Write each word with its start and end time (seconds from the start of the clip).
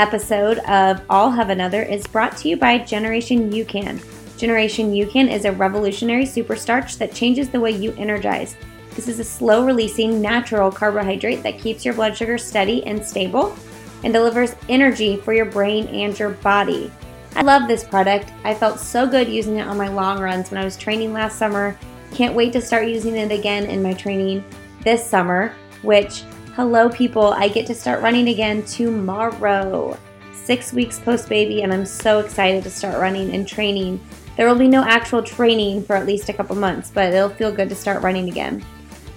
episode 0.00 0.60
of 0.60 1.02
I'll 1.10 1.30
Have 1.30 1.50
Another 1.50 1.82
is 1.82 2.06
brought 2.06 2.34
to 2.38 2.48
you 2.48 2.56
by 2.56 2.78
Generation 2.78 3.52
UCAN. 3.52 4.00
Generation 4.38 4.94
UCAN 4.94 5.30
is 5.30 5.44
a 5.44 5.52
revolutionary 5.52 6.24
superstarch 6.24 6.96
that 6.96 7.12
changes 7.12 7.50
the 7.50 7.60
way 7.60 7.72
you 7.72 7.92
energize. 7.98 8.56
This 8.96 9.08
is 9.08 9.20
a 9.20 9.24
slow 9.24 9.62
releasing 9.62 10.22
natural 10.22 10.72
carbohydrate 10.72 11.42
that 11.42 11.58
keeps 11.58 11.84
your 11.84 11.92
blood 11.92 12.16
sugar 12.16 12.38
steady 12.38 12.82
and 12.86 13.04
stable 13.04 13.54
and 14.02 14.10
delivers 14.10 14.56
energy 14.70 15.18
for 15.18 15.34
your 15.34 15.44
brain 15.44 15.86
and 15.88 16.18
your 16.18 16.30
body. 16.30 16.90
I 17.36 17.42
love 17.42 17.68
this 17.68 17.84
product. 17.84 18.32
I 18.42 18.54
felt 18.54 18.80
so 18.80 19.06
good 19.06 19.28
using 19.28 19.58
it 19.58 19.68
on 19.68 19.76
my 19.76 19.88
long 19.88 20.18
runs 20.18 20.50
when 20.50 20.58
I 20.58 20.64
was 20.64 20.78
training 20.78 21.12
last 21.12 21.38
summer. 21.38 21.78
Can't 22.14 22.34
wait 22.34 22.54
to 22.54 22.62
start 22.62 22.88
using 22.88 23.16
it 23.16 23.30
again 23.30 23.66
in 23.66 23.82
my 23.82 23.92
training 23.92 24.46
this 24.82 25.04
summer, 25.04 25.54
which, 25.82 26.22
hello 26.60 26.90
people, 26.90 27.28
I 27.28 27.48
get 27.48 27.66
to 27.68 27.74
start 27.74 28.02
running 28.02 28.28
again 28.28 28.62
tomorrow. 28.64 29.96
Six 30.34 30.74
weeks 30.74 30.98
post 30.98 31.26
baby, 31.26 31.62
and 31.62 31.72
I'm 31.72 31.86
so 31.86 32.18
excited 32.18 32.62
to 32.64 32.70
start 32.70 33.00
running 33.00 33.34
and 33.34 33.48
training. 33.48 33.98
There 34.36 34.46
will 34.46 34.58
be 34.58 34.68
no 34.68 34.84
actual 34.84 35.22
training 35.22 35.84
for 35.84 35.96
at 35.96 36.04
least 36.04 36.28
a 36.28 36.34
couple 36.34 36.54
months, 36.56 36.90
but 36.90 37.14
it'll 37.14 37.30
feel 37.30 37.50
good 37.50 37.70
to 37.70 37.74
start 37.74 38.02
running 38.02 38.28
again. 38.28 38.62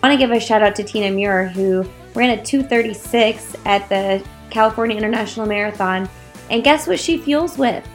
I 0.01 0.07
want 0.07 0.17
to 0.17 0.25
give 0.25 0.31
a 0.33 0.39
shout 0.39 0.63
out 0.63 0.73
to 0.77 0.85
Tina 0.85 1.11
Muir, 1.11 1.49
who 1.49 1.85
ran 2.15 2.39
a 2.39 2.41
236 2.41 3.57
at 3.65 3.89
the 3.89 4.25
California 4.49 4.95
International 4.95 5.45
Marathon. 5.45 6.07
And 6.49 6.63
guess 6.63 6.87
what 6.87 6.97
she 6.97 7.17
fuels 7.17 7.57
with? 7.57 7.85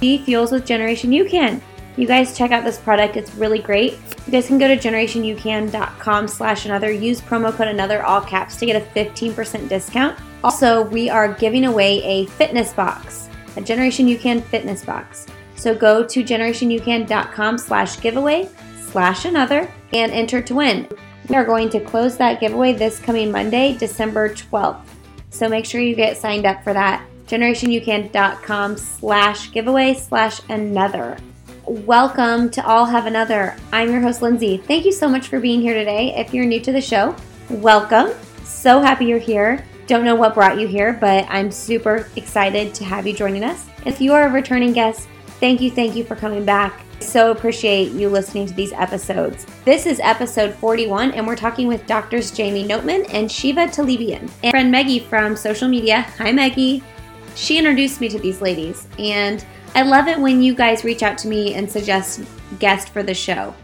She 0.00 0.16
fuels 0.24 0.52
with 0.52 0.64
Generation 0.64 1.10
UCAN. 1.10 1.60
You 1.96 2.06
guys 2.06 2.36
check 2.36 2.50
out 2.50 2.64
this 2.64 2.78
product. 2.78 3.16
It's 3.16 3.34
really 3.34 3.58
great. 3.58 3.94
You 4.26 4.32
guys 4.32 4.46
can 4.46 4.58
go 4.58 4.68
to 4.68 4.76
generationucan.com 4.76 6.28
slash 6.28 6.66
another. 6.66 6.92
Use 6.92 7.20
promo 7.22 7.52
code 7.52 7.68
another 7.68 8.02
all 8.04 8.20
caps 8.20 8.56
to 8.56 8.66
get 8.66 8.80
a 8.80 8.84
15% 8.94 9.68
discount. 9.68 10.18
Also, 10.44 10.82
we 10.82 11.08
are 11.08 11.32
giving 11.32 11.64
away 11.64 12.02
a 12.02 12.26
fitness 12.26 12.72
box, 12.74 13.30
a 13.56 13.62
Generation 13.62 14.06
UCAN 14.06 14.42
fitness 14.42 14.84
box. 14.84 15.26
So 15.54 15.74
go 15.74 16.06
to 16.06 16.22
generationucan.com 16.22 17.58
slash 17.58 18.00
giveaway 18.00 18.48
slash 18.90 19.24
another 19.24 19.72
and 19.94 20.12
enter 20.12 20.42
to 20.42 20.54
win. 20.54 20.86
We 21.28 21.34
are 21.34 21.44
going 21.44 21.70
to 21.70 21.80
close 21.80 22.16
that 22.18 22.40
giveaway 22.40 22.74
this 22.74 23.00
coming 23.00 23.32
Monday, 23.32 23.76
December 23.76 24.28
12th. 24.28 24.84
So 25.30 25.48
make 25.48 25.64
sure 25.64 25.80
you 25.80 25.96
get 25.96 26.18
signed 26.18 26.46
up 26.46 26.62
for 26.62 26.72
that. 26.72 27.06
GenerationUCAN.com 27.26 28.76
slash 28.76 29.50
giveaway 29.50 29.94
slash 29.94 30.40
another. 30.48 31.16
Welcome 31.68 32.50
to 32.50 32.64
I'll 32.64 32.84
Have 32.84 33.06
Another. 33.06 33.56
I'm 33.72 33.90
your 33.90 34.00
host, 34.00 34.22
Lindsay. 34.22 34.56
Thank 34.56 34.84
you 34.84 34.92
so 34.92 35.08
much 35.08 35.26
for 35.26 35.40
being 35.40 35.60
here 35.60 35.74
today. 35.74 36.14
If 36.14 36.32
you're 36.32 36.44
new 36.44 36.60
to 36.60 36.70
the 36.70 36.80
show, 36.80 37.16
welcome. 37.50 38.12
So 38.44 38.80
happy 38.80 39.06
you're 39.06 39.18
here. 39.18 39.64
Don't 39.88 40.04
know 40.04 40.14
what 40.14 40.34
brought 40.34 40.60
you 40.60 40.68
here, 40.68 40.92
but 40.92 41.26
I'm 41.28 41.50
super 41.50 42.08
excited 42.14 42.72
to 42.76 42.84
have 42.84 43.04
you 43.04 43.12
joining 43.12 43.42
us. 43.42 43.66
If 43.84 44.00
you 44.00 44.12
are 44.12 44.28
a 44.28 44.32
returning 44.32 44.74
guest, 44.74 45.08
thank 45.40 45.60
you, 45.60 45.72
thank 45.72 45.96
you 45.96 46.04
for 46.04 46.14
coming 46.14 46.44
back. 46.44 46.84
So 47.00 47.32
appreciate 47.32 47.90
you 47.90 48.10
listening 48.10 48.46
to 48.46 48.54
these 48.54 48.72
episodes. 48.72 49.44
This 49.64 49.86
is 49.86 49.98
episode 49.98 50.54
41, 50.54 51.10
and 51.14 51.26
we're 51.26 51.34
talking 51.34 51.66
with 51.66 51.84
doctors 51.88 52.30
Jaime 52.36 52.62
Noteman 52.62 53.12
and 53.12 53.28
Sheeva 53.28 53.74
Talebian. 53.74 54.30
And 54.44 54.52
friend 54.52 54.70
Maggie 54.70 55.00
from 55.00 55.34
social 55.34 55.66
media. 55.66 56.02
Hi, 56.18 56.30
Maggie. 56.30 56.84
She 57.34 57.58
introduced 57.58 58.00
me 58.00 58.08
to 58.10 58.20
these 58.20 58.40
ladies, 58.40 58.86
and 59.00 59.44
I 59.76 59.82
love 59.82 60.08
it 60.08 60.18
when 60.18 60.40
you 60.40 60.54
guys 60.54 60.84
reach 60.84 61.02
out 61.02 61.18
to 61.18 61.28
me 61.28 61.52
and 61.52 61.70
suggest 61.70 62.22
guests 62.58 62.88
for 62.88 63.02
the 63.02 63.12
show. 63.12 63.54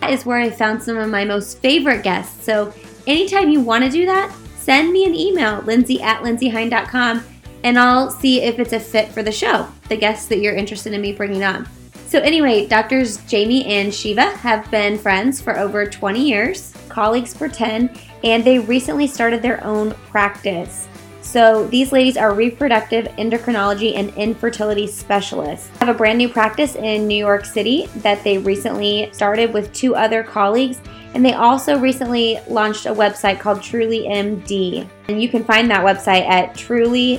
That 0.00 0.10
is 0.10 0.26
where 0.26 0.36
I 0.36 0.50
found 0.50 0.82
some 0.82 0.98
of 0.98 1.08
my 1.08 1.24
most 1.24 1.60
favorite 1.60 2.02
guests. 2.02 2.44
So 2.44 2.74
anytime 3.06 3.48
you 3.48 3.62
want 3.62 3.82
to 3.82 3.90
do 3.90 4.04
that, 4.04 4.30
send 4.58 4.92
me 4.92 5.06
an 5.06 5.14
email, 5.14 5.62
lindsay 5.62 6.02
at 6.02 6.22
lindsayhein.com, 6.22 7.24
and 7.64 7.78
I'll 7.78 8.10
see 8.10 8.42
if 8.42 8.58
it's 8.58 8.74
a 8.74 8.78
fit 8.78 9.08
for 9.12 9.22
the 9.22 9.32
show, 9.32 9.66
the 9.88 9.96
guests 9.96 10.26
that 10.26 10.40
you're 10.40 10.54
interested 10.54 10.92
in 10.92 11.00
me 11.00 11.14
bringing 11.14 11.42
on. 11.42 11.66
So, 12.06 12.20
anyway, 12.20 12.66
doctors 12.66 13.18
Jaime 13.30 13.64
and 13.64 13.90
Sheeva 13.90 14.30
have 14.34 14.70
been 14.70 14.98
friends 14.98 15.40
for 15.40 15.58
over 15.58 15.86
20 15.86 16.22
years, 16.22 16.74
colleagues 16.90 17.34
for 17.34 17.48
10, 17.48 17.98
and 18.24 18.44
they 18.44 18.58
recently 18.58 19.06
started 19.06 19.40
their 19.40 19.64
own 19.64 19.92
practice. 20.10 20.86
So, 21.32 21.66
these 21.68 21.92
ladies 21.92 22.18
are 22.18 22.34
reproductive 22.34 23.06
endocrinology 23.16 23.96
and 23.96 24.10
infertility 24.16 24.86
specialists. 24.86 25.68
They 25.68 25.86
have 25.86 25.94
a 25.94 25.96
brand 25.96 26.18
new 26.18 26.28
practice 26.28 26.76
in 26.76 27.08
New 27.08 27.16
York 27.16 27.46
City 27.46 27.86
that 27.96 28.22
they 28.22 28.36
recently 28.36 29.08
started 29.14 29.54
with 29.54 29.72
two 29.72 29.94
other 29.94 30.22
colleagues. 30.22 30.78
And 31.14 31.24
they 31.24 31.32
also 31.32 31.78
recently 31.78 32.38
launched 32.48 32.84
a 32.84 32.90
website 32.90 33.40
called 33.40 33.62
Truly 33.62 34.00
MD. 34.00 34.86
And 35.08 35.22
you 35.22 35.30
can 35.30 35.42
find 35.42 35.70
that 35.70 35.82
website 35.86 36.28
at 36.28 36.54
truly 36.54 37.18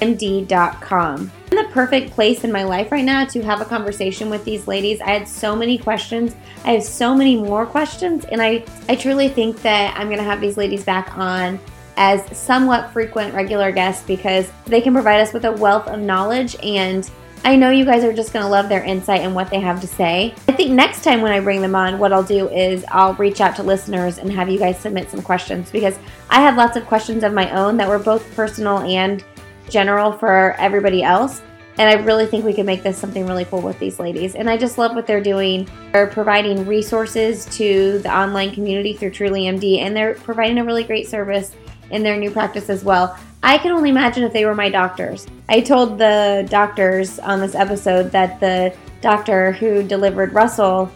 md.com. 0.00 1.32
I'm 1.50 1.56
the 1.56 1.72
perfect 1.72 2.12
place 2.12 2.44
in 2.44 2.52
my 2.52 2.62
life 2.62 2.92
right 2.92 3.04
now 3.04 3.24
to 3.24 3.42
have 3.42 3.60
a 3.60 3.64
conversation 3.64 4.30
with 4.30 4.44
these 4.44 4.68
ladies. 4.68 5.00
I 5.00 5.10
had 5.10 5.26
so 5.26 5.56
many 5.56 5.78
questions. 5.78 6.36
I 6.64 6.74
have 6.74 6.84
so 6.84 7.12
many 7.12 7.34
more 7.34 7.66
questions, 7.66 8.24
and 8.26 8.40
I, 8.40 8.64
I 8.88 8.94
truly 8.94 9.28
think 9.28 9.62
that 9.62 9.96
I'm 9.98 10.06
going 10.06 10.18
to 10.18 10.24
have 10.24 10.40
these 10.40 10.56
ladies 10.56 10.84
back 10.84 11.18
on 11.18 11.58
as 11.96 12.36
somewhat 12.36 12.92
frequent 12.92 13.34
regular 13.34 13.70
guests 13.72 14.04
because 14.06 14.50
they 14.66 14.80
can 14.80 14.92
provide 14.92 15.20
us 15.20 15.32
with 15.32 15.44
a 15.44 15.52
wealth 15.52 15.86
of 15.88 16.00
knowledge 16.00 16.56
and 16.62 17.10
I 17.46 17.56
know 17.56 17.68
you 17.68 17.84
guys 17.84 18.04
are 18.04 18.12
just 18.12 18.32
going 18.32 18.42
to 18.42 18.48
love 18.48 18.70
their 18.70 18.82
insight 18.82 19.20
and 19.20 19.34
what 19.34 19.50
they 19.50 19.60
have 19.60 19.78
to 19.82 19.86
say. 19.86 20.34
I 20.48 20.52
think 20.52 20.70
next 20.70 21.04
time 21.04 21.20
when 21.20 21.30
I 21.30 21.40
bring 21.40 21.60
them 21.60 21.74
on, 21.74 21.98
what 21.98 22.10
I'll 22.10 22.22
do 22.22 22.48
is 22.48 22.86
I'll 22.88 23.12
reach 23.14 23.42
out 23.42 23.54
to 23.56 23.62
listeners 23.62 24.16
and 24.16 24.32
have 24.32 24.48
you 24.48 24.58
guys 24.58 24.78
submit 24.78 25.10
some 25.10 25.20
questions 25.20 25.70
because 25.70 25.98
I 26.30 26.40
had 26.40 26.56
lots 26.56 26.78
of 26.78 26.86
questions 26.86 27.22
of 27.22 27.34
my 27.34 27.50
own 27.50 27.76
that 27.76 27.86
were 27.86 27.98
both 27.98 28.34
personal 28.34 28.78
and 28.78 29.22
general 29.68 30.10
for 30.10 30.52
everybody 30.52 31.02
else. 31.02 31.42
And 31.76 31.90
I 31.90 32.02
really 32.02 32.24
think 32.24 32.46
we 32.46 32.54
can 32.54 32.64
make 32.64 32.82
this 32.82 32.96
something 32.96 33.26
really 33.26 33.44
cool 33.44 33.60
with 33.60 33.78
these 33.78 33.98
ladies. 33.98 34.36
And 34.36 34.48
I 34.48 34.56
just 34.56 34.78
love 34.78 34.94
what 34.94 35.06
they're 35.06 35.20
doing. 35.20 35.68
They're 35.92 36.06
providing 36.06 36.64
resources 36.64 37.44
to 37.56 37.98
the 37.98 38.16
online 38.16 38.54
community 38.54 38.94
through 38.94 39.10
Truly 39.10 39.42
MD, 39.42 39.80
and 39.80 39.94
they're 39.94 40.14
providing 40.14 40.58
a 40.58 40.64
really 40.64 40.84
great 40.84 41.08
service 41.08 41.54
in 41.94 42.02
their 42.02 42.16
new 42.16 42.30
practice 42.30 42.68
as 42.68 42.84
well. 42.84 43.16
I 43.42 43.56
can 43.58 43.72
only 43.72 43.90
imagine 43.90 44.24
if 44.24 44.32
they 44.32 44.44
were 44.44 44.54
my 44.54 44.68
doctors. 44.68 45.26
I 45.48 45.60
told 45.60 45.98
the 45.98 46.46
doctors 46.50 47.18
on 47.18 47.40
this 47.40 47.54
episode 47.54 48.10
that 48.10 48.40
the 48.40 48.74
doctor 49.00 49.52
who 49.52 49.82
delivered 49.82 50.32
Russell 50.32 50.90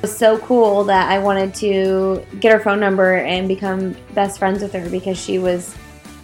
was 0.00 0.14
so 0.14 0.38
cool 0.38 0.84
that 0.84 1.10
I 1.10 1.18
wanted 1.18 1.54
to 1.56 2.24
get 2.40 2.52
her 2.52 2.58
phone 2.58 2.80
number 2.80 3.18
and 3.18 3.46
become 3.46 3.94
best 4.14 4.38
friends 4.38 4.62
with 4.62 4.72
her 4.72 4.88
because 4.90 5.16
she 5.18 5.38
was 5.38 5.76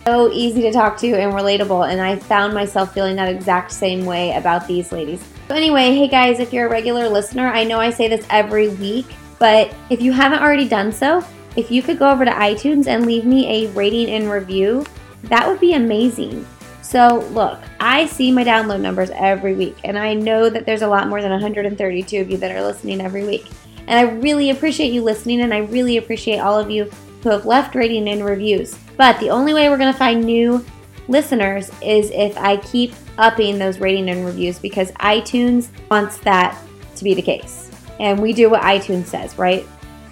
so 0.04 0.32
easy 0.32 0.62
to 0.62 0.72
talk 0.72 0.96
to 0.96 1.08
and 1.12 1.32
relatable, 1.34 1.90
and 1.90 2.00
I 2.00 2.16
found 2.16 2.54
myself 2.54 2.94
feeling 2.94 3.14
that 3.16 3.28
exact 3.28 3.70
same 3.70 4.06
way 4.06 4.34
about 4.34 4.66
these 4.66 4.90
ladies. 4.90 5.22
So, 5.48 5.54
anyway, 5.54 5.94
hey 5.94 6.08
guys, 6.08 6.40
if 6.40 6.52
you're 6.52 6.66
a 6.66 6.70
regular 6.70 7.08
listener, 7.08 7.46
I 7.48 7.64
know 7.64 7.78
I 7.78 7.90
say 7.90 8.08
this 8.08 8.26
every 8.30 8.68
week, 8.68 9.06
but 9.38 9.74
if 9.90 10.00
you 10.00 10.12
haven't 10.12 10.40
already 10.40 10.66
done 10.66 10.92
so, 10.92 11.22
if 11.58 11.72
you 11.72 11.82
could 11.82 11.98
go 11.98 12.08
over 12.08 12.24
to 12.24 12.30
iTunes 12.30 12.86
and 12.86 13.04
leave 13.04 13.24
me 13.24 13.64
a 13.64 13.70
rating 13.72 14.08
and 14.10 14.30
review, 14.30 14.86
that 15.24 15.48
would 15.48 15.58
be 15.58 15.74
amazing. 15.74 16.46
So, 16.82 17.26
look, 17.32 17.58
I 17.80 18.06
see 18.06 18.30
my 18.30 18.44
download 18.44 18.80
numbers 18.80 19.10
every 19.10 19.54
week, 19.54 19.76
and 19.82 19.98
I 19.98 20.14
know 20.14 20.48
that 20.48 20.64
there's 20.64 20.82
a 20.82 20.88
lot 20.88 21.08
more 21.08 21.20
than 21.20 21.32
132 21.32 22.20
of 22.20 22.30
you 22.30 22.36
that 22.36 22.52
are 22.52 22.62
listening 22.62 23.00
every 23.00 23.26
week. 23.26 23.46
And 23.88 23.98
I 23.98 24.02
really 24.02 24.50
appreciate 24.50 24.92
you 24.92 25.02
listening, 25.02 25.40
and 25.40 25.52
I 25.52 25.58
really 25.58 25.96
appreciate 25.96 26.38
all 26.38 26.56
of 26.56 26.70
you 26.70 26.84
who 27.24 27.30
have 27.30 27.44
left 27.44 27.74
rating 27.74 28.08
and 28.08 28.24
reviews. 28.24 28.78
But 28.96 29.18
the 29.18 29.30
only 29.30 29.52
way 29.52 29.68
we're 29.68 29.78
going 29.78 29.92
to 29.92 29.98
find 29.98 30.24
new 30.24 30.64
listeners 31.08 31.72
is 31.82 32.12
if 32.12 32.38
I 32.38 32.58
keep 32.58 32.94
upping 33.18 33.58
those 33.58 33.80
rating 33.80 34.08
and 34.10 34.24
reviews 34.24 34.60
because 34.60 34.92
iTunes 34.92 35.70
wants 35.90 36.18
that 36.18 36.56
to 36.94 37.02
be 37.02 37.14
the 37.14 37.22
case. 37.22 37.68
And 37.98 38.22
we 38.22 38.32
do 38.32 38.48
what 38.48 38.62
iTunes 38.62 39.06
says, 39.06 39.36
right? 39.36 39.66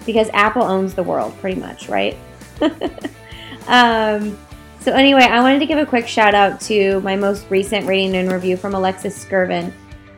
Because 0.07 0.29
Apple 0.33 0.63
owns 0.63 0.95
the 0.95 1.03
world 1.03 1.37
pretty 1.39 1.59
much, 1.59 1.87
right? 1.87 2.17
um, 3.67 4.35
so, 4.79 4.93
anyway, 4.93 5.23
I 5.23 5.41
wanted 5.41 5.59
to 5.59 5.65
give 5.65 5.77
a 5.77 5.85
quick 5.85 6.07
shout 6.07 6.33
out 6.33 6.61
to 6.61 7.01
my 7.01 7.15
most 7.15 7.45
recent 7.49 7.85
rating 7.85 8.15
and 8.15 8.31
review 8.31 8.57
from 8.57 8.73
Alexis 8.73 9.23
Skirvin. 9.23 9.71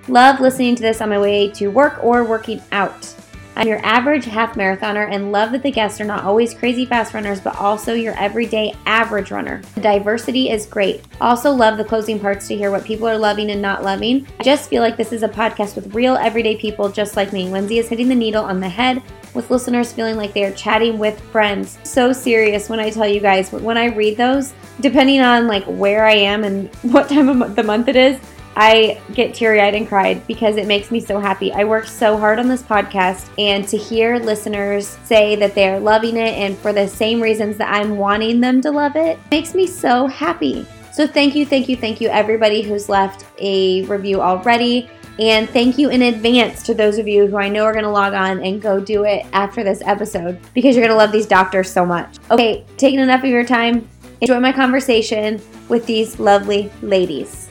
Love 0.08 0.40
listening 0.40 0.76
to 0.76 0.82
this 0.82 1.02
on 1.02 1.10
my 1.10 1.20
way 1.20 1.50
to 1.54 1.68
work 1.70 2.04
or 2.04 2.24
working 2.24 2.62
out. 2.72 3.14
I'm 3.56 3.68
your 3.68 3.84
average 3.86 4.24
half 4.26 4.56
marathoner 4.56 5.12
and 5.12 5.34
love 5.34 5.52
that 5.52 5.64
the 5.64 5.72
guests 5.72 6.00
are 6.00 6.06
not 6.06 6.24
always 6.24 6.54
crazy 6.54 6.86
fast 6.86 7.14
runners, 7.14 7.42
but 7.42 7.58
also 7.58 7.94
your 7.94 8.18
everyday 8.18 8.74
average 8.86 9.32
runner. 9.32 9.62
The 9.76 9.82
diversity 9.82 10.50
is 10.50 10.66
great. 10.66 11.04
Also, 11.20 11.52
love 11.52 11.78
the 11.78 11.84
closing 11.84 12.20
parts 12.20 12.48
to 12.48 12.56
hear 12.56 12.72
what 12.72 12.86
people 12.86 13.08
are 13.08 13.18
loving 13.18 13.52
and 13.52 13.62
not 13.62 13.84
loving. 13.84 14.26
I 14.40 14.44
just 14.44 14.70
feel 14.70 14.82
like 14.82 14.96
this 14.96 15.12
is 15.12 15.24
a 15.24 15.28
podcast 15.28 15.76
with 15.76 15.94
real 15.94 16.16
everyday 16.16 16.56
people 16.56 16.90
just 16.90 17.18
like 17.18 17.34
me. 17.34 17.50
Lindsay 17.50 17.80
is 17.80 17.90
hitting 17.90 18.08
the 18.08 18.16
needle 18.16 18.46
on 18.46 18.62
the 18.62 18.70
head 18.70 19.04
with 19.34 19.50
listeners 19.50 19.92
feeling 19.92 20.18
like 20.18 20.34
they 20.34 20.46
are 20.46 20.54
chatting 20.54 20.98
with 20.98 21.20
friends. 21.32 21.78
So 21.84 22.12
serious 22.14 22.70
when 22.70 22.80
I 22.80 22.90
tell 22.90 23.08
you 23.08 23.20
guys, 23.20 23.52
when 23.52 23.78
I 23.78 23.86
read 23.86 24.18
those, 24.18 24.54
depending 24.80 25.22
on 25.22 25.48
like 25.48 25.64
where 25.66 26.06
I 26.06 26.14
am 26.14 26.44
and 26.44 26.74
what 26.82 27.10
time 27.10 27.42
of 27.42 27.56
the 27.56 27.64
month 27.64 27.88
it 27.88 27.96
is, 27.96 28.20
I 28.56 29.02
get 29.14 29.34
teary 29.34 29.62
eyed 29.62 29.76
and 29.76 29.88
cried 29.88 30.26
because 30.28 30.58
it 30.58 30.68
makes 30.68 30.92
me 30.92 31.00
so 31.00 31.20
happy. 31.20 31.54
I 31.54 31.64
worked 31.64 31.88
so 31.88 32.18
hard 32.18 32.40
on 32.40 32.50
this 32.50 32.62
podcast, 32.62 33.30
and 33.38 33.66
to 33.70 33.78
hear 33.78 34.20
listeners 34.20 34.98
say 35.06 35.38
that 35.38 35.56
they're 35.56 35.80
loving 35.80 36.18
it 36.18 36.34
and 36.34 36.58
for 36.58 36.74
the 36.74 36.86
same 36.86 37.22
reasons 37.22 37.56
that 37.58 37.74
I'm 37.74 37.98
wanting 37.98 38.42
them 38.42 38.60
to 38.62 38.72
love 38.72 38.98
it 38.98 39.18
makes 39.32 39.56
me 39.56 39.66
so 39.66 40.08
happy. 40.08 40.68
So 40.92 41.08
thank 41.08 41.36
you, 41.36 41.46
thank 41.46 41.70
you, 41.70 41.78
thank 41.78 42.02
you, 42.02 42.10
everybody 42.10 42.62
who's 42.62 42.90
left 42.90 43.26
a 43.40 43.84
review 43.84 44.22
already. 44.22 44.90
And 45.20 45.50
thank 45.50 45.78
you 45.78 45.90
in 45.90 46.02
advance 46.02 46.64
to 46.64 46.74
those 46.74 46.98
of 46.98 47.06
you 47.06 47.28
who 47.28 47.36
I 47.36 47.50
know 47.50 47.66
are 47.66 47.74
going 47.74 47.84
to 47.84 47.92
log 47.92 48.14
on 48.14 48.42
and 48.42 48.62
go 48.62 48.80
do 48.80 49.04
it 49.04 49.26
after 49.34 49.66
this 49.66 49.82
episode 49.82 50.40
because 50.54 50.78
your 50.78 50.86
going 50.86 50.96
to 50.96 50.98
love 50.98 51.12
these 51.12 51.26
doctors 51.26 51.70
so 51.70 51.86
much. 51.86 52.16
Okay, 52.32 52.64
taking 52.78 53.00
enough 53.00 53.24
of 53.26 53.30
your 53.30 53.44
time, 53.44 53.86
enjoy 54.22 54.40
my 54.40 54.54
conversation 54.54 55.42
with 55.68 55.86
these 55.86 56.22
lovely 56.22 56.72
ladies. 56.82 57.50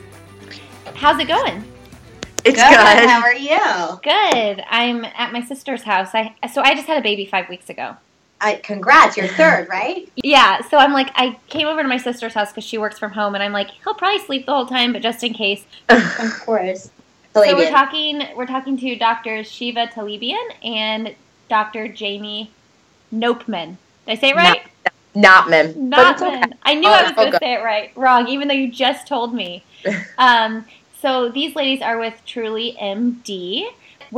How's 0.94 1.20
it 1.20 1.28
going? 1.28 1.62
It's 2.46 2.56
good. 2.56 2.70
good. 2.70 3.08
How 3.10 3.20
are 3.20 3.34
you? 3.34 4.00
Good. 4.02 4.64
I'm 4.70 5.04
at 5.04 5.34
my 5.34 5.42
sister's 5.42 5.82
house. 5.82 6.14
I 6.14 6.34
so 6.50 6.62
I 6.62 6.74
just 6.74 6.86
had 6.86 6.96
a 6.96 7.02
baby 7.02 7.26
five 7.26 7.50
weeks 7.50 7.68
ago. 7.68 7.96
I, 8.40 8.54
congrats, 8.64 9.16
you're 9.16 9.26
third, 9.26 9.68
right? 9.68 10.08
yeah. 10.16 10.60
So 10.68 10.78
I'm 10.78 10.92
like, 10.92 11.10
I 11.16 11.38
came 11.48 11.66
over 11.66 11.82
to 11.82 11.88
my 11.88 11.96
sister's 11.98 12.34
house 12.34 12.50
because 12.50 12.64
she 12.64 12.78
works 12.78 12.98
from 12.98 13.10
home, 13.10 13.34
and 13.34 13.42
I'm 13.42 13.52
like, 13.52 13.70
he'll 13.82 13.94
probably 13.94 14.20
sleep 14.20 14.46
the 14.46 14.54
whole 14.54 14.66
time, 14.66 14.92
but 14.92 15.02
just 15.02 15.22
in 15.24 15.34
case. 15.34 15.66
of 15.88 16.40
course. 16.44 16.90
So 17.44 17.56
we're 17.56 17.70
talking. 17.70 18.22
We're 18.36 18.46
talking 18.46 18.76
to 18.78 18.96
Dr. 18.96 19.40
Sheeva 19.40 19.90
Talebian 19.90 20.44
and 20.64 21.14
Dr. 21.48 21.86
Jaime 21.86 22.50
Nopeman. 23.12 23.76
Did 24.06 24.12
I 24.12 24.14
say 24.16 24.30
it 24.30 24.36
right? 24.36 24.62
Not, 25.14 25.48
Notman. 25.48 25.88
Notman. 25.88 26.44
Okay. 26.44 26.52
I 26.62 26.74
knew 26.74 26.88
oh, 26.88 26.92
I 26.92 27.02
was 27.02 27.12
going 27.12 27.32
to 27.32 27.38
say 27.38 27.54
it 27.54 27.64
right. 27.64 27.90
Wrong, 27.96 28.28
even 28.28 28.48
though 28.48 28.54
you 28.54 28.70
just 28.70 29.06
told 29.06 29.34
me. 29.34 29.64
um, 30.18 30.64
so 31.00 31.28
these 31.28 31.56
ladies 31.56 31.82
are 31.82 31.98
with 31.98 32.20
Truly 32.24 32.76
MD. 32.80 33.66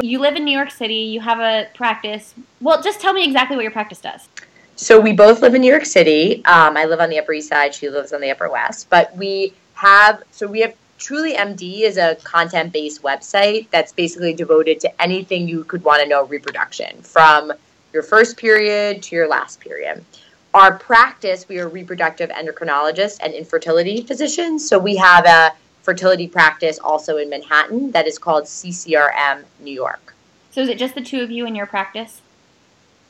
You 0.01 0.19
live 0.21 0.37
in 0.37 0.45
New 0.45 0.57
York 0.57 0.71
City. 0.71 0.95
You 0.95 1.21
have 1.21 1.41
a 1.41 1.69
practice. 1.75 2.35
Well, 2.61 2.83
just 2.83 3.01
tell 3.01 3.13
me 3.13 3.25
exactly 3.25 3.57
what 3.57 3.63
your 3.63 3.73
practice 3.73 4.01
does. 4.01 4.29
So 4.77 5.01
we 5.01 5.13
both 5.13 5.43
live 5.43 5.55
in 5.55 5.61
New 5.61 5.71
York 5.71 5.85
City. 5.85 6.45
Um, 6.45 6.77
I 6.77 6.85
live 6.85 7.01
on 7.01 7.11
the 7.11 7.19
Upper 7.19 7.33
East 7.33 7.49
Side. 7.49 7.75
She 7.75 7.91
lives 7.91 8.13
on 8.13 8.21
the 8.21 8.31
Upper 8.31 8.49
West. 8.49 8.89
But 8.89 9.15
we 9.17 9.53
have 9.75 10.23
so 10.31 10.47
we 10.47 10.61
have 10.61 10.75
Truly 11.01 11.33
MD 11.33 11.81
is 11.81 11.97
a 11.97 12.15
content 12.17 12.75
based 12.75 13.03
website 13.03 13.67
that's 13.71 13.91
basically 13.91 14.35
devoted 14.35 14.81
to 14.81 15.03
anything 15.03 15.49
you 15.49 15.65
could 15.65 15.83
want 15.83 16.03
to 16.03 16.09
know 16.09 16.27
reproduction 16.27 17.01
from 17.01 17.53
your 17.95 18.03
first 18.03 18.37
period 18.37 19.03
to 19.05 19.17
your 19.17 19.27
last 19.27 19.61
period. 19.61 20.05
Our 20.53 20.79
practice, 20.79 21.49
we 21.49 21.59
are 21.59 21.69
reproductive 21.69 22.29
endocrinologists 22.29 23.19
and 23.23 23.33
infertility 23.33 24.03
physicians. 24.03 24.69
So 24.69 24.79
we 24.79 24.97
have 24.97 25.25
a 25.25 25.53
fertility 25.83 26.29
practice 26.29 26.79
also 26.79 27.17
in 27.17 27.31
Manhattan 27.31 27.93
that 27.93 28.07
is 28.07 28.19
called 28.19 28.45
CCRM 28.45 29.45
New 29.61 29.73
York. 29.73 30.15
So 30.51 30.61
is 30.61 30.69
it 30.69 30.79
just 30.79 30.95
the 30.95 31.01
two 31.01 31.23
of 31.23 31.31
you 31.31 31.47
in 31.47 31.55
your 31.55 31.67
practice? 31.67 32.21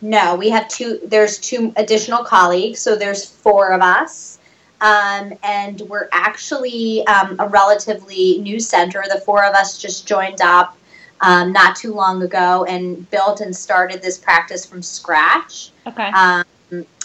No, 0.00 0.36
we 0.36 0.48
have 0.50 0.68
two. 0.68 1.00
There's 1.04 1.38
two 1.38 1.72
additional 1.76 2.22
colleagues, 2.22 2.78
so 2.78 2.94
there's 2.94 3.26
four 3.26 3.72
of 3.72 3.82
us. 3.82 4.38
Um, 4.80 5.34
and 5.42 5.80
we're 5.82 6.08
actually 6.12 7.06
um, 7.06 7.36
a 7.38 7.46
relatively 7.48 8.38
new 8.38 8.58
center. 8.60 9.04
The 9.12 9.20
four 9.20 9.44
of 9.44 9.54
us 9.54 9.78
just 9.78 10.06
joined 10.06 10.40
up 10.40 10.76
um, 11.20 11.52
not 11.52 11.76
too 11.76 11.92
long 11.92 12.22
ago 12.22 12.64
and 12.64 13.08
built 13.10 13.40
and 13.40 13.54
started 13.54 14.00
this 14.02 14.18
practice 14.18 14.64
from 14.64 14.82
scratch. 14.82 15.70
Okay. 15.86 16.08
Um, 16.08 16.44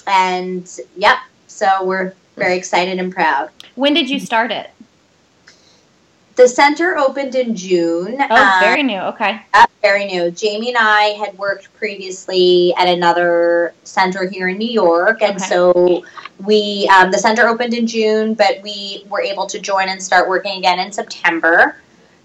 and 0.08 0.80
yep, 0.96 1.18
so 1.48 1.84
we're 1.84 2.14
very 2.36 2.56
excited 2.56 3.00
and 3.00 3.14
proud. 3.14 3.50
When 3.76 3.94
did 3.94 4.10
you 4.10 4.20
start 4.20 4.52
it? 4.52 4.70
The 6.36 6.48
center 6.48 6.98
opened 6.98 7.36
in 7.36 7.56
June. 7.56 8.18
Oh, 8.20 8.36
um, 8.36 8.60
very 8.60 8.84
new. 8.84 9.00
Okay. 9.00 9.42
Uh, 9.54 9.66
very 9.82 10.06
new. 10.06 10.34
Jaime 10.38 10.68
and 10.68 10.78
I 10.78 11.16
had 11.20 11.38
worked 11.38 11.74
previously 11.76 12.74
at 12.78 12.90
another 12.90 13.74
center 13.84 14.28
here 14.28 14.50
in 14.50 14.58
New 14.58 14.70
York, 14.70 15.22
and 15.22 15.38
okay. 15.38 15.46
so 15.46 16.04
we 16.44 16.90
um, 16.94 17.12
the 17.12 17.18
center 17.18 17.48
opened 17.48 17.74
in 17.74 17.88
June, 17.88 18.34
but 18.34 18.62
we 18.64 19.06
were 19.10 19.22
able 19.22 19.46
to 19.46 19.60
join 19.60 19.88
and 19.88 20.02
start 20.02 20.28
working 20.28 20.58
again 20.58 20.80
in 20.80 20.92
September. 20.92 21.78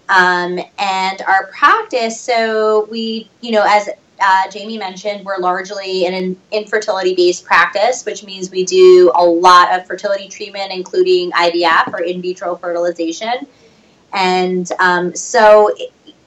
Um, 0.09 0.59
and 0.77 1.21
our 1.21 1.47
practice, 1.47 2.19
so 2.19 2.87
we, 2.91 3.29
you 3.39 3.51
know, 3.51 3.63
as 3.65 3.87
uh, 4.21 4.43
Jaime 4.53 4.77
mentioned, 4.77 5.25
we're 5.25 5.37
largely 5.37 6.05
an 6.05 6.35
infertility 6.51 7.15
based 7.15 7.45
practice, 7.45 8.05
which 8.05 8.25
means 8.25 8.51
we 8.51 8.65
do 8.65 9.11
a 9.15 9.23
lot 9.23 9.73
of 9.73 9.87
fertility 9.87 10.27
treatment, 10.27 10.71
including 10.71 11.31
IVF 11.31 11.93
or 11.93 12.01
in 12.01 12.21
vitro 12.21 12.55
fertilization. 12.55 13.47
And 14.13 14.69
um, 14.79 15.15
so, 15.15 15.75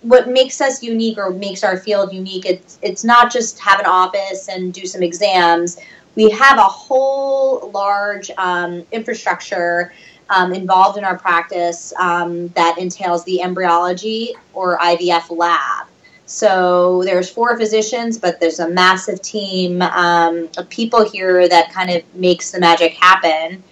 what 0.02 0.28
makes 0.28 0.60
us 0.60 0.82
unique 0.82 1.16
or 1.16 1.31
makes 1.31 1.64
our 1.64 1.78
field 1.78 2.12
unique, 2.12 2.44
it's, 2.44 2.78
it's 2.82 3.04
not 3.04 3.32
just 3.32 3.58
have 3.58 3.81
an 3.81 3.86
office 3.86 4.48
and 4.48 4.72
do 4.72 4.86
some 4.86 5.02
exams. 5.02 5.78
We 6.14 6.31
have 6.31 6.58
a 6.58 6.62
whole 6.62 7.70
large 7.72 8.31
um, 8.36 8.84
infrastructure 8.92 9.92
um, 10.31 10.52
involved 10.52 10.98
in 10.98 11.04
our 11.04 11.19
practice 11.19 11.92
um, 11.98 12.48
that 12.48 12.78
entails 12.78 13.25
the 13.25 13.40
embryology 13.40 14.34
or 14.52 14.78
IVF 14.78 15.34
lab. 15.36 15.86
So 16.26 17.02
there's 17.04 17.28
four 17.28 17.56
physicians, 17.58 18.19
but 18.19 18.40
there's 18.40 18.58
a 18.58 18.69
massive 18.69 19.20
team 19.20 19.82
um, 19.82 20.48
of 20.56 20.69
people 20.70 21.08
here 21.08 21.48
that 21.48 21.72
kind 21.72 21.90
of 21.90 22.02
makes 22.14 22.50
the 22.50 22.60
magic 22.60 22.92
happen. 22.94 23.62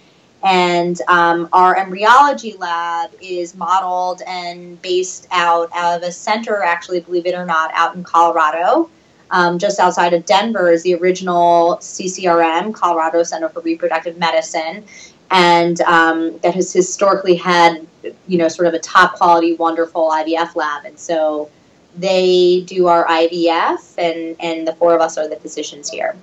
And 0.43 0.99
um, 1.07 1.47
our 1.53 1.77
embryology 1.77 2.55
lab 2.57 3.11
is 3.21 3.55
modeled 3.55 4.21
and 4.27 4.81
based 4.81 5.25
out, 5.31 5.69
out 5.73 5.97
of 5.97 6.03
a 6.03 6.11
center, 6.11 6.61
actually, 6.61 6.99
believe 6.99 7.25
it 7.25 7.33
or 7.33 7.45
not, 7.45 7.71
out 7.73 7.95
in 7.95 8.03
Colorado. 8.03 8.89
Um, 9.31 9.57
just 9.57 9.79
outside 9.79 10.13
of 10.13 10.25
Denver 10.25 10.69
is 10.69 10.83
the 10.83 10.95
original 10.95 11.77
CCRM, 11.77 12.73
Colorado 12.73 13.23
Center 13.23 13.49
for 13.49 13.61
Reproductive 13.61 14.17
Medicine, 14.17 14.83
and 15.31 15.79
um, 15.81 16.37
that 16.39 16.53
has 16.53 16.71
historically 16.73 17.35
had, 17.35 17.87
you 18.27 18.37
know, 18.37 18.49
sort 18.49 18.67
of 18.67 18.73
a 18.73 18.79
top 18.79 19.13
quality, 19.15 19.55
wonderful 19.55 20.11
IVF 20.11 20.55
lab. 20.55 20.85
And 20.85 20.99
so 20.99 21.49
they 21.95 22.61
do 22.67 22.87
our 22.87 23.07
IVF, 23.07 23.97
and, 23.97 24.35
and 24.39 24.67
the 24.67 24.73
four 24.73 24.93
of 24.93 25.01
us 25.01 25.17
are 25.17 25.27
the 25.27 25.37
physicians 25.37 25.89
here. 25.89 26.15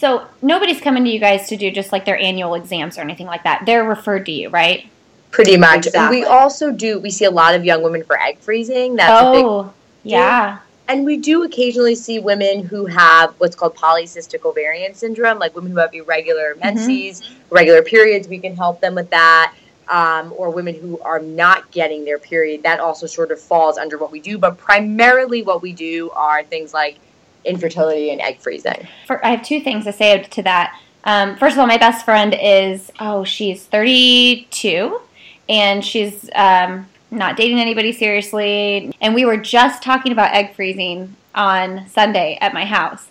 So 0.00 0.26
nobody's 0.40 0.80
coming 0.80 1.04
to 1.04 1.10
you 1.10 1.20
guys 1.20 1.46
to 1.50 1.58
do 1.58 1.70
just 1.70 1.92
like 1.92 2.06
their 2.06 2.16
annual 2.16 2.54
exams 2.54 2.96
or 2.96 3.02
anything 3.02 3.26
like 3.26 3.44
that. 3.44 3.64
They're 3.66 3.84
referred 3.84 4.24
to 4.26 4.32
you, 4.32 4.48
right? 4.48 4.88
Pretty 5.30 5.58
much. 5.58 5.88
Exactly. 5.88 6.20
We 6.20 6.24
also 6.24 6.72
do. 6.72 6.98
We 6.98 7.10
see 7.10 7.26
a 7.26 7.30
lot 7.30 7.54
of 7.54 7.66
young 7.66 7.82
women 7.82 8.02
for 8.04 8.18
egg 8.18 8.38
freezing. 8.38 8.96
That's 8.96 9.12
oh, 9.22 9.74
yeah. 10.02 10.60
And 10.88 11.04
we 11.04 11.18
do 11.18 11.44
occasionally 11.44 11.94
see 11.96 12.18
women 12.18 12.64
who 12.64 12.86
have 12.86 13.34
what's 13.36 13.54
called 13.54 13.76
polycystic 13.76 14.46
ovarian 14.46 14.94
syndrome, 14.94 15.38
like 15.38 15.54
women 15.54 15.70
who 15.70 15.78
have 15.78 15.92
irregular 15.92 16.54
mm-hmm. 16.54 16.60
menses, 16.60 17.20
mm-hmm. 17.20 17.54
regular 17.54 17.82
periods. 17.82 18.26
We 18.26 18.38
can 18.38 18.56
help 18.56 18.80
them 18.80 18.94
with 18.94 19.10
that. 19.10 19.54
Um, 19.88 20.32
or 20.34 20.50
women 20.50 20.76
who 20.76 20.98
are 21.00 21.18
not 21.18 21.70
getting 21.72 22.06
their 22.06 22.18
period. 22.18 22.62
That 22.62 22.80
also 22.80 23.06
sort 23.06 23.32
of 23.32 23.40
falls 23.40 23.76
under 23.76 23.98
what 23.98 24.10
we 24.10 24.20
do. 24.20 24.38
But 24.38 24.56
primarily, 24.56 25.42
what 25.42 25.60
we 25.60 25.74
do 25.74 26.10
are 26.12 26.42
things 26.42 26.72
like 26.72 26.96
infertility 27.44 28.10
and 28.10 28.20
egg 28.20 28.38
freezing. 28.40 28.86
For, 29.06 29.24
I 29.24 29.30
have 29.30 29.42
two 29.42 29.60
things 29.60 29.84
to 29.84 29.92
say 29.92 30.22
to 30.22 30.42
that. 30.42 30.78
Um, 31.04 31.36
first 31.36 31.54
of 31.54 31.60
all, 31.60 31.66
my 31.66 31.78
best 31.78 32.04
friend 32.04 32.36
is, 32.40 32.90
oh, 33.00 33.24
she's 33.24 33.64
32 33.64 35.00
and 35.48 35.84
she's 35.84 36.28
um, 36.34 36.88
not 37.10 37.36
dating 37.36 37.58
anybody 37.58 37.92
seriously. 37.92 38.94
And 39.00 39.14
we 39.14 39.24
were 39.24 39.36
just 39.36 39.82
talking 39.82 40.12
about 40.12 40.34
egg 40.34 40.54
freezing 40.54 41.16
on 41.34 41.88
Sunday 41.88 42.38
at 42.40 42.52
my 42.52 42.64
house 42.64 43.08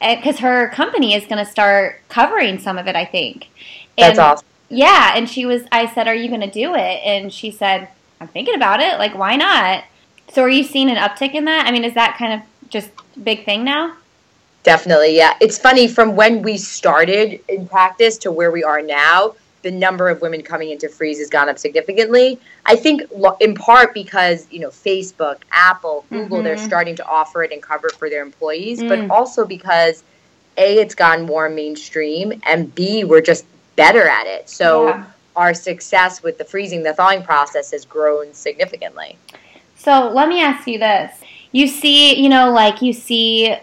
because 0.00 0.38
her 0.38 0.68
company 0.70 1.14
is 1.14 1.24
going 1.26 1.44
to 1.44 1.50
start 1.50 2.00
covering 2.08 2.58
some 2.58 2.78
of 2.78 2.86
it, 2.86 2.96
I 2.96 3.04
think. 3.04 3.48
And, 3.98 4.16
That's 4.16 4.18
awesome. 4.18 4.46
Yeah. 4.68 5.12
And 5.14 5.28
she 5.28 5.46
was, 5.46 5.62
I 5.70 5.92
said, 5.92 6.08
Are 6.08 6.14
you 6.14 6.28
going 6.28 6.40
to 6.40 6.50
do 6.50 6.74
it? 6.74 7.00
And 7.04 7.32
she 7.32 7.50
said, 7.50 7.88
I'm 8.20 8.28
thinking 8.28 8.54
about 8.54 8.80
it. 8.80 8.98
Like, 8.98 9.16
why 9.16 9.36
not? 9.36 9.84
So, 10.32 10.42
are 10.42 10.48
you 10.48 10.64
seeing 10.64 10.88
an 10.88 10.96
uptick 10.96 11.34
in 11.34 11.44
that? 11.44 11.66
I 11.66 11.72
mean, 11.72 11.84
is 11.84 11.94
that 11.94 12.16
kind 12.16 12.32
of 12.32 12.40
just 12.72 12.90
big 13.22 13.44
thing 13.44 13.62
now? 13.64 13.94
Definitely, 14.64 15.16
yeah. 15.16 15.34
It's 15.40 15.58
funny 15.58 15.86
from 15.86 16.16
when 16.16 16.42
we 16.42 16.56
started 16.56 17.40
in 17.48 17.68
practice 17.68 18.16
to 18.18 18.32
where 18.32 18.50
we 18.50 18.64
are 18.64 18.80
now, 18.80 19.34
the 19.62 19.70
number 19.70 20.08
of 20.08 20.20
women 20.20 20.42
coming 20.42 20.70
into 20.70 20.88
freeze 20.88 21.18
has 21.18 21.30
gone 21.30 21.48
up 21.48 21.58
significantly. 21.58 22.38
I 22.66 22.74
think 22.74 23.02
in 23.40 23.54
part 23.54 23.94
because, 23.94 24.46
you 24.50 24.60
know, 24.60 24.70
Facebook, 24.70 25.42
Apple, 25.52 26.04
Google, 26.10 26.38
mm-hmm. 26.38 26.44
they're 26.44 26.58
starting 26.58 26.96
to 26.96 27.06
offer 27.06 27.44
it 27.44 27.52
and 27.52 27.62
cover 27.62 27.88
it 27.88 27.94
for 27.94 28.08
their 28.08 28.22
employees, 28.22 28.80
mm. 28.80 28.88
but 28.88 29.10
also 29.14 29.44
because 29.44 30.02
A, 30.56 30.78
it's 30.78 30.94
gone 30.94 31.22
more 31.22 31.48
mainstream, 31.48 32.40
and 32.44 32.74
B, 32.74 33.04
we're 33.04 33.20
just 33.20 33.44
better 33.76 34.08
at 34.08 34.26
it. 34.26 34.48
So 34.48 34.88
yeah. 34.88 35.04
our 35.36 35.54
success 35.54 36.22
with 36.22 36.38
the 36.38 36.44
freezing, 36.44 36.82
the 36.82 36.94
thawing 36.94 37.22
process 37.22 37.70
has 37.72 37.84
grown 37.84 38.34
significantly. 38.34 39.16
So 39.76 40.10
let 40.12 40.28
me 40.28 40.40
ask 40.40 40.66
you 40.66 40.78
this 40.78 41.20
you 41.52 41.66
see, 41.68 42.20
you 42.20 42.28
know, 42.28 42.50
like 42.50 42.82
you 42.82 42.92
see 42.92 43.54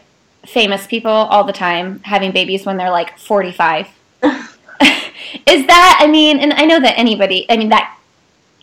famous 0.45 0.87
people 0.87 1.11
all 1.11 1.43
the 1.43 1.53
time 1.53 1.99
having 2.03 2.31
babies 2.31 2.65
when 2.65 2.77
they're 2.77 2.91
like 2.91 3.17
45. 3.17 3.87
Is 4.23 5.67
that, 5.67 5.99
I 6.01 6.07
mean, 6.07 6.39
and 6.39 6.53
I 6.53 6.65
know 6.65 6.79
that 6.79 6.97
anybody, 6.97 7.45
I 7.49 7.57
mean, 7.57 7.69
that 7.69 7.97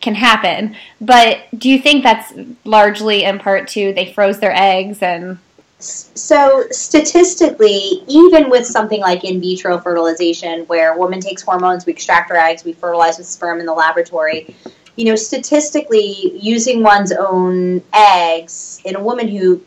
can 0.01 0.15
happen, 0.15 0.77
but 1.01 1.41
do 1.57 1.69
you 1.69 1.81
think 1.81 2.03
that's 2.03 2.33
largely 2.65 3.25
in 3.25 3.39
part 3.39 3.69
to 3.69 3.93
they 3.93 4.13
froze 4.13 4.39
their 4.39 4.55
eggs 4.55 5.03
and. 5.03 5.39
So, 5.79 6.65
statistically, 6.71 8.03
even 8.09 8.49
with 8.49 8.65
something 8.65 9.01
like 9.03 9.25
in 9.25 9.43
vitro 9.43 9.79
fertilization, 9.79 10.63
where 10.69 10.95
a 10.95 10.99
woman 10.99 11.21
takes 11.21 11.43
hormones, 11.43 11.85
we 11.85 11.93
extract 11.93 12.31
her 12.31 12.37
eggs, 12.37 12.65
we 12.65 12.73
fertilize 12.73 13.19
with 13.19 13.27
sperm 13.27 13.61
in 13.61 13.67
the 13.67 13.75
laboratory, 13.75 14.57
you 14.97 15.05
know, 15.05 15.17
statistically, 15.17 16.33
using 16.37 16.83
one's 16.83 17.13
own 17.13 17.83
eggs 17.93 18.81
in 18.85 18.97
a 18.97 19.03
woman 19.03 19.29
who 19.29 19.63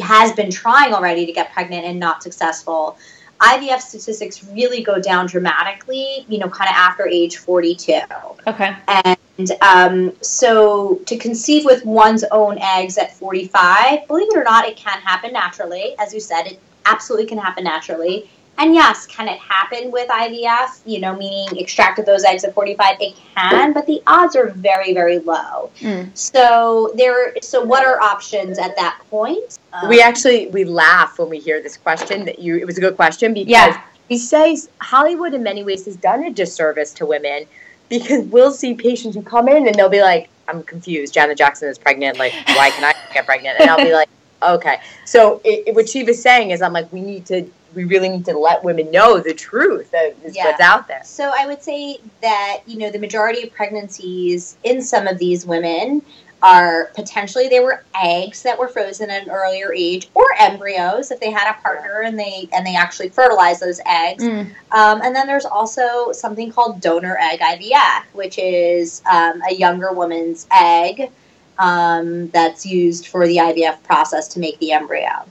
has 0.00 0.32
been 0.32 0.50
trying 0.50 0.92
already 0.92 1.24
to 1.24 1.32
get 1.32 1.52
pregnant 1.52 1.84
and 1.84 1.98
not 1.98 2.22
successful, 2.22 2.98
IVF 3.40 3.80
statistics 3.80 4.44
really 4.44 4.82
go 4.82 5.00
down 5.00 5.26
dramatically, 5.26 6.24
you 6.28 6.38
know, 6.38 6.48
kind 6.48 6.68
of 6.68 6.76
after 6.76 7.06
age 7.06 7.36
42. 7.36 8.00
Okay. 8.46 8.76
And 8.88 9.50
um, 9.62 10.12
so 10.20 10.96
to 11.06 11.16
conceive 11.16 11.64
with 11.64 11.84
one's 11.84 12.24
own 12.30 12.58
eggs 12.58 12.98
at 12.98 13.14
45, 13.14 14.06
believe 14.06 14.28
it 14.28 14.36
or 14.36 14.44
not, 14.44 14.66
it 14.66 14.76
can 14.76 15.00
happen 15.00 15.32
naturally. 15.32 15.94
As 15.98 16.14
you 16.14 16.20
said, 16.20 16.46
it 16.46 16.60
absolutely 16.86 17.26
can 17.26 17.38
happen 17.38 17.64
naturally. 17.64 18.30
And 18.58 18.74
yes, 18.74 19.06
can 19.06 19.28
it 19.28 19.38
happen 19.38 19.90
with 19.90 20.08
IVF? 20.08 20.80
You 20.86 21.00
know, 21.00 21.16
meaning 21.16 21.58
extracted 21.58 22.06
those 22.06 22.24
eggs 22.24 22.44
at 22.44 22.54
45? 22.54 22.96
It 23.00 23.16
can, 23.34 23.72
but 23.72 23.86
the 23.86 24.02
odds 24.06 24.36
are 24.36 24.50
very, 24.50 24.94
very 24.94 25.18
low. 25.18 25.70
Mm. 25.80 26.16
So 26.16 26.92
there. 26.94 27.34
So 27.42 27.62
what 27.62 27.84
are 27.84 28.00
options 28.00 28.58
at 28.58 28.76
that 28.76 29.00
point? 29.10 29.58
Um, 29.72 29.88
we 29.88 30.00
actually 30.00 30.48
we 30.48 30.64
laugh 30.64 31.18
when 31.18 31.28
we 31.28 31.40
hear 31.40 31.62
this 31.62 31.76
question. 31.76 32.24
That 32.24 32.38
you, 32.38 32.56
it 32.56 32.66
was 32.66 32.78
a 32.78 32.80
good 32.80 32.96
question 32.96 33.34
because 33.34 33.50
yeah. 33.50 33.82
we 34.08 34.18
say 34.18 34.56
Hollywood 34.80 35.34
in 35.34 35.42
many 35.42 35.64
ways 35.64 35.84
has 35.86 35.96
done 35.96 36.24
a 36.24 36.32
disservice 36.32 36.92
to 36.94 37.06
women 37.06 37.46
because 37.88 38.24
we'll 38.26 38.52
see 38.52 38.74
patients 38.74 39.14
who 39.16 39.22
come 39.22 39.48
in 39.48 39.66
and 39.66 39.74
they'll 39.74 39.88
be 39.88 40.02
like, 40.02 40.28
"I'm 40.46 40.62
confused. 40.62 41.12
Janet 41.12 41.38
Jackson 41.38 41.68
is 41.68 41.78
pregnant. 41.78 42.18
Like, 42.18 42.32
why 42.48 42.70
can 42.70 42.84
I 42.84 42.94
get 43.12 43.26
pregnant?" 43.26 43.60
And 43.60 43.68
I'll 43.68 43.84
be 43.84 43.92
like, 43.92 44.08
"Okay." 44.42 44.80
So 45.04 45.40
it, 45.44 45.64
it, 45.68 45.74
what 45.74 45.86
Sheeva's 45.86 46.22
saying 46.22 46.52
is, 46.52 46.62
I'm 46.62 46.72
like, 46.72 46.92
we 46.92 47.00
need 47.00 47.26
to 47.26 47.50
we 47.74 47.84
really 47.84 48.08
need 48.08 48.24
to 48.26 48.38
let 48.38 48.62
women 48.64 48.90
know 48.90 49.18
the 49.20 49.34
truth 49.34 49.90
that 49.90 50.16
is 50.24 50.36
yeah. 50.36 50.46
what's 50.46 50.60
out 50.60 50.88
there. 50.88 51.02
So 51.04 51.32
I 51.36 51.46
would 51.46 51.62
say 51.62 51.98
that 52.22 52.60
you 52.66 52.78
know 52.78 52.90
the 52.90 52.98
majority 52.98 53.42
of 53.42 53.52
pregnancies 53.52 54.56
in 54.64 54.82
some 54.82 55.06
of 55.06 55.18
these 55.18 55.46
women 55.46 56.02
are 56.44 56.90
potentially 56.94 57.48
they 57.48 57.60
were 57.60 57.82
eggs 58.02 58.42
that 58.42 58.58
were 58.58 58.68
frozen 58.68 59.08
at 59.08 59.22
an 59.22 59.30
earlier 59.30 59.72
age 59.72 60.10
or 60.12 60.26
embryos 60.38 61.10
if 61.10 61.18
they 61.18 61.30
had 61.30 61.50
a 61.50 61.60
partner 61.62 62.02
and 62.02 62.18
they 62.18 62.46
and 62.52 62.66
they 62.66 62.76
actually 62.76 63.08
fertilized 63.08 63.62
those 63.62 63.80
eggs 63.86 64.22
mm. 64.22 64.42
um, 64.72 65.00
and 65.02 65.16
then 65.16 65.26
there's 65.26 65.46
also 65.46 66.12
something 66.12 66.52
called 66.52 66.82
donor 66.82 67.16
egg 67.18 67.40
ivf 67.40 68.04
which 68.12 68.38
is 68.38 69.00
um, 69.10 69.40
a 69.48 69.54
younger 69.54 69.90
woman's 69.92 70.46
egg 70.52 71.10
um, 71.58 72.28
that's 72.28 72.66
used 72.66 73.06
for 73.06 73.26
the 73.26 73.36
ivf 73.36 73.82
process 73.82 74.28
to 74.28 74.38
make 74.38 74.58
the 74.58 74.70
embryo 74.70 75.24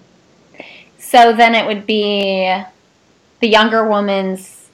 so 1.13 1.31
then 1.31 1.53
it 1.53 1.67
would 1.67 1.85
be 1.85 2.51
the 3.39 3.47
younger 3.47 3.87
woman's 3.87 4.67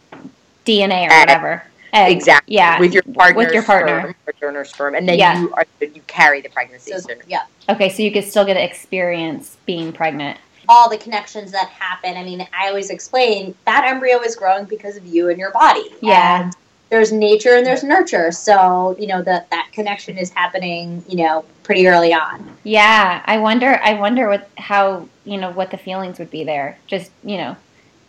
DNA 0.65 1.05
or 1.07 1.19
whatever. 1.19 1.63
Egg. 1.91 2.15
Exactly. 2.15 2.55
Yeah. 2.55 2.79
With 2.79 2.93
your 2.93 3.03
partner. 3.03 3.37
With 3.37 3.51
your 3.51 3.63
partner. 3.63 4.15
Or 4.41 4.63
sperm, 4.63 4.95
and 4.95 5.07
then 5.07 5.19
yeah. 5.19 5.41
you 5.41 5.53
are 5.53 5.65
you 5.81 6.01
carry 6.07 6.39
the 6.39 6.47
pregnancy. 6.47 6.93
So, 6.97 7.09
yeah. 7.27 7.43
Okay, 7.67 7.89
so 7.89 8.01
you 8.01 8.11
could 8.11 8.23
still 8.23 8.45
get 8.45 8.53
to 8.53 8.63
experience 8.63 9.57
being 9.65 9.91
pregnant. 9.91 10.37
All 10.69 10.89
the 10.89 10.97
connections 10.97 11.51
that 11.51 11.67
happen. 11.67 12.15
I 12.15 12.23
mean, 12.23 12.47
I 12.57 12.69
always 12.69 12.89
explain 12.89 13.53
that 13.65 13.83
embryo 13.83 14.21
is 14.21 14.37
growing 14.37 14.63
because 14.63 14.95
of 14.95 15.05
you 15.05 15.27
and 15.27 15.37
your 15.37 15.51
body. 15.51 15.89
Yeah. 16.01 16.43
And 16.43 16.55
there's 16.89 17.11
nature 17.11 17.55
and 17.55 17.65
there's 17.65 17.83
nurture. 17.83 18.31
So, 18.31 18.95
you 18.97 19.07
know, 19.07 19.21
that 19.23 19.49
that 19.49 19.69
connection 19.73 20.17
is 20.17 20.31
happening, 20.31 21.03
you 21.07 21.17
know, 21.17 21.43
pretty 21.69 21.85
early 21.85 22.11
on. 22.11 22.57
Yeah. 22.63 23.21
I 23.23 23.37
wonder 23.37 23.79
I 23.83 23.93
wonder 23.93 24.27
what 24.27 24.49
how, 24.57 25.07
you 25.23 25.37
know, 25.37 25.51
what 25.51 25.69
the 25.69 25.77
feelings 25.77 26.17
would 26.17 26.31
be 26.31 26.43
there. 26.43 26.79
Just, 26.87 27.11
you 27.23 27.37
know, 27.37 27.55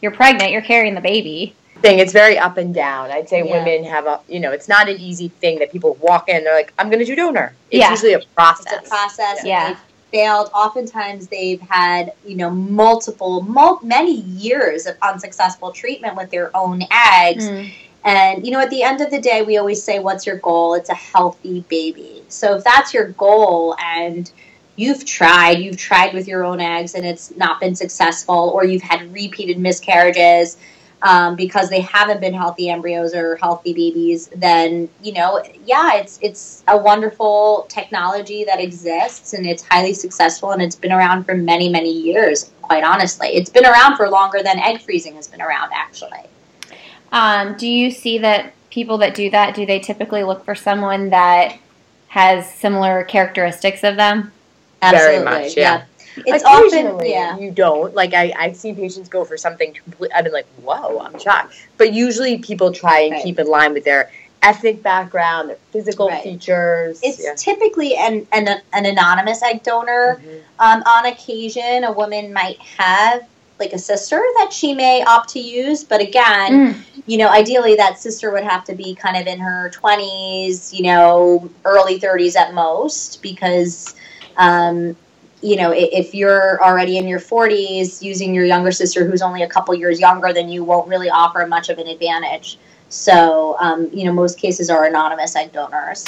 you're 0.01 0.13
pregnant, 0.13 0.51
you're 0.51 0.63
carrying 0.63 0.95
the 0.95 1.03
baby. 1.03 1.55
Thing 1.83 1.99
it's 1.99 2.15
very 2.15 2.39
up 2.39 2.57
and 2.57 2.75
down. 2.75 3.11
I'd 3.11 3.29
say 3.29 3.47
yeah. 3.47 3.63
women 3.63 3.85
have 3.85 4.07
a 4.07 4.19
you 4.29 4.41
know, 4.41 4.51
it's 4.51 4.67
not 4.67 4.89
an 4.89 4.97
easy 4.99 5.29
thing 5.29 5.59
that 5.59 5.71
people 5.71 5.99
walk 6.01 6.31
in, 6.31 6.43
they're 6.43 6.55
like, 6.55 6.73
I'm 6.79 6.89
gonna 6.89 7.05
do 7.05 7.15
donor. 7.15 7.53
It's 7.71 7.81
yeah. 7.81 7.91
usually 7.91 8.15
a 8.15 8.21
process. 8.35 8.73
It's 8.79 8.87
a 8.87 8.91
process. 8.91 9.45
Yeah. 9.45 9.77
Failed. 10.11 10.49
Oftentimes, 10.55 11.29
they've 11.29 11.61
had 11.61 12.15
you 12.25 12.37
know 12.37 12.49
multiple, 12.49 13.43
mul- 13.43 13.81
many 13.83 14.23
years 14.23 14.87
of 14.87 14.97
unsuccessful 15.03 15.71
treatment 15.71 16.17
with 16.17 16.31
their 16.31 16.51
own 16.57 16.83
eggs, 16.91 17.45
mm 17.45 17.71
and, 18.05 18.47
you 18.47 18.53
know, 18.53 18.61
at 18.61 18.71
the 18.71 18.83
end 18.83 19.01
of 19.01 19.11
the 19.11 19.21
day, 19.21 19.43
we 19.43 19.59
always 19.59 19.83
say, 19.83 19.99
What's 19.99 20.27
your 20.27 20.39
goal? 20.39 20.75
It's 20.75 20.89
a 20.89 20.95
healthy 20.95 21.65
baby. 21.69 22.20
So 22.33 22.57
if 22.57 22.65
that's 22.65 22.95
your 22.95 23.09
goal 23.13 23.77
and 23.83 24.31
you've 24.77 25.05
tried, 25.05 25.59
you've 25.59 25.77
tried 25.77 26.15
with 26.15 26.27
your 26.27 26.45
own 26.45 26.61
eggs 26.61 26.95
and 26.95 27.05
it's 27.05 27.37
not 27.37 27.61
been 27.61 27.75
successful, 27.75 28.51
or 28.55 28.65
you've 28.65 28.83
had 28.83 29.13
repeated 29.13 29.59
miscarriages 29.59 30.57
um, 31.03 31.35
because 31.35 31.71
they 31.71 31.81
haven't 31.81 32.21
been 32.21 32.35
healthy 32.35 32.69
embryos 32.69 33.15
or 33.15 33.37
healthy 33.37 33.73
babies, 33.73 34.29
then, 34.37 34.89
you 35.03 35.13
know, 35.13 35.43
yeah, 35.65 35.95
it's, 35.95 36.19
it's 36.23 36.63
a 36.69 36.77
wonderful 36.77 37.67
technology 37.69 38.45
that 38.45 38.61
exists 38.61 39.33
and 39.33 39.47
it's 39.47 39.63
highly 39.63 39.95
successful 39.95 40.51
and 40.51 40.61
it's 40.61 40.77
been 40.77 40.93
around 40.93 41.25
for 41.25 41.35
many, 41.35 41.69
many 41.69 41.91
years, 41.91 42.51
quite 42.61 42.85
honestly. 42.85 43.29
It's 43.29 43.51
been 43.51 43.65
around 43.65 43.97
for 43.97 44.09
longer 44.11 44.43
than 44.43 44.59
egg 44.59 44.83
freezing 44.83 45.15
has 45.17 45.27
been 45.27 45.41
around, 45.41 45.71
actually. 45.75 46.25
Um, 47.13 47.57
do 47.57 47.67
you 47.67 47.91
see 47.91 48.19
that 48.19 48.53
people 48.71 48.99
that 48.99 49.15
do 49.15 49.29
that 49.31 49.55
do 49.55 49.67
they 49.67 49.81
typically 49.81 50.23
look 50.23 50.45
for 50.45 50.55
someone 50.55 51.11
that 51.11 51.59
has 52.11 52.53
similar 52.53 53.05
characteristics 53.05 53.85
of 53.85 53.95
them? 53.95 54.33
Absolutely. 54.83 55.25
Very 55.25 55.25
much, 55.25 55.57
yeah. 55.57 55.85
yeah. 56.17 56.23
It's 56.27 56.45
often 56.45 57.07
yeah. 57.07 57.39
you 57.39 57.53
don't 57.53 57.95
like 57.95 58.15
I 58.15 58.35
I've 58.37 58.57
seen 58.57 58.75
patients 58.75 59.09
go 59.09 59.25
for 59.25 59.37
something 59.37 59.73
complete. 59.73 60.11
I've 60.13 60.25
been 60.25 60.33
like, 60.33 60.49
whoa, 60.63 60.99
I'm 60.99 61.17
shocked. 61.21 61.55
But 61.79 61.93
usually 61.93 62.39
people 62.39 62.73
try 62.73 63.01
and 63.03 63.13
right. 63.13 63.23
keep 63.23 63.39
in 63.39 63.47
line 63.47 63.73
with 63.73 63.85
their 63.85 64.11
ethnic 64.43 64.83
background, 64.83 65.51
their 65.51 65.59
physical 65.71 66.09
right. 66.09 66.23
features. 66.23 66.99
It's 67.05 67.23
yeah. 67.23 67.35
typically 67.37 67.95
an, 67.95 68.27
an, 68.33 68.61
an 68.73 68.87
anonymous 68.87 69.41
egg 69.45 69.63
donor. 69.63 70.21
Mm-hmm. 70.21 70.39
Um, 70.59 70.83
on 70.83 71.07
occasion, 71.07 71.85
a 71.85 71.93
woman 71.93 72.33
might 72.33 72.59
have 72.59 73.25
like 73.61 73.73
a 73.73 73.79
sister 73.79 74.21
that 74.39 74.53
she 74.53 74.75
may 74.75 75.05
opt 75.05 75.29
to 75.31 75.39
use. 75.39 75.85
But 75.85 76.01
again, 76.01 76.75
mm. 76.75 76.83
You 77.11 77.19
know, 77.19 77.29
ideally 77.29 77.75
that 77.75 77.99
sister 77.99 78.31
would 78.31 78.45
have 78.45 78.63
to 78.63 78.73
be 78.73 78.95
kind 78.95 79.17
of 79.17 79.27
in 79.27 79.41
her 79.41 79.69
20s, 79.75 80.73
you 80.73 80.85
know, 80.85 81.51
early 81.65 81.99
30s 81.99 82.37
at 82.37 82.55
most, 82.55 83.21
because, 83.21 83.97
um, 84.37 84.97
you 85.43 85.57
know, 85.57 85.73
if 85.75 86.15
you're 86.15 86.63
already 86.63 86.99
in 86.99 87.09
your 87.09 87.19
40s, 87.19 88.01
using 88.01 88.33
your 88.33 88.45
younger 88.45 88.71
sister 88.71 89.05
who's 89.05 89.23
only 89.23 89.43
a 89.43 89.49
couple 89.49 89.75
years 89.75 89.99
younger 89.99 90.33
than 90.33 90.49
you 90.49 90.63
won't 90.63 90.87
really 90.87 91.11
offer 91.11 91.45
much 91.49 91.69
of 91.69 91.79
an 91.79 91.89
advantage. 91.89 92.61
So, 92.91 93.57
um, 93.59 93.91
you 93.93 94.05
know, 94.05 94.13
most 94.13 94.39
cases 94.39 94.71
are 94.71 94.85
anonymous 94.85 95.35
egg 95.35 95.53
donors. 95.53 96.05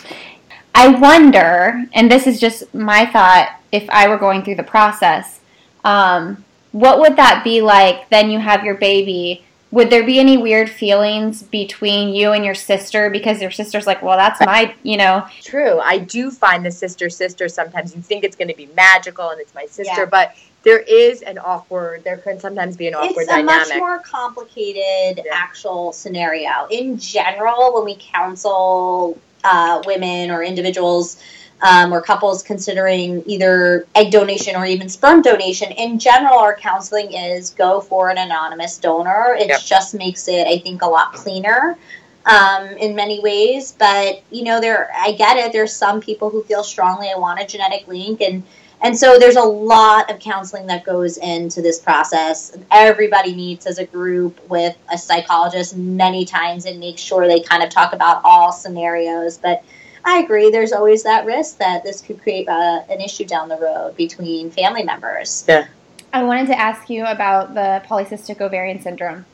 I 0.77 0.87
wonder, 0.87 1.83
and 1.95 2.13
this 2.13 2.29
is 2.29 2.39
just 2.39 2.73
my 2.73 3.07
thought, 3.07 3.59
if 3.73 3.91
I 3.91 4.07
were 4.07 4.19
going 4.19 4.45
through 4.45 4.55
the 4.55 4.63
process, 4.63 5.41
um, 5.85 6.45
what 6.71 7.01
would 7.01 7.17
that 7.17 7.43
be 7.43 7.61
like? 7.61 8.09
Then 8.09 8.31
you 8.31 8.39
have 8.39 8.63
your 8.63 8.77
baby. 8.77 9.45
Would 9.73 9.89
there 9.89 10.05
be 10.05 10.21
any 10.21 10.37
weird 10.37 10.69
feelings 10.69 11.43
between 11.43 12.11
you 12.15 12.33
and 12.33 12.45
your 12.45 12.55
sister 12.55 13.09
because 13.09 13.41
your 13.41 13.51
sister's 13.51 13.87
like, 13.87 14.03
well, 14.03 14.19
that's 14.19 14.39
my, 14.41 14.75
you 14.83 14.99
know? 14.99 15.27
True. 15.41 15.81
I 15.81 15.99
do 15.99 16.31
find 16.31 16.65
the 16.65 16.71
sister 16.71 17.09
sister 17.09 17.49
sometimes 17.49 17.97
you 17.97 18.03
think 18.03 18.23
it's 18.23 18.37
going 18.37 18.49
to 18.49 18.55
be 18.55 18.69
magical 18.77 19.31
and 19.31 19.41
it's 19.41 19.55
my 19.55 19.65
sister, 19.65 20.03
yeah. 20.03 20.05
but 20.05 20.37
there 20.63 20.81
is 20.81 21.23
an 21.23 21.39
awkward. 21.39 22.05
There 22.05 22.19
can 22.19 22.39
sometimes 22.39 22.77
be 22.77 22.87
an 22.87 22.95
awkward 22.95 23.23
it's 23.23 23.29
dynamic. 23.29 23.67
A 23.67 23.69
much 23.71 23.79
more 23.79 23.99
complicated 24.01 25.25
yeah. 25.25 25.33
actual 25.33 25.93
scenario. 25.93 26.67
In 26.71 26.99
general, 26.99 27.75
when 27.75 27.87
we 27.87 27.97
counsel 27.99 29.19
uh, 29.43 29.83
women 29.87 30.31
or 30.31 30.45
individuals 30.45 31.21
um, 31.63 31.93
or 31.93 32.03
couples 32.03 32.43
considering 32.43 33.23
either 33.27 33.87
egg 33.95 34.11
donation 34.11 34.57
or 34.57 34.67
even 34.67 34.89
sperm 34.89 35.23
donation, 35.23 35.71
in 35.73 35.99
general, 35.99 36.39
our 36.39 36.57
counseling 36.57 37.13
is 37.13 37.51
go 37.51 37.81
for 37.81 38.11
an 38.11 38.19
anonymous 38.19 38.79
donor. 38.79 39.37
It 39.39 39.49
yep. 39.49 39.63
just 39.63 39.95
makes 39.95 40.27
it, 40.29 40.47
I 40.47 40.59
think, 40.59 40.83
a 40.83 40.87
lot 40.87 41.13
cleaner 41.13 41.79
um, 42.27 42.67
in 42.79 42.97
many 42.97 43.21
ways. 43.21 43.73
But 43.79 44.23
you 44.31 44.43
know, 44.43 44.61
there, 44.61 44.91
I 44.97 45.13
get 45.13 45.37
it. 45.37 45.53
There's 45.53 45.75
some 45.75 46.01
people 46.01 46.31
who 46.31 46.43
feel 46.43 46.65
strongly 46.65 47.11
I 47.15 47.19
want 47.19 47.41
a 47.41 47.47
genetic 47.47 47.87
link, 47.87 48.21
and 48.21 48.43
and 48.81 48.99
so 48.99 49.17
there's 49.17 49.37
a 49.37 49.43
lot 49.43 50.11
of 50.11 50.19
counseling 50.19 50.67
that 50.67 50.85
goes 50.85 51.17
into 51.19 51.63
this 51.63 51.79
process. 51.79 52.57
Everybody 52.73 53.37
meets 53.37 53.67
as 53.67 53.79
a 53.79 53.87
group 53.87 54.41
with 54.51 54.77
a 54.93 54.99
psychologist 54.99 55.77
many 55.77 56.25
times 56.25 56.67
and 56.67 56.81
makes 56.81 57.01
sure 57.01 57.29
they 57.29 57.39
kind 57.39 57.63
of 57.63 57.71
talk 57.71 57.93
about 57.93 58.21
all 58.25 58.51
scenarios, 58.51 59.39
but 59.39 59.63
I 60.05 60.19
agree. 60.19 60.51
There's 60.51 60.73
always 60.73 61.03
that 61.05 61.25
risk 61.25 61.59
that 61.59 61.85
this 61.85 62.01
could 62.01 62.21
create 62.21 62.49
uh, 62.49 62.83
an 62.89 63.01
issue 63.01 63.25
down 63.25 63.49
the 63.49 63.57
road 63.57 63.97
between 63.97 64.51
family 64.51 64.83
members. 64.83 65.45
Yeah. 65.49 65.67
I 66.13 66.25
wanted 66.25 66.49
to 66.49 66.59
ask 66.59 66.91
you 66.91 67.07
about 67.07 67.55
the 67.55 67.83
polycystic 67.87 68.41
ovarian 68.41 68.83
syndrome. 68.83 69.25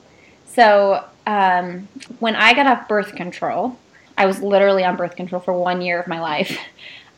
So, 0.47 1.05
um, 1.27 1.89
when 2.21 2.37
I 2.37 2.55
got 2.55 2.67
off 2.67 2.89
birth 2.89 3.15
control, 3.15 3.79
I 4.17 4.27
was 4.27 4.41
literally 4.41 4.85
on 4.85 4.97
birth 4.97 5.17
control 5.17 5.41
for 5.41 5.53
one 5.53 5.81
year 5.81 6.01
of 6.01 6.07
my 6.07 6.21
life. 6.21 6.59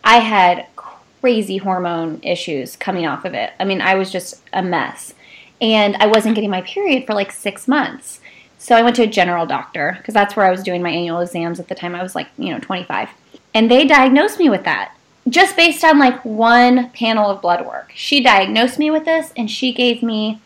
I 0.04 0.18
had 0.18 0.66
crazy 0.76 1.58
hormone 1.58 2.20
issues 2.22 2.76
coming 2.76 3.06
off 3.06 3.24
of 3.24 3.34
it. 3.34 3.52
I 3.60 3.64
mean, 3.64 3.80
I 3.80 3.94
was 3.94 4.10
just 4.10 4.42
a 4.52 4.62
mess. 4.62 5.14
And 5.60 5.96
I 5.96 6.06
wasn't 6.06 6.34
getting 6.34 6.50
my 6.50 6.62
period 6.62 7.06
for 7.06 7.14
like 7.14 7.32
six 7.32 7.68
months. 7.68 8.20
So 8.58 8.74
I 8.74 8.82
went 8.82 8.96
to 8.96 9.02
a 9.02 9.06
general 9.06 9.46
doctor 9.46 9.94
because 9.98 10.14
that's 10.14 10.36
where 10.36 10.46
I 10.46 10.50
was 10.50 10.62
doing 10.62 10.82
my 10.82 10.90
annual 10.90 11.20
exams 11.20 11.60
at 11.60 11.68
the 11.68 11.74
time. 11.74 11.94
I 11.94 12.02
was 12.02 12.14
like, 12.14 12.28
you 12.38 12.50
know, 12.50 12.58
25. 12.60 13.10
And 13.52 13.70
they 13.70 13.86
diagnosed 13.86 14.38
me 14.38 14.48
with 14.48 14.64
that 14.64 14.94
just 15.28 15.56
based 15.56 15.84
on 15.84 15.98
like 15.98 16.24
one 16.24 16.90
panel 16.90 17.30
of 17.30 17.40
blood 17.40 17.66
work. 17.66 17.92
She 17.94 18.22
diagnosed 18.22 18.78
me 18.78 18.90
with 18.90 19.04
this 19.04 19.32
and 19.36 19.50
she 19.50 19.72
gave 19.72 20.02
me 20.02 20.40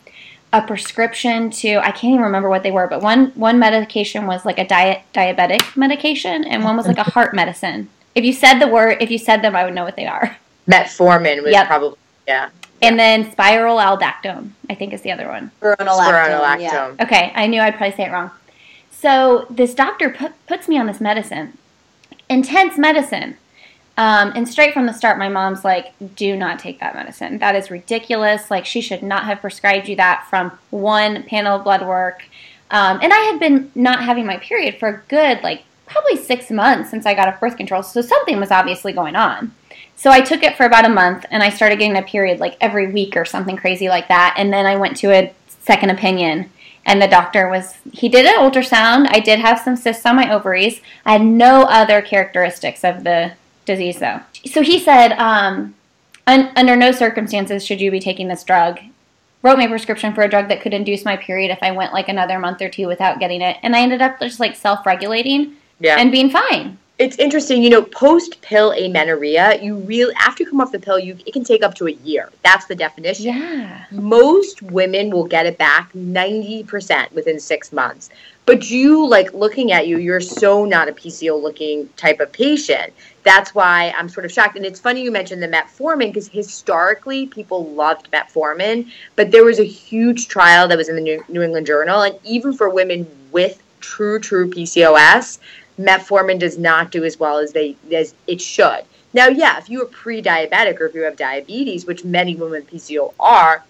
a 0.52 0.62
prescription 0.62 1.50
to 1.50 1.76
I 1.78 1.90
can't 1.90 2.12
even 2.12 2.20
remember 2.20 2.49
what 2.49 2.62
they 2.62 2.70
were, 2.70 2.87
but 2.87 3.02
one 3.02 3.28
one 3.34 3.58
medication 3.58 4.26
was 4.26 4.44
like 4.44 4.58
a 4.58 4.66
diet 4.66 5.02
diabetic 5.12 5.76
medication 5.76 6.44
and 6.44 6.62
one 6.62 6.76
was 6.76 6.87
like 6.87 6.99
a 6.99 7.02
heart 7.02 7.34
medicine. 7.34 7.88
If 8.14 8.25
you 8.25 8.32
said 8.32 8.58
the 8.58 8.68
word, 8.68 8.99
if 9.00 9.11
you 9.11 9.18
said 9.18 9.42
them, 9.42 9.56
I 9.56 9.64
would 9.64 9.75
know 9.75 9.84
what 9.84 9.96
they 9.96 10.06
are. 10.06 10.37
Metformin 10.68 11.42
was 11.42 11.52
yep. 11.52 11.66
probably 11.66 11.99
yeah. 12.26 12.50
And 12.82 12.99
then 12.99 13.30
spiral 13.32 13.78
aldactone, 13.78 14.50
I 14.68 14.75
think 14.75 14.92
is 14.92 15.02
the 15.02 15.12
other 15.12 15.28
one. 15.28 15.50
Spironolactone. 15.61 16.61
Yeah. 16.61 16.94
Okay, 17.00 17.32
I 17.34 17.46
knew 17.46 17.61
I'd 17.61 17.76
probably 17.76 17.96
say 17.96 18.04
it 18.04 18.12
wrong. 18.12 18.30
So 18.90 19.46
this 19.49 19.75
doctor 19.75 20.11
put, 20.11 20.32
puts 20.46 20.68
me 20.68 20.78
on 20.78 20.87
this 20.87 21.00
medicine, 21.00 21.56
intense 22.28 22.78
medicine. 22.78 23.37
Um, 23.97 24.33
and 24.35 24.49
straight 24.49 24.75
from 24.75 24.87
the 24.87 24.93
start, 24.93 25.19
my 25.19 25.28
mom's 25.28 25.64
like, 25.64 25.93
do 26.16 26.37
not 26.37 26.59
take 26.59 26.81
that 26.81 26.95
medicine. 26.95 27.38
That 27.38 27.54
is 27.54 27.71
ridiculous. 27.71 28.50
Like, 28.50 28.66
she 28.66 28.81
should 28.81 29.02
not 29.02 29.25
have 29.25 29.40
prescribed 29.40 29.88
you 29.88 29.97
that 29.97 30.26
from 30.28 30.50
one 30.71 31.23
panel 31.23 31.57
of 31.59 31.64
blood 31.64 31.87
work. 31.87 32.25
Um, 32.71 32.99
and 33.02 33.12
I 33.12 33.19
had 33.19 33.38
been 33.38 33.71
not 33.75 34.02
having 34.02 34.26
my 34.26 34.38
period 34.38 34.78
for 34.81 34.88
a 34.88 35.02
good, 35.09 35.43
like, 35.45 35.62
probably 35.87 36.16
six 36.16 36.50
months 36.50 36.90
since 36.90 37.07
I 37.07 37.14
got 37.14 37.28
off 37.28 37.38
birth 37.38 37.57
control. 37.57 37.83
So 37.83 38.00
something 38.00 38.40
was 38.40 38.50
obviously 38.50 38.93
going 38.93 39.14
on. 39.14 39.52
So 39.97 40.11
I 40.11 40.21
took 40.21 40.43
it 40.43 40.57
for 40.57 40.66
about 40.66 40.85
a 40.85 40.88
month 40.88 41.25
and 41.31 41.43
I 41.43 41.50
started 41.50 41.78
getting 41.78 41.97
a 41.97 42.02
period 42.02 42.40
like 42.40 42.57
every 42.61 42.90
week 42.90 43.16
or 43.16 43.25
something 43.25 43.57
crazy 43.57 43.88
like 43.88 44.09
that. 44.09 44.35
And 44.37 44.52
then 44.52 44.66
I 44.66 44.76
went 44.76 44.97
to 44.99 45.12
a 45.12 45.33
second 45.47 45.90
opinion 45.90 46.50
and 46.87 47.00
the 47.00 47.09
doctor 47.09 47.49
was 47.49 47.75
he 47.93 48.09
did 48.09 48.26
an 48.26 48.35
ultrasound. 48.35 49.07
I 49.11 49.21
did 49.21 49.38
have 49.38 49.61
some 49.61 49.76
cysts 49.76 50.07
on 50.07 50.17
my 50.17 50.33
ovaries. 50.33 50.81
I 51.05 51.12
had 51.12 51.23
no 51.23 51.62
other 51.62 52.03
characteristics 52.03 52.85
of 52.85 53.05
the 53.05 53.33
disease 53.64 53.99
though. 53.99 54.21
So 54.47 54.62
he 54.62 54.79
said, 54.79 55.12
um, 55.12 55.75
un- 56.26 56.53
under 56.57 56.76
no 56.76 56.93
circumstances 56.93 57.64
should 57.64 57.81
you 57.81 57.91
be 57.91 58.00
taking 58.00 58.29
this 58.29 58.45
drug. 58.45 58.81
Wrote 59.43 59.59
me 59.59 59.67
a 59.67 59.69
prescription 59.69 60.14
for 60.14 60.23
a 60.23 60.29
drug 60.29 60.49
that 60.49 60.62
could 60.62 60.73
induce 60.73 61.05
my 61.05 61.17
period 61.17 61.50
if 61.50 61.59
I 61.62 61.71
went 61.71 61.93
like 61.93 62.09
another 62.09 62.38
month 62.38 62.62
or 62.62 62.71
two 62.71 62.87
without 62.87 63.21
getting 63.21 63.43
it, 63.43 63.59
and 63.62 63.76
I 63.76 63.81
ended 63.81 64.00
up 64.00 64.19
just 64.19 64.41
like 64.41 64.57
self-regulating 64.57 65.55
yeah. 65.81 65.97
and 65.99 66.11
being 66.11 66.31
fine. 66.31 66.79
It's 66.96 67.16
interesting, 67.18 67.62
you 67.62 67.70
know, 67.70 67.82
post 67.82 68.40
pill 68.40 68.72
amenorrhea, 68.72 69.60
you 69.60 69.76
really 69.78 70.14
after 70.14 70.44
you 70.44 70.50
come 70.50 70.60
off 70.60 70.70
the 70.70 70.78
pill, 70.78 70.98
you 70.98 71.18
it 71.26 71.32
can 71.32 71.42
take 71.42 71.64
up 71.64 71.74
to 71.74 71.88
a 71.88 71.92
year. 71.92 72.30
That's 72.42 72.66
the 72.66 72.74
definition. 72.74 73.26
Yeah. 73.26 73.84
Most 73.90 74.62
women 74.62 75.10
will 75.10 75.26
get 75.26 75.44
it 75.44 75.58
back 75.58 75.92
90% 75.92 77.10
within 77.12 77.40
6 77.40 77.72
months. 77.72 78.10
But 78.46 78.70
you 78.70 79.06
like 79.08 79.32
looking 79.32 79.72
at 79.72 79.88
you, 79.88 79.98
you're 79.98 80.20
so 80.20 80.64
not 80.64 80.88
a 80.88 80.92
PCO 80.92 81.42
looking 81.42 81.88
type 81.96 82.20
of 82.20 82.30
patient 82.30 82.92
that's 83.24 83.54
why 83.54 83.92
I'm 83.96 84.08
sort 84.08 84.24
of 84.26 84.30
shocked. 84.30 84.56
And 84.56 84.64
it's 84.64 84.78
funny 84.78 85.02
you 85.02 85.10
mentioned 85.10 85.42
the 85.42 85.48
metformin 85.48 86.12
because 86.12 86.28
historically 86.28 87.26
people 87.26 87.72
loved 87.72 88.10
metformin, 88.12 88.90
but 89.16 89.30
there 89.32 89.44
was 89.44 89.58
a 89.58 89.64
huge 89.64 90.28
trial 90.28 90.68
that 90.68 90.78
was 90.78 90.88
in 90.88 90.94
the 90.94 91.00
New, 91.00 91.24
New 91.28 91.42
England 91.42 91.66
Journal, 91.66 92.02
and 92.02 92.16
even 92.22 92.52
for 92.52 92.68
women 92.68 93.06
with 93.32 93.60
true 93.80 94.20
true 94.20 94.48
PCOS, 94.48 95.38
metformin 95.78 96.38
does 96.38 96.59
not 96.59 96.90
do 96.90 97.04
as 97.04 97.19
well 97.19 97.38
as 97.38 97.52
they 97.52 97.76
as 97.93 98.14
it 98.26 98.40
should. 98.40 98.85
Now, 99.12 99.28
yeah, 99.28 99.59
if 99.59 99.71
you 99.71 99.83
are 99.83 99.87
pre-diabetic 99.87 100.81
or 100.81 100.87
if 100.87 100.95
you 100.95 101.02
have 101.02 101.16
diabetes, 101.16 101.87
which 101.87 102.04
many 102.04 102.35
women 102.35 102.52
with 102.52 102.71
PCO 102.71 103.14
are, 103.20 103.64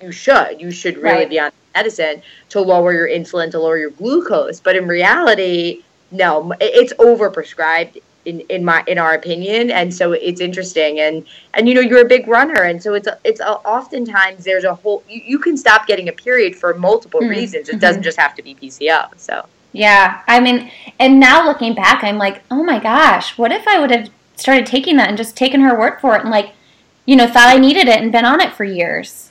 you 0.00 0.12
should. 0.12 0.60
You 0.60 0.70
should 0.70 0.98
really 0.98 1.20
right. 1.20 1.30
be 1.30 1.40
on 1.40 1.52
medicine 1.74 2.22
to 2.50 2.60
lower 2.60 2.92
your 2.92 3.08
insulin, 3.08 3.50
to 3.52 3.58
lower 3.58 3.78
your 3.78 3.90
glucose. 3.90 4.60
But 4.60 4.76
in 4.76 4.86
reality, 4.86 5.82
no, 6.10 6.52
it's 6.60 6.92
overprescribed 6.94 8.00
in, 8.24 8.40
in 8.48 8.64
my 8.64 8.84
in 8.86 8.98
our 8.98 9.14
opinion 9.14 9.70
and 9.70 9.92
so 9.92 10.12
it's 10.12 10.42
interesting 10.42 11.00
and 11.00 11.24
and 11.54 11.66
you 11.66 11.74
know 11.74 11.80
you're 11.80 12.04
a 12.04 12.08
big 12.08 12.28
runner 12.28 12.64
and 12.64 12.82
so 12.82 12.92
it's 12.92 13.06
a, 13.06 13.18
it's 13.24 13.40
a, 13.40 13.48
oftentimes 13.48 14.44
there's 14.44 14.64
a 14.64 14.74
whole 14.74 15.02
you, 15.08 15.22
you 15.24 15.38
can 15.38 15.56
stop 15.56 15.86
getting 15.86 16.08
a 16.08 16.12
period 16.12 16.54
for 16.54 16.74
multiple 16.74 17.20
mm-hmm. 17.20 17.30
reasons 17.30 17.70
it 17.70 17.80
doesn't 17.80 18.00
mm-hmm. 18.00 18.04
just 18.04 18.18
have 18.18 18.34
to 18.34 18.42
be 18.42 18.54
PCO 18.54 19.08
so 19.16 19.46
yeah 19.72 20.22
I 20.26 20.40
mean 20.40 20.70
and 20.98 21.20
now 21.20 21.44
looking 21.46 21.74
back 21.74 22.02
I'm 22.04 22.18
like 22.18 22.42
oh 22.50 22.62
my 22.62 22.78
gosh 22.78 23.38
what 23.38 23.52
if 23.52 23.66
I 23.68 23.78
would 23.78 23.90
have 23.90 24.10
started 24.36 24.66
taking 24.66 24.96
that 24.96 25.08
and 25.08 25.18
just 25.18 25.36
taken 25.36 25.60
her 25.60 25.78
word 25.78 26.00
for 26.00 26.16
it 26.16 26.22
and 26.22 26.30
like 26.30 26.52
you 27.06 27.16
know 27.16 27.26
thought 27.26 27.54
I 27.54 27.58
needed 27.58 27.88
it 27.88 28.00
and 28.00 28.12
been 28.12 28.24
on 28.24 28.40
it 28.40 28.52
for 28.52 28.64
years 28.64 29.30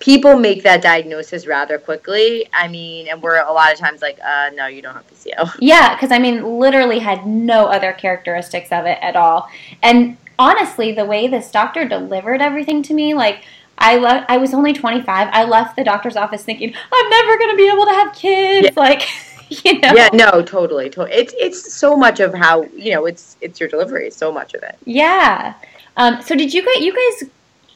people 0.00 0.38
make 0.38 0.62
that 0.64 0.82
diagnosis 0.82 1.46
rather 1.46 1.78
quickly. 1.78 2.48
I 2.52 2.66
mean, 2.66 3.06
and 3.06 3.22
we're 3.22 3.38
a 3.38 3.52
lot 3.52 3.72
of 3.72 3.78
times 3.78 4.02
like, 4.02 4.18
uh, 4.24 4.50
no, 4.54 4.66
you 4.66 4.82
don't 4.82 4.94
have 4.94 5.08
PCO. 5.08 5.54
Yeah, 5.60 5.94
because 5.94 6.10
I 6.10 6.18
mean, 6.18 6.58
literally 6.58 6.98
had 6.98 7.26
no 7.26 7.66
other 7.66 7.92
characteristics 7.92 8.72
of 8.72 8.86
it 8.86 8.98
at 9.00 9.14
all. 9.14 9.48
And 9.82 10.16
honestly, 10.38 10.92
the 10.92 11.04
way 11.04 11.28
this 11.28 11.50
doctor 11.50 11.86
delivered 11.86 12.40
everything 12.40 12.82
to 12.84 12.94
me, 12.94 13.14
like, 13.14 13.44
I 13.78 13.96
left. 13.96 14.30
I 14.30 14.36
was 14.36 14.52
only 14.52 14.74
25. 14.74 15.28
I 15.32 15.44
left 15.44 15.76
the 15.76 15.84
doctor's 15.84 16.16
office 16.16 16.42
thinking 16.42 16.74
I'm 16.92 17.10
never 17.10 17.38
going 17.38 17.50
to 17.50 17.56
be 17.56 17.68
able 17.68 17.86
to 17.86 17.92
have 17.92 18.14
kids. 18.14 18.66
Yeah. 18.66 18.72
Like, 18.76 19.08
you 19.64 19.78
know. 19.80 19.92
Yeah, 19.94 20.08
no, 20.12 20.42
totally, 20.42 20.88
totally. 20.88 21.16
It's 21.16 21.34
it's 21.38 21.74
so 21.74 21.96
much 21.96 22.20
of 22.20 22.32
how 22.32 22.62
you 22.76 22.92
know 22.92 23.06
it's 23.06 23.36
it's 23.40 23.58
your 23.58 23.68
delivery. 23.68 24.10
So 24.10 24.32
much 24.32 24.54
of 24.54 24.62
it. 24.62 24.76
Yeah. 24.84 25.54
Um, 25.96 26.22
so 26.22 26.34
did 26.34 26.54
you 26.54 26.64
guys 26.64 26.82
you 26.82 26.92
guys 26.92 27.30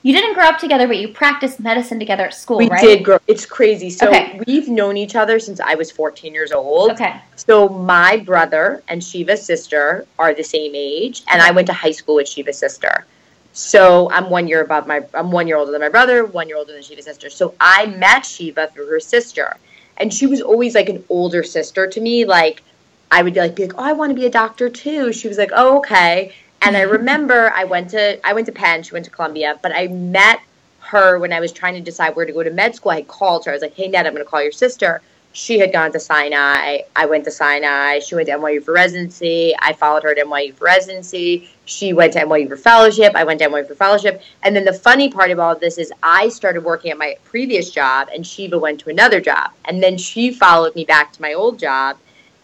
you 0.05 0.13
didn't 0.13 0.35
grow 0.35 0.45
up 0.45 0.59
together, 0.59 0.87
but 0.87 0.99
you 0.99 1.09
practiced 1.09 1.59
medicine 1.59 1.99
together 1.99 2.27
at 2.27 2.35
school, 2.35 2.59
we 2.59 2.69
right? 2.69 2.81
did 2.81 3.03
grow. 3.03 3.19
It's 3.27 3.47
crazy. 3.47 3.89
So 3.89 4.09
okay. 4.09 4.39
we've 4.47 4.69
known 4.69 4.99
each 4.99 5.17
other 5.17 5.39
since 5.39 5.61
I 5.61 5.75
was 5.77 5.91
14 5.91 6.35
years 6.35 6.53
old. 6.53 6.91
Okay. 6.93 7.17
So 7.37 7.71
my 7.71 8.19
brother 8.19 8.83
and 8.89 9.01
Sheeva's 9.01 9.43
sister 9.43 10.07
are 10.19 10.35
the 10.35 10.45
same 10.45 10.73
age, 10.75 11.23
and 11.29 11.41
I 11.41 11.53
went 11.53 11.67
to 11.69 11.73
high 11.73 11.91
school 11.91 12.17
with 12.17 12.27
Sheeva's 12.27 12.59
sister. 12.59 13.07
So 13.55 14.11
I'm 14.11 14.29
one 14.29 14.47
year 14.47 14.63
above 14.63 14.87
my. 14.87 15.01
I'm 15.15 15.31
one 15.31 15.49
year 15.49 15.57
older 15.57 15.73
than 15.73 15.81
my 15.81 15.89
brother, 15.89 16.27
one 16.27 16.49
year 16.49 16.59
older 16.59 16.75
than 16.75 16.83
Sheeva's 16.83 17.07
sister. 17.07 17.31
So 17.31 17.55
I 17.59 17.87
met 17.87 18.25
Sheeva 18.25 18.71
through 18.75 18.89
her 18.89 19.01
sister, 19.01 19.57
and 19.97 20.13
she 20.13 20.27
was 20.27 20.41
always 20.41 20.75
like 20.75 20.89
an 20.89 21.05
older 21.09 21.43
sister 21.43 21.87
to 21.87 22.01
me. 22.01 22.25
Like 22.25 22.63
I 23.11 23.23
would 23.23 23.35
be 23.35 23.41
like, 23.41 23.55
be 23.55 23.67
like, 23.67 23.79
oh, 23.79 23.85
I 23.85 23.93
want 23.93 24.11
to 24.11 24.15
be 24.15 24.27
a 24.27 24.31
doctor 24.31 24.69
too. 24.69 25.13
She 25.13 25.29
was 25.29 25.39
like, 25.39 25.51
oh, 25.55 25.79
okay. 25.79 26.33
And 26.63 26.77
I 26.77 26.83
mm-hmm. 26.83 26.93
remember 26.93 27.53
I 27.55 27.65
went 27.65 27.91
to 27.91 28.27
I 28.27 28.33
went 28.33 28.47
to 28.47 28.53
Penn, 28.53 28.83
she 28.83 28.93
went 28.93 29.05
to 29.05 29.11
Columbia, 29.11 29.59
but 29.63 29.73
I 29.75 29.89
met 29.89 30.41
her 30.81 31.19
when 31.19 31.33
I 31.33 31.41
was 31.41 31.53
trying 31.53 31.75
to 31.75 31.81
decide 31.81 32.15
where 32.15 32.27
to 32.27 32.33
go 32.33 32.43
to 32.43 32.51
med 32.51 32.75
school. 32.75 32.93
I 32.93 33.03
called 33.03 33.45
her. 33.45 33.53
I 33.53 33.55
was 33.55 33.63
like, 33.63 33.75
"Hey, 33.75 33.89
Ned, 33.89 34.07
I'm 34.07 34.13
going 34.13 34.25
to 34.25 34.31
call 34.31 34.43
your 34.43 34.53
sister." 34.53 35.01
She 35.35 35.59
had 35.59 35.73
gone 35.73 35.91
to 35.91 35.99
Sinai. 35.99 36.83
I 36.95 37.07
went 37.07 37.25
to 37.25 37.31
Sinai. 37.33 37.99
She 37.99 38.15
went 38.15 38.29
to 38.29 38.35
NYU 38.35 38.63
for 38.65 38.73
residency. 38.73 39.53
I 39.59 39.73
followed 39.73 40.05
her 40.05 40.13
at 40.13 40.17
NYU 40.17 40.55
for 40.55 40.65
residency. 40.65 41.51
She 41.65 41.93
went 41.93 42.13
to 42.13 42.21
NYU 42.21 42.49
for 42.49 42.57
fellowship. 42.57 43.17
I 43.17 43.25
went 43.25 43.41
to 43.41 43.49
NYU 43.49 43.67
for 43.67 43.75
fellowship. 43.75 44.23
And 44.45 44.55
then 44.55 44.65
the 44.65 44.73
funny 44.73 45.11
part 45.11 45.33
of 45.33 45.41
all 45.41 45.51
of 45.51 45.59
this 45.59 45.77
is 45.77 45.93
I 46.05 46.29
started 46.29 46.63
working 46.63 46.93
at 46.93 46.99
my 46.99 47.17
previous 47.25 47.71
job, 47.71 48.09
and 48.15 48.25
Sheeva 48.25 48.61
went 48.61 48.79
to 48.81 48.91
another 48.91 49.21
job. 49.21 49.51
And 49.65 49.83
then 49.83 49.99
she 49.99 50.33
followed 50.33 50.77
me 50.77 50.85
back 50.85 51.13
to 51.15 51.21
my 51.21 51.33
old 51.33 51.59
job 51.59 51.99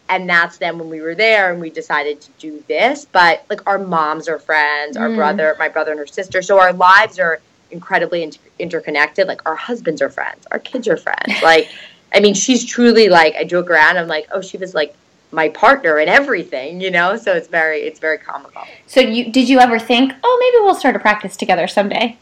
and 0.09 0.29
that's 0.29 0.59
then 0.59 0.77
when 0.77 0.91
we 0.91 1.01
were 1.01 1.15
there 1.15 1.53
and 1.53 1.61
we 1.61 1.71
decided 1.71 2.21
to 2.21 2.31
do 2.41 2.65
this 2.67 3.07
but 3.13 3.47
like 3.49 3.65
our 3.67 3.79
moms 3.79 4.29
are 4.29 4.41
friends 4.41 4.97
our 4.97 5.09
mm. 5.09 5.15
brother 5.15 5.55
my 5.59 5.69
brother 5.69 5.93
and 5.93 6.01
her 6.01 6.07
sister 6.07 6.43
so 6.43 6.59
our 6.59 6.73
lives 6.73 7.19
are 7.21 7.41
incredibly 7.71 8.25
inter- 8.25 8.41
interconnected 8.59 9.29
like 9.29 9.47
our 9.47 9.55
husbands 9.55 10.03
are 10.03 10.11
friends 10.11 10.45
our 10.51 10.59
kids 10.59 10.89
are 10.89 10.97
friends 10.97 11.41
like 11.43 11.71
i 12.13 12.21
mean 12.21 12.35
she's 12.35 12.65
truly 12.65 13.09
like 13.09 13.35
i 13.37 13.45
joke 13.45 13.71
around 13.71 13.97
i'm 13.97 14.09
like 14.09 14.27
oh 14.33 14.41
she 14.41 14.57
was 14.57 14.75
like 14.75 14.95
my 15.33 15.49
partner 15.51 15.99
and 15.99 16.11
everything 16.11 16.81
you 16.81 16.91
know? 16.91 17.17
So 17.17 17.33
it's 17.33 17.49
very 17.49 17.81
it's 17.83 18.01
very 18.01 18.19
comical. 18.19 18.63
So 18.87 19.01
you 19.01 19.31
did 19.31 19.49
you 19.49 19.59
ever 19.59 19.79
think 19.79 20.13
oh 20.23 20.39
maybe 20.41 20.65
we'll 20.65 20.75
start 20.75 20.97
a 20.97 20.99
practice 20.99 21.37
together 21.37 21.67
someday 21.69 22.17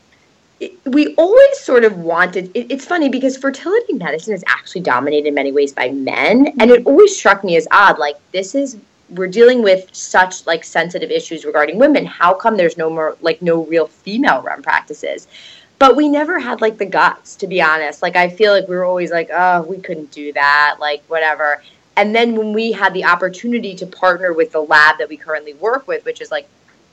we 0.86 1.14
always 1.14 1.58
sort 1.60 1.84
of 1.84 1.96
wanted 1.98 2.50
it, 2.54 2.66
it's 2.70 2.84
funny 2.84 3.08
because 3.08 3.36
fertility 3.36 3.92
medicine 3.92 4.34
is 4.34 4.42
actually 4.48 4.80
dominated 4.80 5.28
in 5.28 5.34
many 5.34 5.52
ways 5.52 5.72
by 5.72 5.90
men 5.90 6.52
and 6.58 6.70
it 6.70 6.84
always 6.84 7.16
struck 7.16 7.44
me 7.44 7.56
as 7.56 7.66
odd 7.70 7.98
like 7.98 8.16
this 8.32 8.54
is 8.54 8.76
we're 9.10 9.28
dealing 9.28 9.62
with 9.62 9.88
such 9.94 10.46
like 10.46 10.64
sensitive 10.64 11.10
issues 11.10 11.44
regarding 11.44 11.78
women. 11.78 12.04
How 12.04 12.34
come 12.34 12.56
there's 12.56 12.76
no 12.76 12.90
more 12.90 13.16
like 13.20 13.40
no 13.40 13.64
real 13.64 13.86
female 13.86 14.42
run 14.42 14.62
practices 14.62 15.28
but 15.78 15.96
we 15.96 16.08
never 16.08 16.38
had 16.38 16.60
like 16.60 16.78
the 16.78 16.86
guts 16.86 17.36
to 17.36 17.46
be 17.46 17.60
honest 17.62 18.02
like 18.02 18.16
i 18.16 18.28
feel 18.28 18.52
like 18.52 18.68
we 18.68 18.76
were 18.76 18.84
always 18.84 19.10
like 19.10 19.28
oh 19.32 19.62
we 19.62 19.78
couldn't 19.78 20.10
do 20.10 20.32
that 20.32 20.76
like 20.80 21.02
whatever 21.08 21.62
and 21.96 22.14
then 22.14 22.36
when 22.36 22.52
we 22.52 22.70
had 22.72 22.94
the 22.94 23.04
opportunity 23.04 23.74
to 23.74 23.86
partner 23.86 24.32
with 24.32 24.52
the 24.52 24.60
lab 24.60 24.98
that 24.98 25.08
we 25.08 25.16
currently 25.16 25.54
work 25.54 25.86
with 25.86 26.04
which 26.04 26.20
is 26.20 26.30
like 26.30 26.48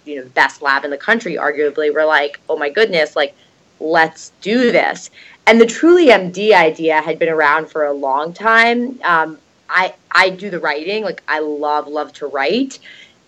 you 0.05 0.15
know 0.15 0.23
the 0.23 0.29
best 0.31 0.61
lab 0.61 0.83
in 0.83 0.91
the 0.91 0.97
country 0.97 1.35
arguably 1.35 1.93
we're 1.93 2.05
like 2.05 2.39
oh 2.49 2.57
my 2.57 2.69
goodness 2.69 3.15
like 3.15 3.35
let's 3.79 4.31
do 4.41 4.71
this. 4.71 5.09
And 5.47 5.59
the 5.59 5.65
Truly 5.65 6.07
MD 6.07 6.53
idea 6.53 7.01
had 7.01 7.19
been 7.19 7.29
around 7.29 7.69
for 7.69 7.85
a 7.85 7.93
long 7.93 8.33
time. 8.33 8.99
Um, 9.03 9.37
I 9.69 9.93
I 10.11 10.29
do 10.29 10.49
the 10.49 10.59
writing, 10.59 11.03
like 11.03 11.23
I 11.27 11.39
love 11.39 11.87
love 11.87 12.13
to 12.13 12.27
write, 12.27 12.79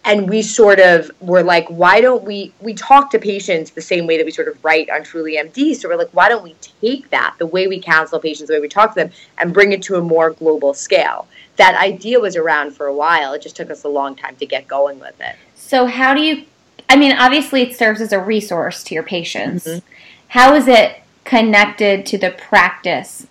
and 0.07 0.29
we 0.29 0.41
sort 0.41 0.79
of 0.79 1.11
were 1.19 1.43
like 1.43 1.67
why 1.67 2.01
don't 2.01 2.23
we 2.23 2.51
we 2.61 2.73
talk 2.73 3.11
to 3.11 3.19
patients 3.19 3.71
the 3.71 3.81
same 3.81 4.07
way 4.07 4.17
that 4.17 4.25
we 4.25 4.31
sort 4.31 4.47
of 4.47 4.63
write 4.63 4.89
on 4.89 5.03
truly 5.03 5.37
md 5.37 5.75
so 5.75 5.87
we're 5.87 5.97
like 5.97 6.09
why 6.11 6.29
don't 6.29 6.43
we 6.43 6.55
take 6.81 7.09
that 7.09 7.35
the 7.37 7.45
way 7.45 7.67
we 7.67 7.79
counsel 7.79 8.19
patients 8.19 8.47
the 8.47 8.53
way 8.53 8.59
we 8.59 8.67
talk 8.67 8.93
to 8.93 8.95
them 8.95 9.11
and 9.37 9.53
bring 9.53 9.71
it 9.71 9.81
to 9.83 9.95
a 9.95 10.01
more 10.01 10.31
global 10.31 10.73
scale? 10.73 11.27
That 11.57 11.75
idea 11.75 12.19
was 12.19 12.35
around 12.35 12.75
for 12.75 12.85
a 12.85 12.93
while. 12.93 13.33
It 13.33 13.41
just 13.41 13.55
took 13.55 13.71
us 13.71 13.83
a 13.83 13.87
long 13.87 14.15
time 14.15 14.35
to 14.37 14.45
get 14.45 14.67
going 14.67 14.99
with 14.99 15.19
it. 15.19 15.35
So 15.55 15.85
how 15.85 16.13
do 16.13 16.21
you 16.21 16.45
i 16.89 16.95
mean 16.95 17.11
obviously 17.13 17.61
it 17.61 17.75
serves 17.75 18.01
as 18.01 18.13
a 18.13 18.19
resource 18.19 18.83
to 18.85 18.93
your 18.95 19.03
patients. 19.03 19.65
Mm-hmm. 19.65 19.85
how 20.29 20.53
is 20.55 20.67
it 20.67 21.01
connected 21.25 22.05
to 22.05 22.17
the 22.17 22.31
practice 22.31 23.27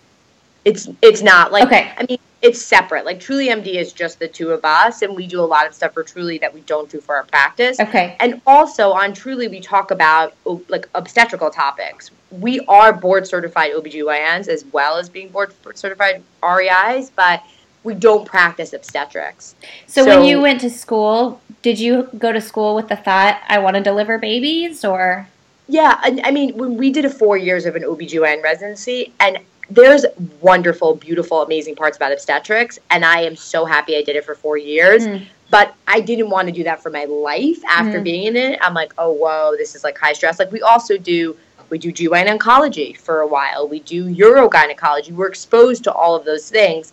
it's 0.67 0.89
it's 1.01 1.23
not 1.23 1.51
like 1.51 1.65
okay 1.65 1.93
i 1.97 2.05
mean 2.07 2.19
it's 2.47 2.63
separate. 2.63 3.05
Like 3.05 3.19
Truly 3.19 3.49
MD 3.49 3.75
is 3.75 3.93
just 3.93 4.19
the 4.19 4.29
two 4.29 4.51
of 4.51 4.65
us, 4.65 5.03
and 5.03 5.17
we 5.17 5.27
do 5.27 5.41
a 5.41 5.43
lot 5.43 5.67
of 5.67 5.75
stuff 5.75 5.95
for 5.95 6.03
Truly 6.03 6.39
that 6.39 6.53
we 6.53 6.61
don't 6.63 6.89
do 6.89 7.01
for 7.01 7.17
our 7.17 7.25
practice. 7.25 7.81
Okay. 7.81 8.17
And 8.21 8.41
also 8.47 8.93
on 8.93 9.15
Truly, 9.15 9.49
we 9.49 9.61
talk 9.61 9.91
about 9.91 10.35
like 10.69 10.89
obstetrical 10.95 11.51
topics. 11.51 12.11
We 12.31 12.61
are 12.69 12.93
board 12.93 13.27
certified 13.27 13.73
OBGYNs 13.73 14.49
as 14.49 14.65
well 14.67 14.97
as 14.97 15.09
being 15.09 15.29
board 15.29 15.53
certified 15.75 16.23
REIs, 16.43 17.11
but 17.11 17.43
we 17.85 17.95
don't 17.95 18.27
practice 18.27 18.73
obstetrics. 18.73 19.55
So, 19.87 20.05
so 20.05 20.09
when 20.09 20.25
you 20.25 20.41
went 20.41 20.61
to 20.61 20.71
school, 20.71 21.41
did 21.63 21.79
you 21.79 22.09
go 22.19 22.33
to 22.33 22.41
school 22.41 22.75
with 22.75 22.89
the 22.89 22.97
thought 22.97 23.41
I 23.49 23.59
want 23.59 23.77
to 23.77 23.83
deliver 23.83 24.19
babies 24.19 24.85
or? 24.85 25.29
Yeah, 25.69 25.99
I, 26.01 26.21
I 26.23 26.31
mean, 26.31 26.57
when 26.57 26.77
we 26.77 26.93
did 26.93 27.05
a 27.05 27.11
four 27.11 27.37
years 27.37 27.67
of 27.67 27.75
an 27.75 27.83
OBGYN 27.83 28.43
residency, 28.43 29.13
and 29.19 29.39
there's 29.71 30.05
wonderful, 30.41 30.95
beautiful, 30.95 31.43
amazing 31.43 31.75
parts 31.75 31.97
about 31.97 32.13
obstetrics, 32.13 32.79
and 32.91 33.05
I 33.05 33.21
am 33.21 33.37
so 33.37 33.65
happy 33.65 33.97
I 33.97 34.03
did 34.03 34.17
it 34.17 34.25
for 34.25 34.35
four 34.35 34.57
years. 34.57 35.07
Mm. 35.07 35.27
But 35.49 35.75
I 35.87 36.01
didn't 36.01 36.31
want 36.31 36.49
to 36.49 36.53
do 36.53 36.65
that 36.65 36.83
for 36.83 36.91
my 36.91 37.05
life 37.05 37.65
after 37.69 38.01
mm. 38.01 38.05
being 38.05 38.27
in 38.27 38.37
it. 38.37 38.59
I'm 38.63 38.75
like, 38.75 38.93
oh, 38.99 39.13
whoa, 39.13 39.55
this 39.57 39.75
is 39.77 39.85
like 39.85 39.97
high 39.97 40.13
stress. 40.13 40.39
Like, 40.39 40.51
we 40.51 40.61
also 40.61 40.99
do, 40.99 41.37
we 41.71 41.79
do 41.79 41.93
GYN 41.93 42.37
oncology 42.37 42.97
for 42.97 43.21
a 43.21 43.27
while, 43.27 43.69
we 43.69 43.81
do 43.81 44.07
urogynecology. 44.07 45.13
We're 45.13 45.29
exposed 45.29 45.85
to 45.85 45.93
all 45.93 46.17
of 46.17 46.25
those 46.25 46.51
things. 46.51 46.93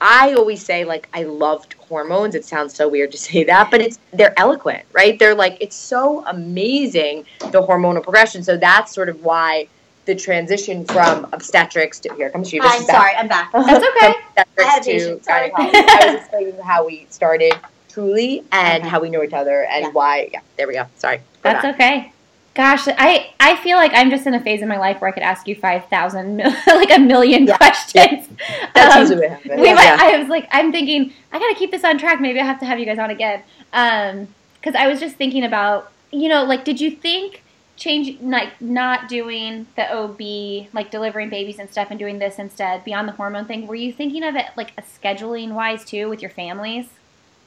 I 0.00 0.34
always 0.34 0.64
say, 0.64 0.84
like, 0.84 1.08
I 1.12 1.24
loved 1.24 1.74
hormones. 1.74 2.36
It 2.36 2.44
sounds 2.44 2.72
so 2.72 2.88
weird 2.88 3.10
to 3.12 3.18
say 3.28 3.42
that, 3.44 3.70
but 3.70 3.80
it's 3.80 3.98
they're 4.12 4.38
eloquent, 4.38 4.84
right? 4.92 5.18
They're 5.18 5.34
like, 5.34 5.56
it's 5.60 5.76
so 5.76 6.24
amazing 6.26 7.24
the 7.40 7.62
hormonal 7.62 8.02
progression. 8.02 8.44
So 8.44 8.56
that's 8.56 8.92
sort 8.94 9.08
of 9.08 9.24
why 9.24 9.66
the 10.08 10.14
transition 10.14 10.86
from 10.86 11.26
obstetrics 11.34 12.00
to 12.00 12.12
here 12.14 12.30
comes 12.30 12.50
Sheeva. 12.50 12.62
Hi, 12.62 12.78
sorry, 12.84 13.14
I'm 13.14 13.28
back. 13.28 13.52
That's 13.52 13.84
okay. 14.86 15.18
sorry. 15.22 15.52
I 15.54 16.02
was 16.06 16.20
explaining 16.22 16.58
how 16.62 16.86
we 16.86 17.06
started 17.10 17.52
truly 17.90 18.42
and 18.50 18.82
okay. 18.82 18.88
how 18.88 19.00
we 19.00 19.10
know 19.10 19.22
each 19.22 19.34
other 19.34 19.64
and 19.64 19.84
yeah. 19.84 19.90
why. 19.90 20.30
Yeah, 20.32 20.40
there 20.56 20.66
we 20.66 20.72
go. 20.72 20.86
Sorry. 20.96 21.20
That's 21.42 21.62
okay. 21.74 22.10
Gosh, 22.54 22.88
I 22.88 23.34
I 23.38 23.56
feel 23.56 23.76
like 23.76 23.92
I'm 23.94 24.08
just 24.08 24.26
in 24.26 24.32
a 24.32 24.40
phase 24.40 24.62
in 24.62 24.68
my 24.68 24.78
life 24.78 25.02
where 25.02 25.10
I 25.10 25.12
could 25.12 25.22
ask 25.22 25.46
you 25.46 25.54
five 25.54 25.84
thousand 25.90 26.38
like 26.66 26.90
a 26.90 26.98
million 26.98 27.46
yeah. 27.46 27.58
questions. 27.58 28.28
Yeah. 28.40 28.70
That's 28.74 28.94
um, 28.94 29.02
usually 29.02 29.20
what 29.20 29.30
happens. 29.30 29.60
We 29.60 29.74
might, 29.74 30.00
I 30.00 30.18
was 30.18 30.28
like, 30.28 30.48
I'm 30.50 30.72
thinking 30.72 31.12
I 31.32 31.38
got 31.38 31.48
to 31.48 31.54
keep 31.54 31.70
this 31.70 31.84
on 31.84 31.98
track. 31.98 32.18
Maybe 32.18 32.40
I 32.40 32.46
have 32.46 32.60
to 32.60 32.66
have 32.66 32.78
you 32.78 32.86
guys 32.86 32.98
on 32.98 33.10
again. 33.10 33.42
Um, 33.74 34.28
because 34.54 34.74
I 34.74 34.88
was 34.88 35.00
just 35.00 35.16
thinking 35.16 35.44
about 35.44 35.92
you 36.10 36.30
know 36.30 36.44
like 36.44 36.64
did 36.64 36.80
you 36.80 36.90
think 36.90 37.42
change 37.78 38.20
like 38.20 38.60
not 38.60 39.08
doing 39.08 39.66
the 39.76 39.90
OB 39.90 40.72
like 40.74 40.90
delivering 40.90 41.30
babies 41.30 41.58
and 41.58 41.70
stuff 41.70 41.88
and 41.90 41.98
doing 41.98 42.18
this 42.18 42.38
instead 42.38 42.84
beyond 42.84 43.08
the 43.08 43.12
hormone 43.12 43.44
thing 43.44 43.66
were 43.66 43.74
you 43.74 43.92
thinking 43.92 44.24
of 44.24 44.34
it 44.34 44.46
like 44.56 44.72
a 44.76 44.82
scheduling 44.82 45.52
wise 45.52 45.84
too 45.84 46.08
with 46.08 46.20
your 46.20 46.30
families? 46.30 46.88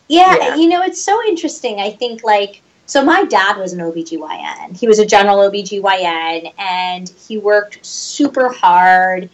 Yeah, 0.08 0.36
yeah, 0.40 0.56
you 0.56 0.68
know 0.68 0.82
it's 0.82 1.02
so 1.02 1.22
interesting 1.28 1.80
I 1.80 1.92
think 1.92 2.24
like 2.24 2.62
so 2.86 3.04
my 3.04 3.26
dad 3.26 3.58
was 3.58 3.74
an 3.74 3.80
OBGYN 3.80 4.78
he 4.78 4.88
was 4.88 5.00
a 5.00 5.06
general 5.06 5.38
OBGYN 5.38 6.54
and 6.58 7.10
he 7.28 7.38
worked 7.38 7.86
super 7.86 8.50
hard. 8.50 9.30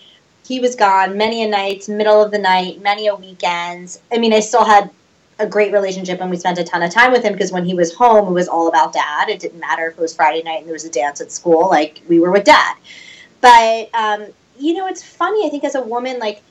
He 0.47 0.59
was 0.59 0.75
gone 0.75 1.17
many 1.17 1.43
a 1.43 1.47
nights 1.47 1.87
middle 1.87 2.23
of 2.23 2.31
the 2.31 2.39
night 2.39 2.81
many 2.81 3.07
a 3.07 3.15
weekends. 3.15 3.99
I 4.11 4.17
mean 4.17 4.33
I 4.33 4.39
still 4.39 4.65
had 4.65 4.89
a 5.39 5.47
great 5.47 5.71
relationship 5.71 6.19
and 6.19 6.29
we 6.29 6.37
spent 6.37 6.57
a 6.57 6.63
ton 6.63 6.81
of 6.81 6.91
time 6.91 7.11
with 7.11 7.23
him 7.23 7.33
because 7.33 7.51
when 7.51 7.65
he 7.65 7.73
was 7.73 7.93
home, 7.93 8.27
it 8.27 8.31
was 8.31 8.47
all 8.47 8.67
about 8.67 8.93
dad. 8.93 9.29
It 9.29 9.39
didn't 9.39 9.59
matter 9.59 9.87
if 9.87 9.93
it 9.93 10.01
was 10.01 10.15
Friday 10.15 10.41
night 10.43 10.59
and 10.59 10.65
there 10.65 10.73
was 10.73 10.85
a 10.85 10.89
dance 10.89 11.21
at 11.21 11.31
school, 11.31 11.69
like 11.69 12.01
we 12.07 12.19
were 12.19 12.31
with 12.31 12.43
dad. 12.43 12.75
But, 13.41 13.93
um, 13.93 14.27
you 14.57 14.73
know, 14.73 14.87
it's 14.87 15.03
funny, 15.03 15.45
I 15.45 15.49
think 15.49 15.63
as 15.63 15.75
a 15.75 15.81
woman, 15.81 16.17
like 16.19 16.41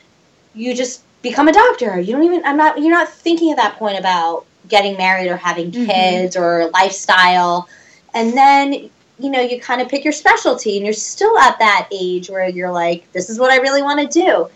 you 0.54 0.74
just 0.74 1.02
become 1.22 1.48
a 1.48 1.52
doctor. 1.52 1.98
You 1.98 2.12
don't 2.12 2.22
even, 2.22 2.44
I'm 2.44 2.56
not, 2.56 2.78
you're 2.78 2.90
not 2.90 3.08
thinking 3.08 3.50
at 3.50 3.56
that 3.56 3.76
point 3.76 3.98
about 3.98 4.46
getting 4.68 4.96
married 4.96 5.28
or 5.28 5.36
having 5.36 5.72
mm-hmm. 5.72 5.86
kids 5.86 6.36
mm-hmm. 6.36 6.44
or 6.44 6.70
lifestyle. 6.70 7.68
And 8.14 8.34
then, 8.34 8.72
you 9.18 9.30
know, 9.30 9.40
you 9.40 9.60
kind 9.60 9.80
of 9.80 9.88
pick 9.88 10.04
your 10.04 10.12
specialty 10.12 10.76
and 10.76 10.84
you're 10.84 10.92
still 10.92 11.36
at 11.38 11.58
that 11.58 11.88
age 11.90 12.30
where 12.30 12.48
you're 12.48 12.70
like, 12.70 13.10
this 13.12 13.28
is 13.30 13.38
what 13.38 13.50
I 13.50 13.56
really 13.56 13.82
want 13.82 14.00
to 14.00 14.22
do 14.22 14.48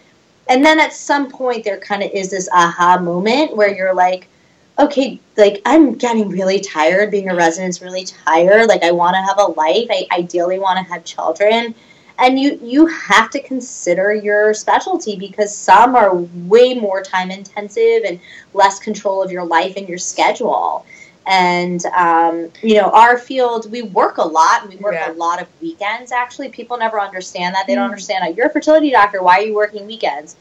and 0.50 0.64
then 0.64 0.80
at 0.80 0.92
some 0.92 1.30
point 1.30 1.64
there 1.64 1.78
kind 1.78 2.02
of 2.02 2.10
is 2.10 2.30
this 2.30 2.48
aha 2.52 2.98
moment 3.00 3.56
where 3.56 3.74
you're 3.74 3.94
like 3.94 4.26
okay 4.78 5.18
like 5.38 5.62
i'm 5.64 5.94
getting 5.94 6.28
really 6.28 6.60
tired 6.60 7.10
being 7.10 7.30
a 7.30 7.34
resident's 7.34 7.80
really 7.80 8.04
tired 8.04 8.66
like 8.66 8.82
i 8.82 8.90
want 8.90 9.14
to 9.14 9.22
have 9.22 9.38
a 9.38 9.52
life 9.52 9.86
i 9.90 10.06
ideally 10.12 10.58
want 10.58 10.76
to 10.76 10.92
have 10.92 11.04
children. 11.04 11.74
And 12.22 12.38
you 12.38 12.60
you 12.62 12.84
have 12.84 13.30
to 13.30 13.40
consider 13.40 14.12
your 14.12 14.52
specialty 14.52 15.16
because 15.16 15.56
some 15.56 15.96
are 15.96 16.14
way 16.14 16.74
more 16.74 17.02
time 17.02 17.30
intensive 17.30 18.02
and 18.04 18.20
less 18.52 18.78
control 18.78 19.22
of 19.22 19.32
your 19.32 19.44
life 19.44 19.74
and 19.78 19.88
your 19.88 19.96
schedule 19.96 20.84
and 21.26 21.84
um, 21.86 22.50
you 22.62 22.74
know 22.74 22.90
our 22.90 23.18
field 23.18 23.70
we 23.70 23.82
work 23.82 24.18
a 24.18 24.22
lot 24.22 24.68
we 24.68 24.76
work 24.76 24.94
yeah. 24.94 25.12
a 25.12 25.14
lot 25.14 25.40
of 25.40 25.48
weekends 25.60 26.12
actually 26.12 26.48
people 26.48 26.76
never 26.78 27.00
understand 27.00 27.54
that 27.54 27.66
they 27.66 27.74
don't 27.74 27.84
mm. 27.84 27.90
understand 27.90 28.36
you're 28.36 28.46
a 28.46 28.50
fertility 28.50 28.90
doctor 28.90 29.22
why 29.22 29.38
are 29.38 29.42
you 29.42 29.54
working 29.54 29.86
weekends 29.86 30.36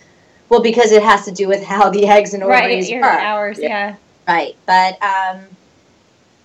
well 0.47 0.61
because 0.61 0.91
it 0.91 1.03
has 1.03 1.25
to 1.25 1.31
do 1.31 1.47
with 1.47 1.63
how 1.63 1.89
the 1.89 2.05
eggs 2.07 2.33
and 2.33 2.43
ovaries 2.43 2.91
right, 2.91 3.01
work 3.01 3.19
hours 3.19 3.59
yeah. 3.59 3.67
yeah. 3.67 3.95
right 4.27 4.55
but 4.65 5.01
um, 5.03 5.41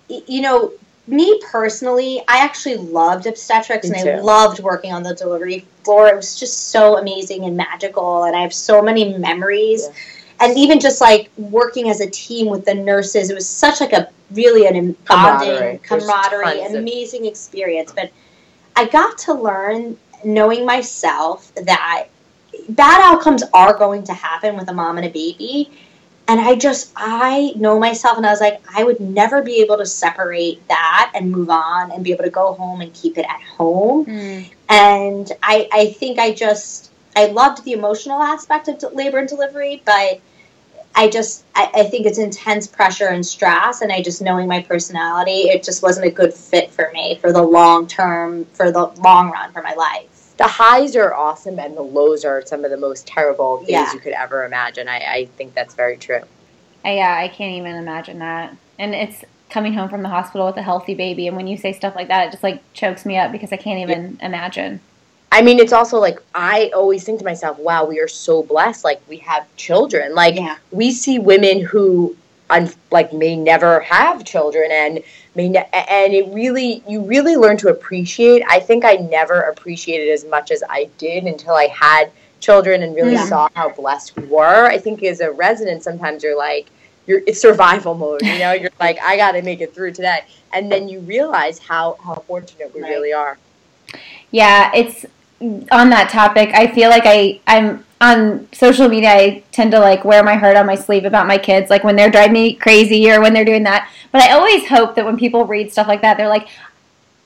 you 0.08 0.42
know 0.42 0.72
me 1.06 1.40
personally 1.50 2.20
i 2.28 2.38
actually 2.38 2.76
loved 2.76 3.26
obstetrics 3.26 3.88
me 3.88 3.98
and 3.98 4.06
too. 4.06 4.12
i 4.12 4.20
loved 4.20 4.58
working 4.60 4.92
on 4.92 5.02
the 5.02 5.14
delivery 5.14 5.64
floor 5.84 6.08
it 6.08 6.16
was 6.16 6.38
just 6.38 6.70
so 6.70 6.96
amazing 6.96 7.44
and 7.44 7.56
magical 7.56 8.24
and 8.24 8.34
i 8.34 8.40
have 8.40 8.54
so 8.54 8.82
many 8.82 9.16
memories 9.16 9.86
yeah 9.86 9.94
and 10.40 10.56
even 10.58 10.80
just 10.80 11.00
like 11.00 11.30
working 11.36 11.88
as 11.88 12.00
a 12.00 12.10
team 12.10 12.48
with 12.48 12.64
the 12.64 12.74
nurses, 12.74 13.30
it 13.30 13.34
was 13.34 13.48
such 13.48 13.80
like 13.80 13.92
a 13.92 14.08
really 14.34 14.66
an 14.66 14.96
bonding 15.08 15.78
camaraderie, 15.80 16.62
an 16.62 16.76
amazing 16.76 17.24
experience. 17.26 17.92
But 17.92 18.12
I 18.76 18.86
got 18.86 19.18
to 19.18 19.34
learn, 19.34 19.96
knowing 20.24 20.66
myself, 20.66 21.54
that 21.54 22.08
bad 22.68 23.00
outcomes 23.02 23.42
are 23.52 23.76
going 23.76 24.04
to 24.04 24.12
happen 24.12 24.56
with 24.56 24.68
a 24.68 24.72
mom 24.72 24.96
and 24.98 25.06
a 25.06 25.10
baby. 25.10 25.70
And 26.26 26.40
I 26.40 26.54
just, 26.54 26.90
I 26.96 27.52
know 27.56 27.78
myself, 27.78 28.16
and 28.16 28.26
I 28.26 28.30
was 28.30 28.40
like, 28.40 28.62
I 28.74 28.82
would 28.82 28.98
never 28.98 29.42
be 29.42 29.60
able 29.60 29.76
to 29.76 29.84
separate 29.84 30.66
that 30.68 31.12
and 31.14 31.30
move 31.30 31.50
on 31.50 31.90
and 31.92 32.02
be 32.02 32.12
able 32.12 32.24
to 32.24 32.30
go 32.30 32.54
home 32.54 32.80
and 32.80 32.94
keep 32.94 33.18
it 33.18 33.26
at 33.28 33.42
home. 33.42 34.06
Mm. 34.06 34.50
And 34.70 35.32
I, 35.42 35.68
I 35.70 35.86
think 35.98 36.18
I 36.18 36.32
just, 36.32 36.90
I 37.14 37.26
loved 37.26 37.62
the 37.64 37.72
emotional 37.72 38.22
aspect 38.22 38.68
of 38.68 38.82
labor 38.94 39.18
and 39.18 39.28
delivery, 39.28 39.82
but 39.84 40.18
I 40.94 41.08
just 41.08 41.44
I, 41.54 41.70
I, 41.74 41.82
think 41.84 42.06
it's 42.06 42.18
intense 42.18 42.66
pressure 42.66 43.08
and 43.08 43.26
stress, 43.26 43.80
and 43.80 43.90
I 43.90 44.02
just 44.02 44.22
knowing 44.22 44.46
my 44.46 44.62
personality, 44.62 45.48
it 45.48 45.64
just 45.64 45.82
wasn't 45.82 46.06
a 46.06 46.10
good 46.10 46.32
fit 46.32 46.70
for 46.70 46.90
me 46.92 47.16
for 47.16 47.32
the 47.32 47.42
long 47.42 47.86
term, 47.86 48.44
for 48.46 48.70
the 48.70 48.86
long 49.02 49.30
run 49.30 49.52
for 49.52 49.62
my 49.62 49.74
life. 49.74 50.34
The 50.36 50.46
highs 50.46 50.94
are 50.96 51.12
awesome, 51.14 51.58
and 51.58 51.76
the 51.76 51.82
lows 51.82 52.24
are 52.24 52.44
some 52.46 52.64
of 52.64 52.70
the 52.70 52.76
most 52.76 53.06
terrible 53.06 53.58
things 53.58 53.70
yeah. 53.70 53.92
you 53.92 53.98
could 53.98 54.12
ever 54.12 54.44
imagine. 54.44 54.88
I, 54.88 54.98
I 54.98 55.28
think 55.36 55.54
that's 55.54 55.74
very 55.74 55.96
true. 55.96 56.22
I, 56.84 56.96
Yeah, 56.96 57.16
I 57.16 57.28
can't 57.28 57.54
even 57.54 57.74
imagine 57.74 58.20
that, 58.20 58.56
and 58.78 58.94
it's 58.94 59.24
coming 59.50 59.74
home 59.74 59.88
from 59.88 60.02
the 60.02 60.08
hospital 60.08 60.46
with 60.46 60.56
a 60.56 60.62
healthy 60.62 60.94
baby, 60.94 61.26
and 61.26 61.36
when 61.36 61.48
you 61.48 61.56
say 61.56 61.72
stuff 61.72 61.96
like 61.96 62.08
that, 62.08 62.28
it 62.28 62.30
just 62.32 62.42
like 62.42 62.62
chokes 62.72 63.04
me 63.04 63.16
up 63.18 63.32
because 63.32 63.52
I 63.52 63.56
can't 63.56 63.80
even 63.80 64.16
yeah. 64.20 64.26
imagine. 64.26 64.80
I 65.34 65.42
mean, 65.42 65.58
it's 65.58 65.72
also 65.72 65.98
like 65.98 66.20
I 66.32 66.70
always 66.76 67.02
think 67.02 67.18
to 67.18 67.24
myself, 67.24 67.58
"Wow, 67.58 67.84
we 67.86 67.98
are 67.98 68.06
so 68.06 68.44
blessed. 68.44 68.84
Like 68.84 69.02
we 69.08 69.16
have 69.16 69.44
children. 69.56 70.14
Like 70.14 70.36
yeah. 70.36 70.58
we 70.70 70.92
see 70.92 71.18
women 71.18 71.60
who, 71.60 72.14
un- 72.50 72.70
like, 72.92 73.12
may 73.12 73.34
never 73.34 73.80
have 73.80 74.24
children, 74.24 74.70
and 74.70 75.02
may 75.34 75.48
ne- 75.48 75.68
and 75.72 76.14
it 76.14 76.32
really, 76.32 76.84
you 76.88 77.02
really 77.02 77.34
learn 77.34 77.56
to 77.56 77.68
appreciate. 77.68 78.44
I 78.48 78.60
think 78.60 78.84
I 78.84 78.94
never 78.94 79.40
appreciated 79.40 80.08
as 80.10 80.24
much 80.24 80.52
as 80.52 80.62
I 80.70 80.88
did 80.98 81.24
until 81.24 81.54
I 81.54 81.66
had 81.66 82.12
children 82.38 82.84
and 82.84 82.94
really 82.94 83.14
yeah. 83.14 83.26
saw 83.26 83.48
how 83.54 83.70
blessed 83.70 84.14
we 84.14 84.26
were. 84.26 84.66
I 84.66 84.78
think 84.78 85.02
as 85.02 85.18
a 85.18 85.32
resident, 85.32 85.82
sometimes 85.82 86.22
you're 86.22 86.38
like, 86.38 86.68
you're 87.08 87.22
it's 87.26 87.40
survival 87.40 87.94
mode. 87.96 88.22
You 88.22 88.38
know, 88.38 88.52
you're 88.52 88.70
like, 88.78 88.98
I 89.02 89.16
got 89.16 89.32
to 89.32 89.42
make 89.42 89.60
it 89.60 89.74
through 89.74 89.94
today, 89.94 90.20
and 90.52 90.70
then 90.70 90.88
you 90.88 91.00
realize 91.00 91.58
how 91.58 91.96
how 92.04 92.14
fortunate 92.28 92.72
we 92.72 92.82
right. 92.82 92.90
really 92.90 93.12
are. 93.12 93.36
Yeah, 94.30 94.70
it's 94.74 95.06
on 95.70 95.90
that 95.90 96.10
topic, 96.10 96.50
I 96.54 96.66
feel 96.68 96.90
like 96.90 97.04
I 97.06 97.40
I'm 97.46 97.84
on 98.00 98.48
social 98.52 98.88
media, 98.88 99.10
I 99.10 99.44
tend 99.52 99.72
to 99.72 99.80
like 99.80 100.04
wear 100.04 100.22
my 100.22 100.34
heart 100.34 100.56
on 100.56 100.66
my 100.66 100.74
sleeve 100.74 101.04
about 101.04 101.26
my 101.26 101.38
kids, 101.38 101.70
like 101.70 101.84
when 101.84 101.96
they're 101.96 102.10
driving 102.10 102.32
me 102.32 102.54
crazy 102.54 103.10
or 103.10 103.20
when 103.20 103.32
they're 103.32 103.44
doing 103.44 103.62
that. 103.64 103.90
But 104.12 104.22
I 104.22 104.32
always 104.32 104.68
hope 104.68 104.94
that 104.96 105.04
when 105.04 105.16
people 105.16 105.46
read 105.46 105.72
stuff 105.72 105.88
like 105.88 106.02
that, 106.02 106.16
they're 106.16 106.28
like, 106.28 106.48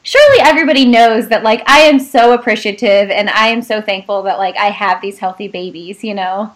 surely 0.03 0.41
everybody 0.41 0.85
knows 0.85 1.29
that 1.29 1.43
like 1.43 1.63
I 1.69 1.81
am 1.81 1.99
so 1.99 2.33
appreciative 2.33 3.11
and 3.11 3.29
I 3.31 3.49
am 3.49 3.63
so 3.63 3.81
thankful 3.81 4.23
that 4.23 4.39
like 4.39 4.57
I 4.57 4.67
have 4.67 5.01
these 5.01 5.19
healthy 5.19 5.49
babies, 5.49 6.05
you 6.05 6.15
know? 6.15 6.55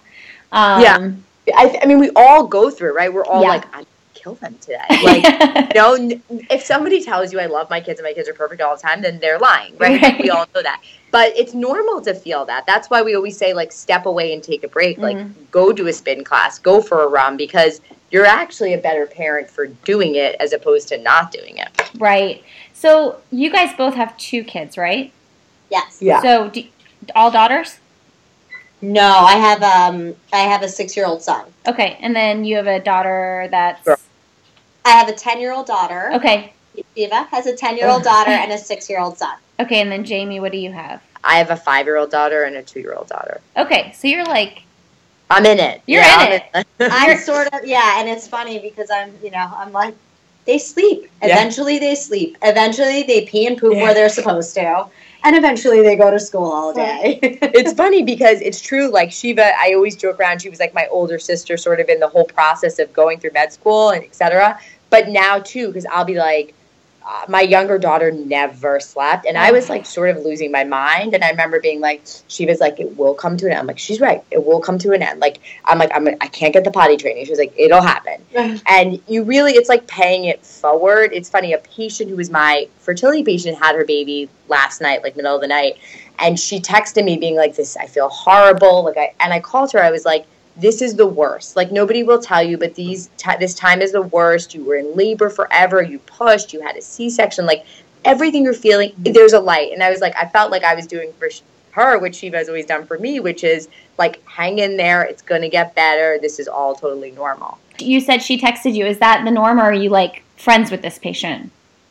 Um, 0.53 0.83
yeah. 0.83 1.12
I, 1.57 1.79
I 1.83 1.87
mean, 1.87 1.98
we 1.98 2.11
all 2.14 2.46
go 2.46 2.70
through 2.70 2.90
it, 2.90 2.94
right? 2.94 3.12
We're 3.12 3.25
all 3.25 3.42
yeah. 3.42 3.48
like, 3.48 3.77
I'm 3.77 3.87
kill 4.22 4.35
them 4.35 4.57
today. 4.61 4.79
Like, 5.03 5.25
you 5.75 5.81
know, 5.81 6.20
if 6.51 6.62
somebody 6.62 7.03
tells 7.03 7.33
you 7.33 7.40
I 7.40 7.46
love 7.46 7.68
my 7.70 7.81
kids 7.81 7.98
and 7.98 8.07
my 8.07 8.12
kids 8.12 8.29
are 8.29 8.35
perfect 8.35 8.61
all 8.61 8.77
the 8.77 8.83
time, 8.83 9.03
then 9.03 9.18
they're 9.18 9.38
lying, 9.38 9.77
right? 9.79 10.01
right. 10.01 10.20
We 10.20 10.31
all 10.31 10.46
know 10.55 10.62
that. 10.62 10.83
But 11.12 11.37
it's 11.37 11.55
normal 11.55 12.01
to 12.01 12.14
feel 12.14 12.44
that. 12.46 12.66
That's 12.66 12.90
why 12.90 13.03
we 13.03 13.14
always 13.14 13.37
say, 13.37 13.53
like, 13.53 13.70
step 13.70 14.07
away 14.07 14.33
and 14.33 14.42
take 14.42 14.64
a 14.64 14.68
break. 14.68 14.98
Mm-hmm. 14.98 15.05
Like, 15.05 15.51
go 15.53 15.70
do 15.72 15.87
a 15.87 15.92
spin 15.92 16.25
class, 16.25 16.59
go 16.59 16.83
for 16.83 17.05
a 17.05 17.07
run, 17.07 17.37
because 17.37 17.81
you're 18.11 18.27
actually 18.27 18.75
a 18.75 18.79
better 18.79 19.07
parent 19.07 19.48
for 19.51 19.66
doing 19.66 20.14
it 20.16 20.37
as 20.40 20.53
opposed 20.53 20.88
to 20.88 20.98
not 20.98 21.31
doing 21.31 21.59
it. 21.59 21.68
Right. 21.98 22.42
So 22.72 23.20
you 23.31 23.51
guys 23.51 23.75
both 23.77 23.94
have 23.94 24.16
two 24.16 24.42
kids, 24.42 24.77
right? 24.77 25.12
Yes. 25.70 25.98
Yeah. 26.01 26.20
So 26.20 26.51
do, 26.51 26.64
all 27.14 27.31
daughters? 27.31 27.79
No, 28.83 29.09
I 29.09 29.35
have 29.35 29.62
um 29.62 30.14
I 30.33 30.38
have 30.38 30.62
a 30.62 30.68
six 30.68 30.96
year 30.96 31.07
old 31.07 31.22
son. 31.22 31.46
Okay, 31.66 31.96
and 32.01 32.14
then 32.14 32.44
you 32.44 32.57
have 32.57 32.66
a 32.66 32.81
daughter 32.81 33.48
that's. 33.51 33.85
Sure. 33.85 33.98
I 34.85 34.90
have 34.90 35.09
a 35.09 35.12
ten 35.12 35.40
year 35.40 35.53
old 35.53 35.66
daughter. 35.66 36.11
Okay. 36.14 36.53
Eva 36.96 37.29
has 37.31 37.46
a 37.46 37.57
ten 37.57 37.77
year 37.77 37.88
old 37.88 38.03
daughter 38.12 38.31
and 38.31 38.51
a 38.53 38.59
six 38.59 38.90
year 38.90 38.98
old 38.98 39.16
son. 39.16 39.37
Okay, 39.62 39.81
and 39.81 39.92
then 39.92 40.05
Jaime, 40.05 40.40
what 40.40 40.53
do 40.53 40.59
you 40.59 40.72
have? 40.72 41.01
I 41.22 41.37
have 41.37 41.51
a 41.51 41.57
five 41.57 41.87
year 41.87 41.96
old 41.96 42.11
daughter 42.11 42.42
and 42.42 42.57
a 42.57 42.62
two 42.62 42.81
year 42.81 42.94
old 42.94 43.09
daughter. 43.09 43.40
Okay, 43.57 43.92
so 43.96 44.09
you're 44.09 44.25
like. 44.25 44.64
I'm 45.31 45.46
in 45.46 45.59
it. 45.61 45.81
You're 45.87 46.03
yeah, 46.03 46.25
in 46.25 46.42
I'm 46.53 46.64
it. 46.81 46.92
I'm 46.92 47.18
sort 47.31 47.53
of 47.55 47.64
yeah, 47.64 48.01
and 48.01 48.09
it's 48.09 48.27
funny 48.27 48.59
because 48.59 48.90
I'm 48.90 49.14
you 49.22 49.31
know 49.31 49.51
I'm 49.57 49.72
like 49.72 49.94
they 50.44 50.59
sleep. 50.59 51.11
Eventually, 51.22 51.75
yeah. 51.75 51.81
they 51.81 51.94
sleep. 51.94 52.37
Eventually, 52.42 53.05
they 53.05 53.25
pee 53.27 53.46
and 53.46 53.57
poop 53.57 53.75
yeah. 53.75 53.83
where 53.83 53.94
they're 53.94 54.09
supposed 54.09 54.55
to. 54.55 54.87
And 55.25 55.37
eventually, 55.37 55.83
they 55.83 55.94
go 55.94 56.11
to 56.11 56.18
school 56.18 56.51
all 56.51 56.75
day. 56.75 57.20
it's 57.22 57.72
funny 57.75 58.03
because 58.03 58.40
it's 58.40 58.61
true. 58.61 58.90
Like 58.90 59.11
Sheeva, 59.11 59.53
I 59.57 59.75
always 59.75 59.94
joke 59.94 60.18
around. 60.18 60.42
She 60.42 60.51
was 60.51 60.59
like 60.59 60.75
my 60.75 60.88
older 60.90 61.18
sister, 61.20 61.57
sort 61.57 61.79
of 61.79 61.88
in 61.88 62.01
the 62.01 62.09
whole 62.09 62.25
process 62.25 62.81
of 62.81 62.92
going 62.92 63.20
through 63.20 63.31
med 63.33 63.53
school 63.53 63.90
and 63.90 64.03
etc. 64.03 64.59
But 64.90 65.09
now 65.09 65.38
too, 65.38 65.68
because 65.68 65.87
I'll 65.87 66.05
be 66.05 66.16
like, 66.16 66.55
Uh, 67.05 67.25
my 67.29 67.41
younger 67.41 67.79
daughter 67.79 68.12
never 68.12 68.79
slept 68.79 69.27
and 69.27 69.37
i 69.37 69.51
was 69.51 69.69
like 69.69 69.85
sort 69.85 70.09
of 70.17 70.23
losing 70.25 70.53
my 70.53 70.62
mind 70.62 71.15
and 71.15 71.25
i 71.25 71.31
remember 71.31 71.59
being 71.59 71.81
like 71.81 72.01
she 72.29 72.47
was 72.47 72.61
like 72.61 72.79
it 72.79 72.97
will 72.97 73.15
come 73.15 73.37
to 73.37 73.47
an 73.47 73.53
end. 73.53 73.61
I'm 73.61 73.67
like 73.67 73.79
she's 73.79 74.01
right 74.01 74.23
it 74.31 74.45
will 74.45 74.61
come 74.61 74.79
to 74.79 74.93
an 74.93 75.03
end. 75.03 75.21
Like 75.21 75.38
i'm 75.65 75.79
like 75.79 75.91
i'm 75.95 76.07
i 76.21 76.29
can't 76.29 76.53
get 76.53 76.62
the 76.62 76.71
potty 76.71 76.97
training. 76.97 77.25
She 77.25 77.31
was 77.31 77.38
like 77.41 77.53
it'll 77.57 77.83
happen. 77.83 78.23
And 78.67 79.03
you 79.09 79.25
really 79.25 79.53
it's 79.53 79.69
like 79.69 79.87
paying 79.88 80.27
it 80.27 80.45
forward. 80.47 81.11
It's 81.12 81.29
funny 81.29 81.53
a 81.53 81.59
patient 81.59 82.09
who 82.09 82.17
was 82.17 82.31
my 82.31 82.69
fertility 82.79 83.25
patient 83.25 83.59
had 83.59 83.75
her 83.75 83.85
baby 83.85 84.29
last 84.49 84.81
night 84.81 85.03
like 85.03 85.17
middle 85.17 85.35
of 85.35 85.41
the 85.41 85.49
night 85.49 85.79
and 86.19 86.38
she 86.38 86.61
texted 86.61 87.05
me 87.05 87.17
being 87.17 87.37
like 87.37 87.57
this 87.57 87.77
i 87.77 87.87
feel 87.87 88.09
horrible. 88.09 88.85
Like 88.85 88.97
i 88.97 89.15
and 89.19 89.33
i 89.33 89.41
called 89.41 89.73
her. 89.73 89.83
I 89.83 89.91
was 89.91 90.05
like 90.05 90.27
this 90.57 90.83
is 90.83 90.95
the 90.95 91.07
worst. 91.07 91.57
Like 91.57 91.73
nobody 91.73 92.03
will 92.03 92.21
tell 92.21 92.43
you, 92.43 92.59
but 92.59 92.75
these 92.75 93.09
t- 93.17 93.37
this 93.38 93.55
time 93.55 93.81
is 93.81 93.93
the 93.93 94.03
worst. 94.03 94.55
You 94.55 94.65
were 94.65 94.77
in 94.77 94.95
labor 94.95 95.31
forever. 95.31 95.83
You 95.83 95.99
pushed. 96.01 96.53
You 96.53 96.61
had 96.61 96.77
a 96.77 96.83
C-section. 96.83 97.47
Like 97.47 97.65
everything 98.05 98.45
you're 98.45 98.55
feeling, 98.55 98.93
there's 98.99 99.33
a 99.33 99.41
light. 99.41 99.73
And 99.73 99.83
I 99.83 99.91
was 99.91 100.01
like, 100.01 100.15
I 100.17 100.27
felt 100.29 100.51
like 100.51 100.65
I 100.65 100.75
was 100.75 100.87
doing 100.87 101.12
for 101.15 101.29
her, 101.73 101.99
what 101.99 102.12
Sheeva 102.12 102.35
has 102.35 102.49
always 102.49 102.67
done 102.67 102.87
for 102.87 102.99
me, 102.99 103.21
which 103.21 103.45
is 103.45 103.69
like, 103.99 104.27
hang 104.29 104.59
in 104.59 104.77
there. 104.77 105.03
It's 105.03 105.23
gonna 105.23 105.49
get 105.49 105.75
better. 105.75 106.19
This 106.21 106.38
is 106.38 106.49
all 106.49 106.75
totally 106.75 107.12
normal. 107.12 107.59
You 107.79 108.01
said 108.01 108.23
she 108.23 108.38
texted 108.38 108.75
you. 108.75 108.87
Is 108.87 108.99
that 108.99 109.25
the 109.25 109.31
norm, 109.31 109.59
or 109.59 109.65
are 109.65 109.75
you 109.75 109.88
like 109.88 110.23
friends 110.37 110.71
with 110.71 110.83
this 110.83 110.99
patient? 110.99 111.51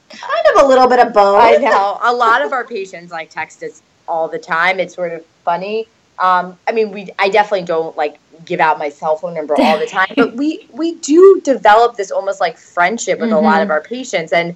Kind 0.10 0.48
of 0.56 0.64
a 0.64 0.68
little 0.68 0.88
bit 0.88 1.00
of 1.00 1.14
both. 1.14 1.42
I 1.42 1.58
know. 1.58 1.98
A 2.04 2.14
lot 2.14 2.42
of 2.42 2.54
our 2.54 2.66
patients 2.66 3.12
like 3.12 3.30
text 3.30 3.64
us 3.64 3.82
all 4.08 4.28
the 4.28 4.38
time. 4.38 4.80
It's 4.80 4.94
sort 4.94 5.14
of 5.14 5.26
funny. 5.44 5.88
Um, 6.20 6.58
I 6.68 6.72
mean, 6.72 6.92
we 6.92 7.10
I 7.18 7.30
definitely 7.30 7.66
don't 7.66 7.98
like 7.98 8.20
give 8.46 8.60
out 8.60 8.80
my 8.80 8.90
cell 8.90 9.16
phone 9.16 9.34
number 9.34 9.56
all 9.60 9.80
the 9.80 9.86
time, 10.00 10.14
but 10.16 10.36
we 10.36 10.68
we 10.72 10.96
do 10.96 11.42
develop 11.44 11.98
this 11.98 12.12
almost 12.12 12.40
like 12.40 12.58
friendship 12.58 13.20
with 13.20 13.30
mm-hmm. 13.30 13.38
a 13.38 13.42
lot 13.42 13.62
of 13.62 13.66
mm-hmm. 13.66 13.72
our 13.72 13.82
patients 13.82 14.34
and 14.34 14.56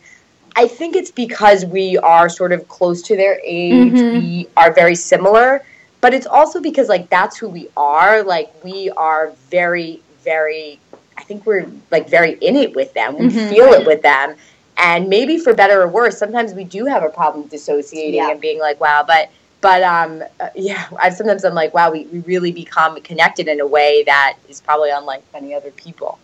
I 0.56 0.67
think 0.67 0.95
it's 0.95 1.12
because 1.12 1.65
we 1.65 1.98
are 1.98 2.30
sort 2.30 2.54
of 2.54 2.67
close 2.69 3.02
to 3.04 3.17
their 3.17 3.41
age. 3.43 3.91
Mm-hmm. 3.91 4.19
We 4.19 4.48
are 4.56 4.71
very 4.71 4.95
similar, 4.95 5.65
but 6.00 6.13
it's 6.13 6.26
also 6.26 6.62
because 6.62 6.88
like 6.88 7.10
that's 7.10 7.38
who 7.38 7.50
we 7.50 7.67
are. 7.76 8.24
Like 8.24 8.54
we 8.63 8.89
are 8.91 9.34
very 9.50 10.02
very 10.24 10.80
I 11.17 11.24
think 11.24 11.45
we're 11.45 11.69
like 11.91 12.10
very 12.10 12.34
in 12.36 12.56
it 12.56 12.76
with 12.76 12.93
them. 12.93 13.17
We 13.17 13.28
mm-hmm. 13.28 13.50
feel 13.50 13.74
it 13.74 13.86
with 13.86 14.02
them. 14.02 14.36
And 14.78 15.10
maybe 15.10 15.38
for 15.38 15.54
better 15.54 15.82
or 15.82 15.88
worse, 15.88 16.17
sometimes 16.17 16.54
we 16.54 16.65
do 16.65 16.86
have 16.86 17.04
a 17.04 17.10
problem 17.10 17.48
dissociating 17.48 18.15
yeah. 18.15 18.32
and 18.32 18.41
being 18.41 18.60
like, 18.60 18.80
wow, 18.82 19.06
but 19.08 19.32
but 19.65 19.82
um, 19.82 20.23
uh, 20.39 20.49
yeah, 20.54 20.88
I 20.99 21.10
sometimes 21.10 21.43
I'm 21.43 21.56
like, 21.56 21.73
wow, 21.73 21.91
we, 21.91 22.04
we 22.06 22.19
really 22.19 22.51
become 22.51 23.01
connected 23.01 23.47
in 23.47 23.60
a 23.62 23.65
way 23.65 24.04
that 24.04 24.38
is 24.47 24.62
probably 24.62 24.91
unlike 24.91 25.23
many 25.34 25.56
other 25.56 25.71
people. 25.71 26.19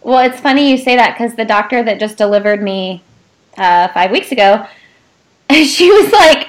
Well, 0.00 0.28
it's 0.28 0.40
funny 0.40 0.68
you 0.68 0.76
say 0.76 0.96
that 0.96 1.16
because 1.16 1.36
the 1.36 1.44
doctor 1.44 1.84
that 1.84 2.00
just 2.00 2.18
delivered 2.18 2.60
me 2.60 3.04
uh, 3.56 3.86
five 3.94 4.10
weeks 4.10 4.32
ago, 4.32 4.66
she 5.52 5.92
was 5.92 6.10
like 6.10 6.48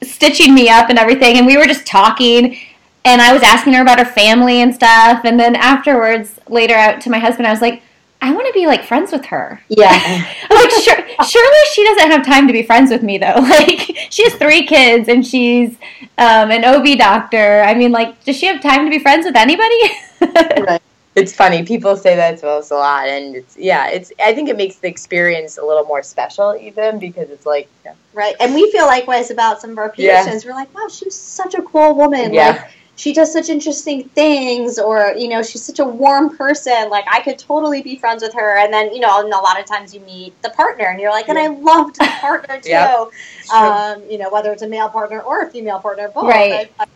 stitching 0.00 0.54
me 0.54 0.68
up 0.68 0.90
and 0.90 0.96
everything, 0.96 1.38
and 1.38 1.44
we 1.44 1.56
were 1.56 1.66
just 1.66 1.88
talking. 1.88 2.56
And 3.04 3.20
I 3.20 3.32
was 3.32 3.42
asking 3.42 3.72
her 3.72 3.82
about 3.82 3.98
her 3.98 4.04
family 4.04 4.62
and 4.62 4.72
stuff. 4.72 5.24
And 5.24 5.40
then 5.40 5.56
afterwards, 5.56 6.38
later 6.48 6.74
out 6.74 7.00
to 7.00 7.10
my 7.10 7.18
husband, 7.18 7.48
I 7.48 7.50
was 7.50 7.60
like, 7.60 7.82
I 8.24 8.32
want 8.32 8.46
to 8.46 8.54
be 8.54 8.66
like 8.66 8.84
friends 8.84 9.12
with 9.12 9.26
her. 9.26 9.60
Yeah. 9.68 9.90
like 10.50 10.70
sure, 10.70 10.96
surely 11.28 11.58
she 11.74 11.84
doesn't 11.84 12.10
have 12.10 12.24
time 12.24 12.46
to 12.46 12.54
be 12.54 12.62
friends 12.62 12.90
with 12.90 13.02
me 13.02 13.18
though. 13.18 13.34
Like 13.54 13.96
she 14.10 14.24
has 14.24 14.34
three 14.34 14.66
kids 14.66 15.08
and 15.08 15.24
she's 15.26 15.76
um, 16.16 16.50
an 16.50 16.64
OB 16.64 16.98
doctor. 16.98 17.60
I 17.60 17.74
mean, 17.74 17.92
like, 17.92 18.24
does 18.24 18.36
she 18.36 18.46
have 18.46 18.62
time 18.62 18.86
to 18.86 18.90
be 18.90 18.98
friends 18.98 19.26
with 19.26 19.36
anybody? 19.36 19.78
right. 20.66 20.82
It's 21.14 21.34
funny. 21.34 21.62
People 21.64 21.96
say 21.96 22.16
that 22.16 22.38
to 22.38 22.48
us 22.48 22.70
a 22.72 22.74
lot, 22.74 23.06
and 23.06 23.36
it's 23.36 23.56
yeah. 23.56 23.88
It's 23.88 24.10
I 24.18 24.34
think 24.34 24.48
it 24.48 24.56
makes 24.56 24.76
the 24.76 24.88
experience 24.88 25.58
a 25.58 25.64
little 25.64 25.84
more 25.84 26.02
special, 26.02 26.56
even 26.56 26.98
because 26.98 27.30
it's 27.30 27.46
like 27.46 27.68
yeah. 27.84 27.94
right. 28.14 28.34
And 28.40 28.54
we 28.54 28.72
feel 28.72 28.86
likewise 28.86 29.30
about 29.30 29.60
some 29.60 29.70
of 29.70 29.78
our 29.78 29.90
patients. 29.90 30.44
Yeah. 30.44 30.50
We're 30.50 30.56
like, 30.56 30.74
wow, 30.74 30.88
she's 30.88 31.14
such 31.14 31.54
a 31.54 31.62
cool 31.62 31.94
woman. 31.94 32.34
Yeah. 32.34 32.50
Like, 32.50 32.70
she 32.96 33.12
does 33.12 33.32
such 33.32 33.48
interesting 33.48 34.08
things 34.10 34.78
or 34.78 35.14
you 35.16 35.28
know 35.28 35.42
she's 35.42 35.62
such 35.62 35.80
a 35.80 35.84
warm 35.84 36.36
person 36.36 36.88
like 36.90 37.04
i 37.10 37.20
could 37.20 37.38
totally 37.38 37.82
be 37.82 37.96
friends 37.96 38.22
with 38.22 38.32
her. 38.34 38.58
And 38.58 38.72
then 38.72 38.92
you 38.94 39.00
know 39.00 39.20
and 39.20 39.32
a 39.32 39.36
lot 39.36 39.58
of 39.58 39.66
times 39.66 39.94
you 39.94 40.00
meet 40.00 40.40
the 40.42 40.50
partner 40.50 40.86
and 40.86 41.00
you're 41.00 41.10
like 41.10 41.28
and 41.28 41.38
i 41.38 41.48
loved 41.48 41.96
the 41.96 42.04
partner 42.20 42.60
too. 42.60 42.70
Yep. 42.70 43.12
um, 43.52 44.02
you 44.08 44.18
know 44.18 44.30
whether 44.30 44.52
it's 44.52 44.62
a 44.62 44.68
male 44.68 44.88
partner 44.88 45.20
or 45.20 45.42
a 45.42 45.50
female 45.50 45.80
partner 45.80 46.08
both. 46.08 46.24
Right. 46.24 46.52
I've, 46.52 46.70
I've 46.80 46.88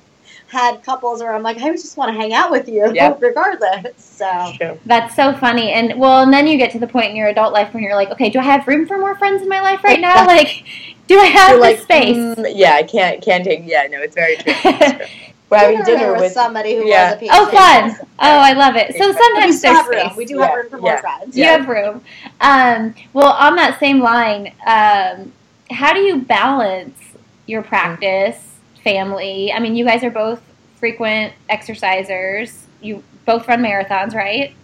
had 0.46 0.82
couples 0.82 1.20
where 1.20 1.34
i'm 1.34 1.42
like 1.42 1.58
i 1.58 1.70
just 1.72 1.98
want 1.98 2.10
to 2.10 2.18
hang 2.18 2.32
out 2.32 2.50
with 2.50 2.68
you 2.68 2.90
yep. 2.94 3.20
regardless. 3.20 4.02
So 4.02 4.78
that's 4.86 5.14
so 5.14 5.34
funny. 5.34 5.72
And 5.72 5.98
well 5.98 6.22
and 6.22 6.32
then 6.32 6.46
you 6.46 6.56
get 6.56 6.70
to 6.72 6.78
the 6.78 6.86
point 6.86 7.10
in 7.10 7.16
your 7.16 7.28
adult 7.28 7.52
life 7.52 7.74
when 7.74 7.82
you're 7.82 7.96
like 7.96 8.10
okay 8.10 8.30
do 8.30 8.38
i 8.38 8.42
have 8.42 8.66
room 8.68 8.86
for 8.86 8.98
more 8.98 9.16
friends 9.16 9.42
in 9.42 9.48
my 9.48 9.60
life 9.60 9.82
right 9.82 10.00
now? 10.00 10.26
Like 10.26 10.64
do 11.06 11.18
i 11.18 11.24
have 11.24 11.54
the 11.54 11.60
like, 11.60 11.78
space? 11.78 12.16
Mm, 12.16 12.52
yeah 12.54 12.74
i 12.74 12.82
can't 12.82 13.22
can't 13.22 13.42
take 13.42 13.62
yeah 13.64 13.86
no 13.90 14.00
it's 14.00 14.14
very 14.14 14.36
true. 14.36 15.06
We're 15.50 15.58
having 15.58 15.82
dinner, 15.82 16.12
with, 16.12 16.20
with, 16.20 16.32
somebody 16.32 16.76
who 16.76 16.86
yeah. 16.86 17.06
was 17.06 17.14
a 17.14 17.18
patient. 17.20 17.38
Oh, 17.38 17.46
fun! 17.46 17.96
Oh, 18.18 18.38
I 18.38 18.52
love 18.52 18.76
it. 18.76 18.94
So 18.96 19.12
sometimes 19.12 19.62
there's 19.62 19.78
space. 19.78 20.04
Room. 20.04 20.16
We 20.16 20.26
do 20.26 20.38
have 20.40 20.54
room 20.54 20.68
for 20.68 20.78
more 20.78 20.98
friends. 20.98 21.36
You 21.36 21.44
have 21.44 21.66
room. 21.66 22.02
Um, 22.40 22.94
well, 23.14 23.32
on 23.32 23.56
that 23.56 23.80
same 23.80 24.00
line, 24.00 24.48
um, 24.66 25.32
how 25.70 25.94
do 25.94 26.00
you 26.00 26.18
balance 26.18 26.98
your 27.46 27.62
practice, 27.62 28.56
family? 28.84 29.50
I 29.50 29.58
mean, 29.58 29.74
you 29.74 29.86
guys 29.86 30.04
are 30.04 30.10
both 30.10 30.42
frequent 30.76 31.32
exercisers. 31.48 32.64
You 32.82 33.02
both 33.24 33.48
run 33.48 33.62
marathons, 33.62 34.14
right? 34.14 34.54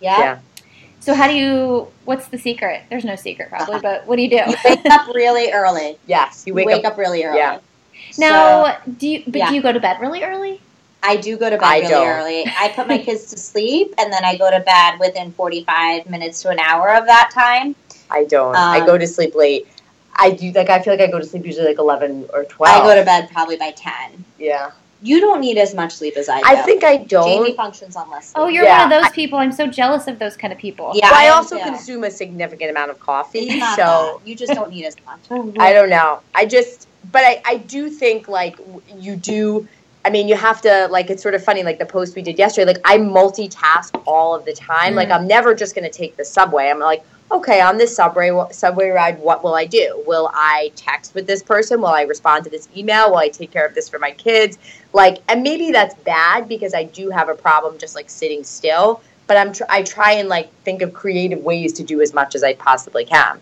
Yeah. 0.00 0.18
yeah. 0.18 0.38
So 1.00 1.14
how 1.14 1.26
do 1.26 1.34
you? 1.34 1.88
What's 2.04 2.28
the 2.28 2.38
secret? 2.38 2.82
There's 2.90 3.04
no 3.04 3.16
secret, 3.16 3.48
probably, 3.48 3.80
but 3.82 4.06
what 4.06 4.16
do 4.16 4.22
you 4.22 4.30
do? 4.30 4.36
You 4.36 4.56
wake 4.64 4.86
up 4.86 5.06
really 5.14 5.52
early. 5.52 5.98
Yes, 6.06 6.44
you 6.46 6.52
wake, 6.52 6.66
wake 6.66 6.84
up, 6.84 6.92
up, 6.92 6.98
really 6.98 7.24
early. 7.24 7.38
Yeah. 7.38 7.60
Now, 8.18 8.64
so, 8.64 8.92
do 8.98 9.08
you? 9.08 9.22
But 9.26 9.36
yeah. 9.36 9.48
do 9.48 9.54
you 9.54 9.62
go 9.62 9.72
to 9.72 9.80
bed 9.80 10.00
really 10.00 10.22
early? 10.22 10.60
I 11.02 11.16
do 11.16 11.36
go 11.36 11.50
to 11.50 11.58
bed 11.58 11.64
I 11.64 11.78
really 11.78 11.88
don't. 11.90 12.06
early. 12.06 12.44
I 12.46 12.72
put 12.74 12.88
my 12.88 12.98
kids 13.06 13.26
to 13.26 13.36
sleep, 13.36 13.94
and 13.98 14.12
then 14.12 14.24
I 14.24 14.36
go 14.36 14.50
to 14.50 14.60
bed 14.60 14.98
within 14.98 15.32
forty-five 15.32 16.08
minutes 16.08 16.42
to 16.42 16.48
an 16.48 16.58
hour 16.58 16.94
of 16.94 17.06
that 17.06 17.30
time. 17.32 17.74
I 18.10 18.24
don't. 18.24 18.56
Um, 18.56 18.70
I 18.70 18.84
go 18.84 18.96
to 18.96 19.06
sleep 19.06 19.34
late. 19.34 19.68
I 20.16 20.30
do 20.30 20.52
like. 20.52 20.70
I 20.70 20.80
feel 20.80 20.92
like 20.92 21.00
I 21.00 21.10
go 21.10 21.18
to 21.18 21.26
sleep 21.26 21.44
usually 21.44 21.66
like 21.66 21.78
eleven 21.78 22.26
or 22.32 22.44
twelve. 22.44 22.82
I 22.82 22.86
go 22.86 22.98
to 22.98 23.04
bed 23.04 23.28
probably 23.32 23.56
by 23.56 23.72
ten. 23.72 24.24
Yeah. 24.38 24.70
You 25.02 25.20
don't 25.20 25.42
need 25.42 25.58
as 25.58 25.74
much 25.74 25.92
sleep 25.92 26.16
as 26.16 26.30
I 26.30 26.38
do. 26.38 26.46
I 26.46 26.62
think 26.62 26.82
I 26.82 26.96
don't. 26.96 27.28
Jaime 27.28 27.54
functions 27.54 27.94
on 27.94 28.08
less 28.08 28.28
sleep. 28.28 28.36
Oh, 28.38 28.46
you're 28.48 28.64
yeah. 28.64 28.84
one 28.84 28.92
of 28.92 29.02
those 29.02 29.12
people. 29.12 29.38
I'm 29.38 29.52
so 29.52 29.66
jealous 29.66 30.06
of 30.06 30.18
those 30.18 30.34
kind 30.34 30.50
of 30.50 30.58
people. 30.58 30.92
Yeah, 30.94 31.10
well, 31.10 31.20
I, 31.20 31.26
I 31.26 31.28
also 31.28 31.58
too. 31.58 31.64
consume 31.64 32.04
a 32.04 32.10
significant 32.10 32.70
amount 32.70 32.90
of 32.90 32.98
coffee, 33.00 33.60
so 33.60 33.76
that. 33.76 34.20
you 34.24 34.34
just 34.34 34.54
don't 34.54 34.70
need 34.70 34.86
as 34.86 34.96
much. 35.04 35.20
I 35.58 35.74
don't 35.74 35.90
know. 35.90 36.20
I 36.34 36.46
just 36.46 36.88
but 37.12 37.24
I, 37.24 37.42
I 37.44 37.56
do 37.58 37.90
think 37.90 38.28
like 38.28 38.58
you 38.98 39.16
do 39.16 39.68
I 40.04 40.10
mean, 40.10 40.28
you 40.28 40.36
have 40.36 40.60
to 40.62 40.86
like. 40.90 41.08
It's 41.08 41.22
sort 41.22 41.34
of 41.34 41.42
funny, 41.42 41.62
like 41.62 41.78
the 41.78 41.86
post 41.86 42.14
we 42.14 42.20
did 42.20 42.38
yesterday. 42.38 42.66
Like 42.66 42.82
I 42.84 42.98
multitask 42.98 44.00
all 44.06 44.34
of 44.34 44.44
the 44.44 44.52
time. 44.52 44.92
Mm. 44.92 44.96
Like 44.96 45.10
I'm 45.10 45.26
never 45.26 45.54
just 45.54 45.74
going 45.74 45.90
to 45.90 45.90
take 45.90 46.16
the 46.16 46.24
subway. 46.24 46.68
I'm 46.68 46.78
like, 46.78 47.02
okay, 47.32 47.62
on 47.62 47.78
this 47.78 47.96
subway 47.96 48.30
subway 48.50 48.90
ride, 48.90 49.18
what 49.18 49.42
will 49.42 49.54
I 49.54 49.64
do? 49.64 50.02
Will 50.06 50.30
I 50.34 50.72
text 50.76 51.14
with 51.14 51.26
this 51.26 51.42
person? 51.42 51.80
Will 51.80 51.88
I 51.88 52.02
respond 52.02 52.44
to 52.44 52.50
this 52.50 52.68
email? 52.76 53.10
Will 53.10 53.16
I 53.16 53.28
take 53.28 53.50
care 53.50 53.64
of 53.64 53.74
this 53.74 53.88
for 53.88 53.98
my 53.98 54.10
kids? 54.10 54.58
Like, 54.92 55.18
and 55.28 55.42
maybe 55.42 55.72
that's 55.72 55.94
bad 56.02 56.48
because 56.48 56.74
I 56.74 56.84
do 56.84 57.08
have 57.08 57.30
a 57.30 57.34
problem 57.34 57.78
just 57.78 57.94
like 57.94 58.10
sitting 58.10 58.44
still. 58.44 59.00
But 59.26 59.38
I'm 59.38 59.54
tr- 59.54 59.64
I 59.70 59.82
try 59.82 60.12
and 60.12 60.28
like 60.28 60.52
think 60.64 60.82
of 60.82 60.92
creative 60.92 61.42
ways 61.42 61.72
to 61.74 61.82
do 61.82 62.02
as 62.02 62.12
much 62.12 62.34
as 62.34 62.44
I 62.44 62.52
possibly 62.54 63.06
can. 63.06 63.40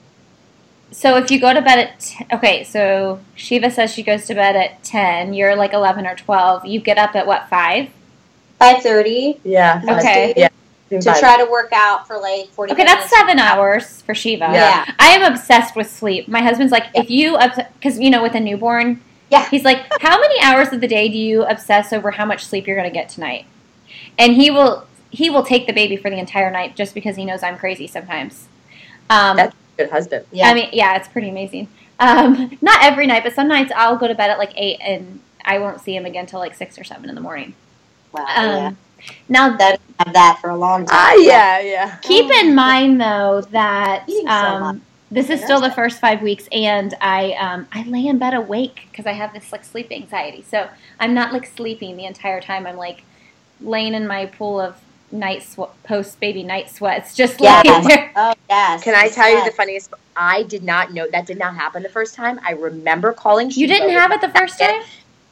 So 0.92 1.16
if 1.16 1.30
you 1.30 1.40
go 1.40 1.52
to 1.52 1.62
bed 1.62 1.78
at 1.78 2.00
t- 2.00 2.26
okay, 2.32 2.64
so 2.64 3.18
Sheeva 3.36 3.72
says 3.72 3.92
she 3.92 4.02
goes 4.02 4.26
to 4.26 4.34
bed 4.34 4.56
at 4.56 4.82
ten. 4.84 5.34
You're 5.34 5.56
like 5.56 5.72
eleven 5.72 6.06
or 6.06 6.14
twelve. 6.14 6.64
You 6.66 6.80
get 6.80 6.98
up 6.98 7.16
at 7.16 7.26
what 7.26 7.48
five? 7.48 7.88
Five 8.58 8.82
thirty. 8.82 9.40
Yeah. 9.44 9.82
Okay. 9.88 10.34
Yeah. 10.36 10.48
To 10.90 11.00
try 11.00 11.42
to 11.42 11.50
work 11.50 11.72
out 11.72 12.06
for 12.06 12.18
like 12.18 12.48
forty. 12.50 12.72
Okay, 12.72 12.84
that's 12.84 13.08
seven 13.08 13.38
hours 13.38 14.02
for 14.02 14.12
Sheeva. 14.12 14.52
Yeah. 14.52 14.84
I 14.98 15.08
am 15.08 15.32
obsessed 15.32 15.74
with 15.74 15.90
sleep. 15.90 16.28
My 16.28 16.42
husband's 16.42 16.70
like, 16.70 16.84
yeah. 16.94 17.00
if 17.00 17.10
you 17.10 17.38
because 17.78 17.98
you 17.98 18.10
know 18.10 18.22
with 18.22 18.34
a 18.34 18.40
newborn, 18.40 19.00
yeah, 19.30 19.48
he's 19.48 19.64
like, 19.64 19.86
how 20.00 20.20
many 20.20 20.38
hours 20.42 20.74
of 20.74 20.82
the 20.82 20.88
day 20.88 21.08
do 21.08 21.16
you 21.16 21.44
obsess 21.44 21.94
over 21.94 22.10
how 22.10 22.26
much 22.26 22.44
sleep 22.44 22.66
you're 22.66 22.76
going 22.76 22.88
to 22.88 22.94
get 22.94 23.08
tonight? 23.08 23.46
And 24.18 24.34
he 24.34 24.50
will 24.50 24.86
he 25.10 25.30
will 25.30 25.42
take 25.42 25.66
the 25.66 25.72
baby 25.72 25.96
for 25.96 26.10
the 26.10 26.18
entire 26.18 26.50
night 26.50 26.76
just 26.76 26.92
because 26.92 27.16
he 27.16 27.24
knows 27.24 27.42
I'm 27.42 27.56
crazy 27.56 27.86
sometimes. 27.86 28.48
Um, 29.08 29.36
that's 29.38 29.56
good 29.76 29.90
husband. 29.90 30.26
Yeah. 30.32 30.48
I 30.48 30.54
mean, 30.54 30.68
yeah, 30.72 30.96
it's 30.96 31.08
pretty 31.08 31.28
amazing. 31.28 31.68
Um, 31.98 32.58
not 32.60 32.82
every 32.82 33.06
night, 33.06 33.22
but 33.24 33.32
some 33.34 33.48
nights 33.48 33.72
I'll 33.74 33.96
go 33.96 34.08
to 34.08 34.14
bed 34.14 34.30
at 34.30 34.38
like 34.38 34.52
eight 34.56 34.78
and 34.82 35.20
I 35.44 35.58
won't 35.58 35.80
see 35.80 35.94
him 35.94 36.06
again 36.06 36.22
until 36.22 36.40
like 36.40 36.54
six 36.54 36.78
or 36.78 36.84
seven 36.84 37.08
in 37.08 37.14
the 37.14 37.20
morning. 37.20 37.54
Wow. 38.12 38.22
Um, 38.22 38.46
yeah. 38.46 38.72
Now 39.28 39.56
that 39.56 39.80
have 39.98 40.12
that 40.14 40.38
for 40.40 40.50
a 40.50 40.56
long 40.56 40.86
time. 40.86 40.96
Ah, 40.96 41.14
yeah, 41.14 41.60
yeah. 41.60 41.96
Keep 42.02 42.30
in 42.30 42.54
mind 42.54 43.00
though 43.00 43.40
that 43.50 44.08
um, 44.26 44.78
so 44.78 44.84
this 45.10 45.28
is 45.28 45.42
still 45.42 45.60
the 45.60 45.70
first 45.70 46.00
five 46.00 46.22
weeks, 46.22 46.48
and 46.52 46.94
I 47.00 47.32
um, 47.32 47.66
I 47.72 47.82
lay 47.84 48.06
in 48.06 48.18
bed 48.18 48.34
awake 48.34 48.86
because 48.90 49.06
I 49.06 49.12
have 49.12 49.32
this 49.32 49.52
like 49.52 49.64
sleep 49.64 49.90
anxiety. 49.90 50.44
So 50.48 50.68
I'm 51.00 51.14
not 51.14 51.32
like 51.32 51.46
sleeping 51.46 51.96
the 51.96 52.04
entire 52.04 52.40
time. 52.40 52.66
I'm 52.66 52.76
like 52.76 53.02
laying 53.60 53.94
in 53.94 54.06
my 54.06 54.26
pool 54.26 54.60
of 54.60 54.80
night 55.12 55.42
sw- 55.42 55.70
post 55.84 56.18
baby 56.20 56.42
night 56.42 56.70
sweats, 56.70 57.14
just 57.22 57.40
yes. 57.40 57.64
laying 57.64 57.88
there. 57.88 58.12
Oh 58.16 58.34
yes. 58.48 58.82
Can 58.82 58.94
I 58.94 59.08
tell 59.08 59.28
yes. 59.28 59.44
you 59.44 59.50
the 59.50 59.56
funniest? 59.56 59.92
I 60.16 60.42
did 60.44 60.62
not 60.62 60.92
know 60.92 61.08
that 61.10 61.26
did 61.26 61.38
not 61.38 61.54
happen 61.54 61.82
the 61.82 61.88
first 61.88 62.14
time. 62.14 62.40
I 62.44 62.52
remember 62.52 63.12
calling. 63.12 63.50
You 63.50 63.66
didn't 63.66 63.90
have 63.90 64.12
it 64.12 64.20
the 64.20 64.30
first 64.30 64.58
time. 64.58 64.82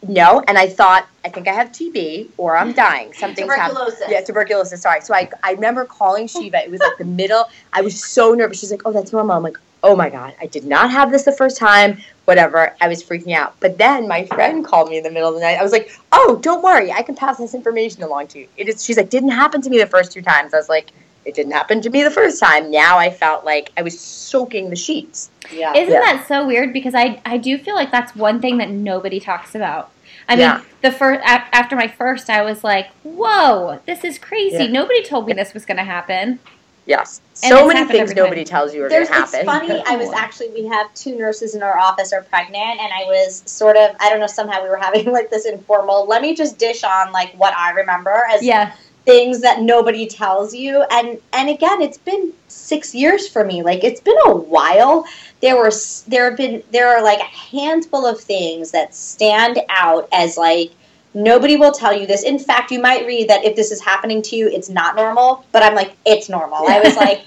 No, 0.07 0.43
and 0.49 0.57
I 0.57 0.67
thought 0.67 1.07
I 1.25 1.29
think 1.29 1.47
I 1.47 1.53
have 1.53 1.69
TB 1.69 2.31
or 2.39 2.57
I'm 2.57 2.73
dying. 2.73 3.13
Something's 3.15 3.51
tuberculosis. 3.51 3.99
happened. 3.99 4.13
Yeah, 4.13 4.21
tuberculosis. 4.23 4.81
Sorry. 4.81 5.01
So 5.03 5.15
I 5.15 5.31
I 5.43 5.53
remember 5.53 5.85
calling 5.85 6.27
Sheeva. 6.27 6.65
It 6.65 6.71
was 6.71 6.81
like 6.81 6.97
the 6.99 7.05
middle. 7.05 7.51
I 7.73 7.83
was 7.83 8.03
so 8.03 8.35
nervous. 8.35 8.61
She's 8.61 8.71
like, 8.71 8.83
"Oh, 8.85 8.93
that's 8.93 9.13
normal." 9.13 9.37
I'm 9.37 9.43
like, 9.43 9.59
"Oh 9.83 9.97
my 9.97 10.09
god, 10.11 10.35
I 10.41 10.47
did 10.47 10.65
not 10.65 10.91
have 10.91 11.11
this 11.11 11.25
the 11.25 11.33
first 11.33 11.57
time." 11.57 11.99
Whatever. 12.27 12.75
I 12.81 12.87
was 12.89 13.03
freaking 13.03 13.35
out. 13.35 13.55
But 13.61 13.77
then 13.79 14.07
my 14.07 14.25
friend 14.27 14.65
called 14.65 14.89
me 14.89 14.99
in 14.99 15.03
the 15.03 15.11
middle 15.11 15.29
of 15.29 15.35
the 15.35 15.41
night. 15.41 15.59
I 15.59 15.63
was 15.63 15.73
like, 15.73 15.91
"Oh, 16.13 16.39
don't 16.43 16.63
worry. 16.63 16.93
I 16.93 17.03
can 17.03 17.15
pass 17.17 17.39
this 17.39 17.55
information 17.55 18.03
along 18.03 18.29
to 18.29 18.39
you." 18.41 18.49
It 18.57 18.69
is. 18.69 18.85
She's 18.85 18.97
like, 18.97 19.11
"Didn't 19.11 19.31
happen 19.31 19.61
to 19.63 19.71
me 19.71 19.79
the 19.79 19.87
first 19.87 20.13
two 20.13 20.23
times." 20.23 20.55
I 20.55 20.57
was 20.59 20.69
like, 20.69 20.91
it 21.27 21.35
didn't 21.35 21.53
happen 21.53 21.83
to 21.83 21.91
me 21.91 22.03
the 22.03 22.11
first 22.11 22.41
time. 22.41 22.71
Now 22.71 22.99
I 22.99 23.11
felt 23.11 23.45
like 23.45 23.71
I 23.77 23.83
was 23.83 23.99
soaking 24.01 24.71
the 24.71 24.77
sheets. 24.77 25.31
Yeah. 25.53 25.75
Isn't 25.77 25.93
Yeah. 25.93 26.01
that 26.01 26.25
so 26.29 26.47
weird? 26.47 26.73
Because 26.73 26.95
I 26.95 27.21
I 27.27 27.37
do 27.37 27.59
feel 27.59 27.75
like 27.75 27.91
that's 27.91 28.15
one 28.17 28.41
thing 28.41 28.57
that 28.59 28.71
nobody 28.71 29.21
talks 29.21 29.55
about. 29.55 29.91
I 30.29 30.35
mean, 30.37 30.41
Yeah. 30.47 30.61
the 30.83 30.93
first 30.93 31.21
after 31.25 31.77
my 31.77 31.89
first, 31.89 32.31
I 32.31 32.43
was 32.43 32.65
like, 32.65 32.89
"Whoa, 33.03 33.81
this 33.87 34.03
is 34.05 34.19
crazy! 34.19 34.65
Yeah. 34.65 34.71
Nobody 34.71 35.03
told 35.03 35.27
me 35.27 35.33
this 35.35 35.53
was 35.53 35.67
going 35.67 35.77
to 35.77 35.85
happen." 35.85 36.39
Yes. 36.87 37.21
And 37.43 37.53
so 37.53 37.67
many 37.67 37.87
things 37.87 38.15
nobody 38.15 38.45
tells 38.45 38.75
you 38.75 38.85
are 38.85 38.89
There's, 38.89 39.09
going 39.09 39.21
to 39.21 39.25
it's 39.25 39.49
happen. 39.49 39.69
funny. 39.69 39.83
I 39.87 39.97
was 39.97 40.11
actually 40.13 40.51
we 40.51 40.67
have 40.67 40.93
two 40.95 41.17
nurses 41.17 41.55
in 41.55 41.63
our 41.63 41.79
office 41.79 42.13
are 42.13 42.23
pregnant, 42.23 42.81
and 42.81 42.93
I 42.93 43.05
was 43.07 43.43
sort 43.47 43.77
of 43.77 43.95
I 44.01 44.11
don't 44.11 44.21
know 44.21 44.27
somehow 44.27 44.63
we 44.63 44.69
were 44.69 44.77
having 44.81 45.11
like 45.13 45.31
this 45.31 45.47
informal. 45.47 46.07
Let 46.07 46.23
me 46.23 46.35
just 46.35 46.59
dish 46.59 46.85
on 46.85 47.13
like 47.13 47.33
what 47.35 47.55
I 47.55 47.71
remember 47.71 48.25
as 48.31 48.43
Yeah, 48.43 48.73
things 49.05 49.41
that 49.41 49.63
nobody 49.63 50.07
tells 50.07 50.55
you, 50.55 50.85
and 50.91 51.19
and 51.33 51.49
again, 51.49 51.81
it's 51.81 51.99
been 51.99 52.33
six 52.49 52.95
years 52.95 53.29
for 53.29 53.45
me. 53.45 53.63
Like 53.63 53.85
it's 53.85 54.01
been 54.01 54.19
a 54.27 54.35
while. 54.35 55.07
There 55.41 55.57
were 55.57 55.73
there 56.09 56.29
have 56.29 56.37
been 56.37 56.63
there 56.71 56.89
are 56.89 57.03
like 57.03 57.21
a 57.21 57.25
handful 57.25 58.07
of 58.07 58.21
things 58.21 58.73
that 58.73 58.95
stand 58.95 59.61
out 59.71 60.09
as 60.13 60.37
like 60.37 60.73
nobody 61.15 61.57
will 61.57 61.73
tell 61.73 61.93
you 61.93 62.07
this. 62.07 62.23
In 62.23 62.39
fact, 62.39 62.71
you 62.71 62.81
might 62.81 63.07
read 63.07 63.29
that 63.29 63.45
if 63.45 63.57
this 63.57 63.71
is 63.71 63.81
happening 63.81 64.23
to 64.23 64.37
you, 64.37 64.49
it's 64.49 64.69
not 64.69 64.97
normal. 64.97 65.45
But 65.53 65.63
I'm 65.63 65.75
like, 65.75 65.97
it's 66.05 66.29
normal. 66.29 66.67
I 66.69 66.81
was 66.81 66.97
like, 67.07 67.23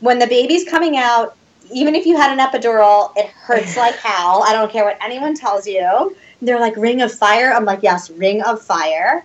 when 0.00 0.18
the 0.18 0.26
baby's 0.26 0.64
coming 0.68 0.96
out, 0.96 1.36
even 1.72 1.94
if 1.94 2.06
you 2.06 2.16
had 2.16 2.36
an 2.36 2.38
epidural, 2.38 3.12
it 3.16 3.26
hurts 3.26 3.76
like 3.76 3.96
hell. 3.96 4.44
I 4.46 4.52
don't 4.52 4.70
care 4.70 4.84
what 4.84 4.98
anyone 5.02 5.34
tells 5.34 5.66
you. 5.66 6.16
They're 6.42 6.60
like 6.60 6.76
ring 6.76 7.02
of 7.02 7.12
fire. 7.12 7.52
I'm 7.52 7.64
like, 7.64 7.82
yes, 7.82 8.10
ring 8.10 8.42
of 8.42 8.62
fire. 8.62 9.24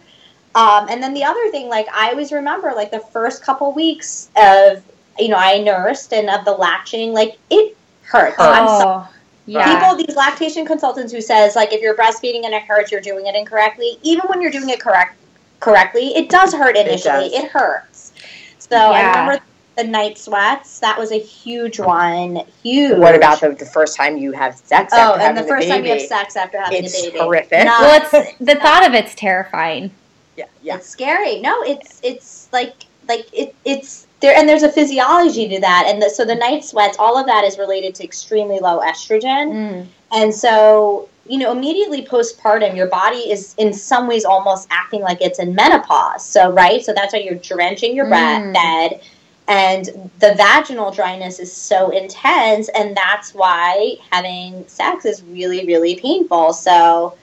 Um, 0.56 0.88
and 0.90 1.02
then 1.02 1.14
the 1.14 1.24
other 1.24 1.50
thing, 1.52 1.70
like 1.70 1.88
I 1.94 2.10
always 2.10 2.32
remember, 2.32 2.74
like 2.76 2.92
the 2.92 3.00
first 3.00 3.44
couple 3.44 3.72
weeks 3.74 4.30
of 4.36 4.84
you 5.20 5.30
know 5.30 5.38
I 5.38 5.62
nursed 5.62 6.14
and 6.14 6.30
of 6.30 6.46
the 6.46 6.52
latching, 6.52 7.14
like 7.14 7.38
it 7.50 7.78
hurts. 8.04 8.36
I'm 8.38 8.68
sorry. 8.68 9.08
oh, 9.08 9.14
yeah. 9.52 9.80
People, 9.80 10.06
these 10.06 10.16
lactation 10.16 10.66
consultants 10.66 11.12
who 11.12 11.22
says 11.22 11.56
like 11.56 11.74
if 11.74 11.82
you're 11.82 11.96
breastfeeding 11.96 12.46
and 12.46 12.54
it 12.54 12.64
hurts, 12.64 12.92
you're 12.92 13.02
doing 13.02 13.28
it 13.28 13.36
incorrectly. 13.36 13.98
Even 14.02 14.24
when 14.28 14.42
you're 14.42 14.52
doing 14.52 14.70
it 14.70 14.80
correct 14.80 15.18
correctly, 15.60 16.16
it 16.16 16.30
does 16.30 16.54
hurt 16.54 16.76
initially. 16.78 17.30
does. 17.30 17.34
It, 17.34 17.52
hurts. 17.52 18.14
So 18.60 18.78
I 18.78 19.10
remember 19.10 19.44
the 19.76 19.84
night 19.84 20.18
sweats. 20.18 20.80
That 20.80 20.98
was 20.98 21.12
a 21.12 21.20
huge 21.20 21.80
one. 21.80 22.44
Huge. 22.64 22.98
What 22.98 23.16
about 23.16 23.42
the, 23.42 23.50
the 23.50 23.66
first 23.66 23.98
time 23.98 24.18
you 24.18 24.32
have 24.32 24.56
sex? 24.56 24.94
Oh, 24.96 25.16
after 25.16 25.22
and 25.22 25.38
the 25.38 25.42
having 25.42 25.48
first 25.48 25.68
time 25.68 25.86
you 25.86 25.92
have 25.92 26.02
sex 26.02 26.36
after 26.36 26.60
having 26.60 26.86
It's 26.86 26.98
a 27.00 27.08
baby. 27.08 27.20
horrific. 27.20 27.66
No, 27.66 27.78
well, 27.82 28.02
it's 28.02 28.38
the 28.40 28.56
thought 28.56 28.88
of 28.88 28.94
it's 28.94 29.14
terrifying. 29.16 29.92
Yeah, 30.38 30.46
yeah. 30.62 30.78
It's 30.78 30.88
scary. 30.88 31.42
No, 31.42 31.62
it's 31.64 32.00
it's 32.04 32.48
like 32.54 32.86
like 33.08 33.28
it 33.34 33.54
it's 33.66 34.08
there 34.22 34.36
and 34.38 34.48
there's 34.48 34.64
a 34.64 34.72
physiology 34.72 35.48
to 35.50 35.60
that 35.60 35.86
and 35.88 36.02
the, 36.02 36.10
so 36.10 36.24
the 36.24 36.36
night 36.36 36.64
sweats 36.64 36.96
all 37.00 37.18
of 37.18 37.26
that 37.26 37.44
is 37.44 37.58
related 37.58 37.94
to 37.96 38.04
extremely 38.04 38.60
low 38.60 38.80
estrogen 38.80 39.52
Mm. 39.52 39.88
and 40.14 40.34
so 40.34 41.10
you 41.28 41.38
know 41.38 41.52
immediately 41.52 42.06
postpartum 42.06 42.76
your 42.76 42.88
body 42.88 43.30
is 43.32 43.54
in 43.58 43.74
some 43.74 44.08
ways 44.08 44.24
almost 44.26 44.68
acting 44.72 45.02
like 45.02 45.22
it's 45.22 45.40
in 45.40 45.54
menopause 45.56 46.26
so 46.26 46.52
right 46.52 46.84
so 46.84 46.94
that's 46.94 47.14
why 47.14 47.20
you're 47.20 47.36
drenching 47.36 47.96
your 47.96 48.06
Mm. 48.06 48.54
bed 48.54 49.02
and 49.48 49.86
the 50.20 50.34
vaginal 50.36 50.92
dryness 50.92 51.40
is 51.40 51.52
so 51.52 51.90
intense 51.90 52.70
and 52.70 52.96
that's 52.96 53.34
why 53.34 53.96
having 54.12 54.66
sex 54.68 55.04
is 55.06 55.24
really 55.24 55.66
really 55.66 55.96
painful 55.96 56.54
so 56.54 57.16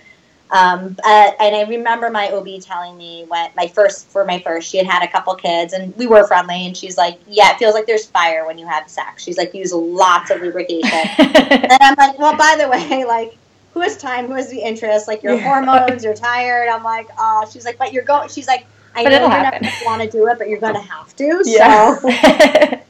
um, 0.50 0.96
uh, 1.04 1.30
and 1.40 1.54
I 1.56 1.64
remember 1.68 2.10
my 2.10 2.30
OB 2.30 2.60
telling 2.62 2.96
me 2.96 3.24
when 3.28 3.50
my 3.56 3.66
first 3.68 4.06
for 4.08 4.24
my 4.24 4.38
first, 4.40 4.68
she 4.70 4.78
had 4.78 4.86
had 4.86 5.02
a 5.02 5.08
couple 5.10 5.34
kids, 5.34 5.72
and 5.72 5.94
we 5.96 6.06
were 6.06 6.26
friendly. 6.26 6.66
And 6.66 6.76
she's 6.76 6.96
like, 6.96 7.18
"Yeah, 7.28 7.52
it 7.52 7.58
feels 7.58 7.74
like 7.74 7.86
there's 7.86 8.06
fire 8.06 8.46
when 8.46 8.56
you 8.58 8.66
have 8.66 8.88
sex." 8.88 9.22
She's 9.22 9.36
like, 9.36 9.52
"Use 9.54 9.72
lots 9.72 10.30
of 10.30 10.40
lubrication." 10.40 10.90
and 11.18 11.78
I'm 11.80 11.94
like, 11.98 12.18
"Well, 12.18 12.36
by 12.36 12.56
the 12.58 12.68
way, 12.68 13.04
like, 13.04 13.36
who 13.74 13.80
has 13.80 13.96
time? 13.98 14.26
Who 14.26 14.34
has 14.34 14.48
the 14.50 14.58
interest? 14.60 15.06
Like, 15.08 15.22
your 15.22 15.34
Yeah. 15.34 15.42
hormones, 15.42 16.02
you're 16.04 16.14
tired." 16.14 16.68
I'm 16.68 16.82
like, 16.82 17.08
"Oh." 17.18 17.46
She's 17.52 17.64
like, 17.64 17.76
"But 17.78 17.92
you're 17.92 18.04
going." 18.04 18.28
She's 18.28 18.46
like, 18.48 18.66
"I 18.94 19.04
but 19.04 19.10
know 19.10 19.20
you're 19.20 19.28
happen. 19.30 19.62
not 19.64 19.72
want 19.84 20.02
to 20.02 20.10
do 20.10 20.26
it, 20.28 20.38
but 20.38 20.48
you're 20.48 20.60
going 20.60 20.74
to 20.74 20.80
have 20.80 21.14
to." 21.16 21.42
Yeah. 21.44 21.98
So 21.98 22.80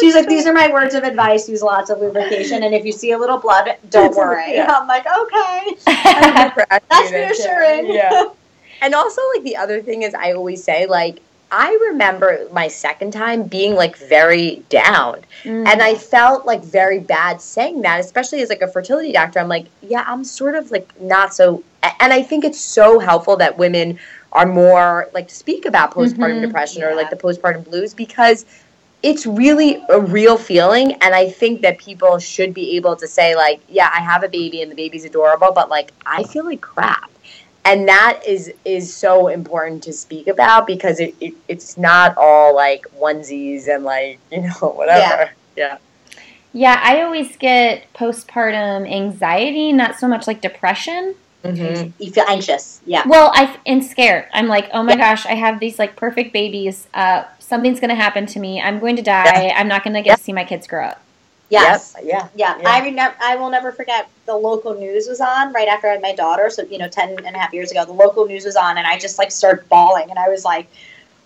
she's 0.00 0.14
like, 0.14 0.28
"These 0.28 0.46
are 0.46 0.52
my 0.52 0.70
words 0.72 0.94
of 0.94 1.04
advice. 1.04 1.48
Use 1.48 1.62
lots 1.62 1.90
of 1.90 2.00
lubrication, 2.00 2.62
and 2.62 2.74
if 2.74 2.84
you 2.84 2.92
see 2.92 3.12
a 3.12 3.18
little 3.18 3.38
blood, 3.38 3.76
don't 3.90 4.14
worry." 4.16 4.54
Yeah. 4.54 4.72
I'm 4.80 4.86
like, 4.86 5.06
"Okay." 5.06 5.76
That's 5.86 6.84
asking 6.90 7.20
you 7.20 7.26
that, 7.26 7.30
reassuring. 7.30 7.94
Yeah. 7.94 8.24
And 8.80 8.94
also, 8.94 9.20
like 9.34 9.42
the 9.42 9.56
other 9.56 9.82
thing 9.82 10.02
is, 10.02 10.14
I 10.14 10.30
always 10.34 10.62
say, 10.62 10.86
like, 10.86 11.18
I 11.50 11.76
remember 11.90 12.46
my 12.52 12.68
second 12.68 13.10
time 13.12 13.42
being 13.42 13.74
like 13.74 13.96
very 13.96 14.62
down, 14.68 15.16
Mm. 15.42 15.66
and 15.66 15.82
I 15.82 15.96
felt 15.96 16.46
like 16.46 16.62
very 16.62 17.00
bad 17.00 17.40
saying 17.40 17.82
that, 17.82 17.98
especially 17.98 18.40
as 18.40 18.48
like 18.50 18.60
a 18.62 18.68
fertility 18.68 19.10
doctor. 19.10 19.40
I'm 19.40 19.48
like, 19.48 19.66
yeah, 19.82 20.04
I'm 20.06 20.22
sort 20.22 20.54
of 20.54 20.70
like 20.70 20.88
not 21.00 21.34
so, 21.34 21.64
and 22.00 22.12
I 22.12 22.22
think 22.22 22.44
it's 22.44 22.60
so 22.60 23.00
helpful 23.00 23.36
that 23.38 23.58
women 23.58 23.98
are 24.32 24.46
more 24.46 25.08
like 25.12 25.26
to 25.28 25.34
speak 25.34 25.64
about 25.64 25.92
postpartum 25.92 26.38
Mhm. 26.38 26.42
depression 26.42 26.84
or 26.84 26.94
like 26.94 27.10
the 27.10 27.16
postpartum 27.16 27.64
blues 27.64 27.94
because 27.94 28.46
it's 29.02 29.26
really 29.26 29.82
a 29.88 30.00
real 30.00 30.36
feeling 30.36 30.92
and 30.94 31.14
i 31.14 31.28
think 31.28 31.60
that 31.60 31.78
people 31.78 32.18
should 32.18 32.52
be 32.52 32.76
able 32.76 32.96
to 32.96 33.06
say 33.06 33.36
like 33.36 33.60
yeah 33.68 33.90
i 33.94 34.00
have 34.00 34.24
a 34.24 34.28
baby 34.28 34.60
and 34.60 34.70
the 34.70 34.74
baby's 34.74 35.04
adorable 35.04 35.52
but 35.52 35.68
like 35.68 35.92
i 36.04 36.22
feel 36.24 36.44
like 36.44 36.60
crap. 36.60 37.10
And 37.64 37.86
that 37.86 38.22
is 38.26 38.50
is 38.64 38.94
so 38.94 39.28
important 39.28 39.82
to 39.82 39.92
speak 39.92 40.26
about 40.26 40.66
because 40.66 41.00
it, 41.00 41.14
it 41.20 41.34
it's 41.48 41.76
not 41.76 42.16
all 42.16 42.56
like 42.56 42.86
onesies 42.98 43.68
and 43.68 43.84
like 43.84 44.18
you 44.32 44.40
know 44.40 44.70
whatever. 44.70 45.32
Yeah. 45.54 45.76
Yeah, 46.54 46.80
I 46.82 47.02
always 47.02 47.36
get 47.36 47.92
postpartum 47.92 48.90
anxiety, 48.90 49.70
not 49.72 49.96
so 49.96 50.08
much 50.08 50.26
like 50.26 50.40
depression. 50.40 51.14
Mm-hmm. 51.44 51.90
you 52.02 52.10
feel 52.10 52.24
anxious. 52.28 52.80
Yeah. 52.84 53.02
Well, 53.06 53.30
I 53.34 53.58
am 53.66 53.82
scared. 53.82 54.26
I'm 54.32 54.48
like, 54.48 54.68
oh 54.72 54.82
my 54.82 54.92
yeah. 54.92 54.98
gosh, 54.98 55.26
I 55.26 55.34
have 55.34 55.60
these 55.60 55.78
like 55.78 55.96
perfect 55.96 56.32
babies. 56.32 56.88
Uh, 56.94 57.24
something's 57.38 57.80
going 57.80 57.90
to 57.90 57.96
happen 57.96 58.26
to 58.26 58.40
me. 58.40 58.60
I'm 58.60 58.78
going 58.78 58.96
to 58.96 59.02
die. 59.02 59.46
Yeah. 59.46 59.58
I'm 59.58 59.68
not 59.68 59.84
going 59.84 59.94
to 59.94 60.02
get 60.02 60.18
to 60.18 60.22
see 60.22 60.32
my 60.32 60.44
kids 60.44 60.66
grow 60.66 60.86
up. 60.86 61.02
Yes. 61.50 61.94
Yep. 61.96 62.06
Yeah. 62.06 62.28
yeah. 62.34 62.58
Yeah. 62.60 62.68
I 62.68 62.84
remember 62.84 63.16
I 63.22 63.36
will 63.36 63.50
never 63.50 63.72
forget 63.72 64.08
the 64.26 64.34
local 64.34 64.74
news 64.74 65.08
was 65.08 65.20
on 65.20 65.52
right 65.52 65.68
after 65.68 65.88
I 65.88 65.92
had 65.92 66.02
my 66.02 66.14
daughter. 66.14 66.50
So, 66.50 66.62
you 66.64 66.78
know, 66.78 66.88
10 66.88 67.24
and 67.24 67.36
a 67.36 67.38
half 67.38 67.52
years 67.54 67.70
ago, 67.70 67.84
the 67.84 67.92
local 67.92 68.26
news 68.26 68.44
was 68.44 68.56
on 68.56 68.76
and 68.76 68.86
I 68.86 68.98
just 68.98 69.18
like 69.18 69.30
started 69.30 69.68
bawling 69.68 70.10
and 70.10 70.18
I 70.18 70.28
was 70.28 70.44
like, 70.44 70.68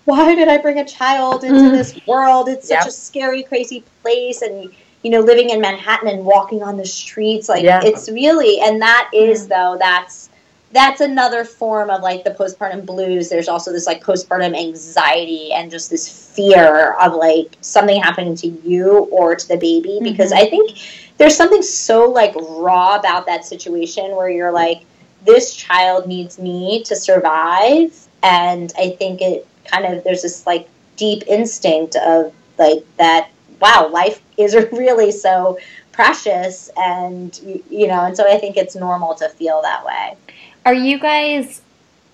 why 0.05 0.35
did 0.35 0.49
I 0.49 0.59
bring 0.59 0.79
a 0.79 0.85
child 0.85 1.45
into 1.45 1.61
mm-hmm. 1.61 1.73
this 1.73 1.99
world? 2.07 2.49
It's 2.49 2.69
such 2.69 2.79
yep. 2.79 2.87
a 2.87 2.91
scary, 2.91 3.43
crazy 3.43 3.85
place. 4.03 4.43
And, 4.43 4.73
you 5.03 5.11
know, 5.11 5.21
living 5.21 5.51
in 5.51 5.61
Manhattan 5.61 6.09
and 6.09 6.25
walking 6.25 6.63
on 6.63 6.77
the 6.77 6.87
streets, 6.87 7.49
like 7.49 7.65
yeah. 7.65 7.81
it's 7.83 8.09
really, 8.11 8.61
and 8.61 8.81
that 8.83 9.11
is, 9.13 9.49
though, 9.49 9.77
that's, 9.79 10.31
that's 10.73 11.01
another 11.01 11.45
form 11.45 11.91
of 11.91 12.03
like 12.03 12.25
the 12.25 12.31
postpartum 12.31 12.87
blues. 12.87 13.29
There's 13.29 13.49
also 13.49 13.73
this 13.73 13.87
like 13.87 14.03
postpartum 14.03 14.59
anxiety 14.59 15.53
and 15.53 15.71
just 15.71 15.91
this 15.91 16.09
fear 16.35 16.95
of 16.95 17.15
like 17.15 17.57
something 17.61 18.01
happening 18.03 18.35
to 18.37 18.49
you 18.49 19.01
or 19.11 19.37
to 19.37 19.49
the 19.49 19.57
baby 19.57 20.01
because 20.03 20.33
mm-hmm. 20.33 20.47
I 20.47 20.51
think 20.51 20.79
there's 21.19 21.37
something 21.37 21.63
so 21.63 22.11
like 22.11 22.35
raw 22.37 22.97
about 22.97 23.27
that 23.27 23.45
situation 23.45 24.17
where 24.17 24.31
you're 24.31 24.53
like 24.53 24.85
this 25.25 25.55
child 25.55 26.07
needs 26.07 26.39
me 26.39 26.83
to 26.85 26.97
survive 26.97 27.95
and 28.23 28.73
I 28.79 28.91
think 28.91 29.21
it 29.21 29.47
kind 29.67 29.85
of 29.85 30.03
there's 30.05 30.23
this 30.23 30.47
like 30.47 30.69
deep 30.97 31.23
instinct 31.27 31.97
of 31.97 32.33
like 32.59 32.85
that 32.97 33.31
wow 33.61 33.89
life 33.89 34.21
is 34.37 34.55
really 34.73 35.11
so 35.11 35.59
precious 35.93 36.71
and 36.77 37.39
you 37.69 37.87
know 37.87 38.05
and 38.05 38.17
so 38.17 38.27
I 38.27 38.39
think 38.39 38.57
it's 38.57 38.75
normal 38.75 39.15
to 39.17 39.29
feel 39.29 39.61
that 39.63 39.85
way. 39.85 40.17
Are 40.65 40.75
you 40.75 40.99
guys 40.99 41.63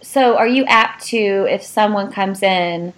so 0.00 0.36
are 0.36 0.48
you 0.48 0.64
apt 0.66 1.04
to 1.06 1.46
if 1.48 1.62
someone 1.62 2.10
comes 2.10 2.42
in 2.42 2.92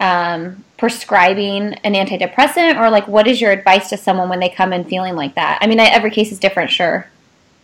um, 0.00 0.64
prescribing 0.76 1.74
an 1.84 1.94
antidepressant 1.94 2.78
or 2.78 2.90
like 2.90 3.06
what 3.06 3.26
is 3.28 3.40
your 3.40 3.52
advice 3.52 3.88
to 3.90 3.96
someone 3.96 4.28
when 4.28 4.40
they 4.40 4.48
come 4.48 4.72
in 4.72 4.84
feeling 4.84 5.14
like 5.14 5.34
that? 5.36 5.58
I 5.62 5.66
mean, 5.66 5.78
every 5.78 6.10
case 6.10 6.32
is 6.32 6.38
different, 6.38 6.70
sure. 6.70 7.08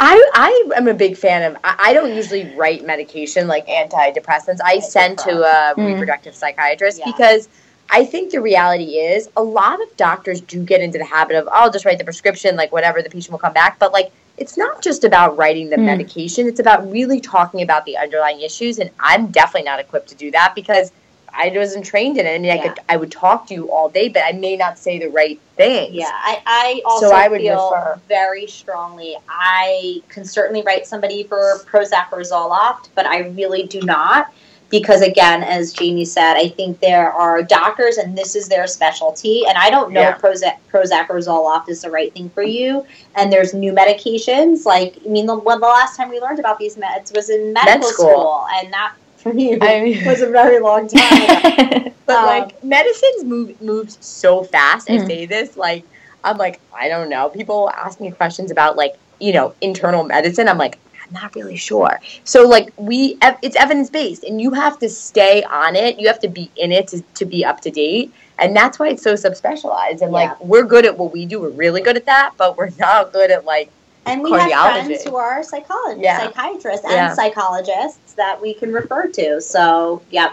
I, 0.01 0.31
I 0.35 0.71
am 0.77 0.87
a 0.87 0.95
big 0.95 1.17
fan 1.17 1.43
of 1.43 1.61
I, 1.65 1.93
don't 1.93 2.15
usually 2.15 2.55
write 2.55 2.87
medication 2.87 3.49
like 3.49 3.67
antidepressants. 3.67 4.59
I 4.65 4.79
send 4.79 5.19
to 5.19 5.43
a 5.43 5.75
mm. 5.75 5.93
reproductive 5.93 6.37
psychiatrist 6.37 7.01
yeah. 7.01 7.07
because 7.07 7.49
I 7.91 8.05
think 8.05 8.33
the 8.33 8.41
reality 8.41 8.97
is 8.97 9.31
a 9.37 9.43
lot 9.43 9.81
of 9.83 9.97
doctors 9.97 10.41
do 10.41 10.63
get 10.63 10.81
into 10.81 10.99
the 10.99 11.05
habit 11.05 11.37
of 11.37 11.47
oh, 11.47 11.53
I'll 11.53 11.71
just 11.71 11.85
write 11.85 11.99
the 11.99 12.05
prescription 12.05 12.57
like 12.57 12.71
whatever 12.73 13.03
the 13.03 13.11
patient 13.11 13.33
will 13.33 13.39
come 13.39 13.53
back, 13.53 13.79
but 13.79 13.93
like 13.93 14.13
it's 14.37 14.57
not 14.57 14.83
just 14.83 15.05
about 15.05 15.37
writing 15.37 15.69
the 15.71 15.77
mm. 15.77 15.85
medication, 15.85 16.47
it's 16.47 16.61
about 16.61 16.89
really 16.91 17.21
talking 17.21 17.63
about 17.63 17.85
the 17.85 17.97
underlying 17.97 18.41
issues. 18.41 18.79
And 18.79 18.91
I'm 19.01 19.29
definitely 19.29 19.65
not 19.65 19.81
equipped 19.81 20.09
to 20.11 20.15
do 20.15 20.31
that 20.31 20.55
because 20.55 20.93
I 21.33 21.51
wasn't 21.55 21.85
trained 21.85 22.19
in 22.19 22.27
it. 22.27 22.31
I 22.31 22.39
mean, 22.39 22.45
yeah. 22.45 22.55
I 22.55 22.59
could 22.59 22.79
I 22.89 22.97
would 22.97 23.13
talk 23.13 23.47
to 23.49 23.55
you 23.55 23.71
all 23.71 23.89
day, 23.89 24.09
but 24.09 24.23
I 24.25 24.33
may 24.33 24.57
not 24.57 24.79
say 24.79 24.99
the 24.99 25.09
right 25.09 25.41
things. 25.57 25.95
Yeah, 25.95 26.11
I, 26.11 26.41
I 26.47 26.83
also 26.85 27.09
so 27.09 27.15
I 27.15 27.29
would 27.29 27.41
feel 27.41 27.71
refer. 27.71 28.01
very 28.09 28.47
strongly. 28.47 29.17
I 29.29 30.03
can 30.09 30.25
certainly 30.25 30.63
write 30.63 30.87
somebody 30.87 31.23
for 31.23 31.61
Prozac 31.67 32.13
or 32.13 32.21
Zoloft, 32.21 32.89
but 32.95 33.07
I 33.07 33.29
really 33.29 33.67
do 33.67 33.81
not 33.83 34.33
because 34.71 35.01
again 35.01 35.43
as 35.43 35.75
Jaime 35.77 36.05
said 36.05 36.35
i 36.35 36.49
think 36.49 36.81
there 36.81 37.11
are 37.13 37.43
doctors 37.43 37.97
and 37.97 38.17
this 38.17 38.35
is 38.37 38.49
their 38.49 38.67
specialty 38.67 39.45
and 39.47 39.57
i 39.57 39.71
don't 39.71 39.93
know 39.93 40.01
yeah. 40.01 40.15
if 40.15 40.21
prozac, 40.21 40.57
prozac 40.71 41.09
or 41.11 41.17
zoloft 41.17 41.69
is 41.69 41.83
the 41.83 41.91
right 41.91 42.13
thing 42.13 42.29
for 42.31 42.43
you 42.43 42.85
and 43.15 43.33
there's 43.33 43.55
new 43.55 43.73
medications 43.73 44.65
like 44.65 44.97
i 45.05 45.09
mean 45.09 45.27
the, 45.27 45.37
the 45.41 45.57
last 45.59 45.97
time 45.97 46.09
we 46.09 46.21
learned 46.21 46.39
about 46.39 46.59
these 46.59 46.77
meds 46.77 47.15
was 47.15 47.31
in 47.31 47.53
medical 47.53 47.79
Med 47.79 47.85
school. 47.85 48.09
school. 48.09 48.47
and 48.55 48.73
that 48.73 48.95
for 49.17 49.33
me 49.33 49.55
I 49.61 49.81
mean, 49.83 50.05
was 50.07 50.21
a 50.21 50.31
very 50.31 50.61
long 50.61 50.89
time 50.89 51.93
but 52.07 52.17
um, 52.17 52.27
like 52.27 52.63
medicines 52.65 53.25
move 53.25 53.61
moves 53.61 53.99
so 54.01 54.45
fast 54.45 54.89
mm-hmm. 54.89 55.05
i 55.05 55.07
say 55.07 55.27
this 55.27 55.57
like 55.57 55.85
i'm 56.25 56.37
like 56.37 56.61
i 56.75 56.89
don't 56.89 57.09
know 57.09 57.29
people 57.29 57.71
ask 57.71 58.01
me 58.01 58.11
questions 58.11 58.51
about 58.51 58.77
like 58.77 58.99
you 59.19 59.33
know 59.33 59.55
internal 59.61 60.05
medicine 60.05 60.49
i'm 60.49 60.59
like 60.59 60.79
I'm 61.09 61.15
not 61.23 61.35
really 61.35 61.57
sure. 61.57 62.01
So 62.25 62.47
like 62.47 62.73
we, 62.77 63.19
it's 63.43 63.57
evidence 63.57 63.91
based, 63.91 64.25
and 64.25 64.41
you 64.41 64.53
have 64.53 64.79
to 64.81 64.89
stay 64.89 65.43
on 65.45 65.77
it. 65.77 65.99
You 65.99 66.07
have 66.09 66.21
to 66.21 66.29
be 66.29 66.51
in 66.57 66.73
it 66.73 66.89
to, 66.89 67.03
to 67.15 67.25
be 67.25 67.45
up 67.45 67.61
to 67.63 67.71
date, 67.71 68.13
and 68.39 68.55
that's 68.55 68.79
why 68.79 68.89
it's 68.89 69.03
so 69.03 69.15
subspecialized. 69.15 70.03
And 70.03 70.13
like 70.13 70.39
we're 70.41 70.65
good 70.65 70.85
at 70.85 70.97
what 70.97 71.13
we 71.13 71.27
do. 71.27 71.41
We're 71.41 71.51
really 71.51 71.81
good 71.81 71.97
at 71.97 72.07
that, 72.07 72.35
but 72.37 72.57
we're 72.57 72.71
not 72.79 73.13
good 73.13 73.31
at 73.31 73.45
like. 73.45 73.71
And 74.07 74.23
we 74.23 74.31
have 74.33 74.51
friends 74.51 75.05
who 75.05 75.17
are 75.17 75.43
psychologists, 75.43 76.03
yeah. 76.03 76.19
psychiatrists, 76.19 76.85
and 76.85 76.95
yeah. 76.95 77.15
psychologists 77.15 78.15
that 78.15 78.41
we 78.41 78.55
can 78.55 78.73
refer 78.73 79.07
to. 79.07 79.39
So, 79.39 80.01
yep. 80.11 80.33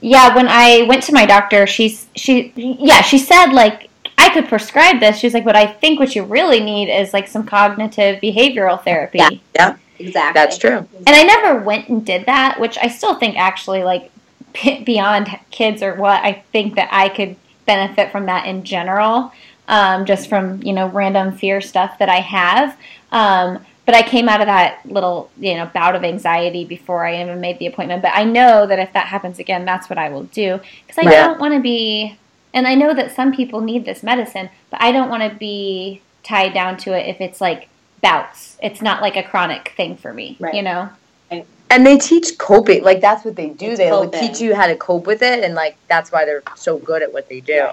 Yeah, 0.00 0.34
when 0.34 0.48
I 0.48 0.82
went 0.88 1.02
to 1.04 1.12
my 1.12 1.26
doctor, 1.26 1.66
she's 1.66 2.06
she 2.14 2.52
yeah 2.56 3.02
she 3.02 3.18
said 3.18 3.52
like 3.52 3.90
I 4.16 4.30
could 4.30 4.48
prescribe 4.48 5.00
this. 5.00 5.18
She's 5.18 5.34
like, 5.34 5.44
but 5.44 5.56
I 5.56 5.66
think 5.66 5.98
what 5.98 6.14
you 6.14 6.24
really 6.24 6.60
need 6.60 6.90
is 6.90 7.12
like 7.12 7.28
some 7.28 7.44
cognitive 7.44 8.20
behavioral 8.20 8.82
therapy. 8.82 9.18
Yeah, 9.18 9.30
yeah 9.54 9.76
exactly. 9.98 10.40
That's 10.40 10.58
true. 10.58 10.86
And 11.06 11.08
I 11.08 11.22
never 11.22 11.60
went 11.60 11.88
and 11.88 12.04
did 12.04 12.26
that, 12.26 12.60
which 12.60 12.78
I 12.78 12.88
still 12.88 13.14
think 13.16 13.36
actually 13.36 13.82
like 13.82 14.10
beyond 14.84 15.28
kids 15.50 15.82
or 15.82 15.94
what 15.94 16.22
I 16.22 16.44
think 16.52 16.76
that 16.76 16.88
I 16.92 17.08
could 17.08 17.36
benefit 17.66 18.12
from 18.12 18.26
that 18.26 18.46
in 18.46 18.64
general, 18.64 19.32
um, 19.68 20.04
just 20.04 20.28
from 20.28 20.62
you 20.62 20.72
know 20.72 20.88
random 20.88 21.36
fear 21.36 21.60
stuff 21.60 21.98
that 21.98 22.08
I 22.08 22.20
have. 22.20 22.76
Um, 23.10 23.64
but 23.86 23.94
I 23.94 24.02
came 24.02 24.28
out 24.28 24.40
of 24.40 24.46
that 24.46 24.80
little 24.86 25.30
you 25.38 25.54
know 25.54 25.66
bout 25.66 25.94
of 25.94 26.04
anxiety 26.04 26.64
before 26.64 27.04
I 27.04 27.20
even 27.20 27.40
made 27.40 27.58
the 27.58 27.66
appointment. 27.66 28.02
But 28.02 28.12
I 28.14 28.24
know 28.24 28.66
that 28.66 28.78
if 28.78 28.92
that 28.92 29.06
happens 29.06 29.38
again, 29.38 29.64
that's 29.64 29.88
what 29.90 29.98
I 29.98 30.08
will 30.08 30.24
do 30.24 30.60
because 30.86 31.04
I 31.04 31.10
yeah. 31.10 31.26
don't 31.26 31.40
want 31.40 31.54
to 31.54 31.60
be 31.60 32.16
and 32.54 32.66
I 32.66 32.74
know 32.74 32.94
that 32.94 33.14
some 33.14 33.32
people 33.32 33.60
need 33.60 33.84
this 33.84 34.02
medicine, 34.02 34.48
but 34.70 34.80
I 34.80 34.92
don't 34.92 35.10
want 35.10 35.30
to 35.30 35.36
be 35.38 36.00
tied 36.22 36.54
down 36.54 36.78
to 36.78 36.98
it 36.98 37.06
if 37.06 37.20
it's 37.20 37.40
like 37.42 37.68
bouts. 38.00 38.56
It's 38.62 38.80
not 38.80 39.02
like 39.02 39.16
a 39.16 39.22
chronic 39.22 39.74
thing 39.76 39.96
for 39.96 40.14
me, 40.14 40.38
right. 40.40 40.54
you 40.54 40.62
know? 40.62 40.88
And 41.70 41.84
they 41.84 41.98
teach 41.98 42.38
coping. 42.38 42.84
Like, 42.84 43.00
that's 43.00 43.24
what 43.24 43.36
they 43.36 43.48
do. 43.48 43.70
It's 43.70 43.78
they 43.78 43.90
like, 43.90 44.12
teach 44.12 44.40
you 44.40 44.54
how 44.54 44.66
to 44.68 44.76
cope 44.76 45.06
with 45.06 45.22
it, 45.22 45.42
and, 45.42 45.54
like, 45.54 45.76
that's 45.88 46.12
why 46.12 46.24
they're 46.24 46.42
so 46.54 46.78
good 46.78 47.02
at 47.02 47.12
what 47.12 47.28
they 47.28 47.40
do. 47.40 47.70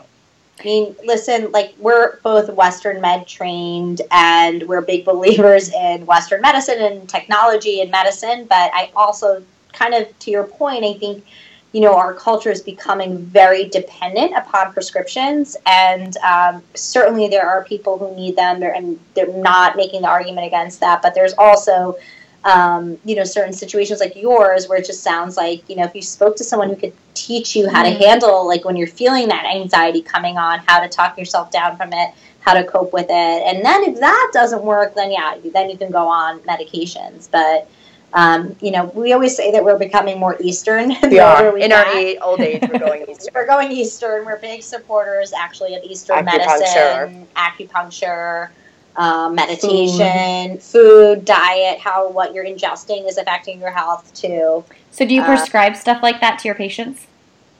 I 0.61 0.63
mean, 0.63 0.95
listen, 1.03 1.51
like 1.51 1.73
we're 1.79 2.17
both 2.17 2.49
Western 2.49 3.01
med 3.01 3.27
trained 3.27 4.01
and 4.11 4.61
we're 4.67 4.81
big 4.81 5.05
believers 5.05 5.69
in 5.73 6.05
Western 6.05 6.41
medicine 6.41 6.79
and 6.79 7.09
technology 7.09 7.81
and 7.81 7.89
medicine. 7.89 8.45
But 8.45 8.69
I 8.73 8.91
also, 8.95 9.43
kind 9.73 9.95
of 9.95 10.17
to 10.19 10.29
your 10.29 10.43
point, 10.43 10.83
I 10.83 10.93
think 10.93 11.25
you 11.73 11.79
know, 11.79 11.95
our 11.95 12.13
culture 12.13 12.51
is 12.51 12.61
becoming 12.61 13.17
very 13.17 13.69
dependent 13.69 14.33
upon 14.35 14.73
prescriptions, 14.73 15.55
and 15.65 16.17
um, 16.17 16.61
certainly 16.73 17.29
there 17.29 17.47
are 17.47 17.63
people 17.63 17.97
who 17.97 18.13
need 18.15 18.35
them, 18.35 18.59
they're, 18.59 18.73
and 18.73 18.99
they're 19.13 19.31
not 19.31 19.77
making 19.77 20.01
the 20.01 20.07
argument 20.09 20.45
against 20.45 20.81
that. 20.81 21.01
But 21.01 21.15
there's 21.15 21.33
also, 21.33 21.95
um, 22.43 22.97
you 23.05 23.15
know, 23.15 23.23
certain 23.23 23.53
situations 23.53 24.01
like 24.01 24.17
yours 24.17 24.67
where 24.67 24.79
it 24.79 24.85
just 24.85 25.01
sounds 25.01 25.37
like, 25.37 25.67
you 25.69 25.77
know, 25.77 25.85
if 25.85 25.95
you 25.95 26.01
spoke 26.01 26.35
to 26.37 26.43
someone 26.43 26.69
who 26.69 26.75
could 26.75 26.93
teach 27.13 27.55
you 27.55 27.69
how 27.69 27.85
mm-hmm. 27.85 27.99
to 27.99 28.05
handle, 28.05 28.45
like 28.45 28.65
when 28.65 28.75
you're 28.75 28.87
feeling 28.87 29.29
that 29.29 29.45
anxiety 29.45 30.01
coming 30.01 30.37
on, 30.37 30.59
how 30.67 30.81
to 30.81 30.89
talk 30.89 31.17
yourself 31.17 31.51
down 31.51 31.77
from 31.77 31.93
it, 31.93 32.13
how 32.41 32.53
to 32.53 32.65
cope 32.65 32.91
with 32.91 33.07
it, 33.07 33.11
and 33.45 33.63
then 33.63 33.83
if 33.85 33.97
that 34.01 34.31
doesn't 34.33 34.63
work, 34.63 34.93
then 34.95 35.09
yeah, 35.09 35.37
then 35.53 35.69
you 35.69 35.77
can 35.77 35.89
go 35.89 36.05
on 36.05 36.39
medications, 36.39 37.29
but 37.31 37.69
um, 38.13 38.55
you 38.61 38.71
know, 38.71 38.85
we 38.93 39.13
always 39.13 39.35
say 39.35 39.51
that 39.51 39.63
we're 39.63 39.77
becoming 39.77 40.19
more 40.19 40.37
Eastern. 40.41 40.95
We 41.11 41.19
are. 41.19 41.57
In 41.57 41.71
our 41.71 41.85
old 42.21 42.39
age, 42.39 42.61
we're 42.71 42.79
going 42.79 43.05
Eastern. 43.09 43.33
we're 43.33 43.45
going 43.45 43.71
Eastern. 43.71 44.25
We're 44.25 44.39
big 44.39 44.63
supporters, 44.63 45.33
actually, 45.33 45.75
of 45.75 45.83
Eastern 45.83 46.25
medicine, 46.25 47.27
acupuncture, 47.35 48.49
um, 48.95 49.35
meditation, 49.35 50.57
food. 50.57 50.63
food. 50.63 51.25
diet, 51.25 51.79
how 51.79 52.09
what 52.09 52.33
you're 52.33 52.45
ingesting 52.45 53.07
is 53.07 53.17
affecting 53.17 53.59
your 53.59 53.71
health 53.71 54.13
too. 54.13 54.63
So, 54.91 55.05
do 55.05 55.13
you 55.13 55.21
uh, 55.21 55.27
prescribe 55.27 55.73
uh, 55.73 55.77
stuff 55.77 56.03
like 56.03 56.21
that 56.21 56.39
to 56.39 56.47
your 56.47 56.55
patients? 56.55 57.07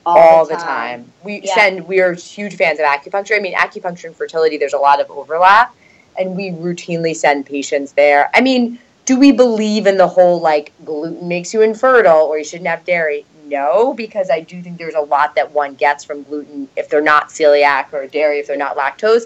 All, 0.05 0.17
all 0.17 0.45
the, 0.45 0.55
time. 0.55 0.61
the, 0.61 0.65
time. 0.65 1.13
We 1.23 1.41
yeah. 1.43 1.55
send. 1.55 1.87
We 1.87 1.99
are 2.01 2.13
huge 2.13 2.55
fans 2.55 2.79
of 2.79 2.85
acupuncture. 2.85 3.37
I 3.37 3.39
mean, 3.39 3.55
acupuncture 3.55 4.05
and 4.05 4.15
fertility. 4.15 4.57
There's 4.57 4.73
a 4.73 4.79
lot 4.79 4.99
of 4.99 5.09
overlap, 5.11 5.75
and 6.17 6.35
we 6.35 6.51
routinely 6.51 7.15
send 7.15 7.45
patients 7.45 7.93
there. 7.93 8.29
I 8.33 8.41
mean 8.41 8.79
do 9.05 9.19
we 9.19 9.31
believe 9.31 9.87
in 9.87 9.97
the 9.97 10.07
whole 10.07 10.39
like 10.39 10.71
gluten 10.85 11.27
makes 11.27 11.53
you 11.53 11.61
infertile 11.61 12.23
or 12.23 12.37
you 12.37 12.43
shouldn't 12.43 12.67
have 12.67 12.85
dairy? 12.85 13.25
No, 13.45 13.93
because 13.93 14.29
I 14.29 14.39
do 14.39 14.61
think 14.61 14.77
there's 14.77 14.95
a 14.95 15.01
lot 15.01 15.35
that 15.35 15.51
one 15.51 15.75
gets 15.75 16.03
from 16.03 16.23
gluten 16.23 16.69
if 16.77 16.89
they're 16.89 17.01
not 17.01 17.29
celiac 17.29 17.91
or 17.91 18.07
dairy 18.07 18.39
if 18.39 18.47
they're 18.47 18.57
not 18.57 18.77
lactose. 18.77 19.23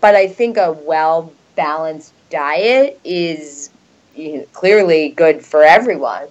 But 0.00 0.14
I 0.14 0.28
think 0.28 0.56
a 0.56 0.72
well 0.72 1.32
balanced 1.54 2.12
diet 2.30 3.00
is 3.04 3.70
you 4.16 4.38
know, 4.38 4.44
clearly 4.52 5.10
good 5.10 5.44
for 5.44 5.62
everyone. 5.62 6.28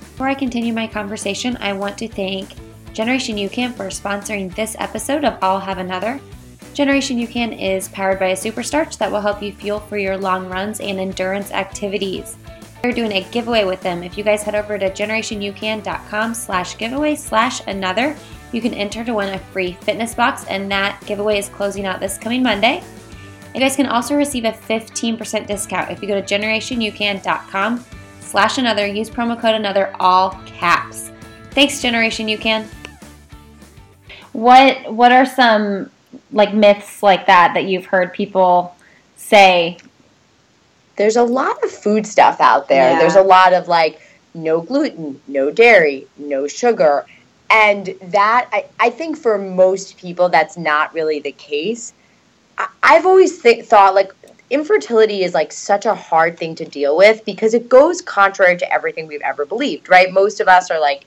Before 0.00 0.26
I 0.28 0.34
continue 0.34 0.72
my 0.72 0.88
conversation, 0.88 1.56
I 1.60 1.72
want 1.72 1.96
to 1.98 2.08
thank 2.08 2.50
Generation 2.92 3.36
UCAN 3.36 3.74
for 3.74 3.86
sponsoring 3.86 4.52
this 4.56 4.74
episode 4.80 5.24
of 5.24 5.38
I'll 5.40 5.60
Have 5.60 5.78
Another. 5.78 6.20
Generation 6.74 7.18
UCAN 7.18 7.60
is 7.60 7.88
powered 7.88 8.18
by 8.18 8.28
a 8.28 8.36
superstarch 8.36 8.98
that 8.98 9.10
will 9.10 9.20
help 9.20 9.42
you 9.42 9.52
fuel 9.52 9.80
for 9.80 9.98
your 9.98 10.16
long 10.16 10.48
runs 10.48 10.80
and 10.80 10.98
endurance 10.98 11.50
activities. 11.50 12.36
We're 12.84 12.92
doing 12.92 13.12
a 13.12 13.28
giveaway 13.30 13.64
with 13.64 13.80
them. 13.80 14.02
If 14.02 14.16
you 14.16 14.22
guys 14.22 14.42
head 14.42 14.54
over 14.54 14.78
to 14.78 14.90
generationucan.com 14.90 16.34
slash 16.34 16.78
giveaway 16.78 17.16
slash 17.16 17.66
another, 17.66 18.16
you 18.52 18.60
can 18.60 18.72
enter 18.74 19.04
to 19.04 19.14
win 19.14 19.34
a 19.34 19.38
free 19.38 19.72
fitness 19.80 20.14
box, 20.14 20.44
and 20.46 20.70
that 20.70 21.02
giveaway 21.04 21.38
is 21.38 21.48
closing 21.48 21.84
out 21.86 22.00
this 22.00 22.16
coming 22.16 22.42
Monday. 22.42 22.82
You 23.54 23.60
guys 23.60 23.76
can 23.76 23.86
also 23.86 24.14
receive 24.14 24.44
a 24.44 24.52
15% 24.52 25.46
discount 25.46 25.90
if 25.90 26.00
you 26.00 26.08
go 26.08 26.20
to 26.20 26.22
generationucan.com 26.22 27.84
slash 28.20 28.58
another. 28.58 28.86
Use 28.86 29.10
promo 29.10 29.38
code 29.38 29.54
another, 29.54 29.92
all 29.98 30.30
caps. 30.46 31.10
Thanks, 31.50 31.82
Generation 31.82 32.28
UCAN. 32.28 32.66
What 34.32 34.92
what 34.92 35.10
are 35.10 35.26
some 35.26 35.90
like 36.32 36.54
myths 36.54 37.02
like 37.02 37.26
that 37.26 37.54
that 37.54 37.64
you've 37.64 37.86
heard 37.86 38.12
people 38.12 38.76
say? 39.16 39.78
There's 40.96 41.16
a 41.16 41.22
lot 41.22 41.62
of 41.62 41.70
food 41.70 42.06
stuff 42.06 42.40
out 42.40 42.68
there. 42.68 42.92
Yeah. 42.92 42.98
There's 42.98 43.16
a 43.16 43.22
lot 43.22 43.52
of 43.52 43.68
like 43.68 44.00
no 44.34 44.60
gluten, 44.60 45.20
no 45.28 45.50
dairy, 45.50 46.06
no 46.16 46.46
sugar. 46.46 47.06
And 47.50 47.94
that, 48.02 48.48
I, 48.52 48.66
I 48.78 48.90
think 48.90 49.16
for 49.16 49.38
most 49.38 49.96
people, 49.96 50.28
that's 50.28 50.56
not 50.58 50.92
really 50.92 51.20
the 51.20 51.32
case. 51.32 51.92
I, 52.58 52.68
I've 52.82 53.06
always 53.06 53.40
th- 53.40 53.64
thought 53.64 53.94
like 53.94 54.12
infertility 54.50 55.22
is 55.22 55.34
like 55.34 55.52
such 55.52 55.86
a 55.86 55.94
hard 55.94 56.38
thing 56.38 56.54
to 56.56 56.64
deal 56.64 56.96
with 56.96 57.24
because 57.24 57.54
it 57.54 57.68
goes 57.68 58.00
contrary 58.02 58.56
to 58.58 58.72
everything 58.72 59.06
we've 59.06 59.22
ever 59.22 59.46
believed, 59.46 59.88
right? 59.88 60.12
Most 60.12 60.40
of 60.40 60.48
us 60.48 60.70
are 60.70 60.80
like, 60.80 61.06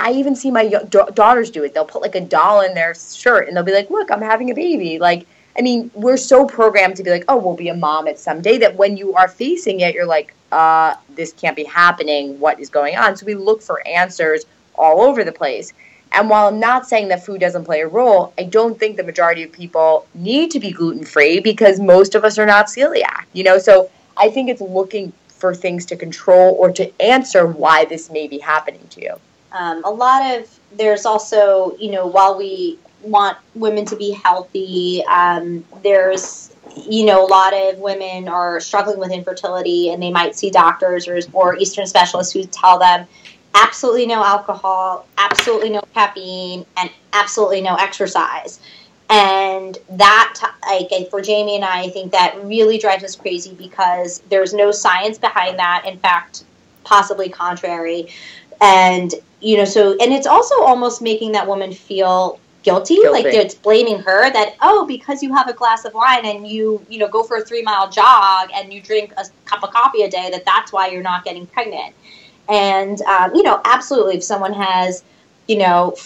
I 0.00 0.12
even 0.12 0.34
see 0.34 0.50
my 0.50 0.68
da- 0.68 1.10
daughters 1.10 1.50
do 1.50 1.64
it. 1.64 1.74
They'll 1.74 1.84
put 1.84 2.02
like 2.02 2.14
a 2.14 2.20
doll 2.20 2.60
in 2.60 2.74
their 2.74 2.94
shirt 2.94 3.48
and 3.48 3.56
they'll 3.56 3.64
be 3.64 3.74
like, 3.74 3.90
look, 3.90 4.10
I'm 4.10 4.22
having 4.22 4.50
a 4.50 4.54
baby. 4.54 4.98
Like, 4.98 5.26
I 5.56 5.62
mean, 5.62 5.90
we're 5.94 6.16
so 6.16 6.46
programmed 6.46 6.96
to 6.96 7.02
be 7.02 7.10
like, 7.10 7.24
oh, 7.28 7.36
we'll 7.36 7.56
be 7.56 7.68
a 7.68 7.74
mom 7.74 8.08
at 8.08 8.18
some 8.18 8.40
day 8.40 8.58
that 8.58 8.76
when 8.76 8.96
you 8.96 9.14
are 9.14 9.28
facing 9.28 9.80
it, 9.80 9.94
you're 9.94 10.06
like, 10.06 10.34
uh, 10.50 10.94
this 11.10 11.32
can't 11.32 11.56
be 11.56 11.64
happening. 11.64 12.38
What 12.40 12.60
is 12.60 12.70
going 12.70 12.96
on? 12.96 13.16
So 13.16 13.26
we 13.26 13.34
look 13.34 13.62
for 13.62 13.86
answers 13.86 14.44
all 14.74 15.00
over 15.02 15.24
the 15.24 15.32
place. 15.32 15.72
And 16.12 16.28
while 16.28 16.48
I'm 16.48 16.60
not 16.60 16.86
saying 16.86 17.08
that 17.08 17.24
food 17.24 17.40
doesn't 17.40 17.64
play 17.64 17.80
a 17.80 17.88
role, 17.88 18.34
I 18.38 18.44
don't 18.44 18.78
think 18.78 18.96
the 18.96 19.02
majority 19.02 19.42
of 19.42 19.52
people 19.52 20.06
need 20.14 20.50
to 20.50 20.60
be 20.60 20.70
gluten 20.70 21.04
free 21.04 21.40
because 21.40 21.80
most 21.80 22.14
of 22.14 22.24
us 22.24 22.38
are 22.38 22.46
not 22.46 22.66
celiac, 22.66 23.24
you 23.32 23.44
know? 23.44 23.58
So 23.58 23.90
I 24.16 24.28
think 24.28 24.50
it's 24.50 24.60
looking 24.60 25.12
for 25.28 25.54
things 25.54 25.86
to 25.86 25.96
control 25.96 26.54
or 26.58 26.70
to 26.72 27.02
answer 27.02 27.46
why 27.46 27.86
this 27.86 28.10
may 28.10 28.28
be 28.28 28.38
happening 28.38 28.86
to 28.90 29.02
you. 29.02 29.20
Um, 29.52 29.84
a 29.84 29.90
lot 29.90 30.36
of 30.36 30.58
there's 30.76 31.04
also 31.04 31.76
you 31.78 31.90
know 31.90 32.06
while 32.06 32.36
we 32.36 32.78
want 33.02 33.36
women 33.54 33.84
to 33.86 33.96
be 33.96 34.12
healthy, 34.12 35.04
um, 35.06 35.64
there's 35.82 36.54
you 36.86 37.04
know 37.04 37.24
a 37.24 37.28
lot 37.28 37.52
of 37.52 37.78
women 37.78 38.28
are 38.28 38.60
struggling 38.60 38.98
with 38.98 39.10
infertility 39.10 39.90
and 39.90 40.02
they 40.02 40.10
might 40.10 40.36
see 40.36 40.50
doctors 40.50 41.06
or, 41.06 41.20
or 41.32 41.56
Eastern 41.56 41.86
specialists 41.86 42.32
who 42.32 42.44
tell 42.44 42.78
them 42.78 43.06
absolutely 43.54 44.06
no 44.06 44.24
alcohol, 44.24 45.06
absolutely 45.18 45.70
no 45.70 45.82
caffeine, 45.94 46.64
and 46.76 46.90
absolutely 47.12 47.60
no 47.60 47.74
exercise. 47.76 48.60
And 49.10 49.76
that, 49.90 50.38
like 50.66 51.10
for 51.10 51.22
Jaime 51.22 51.56
and 51.56 51.64
I, 51.64 51.82
I 51.82 51.90
think 51.90 52.12
that 52.12 52.42
really 52.44 52.78
drives 52.78 53.04
us 53.04 53.14
crazy 53.14 53.52
because 53.54 54.20
there's 54.30 54.54
no 54.54 54.70
science 54.70 55.18
behind 55.18 55.58
that. 55.58 55.84
In 55.86 55.98
fact, 55.98 56.44
possibly 56.84 57.28
contrary. 57.28 58.08
And 58.60 59.12
you 59.42 59.56
know, 59.56 59.64
so 59.64 59.92
and 60.00 60.12
it's 60.12 60.26
also 60.26 60.62
almost 60.62 61.02
making 61.02 61.32
that 61.32 61.46
woman 61.46 61.72
feel 61.72 62.38
guilty, 62.62 62.94
Guilty. 62.94 63.08
like 63.10 63.26
it's 63.26 63.54
blaming 63.54 63.98
her 63.98 64.30
that 64.32 64.54
oh 64.62 64.86
because 64.86 65.22
you 65.22 65.34
have 65.34 65.48
a 65.48 65.52
glass 65.52 65.84
of 65.84 65.92
wine 65.94 66.24
and 66.24 66.46
you 66.46 66.84
you 66.88 66.98
know 66.98 67.08
go 67.08 67.24
for 67.24 67.38
a 67.38 67.44
three 67.44 67.62
mile 67.62 67.90
jog 67.90 68.50
and 68.54 68.72
you 68.72 68.80
drink 68.80 69.12
a 69.16 69.24
cup 69.44 69.64
of 69.64 69.70
coffee 69.70 70.02
a 70.02 70.10
day 70.10 70.30
that 70.30 70.44
that's 70.44 70.72
why 70.72 70.88
you're 70.88 71.02
not 71.02 71.24
getting 71.24 71.46
pregnant. 71.46 71.94
And 72.48 73.00
um, 73.02 73.34
you 73.34 73.42
know, 73.42 73.60
absolutely, 73.64 74.16
if 74.16 74.24
someone 74.24 74.52
has 74.52 75.02
you 75.48 75.58
know 75.58 75.96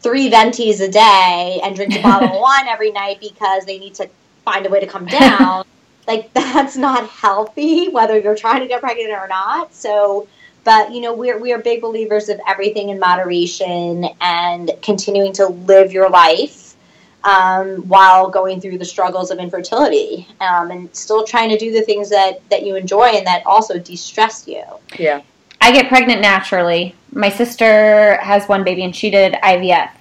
three 0.00 0.30
ventis 0.30 0.80
a 0.80 0.88
day 0.88 1.60
and 1.62 1.76
drinks 1.76 1.96
a 1.96 2.02
bottle 2.02 2.28
of 2.28 2.40
wine 2.40 2.68
every 2.68 2.90
night 2.90 3.20
because 3.20 3.64
they 3.66 3.78
need 3.78 3.94
to 3.94 4.08
find 4.44 4.66
a 4.66 4.70
way 4.70 4.80
to 4.80 4.86
come 4.86 5.06
down, 5.20 5.64
like 6.06 6.32
that's 6.34 6.76
not 6.76 7.06
healthy, 7.08 7.90
whether 7.90 8.18
you're 8.18 8.36
trying 8.36 8.60
to 8.60 8.66
get 8.66 8.80
pregnant 8.80 9.10
or 9.10 9.28
not. 9.28 9.74
So 9.74 10.26
but 10.64 10.92
you 10.92 11.00
know 11.00 11.12
we're 11.12 11.38
we 11.38 11.52
are 11.52 11.58
big 11.58 11.80
believers 11.80 12.28
of 12.28 12.40
everything 12.46 12.90
in 12.90 12.98
moderation 12.98 14.06
and 14.20 14.70
continuing 14.82 15.32
to 15.32 15.46
live 15.46 15.92
your 15.92 16.08
life 16.08 16.76
um, 17.24 17.76
while 17.88 18.28
going 18.28 18.60
through 18.60 18.78
the 18.78 18.84
struggles 18.84 19.30
of 19.30 19.38
infertility 19.38 20.26
um, 20.40 20.70
and 20.70 20.94
still 20.94 21.24
trying 21.24 21.48
to 21.48 21.58
do 21.58 21.72
the 21.72 21.82
things 21.82 22.10
that 22.10 22.48
that 22.50 22.64
you 22.64 22.76
enjoy 22.76 23.06
and 23.06 23.26
that 23.26 23.44
also 23.46 23.78
de-stress 23.78 24.46
you 24.46 24.64
Yeah. 24.98 25.22
I 25.60 25.70
get 25.70 25.88
pregnant 25.88 26.20
naturally. 26.20 26.96
My 27.12 27.28
sister 27.28 28.16
has 28.20 28.48
one 28.48 28.64
baby 28.64 28.82
and 28.82 28.94
she 28.94 29.10
did 29.10 29.34
IVF. 29.34 29.92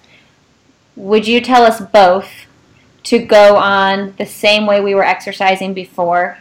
Would 0.96 1.28
you 1.28 1.40
tell 1.40 1.62
us 1.62 1.80
both 1.80 2.32
to 3.04 3.20
go 3.20 3.58
on 3.58 4.16
the 4.18 4.26
same 4.26 4.66
way 4.66 4.82
we 4.82 4.96
were 4.96 5.06
exercising 5.06 5.76
before? 5.76 6.40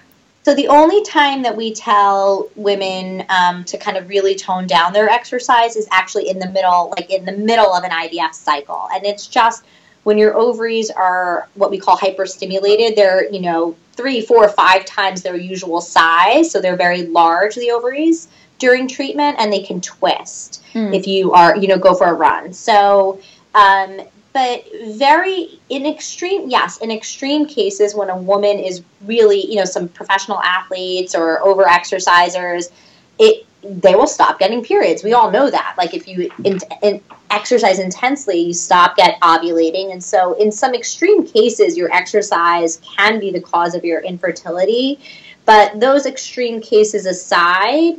So 0.51 0.57
the 0.57 0.66
only 0.66 1.01
time 1.05 1.42
that 1.42 1.57
we 1.57 1.72
tell 1.72 2.48
women 2.57 3.24
um, 3.28 3.62
to 3.66 3.78
kind 3.78 3.96
of 3.96 4.09
really 4.09 4.34
tone 4.34 4.66
down 4.66 4.92
their 4.92 5.09
exercise 5.09 5.76
is 5.76 5.86
actually 5.92 6.28
in 6.28 6.40
the 6.40 6.51
middle, 6.51 6.92
like 6.96 7.09
in 7.09 7.24
the 7.24 7.30
middle 7.30 7.72
of 7.72 7.84
an 7.84 7.92
IVF 7.92 8.34
cycle, 8.34 8.88
and 8.92 9.07
it's 9.07 9.28
just 9.28 9.62
when 10.03 10.18
your 10.18 10.36
ovaries 10.36 10.90
are 10.90 11.48
what 11.55 11.70
we 11.70 11.78
call 11.78 11.96
hyperstimulated. 11.96 12.96
They're 12.96 13.30
you 13.32 13.40
know 13.42 13.76
three, 13.92 14.20
four, 14.22 14.48
five 14.48 14.84
times 14.86 15.22
their 15.22 15.36
usual 15.36 15.80
size, 15.80 16.51
so 16.51 16.61
they're 16.61 16.74
very 16.74 17.05
large. 17.05 17.55
The 17.55 17.70
ovaries 17.70 18.26
during 18.59 18.88
treatment, 18.88 19.36
and 19.38 19.53
they 19.53 19.62
can 19.62 19.80
twist 19.80 20.64
Mm. 20.74 20.92
if 20.92 21.07
you 21.07 21.30
are 21.30 21.57
you 21.57 21.68
know 21.68 21.78
go 21.78 21.94
for 21.94 22.09
a 22.09 22.14
run. 22.14 22.53
So. 22.53 23.20
Um, 23.55 24.01
but 24.33 24.64
very 24.93 25.61
in 25.68 25.87
extreme 25.87 26.49
yes 26.49 26.78
in 26.78 26.91
extreme 26.91 27.47
cases 27.47 27.95
when 27.95 28.11
a 28.11 28.16
woman 28.16 28.59
is 28.59 28.83
really 29.05 29.45
you 29.47 29.57
know 29.57 29.64
some 29.64 29.89
professional 29.89 30.41
athletes 30.43 31.14
or 31.14 31.41
over 31.43 31.64
exercisers 31.64 32.70
it 33.18 33.47
they 33.62 33.95
will 33.95 34.07
stop 34.07 34.39
getting 34.39 34.64
periods. 34.64 35.05
We 35.05 35.12
all 35.12 35.31
know 35.31 35.51
that. 35.51 35.74
Like 35.76 35.95
if 35.95 36.09
you 36.09 36.31
in, 36.45 36.59
in, 36.83 37.01
exercise 37.31 37.78
intensely 37.78 38.39
you 38.39 38.53
stop 38.53 38.97
get 38.97 39.20
ovulating. 39.20 39.93
And 39.93 40.03
so 40.03 40.35
in 40.35 40.51
some 40.51 40.74
extreme 40.74 41.26
cases 41.26 41.76
your 41.76 41.93
exercise 41.93 42.78
can 42.78 43.20
be 43.20 43.31
the 43.31 43.41
cause 43.41 43.74
of 43.74 43.85
your 43.85 44.01
infertility. 44.01 44.99
But 45.45 45.78
those 45.78 46.07
extreme 46.07 46.61
cases 46.61 47.07
aside 47.07 47.95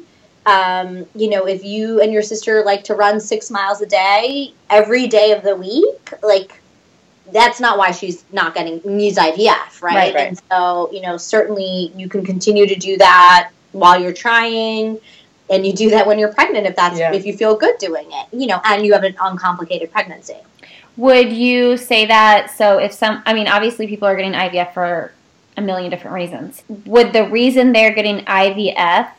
um, 0.45 1.05
you 1.15 1.29
know, 1.29 1.45
if 1.45 1.63
you 1.63 2.01
and 2.01 2.11
your 2.11 2.21
sister 2.23 2.63
like 2.63 2.83
to 2.85 2.95
run 2.95 3.19
six 3.19 3.51
miles 3.51 3.81
a 3.81 3.85
day 3.85 4.53
every 4.69 5.07
day 5.07 5.31
of 5.31 5.43
the 5.43 5.55
week, 5.55 6.13
like 6.23 6.61
that's 7.31 7.59
not 7.59 7.77
why 7.77 7.91
she's 7.91 8.25
not 8.31 8.53
getting 8.53 8.81
needs 8.83 9.17
IVF, 9.17 9.81
right? 9.81 9.95
Right, 9.95 10.15
right. 10.15 10.27
And 10.27 10.41
so, 10.49 10.89
you 10.91 11.01
know, 11.01 11.17
certainly 11.17 11.91
you 11.95 12.09
can 12.09 12.25
continue 12.25 12.65
to 12.65 12.75
do 12.75 12.97
that 12.97 13.51
while 13.71 14.01
you're 14.01 14.13
trying, 14.13 14.99
and 15.49 15.65
you 15.65 15.73
do 15.73 15.89
that 15.91 16.07
when 16.07 16.17
you're 16.17 16.33
pregnant 16.33 16.65
if 16.65 16.75
that's 16.75 16.97
Yeah. 16.97 17.13
if 17.13 17.25
you 17.25 17.37
feel 17.37 17.55
good 17.55 17.77
doing 17.77 18.07
it, 18.11 18.27
you 18.31 18.47
know, 18.47 18.59
and 18.65 18.85
you 18.85 18.93
have 18.93 19.03
an 19.03 19.15
uncomplicated 19.21 19.91
pregnancy. 19.91 20.37
Would 20.97 21.31
you 21.31 21.77
say 21.77 22.05
that? 22.07 22.51
So, 22.51 22.79
if 22.79 22.91
some, 22.91 23.21
I 23.25 23.33
mean, 23.33 23.47
obviously 23.47 23.87
people 23.87 24.07
are 24.07 24.15
getting 24.15 24.33
IVF 24.33 24.73
for 24.73 25.13
a 25.55 25.61
million 25.61 25.89
different 25.89 26.15
reasons. 26.15 26.63
Would 26.85 27.13
the 27.13 27.29
reason 27.29 27.71
they're 27.71 27.93
getting 27.93 28.25
IVF 28.25 29.09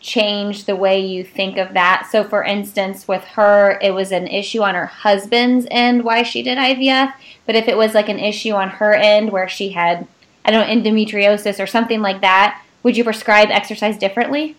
change 0.00 0.64
the 0.64 0.76
way 0.76 0.98
you 0.98 1.22
think 1.22 1.56
of 1.56 1.74
that? 1.74 2.08
So, 2.10 2.24
for 2.24 2.42
instance, 2.42 3.06
with 3.06 3.22
her, 3.24 3.78
it 3.82 3.92
was 3.92 4.12
an 4.12 4.26
issue 4.26 4.62
on 4.62 4.74
her 4.74 4.86
husband's 4.86 5.66
end 5.70 6.04
why 6.04 6.22
she 6.22 6.42
did 6.42 6.58
IVF. 6.58 7.12
But 7.46 7.54
if 7.54 7.68
it 7.68 7.76
was 7.76 7.94
like 7.94 8.08
an 8.08 8.18
issue 8.18 8.52
on 8.52 8.68
her 8.68 8.94
end 8.94 9.30
where 9.30 9.48
she 9.48 9.70
had, 9.70 10.06
I 10.44 10.50
don't 10.50 10.66
know, 10.66 10.90
endometriosis 10.90 11.62
or 11.62 11.66
something 11.66 12.00
like 12.00 12.20
that, 12.20 12.62
would 12.82 12.96
you 12.96 13.04
prescribe 13.04 13.50
exercise 13.50 13.98
differently? 13.98 14.56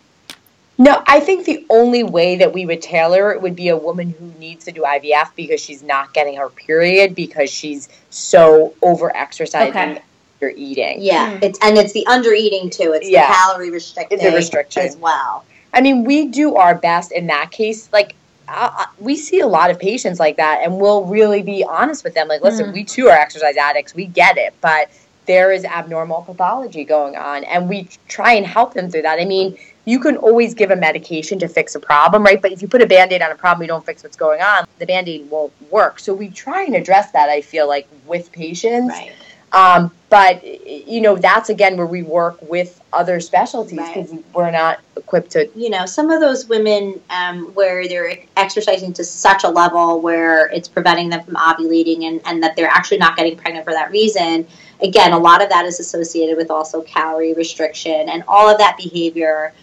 No, 0.78 1.04
I 1.06 1.20
think 1.20 1.46
the 1.46 1.66
only 1.70 2.04
way 2.04 2.38
that 2.38 2.54
we 2.54 2.66
would 2.66 2.82
tailor 2.82 3.32
it 3.32 3.42
would 3.42 3.56
be 3.56 3.70
a 3.70 3.78
woman 3.78 4.16
who 4.18 4.34
needs 4.39 4.66
to 4.66 4.72
do 4.72 4.82
IVF 4.82 5.36
because 5.36 5.62
she's 5.62 5.84
not 5.84 6.14
getting 6.14 6.38
her 6.38 6.50
period 6.50 7.14
because 7.14 7.52
she's 7.52 7.88
so 8.10 8.74
over 8.82 9.16
exercising 9.16 9.70
Okay. 9.70 10.02
Or 10.42 10.52
eating. 10.56 10.98
Yeah, 11.02 11.34
Mm. 11.34 11.44
it's 11.44 11.60
and 11.62 11.78
it's 11.78 11.94
the 11.94 12.06
under 12.08 12.34
eating 12.34 12.70
too. 12.70 12.94
It's 12.94 13.08
Yeah. 13.10 13.28
the 13.28 13.34
calorie 13.34 13.70
restricting 13.70 14.20
It's 14.20 14.28
a 14.28 14.36
restriction. 14.36 14.84
as 14.84 14.98
well. 14.98 15.44
I 15.74 15.82
mean, 15.82 16.04
we 16.04 16.28
do 16.28 16.56
our 16.56 16.76
best 16.76 17.12
in 17.12 17.28
that 17.28 17.52
case. 17.52 17.88
Like, 17.94 18.14
uh, 18.50 18.70
uh, 18.80 18.86
we 19.00 19.16
see 19.16 19.39
a 19.39 19.48
lot 19.48 19.70
of 19.72 19.80
patients 19.80 20.20
like 20.20 20.38
that, 20.38 20.60
and 20.64 20.78
we'll 20.80 21.04
really 21.06 21.42
be 21.42 21.64
honest 21.64 22.04
with 22.04 22.14
them. 22.14 22.28
Like, 22.28 22.42
listen, 22.42 22.68
Mm. 22.72 22.74
we 22.74 22.84
too 22.84 23.08
are 23.08 23.18
exercise 23.18 23.56
addicts. 23.56 23.96
We 23.96 24.06
get 24.06 24.38
it, 24.38 24.54
but 24.62 24.89
there 25.28 25.52
is 25.52 25.64
abnormal 25.64 26.24
pathology 26.24 26.84
going 26.84 27.16
on, 27.16 27.44
and 27.46 27.70
we 27.70 27.88
try 28.10 28.34
and 28.34 28.46
help 28.46 28.74
them 28.74 28.89
through 28.92 29.04
that. 29.04 29.20
I 29.20 29.26
mean, 29.26 29.58
you 29.86 30.00
can 30.00 30.18
always 30.18 30.54
give 30.54 30.70
a 30.72 30.76
medication 30.76 31.39
to 31.39 31.48
fix 31.48 31.74
a 31.74 31.80
problem, 31.80 32.24
right? 32.24 32.42
But 32.42 32.52
if 32.52 32.62
you 32.62 32.68
put 32.68 32.82
a 32.82 32.86
band 32.86 33.14
aid 33.14 33.22
on 33.22 33.32
a 33.32 33.36
problem, 33.36 33.62
you 33.64 33.68
don't 33.68 33.86
fix 33.86 34.04
what's 34.04 34.18
going 34.18 34.42
on, 34.42 34.68
the 34.80 34.86
band 34.86 35.08
aid 35.08 35.30
won't 35.30 35.54
work. 35.72 36.00
So 36.00 36.14
we 36.14 36.28
try 36.30 36.64
and 36.64 36.76
address 36.76 37.12
that, 37.12 37.30
I 37.30 37.42
feel 37.42 37.68
like, 37.68 37.88
with 38.06 38.32
patients. 38.32 38.89
Right. 38.89 39.12
Um, 39.54 39.91
but 40.10 40.43
you 40.68 41.02
know, 41.02 41.16
that's 41.16 41.49
again 41.49 41.78
where 41.78 41.86
we 41.86 42.04
work 42.04 42.41
with 42.41 42.82
other 42.93 43.20
specialties 43.20 43.80
because 43.80 44.12
Right. 44.12 44.24
we're 44.34 44.52
not 44.52 44.80
equipped 44.97 45.32
to. 45.32 45.49
you 45.56 45.70
know, 45.70 45.86
some 45.86 46.10
of 46.10 46.20
those 46.20 46.47
women 46.47 47.02
um, 47.10 47.45
where 47.54 47.88
they're 47.88 48.18
exercising 48.38 48.91
to 48.93 49.04
such 49.04 49.43
a 49.43 49.49
level 49.49 50.02
where 50.02 50.47
it's 50.47 50.68
preventing 50.68 51.10
them 51.10 51.24
from 51.24 51.36
ovulating 51.36 52.04
and, 52.06 52.22
and 52.26 52.43
that 52.43 52.56
they're 52.56 52.68
actually 52.68 52.97
not 52.97 53.16
getting 53.16 53.38
pregnant 53.38 53.66
for 53.66 53.74
that 53.74 53.91
reason. 53.91 54.45
Again, 54.82 55.14
a 55.14 55.18
lot 55.18 55.41
of 55.41 55.49
that 55.49 55.66
is 55.66 55.80
associated 55.80 56.38
with 56.38 56.49
also 56.49 56.82
calorie 56.82 57.34
restriction 57.34 58.10
and 58.10 58.24
all 58.28 58.49
of 58.49 58.58
that 58.58 58.78
behavior, 58.78 59.54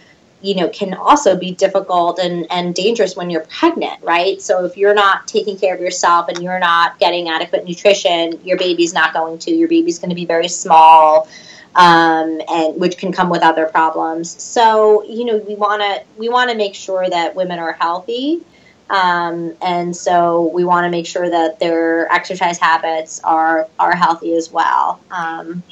you 0.41 0.55
know, 0.55 0.69
can 0.69 0.93
also 0.93 1.37
be 1.37 1.51
difficult 1.51 2.19
and, 2.19 2.47
and 2.49 2.73
dangerous 2.73 3.15
when 3.15 3.29
you're 3.29 3.45
pregnant, 3.45 4.01
right? 4.01 4.41
So 4.41 4.65
if 4.65 4.77
you're 4.77 4.93
not 4.93 5.27
taking 5.27 5.57
care 5.57 5.75
of 5.75 5.81
yourself 5.81 6.29
and 6.29 6.41
you're 6.41 6.59
not 6.59 6.97
getting 6.99 7.29
adequate 7.29 7.65
nutrition, 7.65 8.39
your 8.45 8.57
baby's 8.57 8.93
not 8.93 9.13
going 9.13 9.39
to. 9.39 9.51
Your 9.51 9.67
baby's 9.67 9.99
going 9.99 10.09
to 10.09 10.15
be 10.15 10.25
very 10.25 10.47
small 10.47 11.27
um, 11.75 12.41
and 12.49 12.79
which 12.79 12.97
can 12.97 13.11
come 13.11 13.29
with 13.29 13.43
other 13.43 13.65
problems. 13.65 14.41
So 14.41 15.03
you 15.03 15.25
know 15.25 15.37
we 15.37 15.55
want 15.55 15.81
to 15.81 16.03
we 16.17 16.29
want 16.29 16.49
to 16.51 16.57
make 16.57 16.75
sure 16.75 17.09
that 17.09 17.35
women 17.35 17.59
are 17.59 17.73
healthy, 17.73 18.43
um, 18.89 19.55
and 19.61 19.95
so 19.95 20.47
we 20.53 20.63
want 20.63 20.85
to 20.85 20.89
make 20.89 21.05
sure 21.05 21.29
that 21.29 21.59
their 21.59 22.11
exercise 22.11 22.57
habits 22.57 23.21
are 23.23 23.67
are 23.77 23.95
healthy 23.95 24.35
as 24.35 24.51
well. 24.51 24.99
Um, 25.11 25.63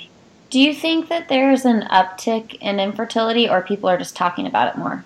Do 0.50 0.60
you 0.60 0.74
think 0.74 1.10
that 1.10 1.28
there's 1.28 1.66
an 1.66 1.82
uptick 1.92 2.56
in 2.62 2.80
infertility, 2.80 3.50
or 3.50 3.62
people 3.62 3.90
are 3.90 3.98
just 3.98 4.16
talking 4.16 4.48
about 4.48 4.74
it 4.74 4.78
more? 4.78 5.04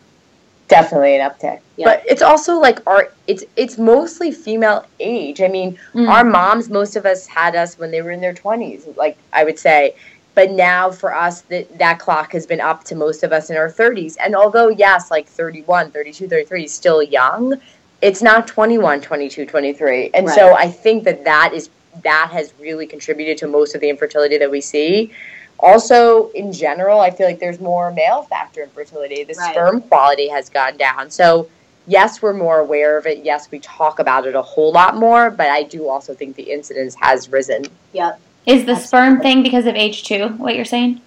Definitely 0.68 1.18
an 1.20 1.30
uptick, 1.30 1.60
Yeah. 1.76 1.86
but 1.86 2.04
it's 2.08 2.22
also 2.22 2.58
like 2.60 2.80
our 2.88 3.10
it's 3.28 3.44
it's 3.58 3.78
mostly 3.78 4.32
female 4.32 4.86
age. 5.00 5.42
I 5.42 5.48
mean, 5.50 5.78
Mm. 5.94 6.08
our 6.08 6.24
moms, 6.24 6.70
most 6.70 6.96
of 6.96 7.06
us 7.06 7.28
had 7.28 7.56
us 7.56 7.78
when 7.78 7.92
they 7.92 8.02
were 8.02 8.12
in 8.12 8.22
their 8.22 8.34
twenties, 8.34 8.86
like 8.96 9.18
I 9.34 9.44
would 9.44 9.60
say. 9.60 9.96
But 10.34 10.52
now 10.52 10.90
for 10.92 11.14
us, 11.14 11.42
that 11.50 11.78
that 11.78 12.00
clock 12.00 12.32
has 12.32 12.46
been 12.46 12.62
up 12.62 12.86
to 12.86 12.96
most 12.96 13.24
of 13.24 13.34
us 13.34 13.50
in 13.50 13.58
our 13.58 13.70
30s. 13.70 14.16
And 14.16 14.34
although, 14.34 14.70
yes, 14.70 15.12
like 15.12 15.28
31, 15.28 15.92
32, 15.92 16.30
33 16.30 16.64
is 16.64 16.74
still 16.74 17.04
young, 17.04 17.56
it's 18.02 18.22
not 18.22 18.48
21, 18.48 19.02
22, 19.02 19.46
23. 19.46 20.10
And 20.14 20.30
so 20.30 20.54
I 20.56 20.70
think 20.72 21.04
that 21.04 21.26
that 21.26 21.52
is 21.54 21.70
that 22.04 22.30
has 22.32 22.54
really 22.60 22.86
contributed 22.88 23.38
to 23.40 23.48
most 23.48 23.76
of 23.76 23.82
the 23.82 23.90
infertility 23.90 24.38
that 24.38 24.50
we 24.50 24.62
see. 24.62 25.12
Also, 25.60 26.30
in 26.30 26.52
general, 26.52 27.00
I 27.02 27.12
feel 27.12 27.28
like 27.28 27.40
there's 27.40 27.60
more 27.60 27.92
male 27.92 28.24
factor 28.24 28.64
infertility. 28.64 29.24
The 29.24 29.36
Right. 29.36 29.52
sperm 29.52 29.82
quality 29.82 30.28
has 30.30 30.50
gone 30.50 30.78
down. 30.78 31.12
So, 31.12 31.48
yes, 31.88 32.22
we're 32.22 32.34
more 32.34 32.60
aware 32.60 32.98
of 32.98 33.06
it. 33.06 33.20
Yes, 33.24 33.48
we 33.52 33.60
talk 33.60 34.00
about 34.00 34.26
it 34.26 34.34
a 34.36 34.42
whole 34.42 34.72
lot 34.72 34.96
more, 34.96 35.30
but 35.30 35.48
I 35.48 35.64
do 35.64 35.88
also 35.88 36.14
think 36.16 36.36
the 36.36 36.52
incidence 36.52 36.96
has 37.00 37.30
risen. 37.32 37.66
yep. 37.94 38.20
Is 38.48 38.66
the 38.66 38.72
Absolutely. 38.72 38.84
sperm 38.88 39.22
thing 39.22 39.44
because 39.44 39.68
of 39.68 39.76
age 39.76 40.04
too? 40.04 40.30
What 40.38 40.56
you're 40.56 40.66
saying? 40.66 41.00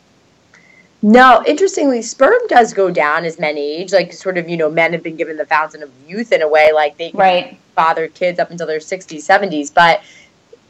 No, 1.02 1.42
interestingly, 1.46 2.00
sperm 2.00 2.38
does 2.48 2.72
go 2.72 2.90
down 2.90 3.24
as 3.24 3.38
men 3.40 3.58
age. 3.58 3.92
Like, 3.92 4.12
sort 4.12 4.38
of, 4.38 4.48
you 4.48 4.56
know, 4.56 4.70
men 4.70 4.92
have 4.92 5.02
been 5.02 5.16
given 5.16 5.36
the 5.36 5.44
fountain 5.44 5.82
of 5.82 5.90
youth 6.06 6.32
in 6.32 6.42
a 6.42 6.48
way, 6.48 6.70
like 6.72 6.96
they 6.96 7.10
can 7.10 7.18
Right. 7.20 7.56
father 7.74 8.06
kids 8.06 8.38
up 8.38 8.50
until 8.50 8.66
their 8.66 8.78
60s, 8.80 9.24
70s. 9.24 9.68
But 9.68 10.00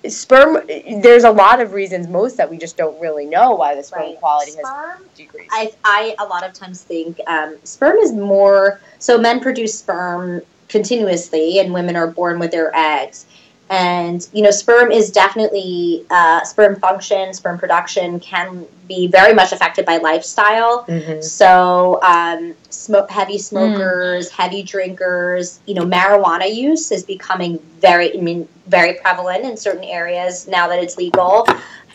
sperm, 0.09 0.67
there's 1.03 1.25
a 1.25 1.31
lot 1.31 1.61
of 1.61 1.73
reasons, 1.73 2.09
most 2.09 2.37
that 2.37 2.51
we 2.51 2.59
just 2.59 2.77
don't 2.77 2.99
really 3.01 3.27
know 3.27 3.53
why 3.53 3.75
the 3.75 3.83
sperm 3.83 4.03
Right. 4.03 4.19
quality 4.19 4.53
has 4.53 4.61
Sperm 4.67 5.05
decreased. 5.17 5.51
I, 5.53 5.73
I 5.85 6.15
a 6.19 6.25
lot 6.27 6.45
of 6.45 6.53
times 6.53 6.83
think 6.83 7.19
um, 7.27 7.57
sperm 7.65 7.97
is 7.99 8.13
more 8.13 8.81
so 8.99 9.19
men 9.19 9.41
produce 9.41 9.79
sperm 9.79 10.43
continuously 10.69 11.59
and 11.59 11.73
women 11.73 11.95
are 11.97 12.07
born 12.09 12.39
with 12.39 12.51
their 12.51 12.75
eggs 12.75 13.27
and 13.71 14.29
you 14.33 14.43
know 14.43 14.51
sperm 14.51 14.91
is 14.93 15.11
definitely 15.11 16.05
uh, 16.11 16.43
sperm 16.45 16.77
function 16.77 17.33
sperm 17.33 17.59
production 17.59 18.21
can 18.21 18.67
be 18.87 19.07
very 19.07 19.33
much 19.33 19.53
affected 19.53 19.87
by 19.87 19.97
lifestyle. 19.97 20.85
Mhm. 20.85 21.23
so 21.25 21.99
um, 22.03 22.55
smoke 22.71 23.11
heavy 23.11 23.39
smokers 23.39 24.31
heavy 24.31 24.63
drinkers 24.63 25.61
you 25.67 25.75
know 25.75 25.85
marijuana 25.85 26.53
use 26.55 26.93
is 26.93 27.05
becoming 27.05 27.59
very 27.81 28.17
i 28.17 28.21
mean 28.21 28.47
very 28.67 28.95
prevalent 28.95 29.45
in 29.45 29.57
certain 29.57 29.85
areas 29.85 30.47
now 30.49 30.69
that 30.69 30.83
it's 30.83 30.97
legal. 30.97 31.47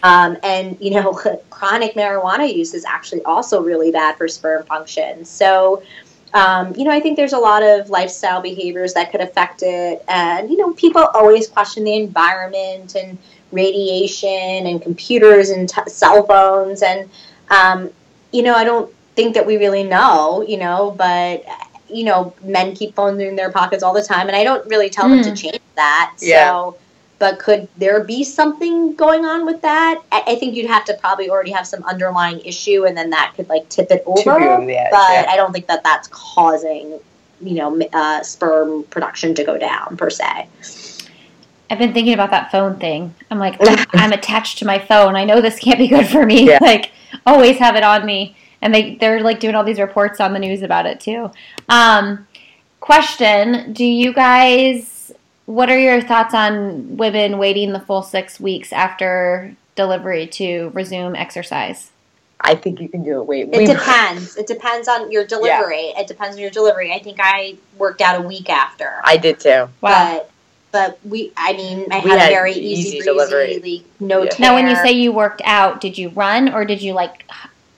Um, 0.02 0.38
and 0.44 0.78
you 0.80 0.92
know 0.92 1.12
chronic 1.50 1.94
marijuana 1.96 2.52
use 2.54 2.74
is 2.74 2.86
actually 2.86 3.22
also 3.24 3.62
really 3.62 3.92
bad 3.92 4.18
for 4.18 4.28
sperm 4.28 4.64
function. 4.66 5.26
So 5.26 5.84
um, 6.34 6.74
you 6.76 6.84
know 6.84 6.92
i 6.92 7.00
think 7.00 7.16
there's 7.18 7.34
a 7.34 7.38
lot 7.40 7.64
of 7.64 7.90
lifestyle 7.90 8.42
behaviors 8.42 8.94
that 8.94 9.12
could 9.12 9.22
affect 9.22 9.62
it 9.64 10.04
and 10.08 10.50
you 10.50 10.58
know 10.58 10.74
people 10.74 11.04
always 11.14 11.48
question 11.48 11.84
the 11.84 11.96
environment 11.96 12.96
and 12.96 13.18
radiation 13.52 14.30
and 14.68 14.82
computers 14.82 15.50
and 15.50 15.70
t- 15.70 15.82
cell 15.88 16.26
phones 16.26 16.82
and 16.84 17.10
um, 17.50 17.90
you 18.32 18.42
know 18.44 18.54
i 18.56 18.64
don't 18.64 18.94
think 19.16 19.34
that 19.34 19.46
we 19.46 19.58
really 19.58 19.84
know 19.84 20.44
you 20.48 20.58
know 20.58 20.94
but 20.98 21.44
you 21.90 22.04
know 22.04 22.34
men 22.44 22.76
keep 22.76 22.96
phones 22.96 23.20
in 23.20 23.36
their 23.36 23.52
pockets 23.52 23.84
all 23.84 23.94
the 23.94 24.04
time 24.04 24.28
and 24.28 24.36
i 24.36 24.44
don't 24.44 24.66
really 24.68 24.90
tell 24.90 25.10
them 25.10 25.22
to 25.22 25.32
Mm. 25.32 25.38
change 25.38 25.60
that 25.76 26.14
Yeah. 26.22 26.52
so 26.52 26.78
but 27.20 27.38
could 27.38 27.68
there 27.78 28.04
be 28.04 28.24
something 28.24 28.96
going 28.96 29.26
on 29.26 29.46
with 29.46 29.62
that 29.62 30.02
I, 30.12 30.24
I 30.28 30.36
think 30.36 30.56
you'd 30.56 30.68
have 30.68 30.86
to 30.86 30.96
probably 30.96 31.30
already 31.30 31.52
have 31.52 31.68
some 31.68 31.84
underlying 31.84 32.40
issue 32.42 32.86
and 32.86 32.98
then 32.98 33.10
that 33.12 33.34
could 33.36 33.50
like 33.50 33.70
tip 33.70 33.92
it 33.92 34.04
over 34.06 34.18
Tip 34.18 34.40
you 34.40 34.50
over 34.50 34.66
the 34.66 34.78
edge, 34.78 34.92
but 34.92 35.12
yeah. 35.12 35.26
i 35.30 35.36
don't 35.36 35.52
think 35.54 35.68
that 35.68 35.84
that's 35.84 36.08
causing 36.08 37.00
you 37.42 37.56
know 37.56 37.80
uh, 37.94 38.24
sperm 38.24 38.84
production 38.86 39.36
to 39.36 39.44
go 39.44 39.58
down 39.58 39.96
per 39.98 40.10
se 40.10 40.48
I've 41.70 41.78
been 41.78 41.94
thinking 41.94 42.14
about 42.14 42.32
that 42.32 42.52
phone 42.52 42.80
thing. 42.80 43.14
I'm 43.30 43.38
like, 43.38 43.56
I'm, 43.60 43.86
I'm 43.94 44.12
attached 44.12 44.58
to 44.60 44.66
my 44.66 44.80
phone. 44.80 45.16
I 45.16 45.24
know 45.24 45.42
this 45.42 45.60
can't 45.60 45.78
be 45.78 45.88
good 45.88 46.08
for 46.08 46.26
me. 46.26 46.48
Yeah. 46.48 46.60
Like, 46.70 46.92
always 47.26 47.58
have 47.58 47.76
it 47.76 47.84
on 47.84 48.06
me. 48.06 48.36
And 48.62 48.74
they 48.74 48.96
they're 48.96 49.22
like 49.22 49.40
doing 49.40 49.56
all 49.56 49.64
these 49.64 49.80
reports 49.80 50.20
on 50.20 50.34
the 50.34 50.40
news 50.40 50.62
about 50.62 50.86
it 50.86 51.00
too. 51.00 51.32
Um, 51.70 52.28
question: 52.80 53.72
Do 53.74 53.86
you 53.86 54.14
guys? 54.14 54.99
What 55.50 55.72
are 55.72 55.80
your 55.80 56.00
thoughts 56.00 56.36
on 56.36 56.96
women 56.98 57.40
waiting 57.40 57.74
the 57.74 57.80
full 57.80 58.04
six 58.04 58.40
weeks 58.40 58.72
after 58.72 59.56
delivery 59.74 60.28
to 60.28 60.70
resume 60.76 61.16
exercise? 61.16 61.90
I 62.40 62.54
think 62.54 62.80
you 62.80 62.88
can 62.88 63.04
do 63.04 63.20
it. 63.20 63.24
Wait, 63.24 63.50
it 63.52 63.66
depends 63.66 64.38
it 64.38 64.46
depends 64.46 64.88
on 64.88 65.12
your 65.12 65.26
delivery 65.26 65.92
it 65.98 66.06
depends 66.06 66.36
on 66.36 66.42
your 66.44 66.52
delivery 66.52 66.94
i 66.94 67.00
think 67.00 67.18
i 67.20 67.56
worked 67.80 68.00
out 68.00 68.24
a 68.24 68.28
week 68.28 68.48
after 68.48 69.02
I 69.04 69.18
did 69.18 69.40
too. 69.40 69.68
but 69.82 70.30
but 70.72 71.00
we 71.04 71.32
i 71.36 71.54
mean 71.54 71.92
i 71.92 72.00
We 72.04 72.12
had, 72.12 72.20
had 72.20 72.32
a 72.32 72.36
very 72.36 72.54
easy 72.54 72.98
easy, 72.98 73.02
delivery. 73.02 73.84
no 74.00 74.22
Yeah. 74.22 74.30
tear. 74.30 74.50
Now, 74.50 74.54
when 74.54 74.68
you 74.68 74.76
say 74.76 74.92
you 74.92 75.12
worked 75.12 75.42
out, 75.46 75.82
did 75.82 75.98
you 75.98 76.10
run 76.10 76.54
or 76.54 76.64
did 76.64 76.84
you 76.84 76.94
like? 76.94 77.28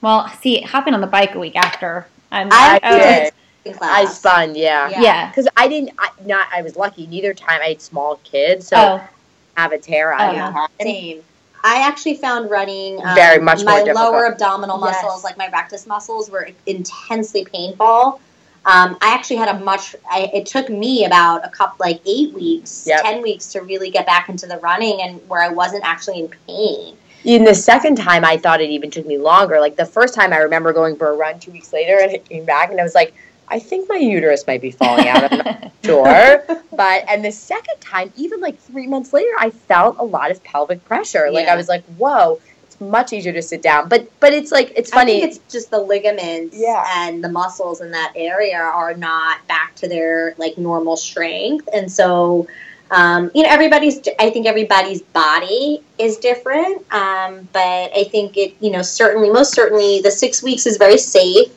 Well, 0.02 0.28
see, 0.42 0.60
hopping 0.60 0.92
on 0.92 1.00
the 1.00 1.06
bike 1.06 1.34
a 1.34 1.38
week 1.38 1.56
after. 1.56 2.06
I'm. 2.30 2.48
I 2.52 2.80
oh, 2.82 2.98
did. 2.98 3.32
In 3.64 3.76
I 3.80 4.04
spun, 4.06 4.54
yeah. 4.54 4.88
Yeah. 4.88 5.00
yeah. 5.00 5.28
Because 5.28 5.48
I 5.56 5.68
didn't, 5.68 5.92
I, 5.98 6.10
not, 6.24 6.48
I 6.52 6.62
was 6.62 6.76
lucky. 6.76 7.06
Neither 7.06 7.34
time 7.34 7.60
I 7.62 7.68
had 7.68 7.80
small 7.80 8.16
kids, 8.24 8.68
so 8.68 8.76
Oh, 8.76 9.08
have 9.56 9.72
a 9.72 9.78
tear. 9.78 10.12
I 10.12 10.28
Oh. 10.28 10.32
Yeah, 10.32 10.66
same. 10.80 11.22
I 11.64 11.86
actually 11.86 12.16
found 12.16 12.50
running 12.50 13.04
um, 13.04 13.14
Very 13.14 13.40
much 13.40 13.64
my 13.64 13.84
more 13.84 13.94
lower 13.94 14.26
abdominal 14.26 14.80
Yes. 14.84 15.02
muscles, 15.02 15.22
like 15.22 15.36
my 15.38 15.48
rectus 15.48 15.86
muscles, 15.86 16.28
were 16.28 16.48
intensely 16.66 17.44
painful. 17.44 18.20
Um, 18.64 18.96
I 19.00 19.14
actually 19.14 19.36
had 19.36 19.48
a 19.48 19.58
much. 19.60 19.94
I, 20.10 20.30
it 20.34 20.46
took 20.46 20.68
me 20.68 21.04
about 21.04 21.44
a 21.44 21.48
couple, 21.48 21.76
like 21.80 22.00
eight 22.06 22.32
weeks, 22.32 22.84
Yep. 22.86 23.02
ten 23.02 23.22
weeks 23.22 23.52
to 23.52 23.60
really 23.60 23.90
get 23.90 24.06
back 24.06 24.28
into 24.28 24.46
the 24.46 24.58
running, 24.58 25.02
and 25.02 25.20
where 25.28 25.42
I 25.42 25.48
wasn't 25.48 25.84
actually 25.84 26.20
in 26.20 26.28
pain. 26.46 26.96
In 27.24 27.44
the 27.44 27.54
second 27.54 27.96
time, 27.96 28.24
I 28.24 28.36
thought 28.36 28.60
it 28.60 28.70
even 28.70 28.90
took 28.90 29.06
me 29.06 29.18
longer. 29.18 29.60
Like 29.60 29.76
the 29.76 29.86
first 29.86 30.14
time, 30.14 30.32
I 30.32 30.38
remember 30.38 30.72
going 30.72 30.96
for 30.96 31.10
a 31.10 31.14
run 31.16 31.38
two 31.38 31.52
weeks 31.52 31.72
later, 31.72 31.98
and 32.00 32.12
it 32.12 32.24
came 32.28 32.44
back, 32.44 32.70
and 32.70 32.80
I 32.80 32.82
was 32.82 32.94
like, 32.94 33.14
I 33.52 33.58
think 33.58 33.88
my 33.88 33.96
uterus 33.96 34.46
might 34.46 34.62
be 34.62 34.70
falling 34.70 35.06
out. 35.08 35.30
I'm 35.32 35.38
not 35.38 35.72
sure. 35.84 36.44
But 36.72 37.04
and 37.08 37.24
the 37.24 37.30
second 37.32 37.78
time, 37.80 38.12
even 38.16 38.40
like 38.40 38.58
three 38.58 38.86
months 38.86 39.12
later, 39.12 39.30
I 39.38 39.50
felt 39.50 39.96
a 39.98 40.04
lot 40.04 40.30
of 40.30 40.42
pelvic 40.42 40.84
pressure. 40.86 41.30
Like 41.30 41.46
Yeah. 41.46 41.52
I 41.52 41.56
was 41.56 41.68
like, 41.68 41.84
whoa, 41.98 42.40
it's 42.64 42.80
much 42.80 43.12
easier 43.12 43.32
to 43.34 43.42
sit 43.42 43.60
down. 43.62 43.88
But 43.88 44.08
but 44.20 44.32
it's 44.32 44.50
like 44.50 44.72
it's 44.74 44.90
I 44.92 44.96
funny. 44.96 45.20
think 45.20 45.32
it's 45.36 45.52
just 45.52 45.70
the 45.70 45.78
ligaments 45.80 46.56
Yeah. 46.58 46.82
and 46.96 47.22
the 47.22 47.28
muscles 47.28 47.80
in 47.82 47.90
that 47.90 48.12
area 48.16 48.58
are 48.58 48.94
not 48.94 49.46
back 49.48 49.74
to 49.76 49.88
their 49.88 50.34
like 50.38 50.56
normal 50.56 50.96
strength, 50.96 51.68
and 51.74 51.92
so 51.92 52.46
um, 52.90 53.30
you 53.34 53.42
know 53.42 53.48
everybody's. 53.50 54.00
I 54.18 54.30
think 54.30 54.46
everybody's 54.46 55.02
body 55.02 55.82
is 55.98 56.16
different, 56.18 56.78
um, 56.92 57.48
but 57.52 57.90
I 57.96 58.04
think 58.10 58.36
it 58.36 58.54
you 58.60 58.70
know 58.70 58.82
certainly 58.82 59.30
most 59.30 59.52
certainly 59.54 60.00
the 60.00 60.10
six 60.10 60.42
weeks 60.42 60.66
is 60.66 60.76
very 60.78 60.98
safe. 60.98 61.48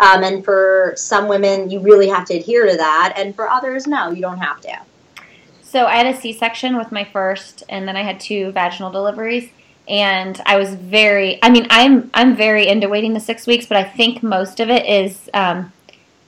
Um, 0.00 0.22
and 0.22 0.44
for 0.44 0.94
some 0.96 1.28
women, 1.28 1.70
you 1.70 1.80
really 1.80 2.08
have 2.08 2.24
to 2.26 2.34
adhere 2.34 2.66
to 2.66 2.76
that, 2.76 3.14
and 3.16 3.34
for 3.34 3.48
others, 3.48 3.86
no, 3.86 4.10
you 4.10 4.20
don't 4.20 4.38
have 4.38 4.60
to. 4.60 4.78
So 5.62 5.86
I 5.86 5.96
had 5.96 6.06
a 6.06 6.18
C-section 6.18 6.76
with 6.76 6.92
my 6.92 7.04
first, 7.04 7.64
and 7.68 7.86
then 7.86 7.96
I 7.96 8.02
had 8.02 8.20
two 8.20 8.52
vaginal 8.52 8.90
deliveries, 8.90 9.50
and 9.88 10.40
I 10.46 10.56
was 10.56 10.74
very. 10.74 11.38
I 11.42 11.50
mean, 11.50 11.66
I'm 11.70 12.10
I'm 12.14 12.36
very 12.36 12.68
into 12.68 12.88
waiting 12.88 13.12
the 13.12 13.20
six 13.20 13.46
weeks, 13.46 13.66
but 13.66 13.76
I 13.76 13.84
think 13.84 14.22
most 14.22 14.60
of 14.60 14.70
it 14.70 14.86
is 14.86 15.28
um, 15.34 15.72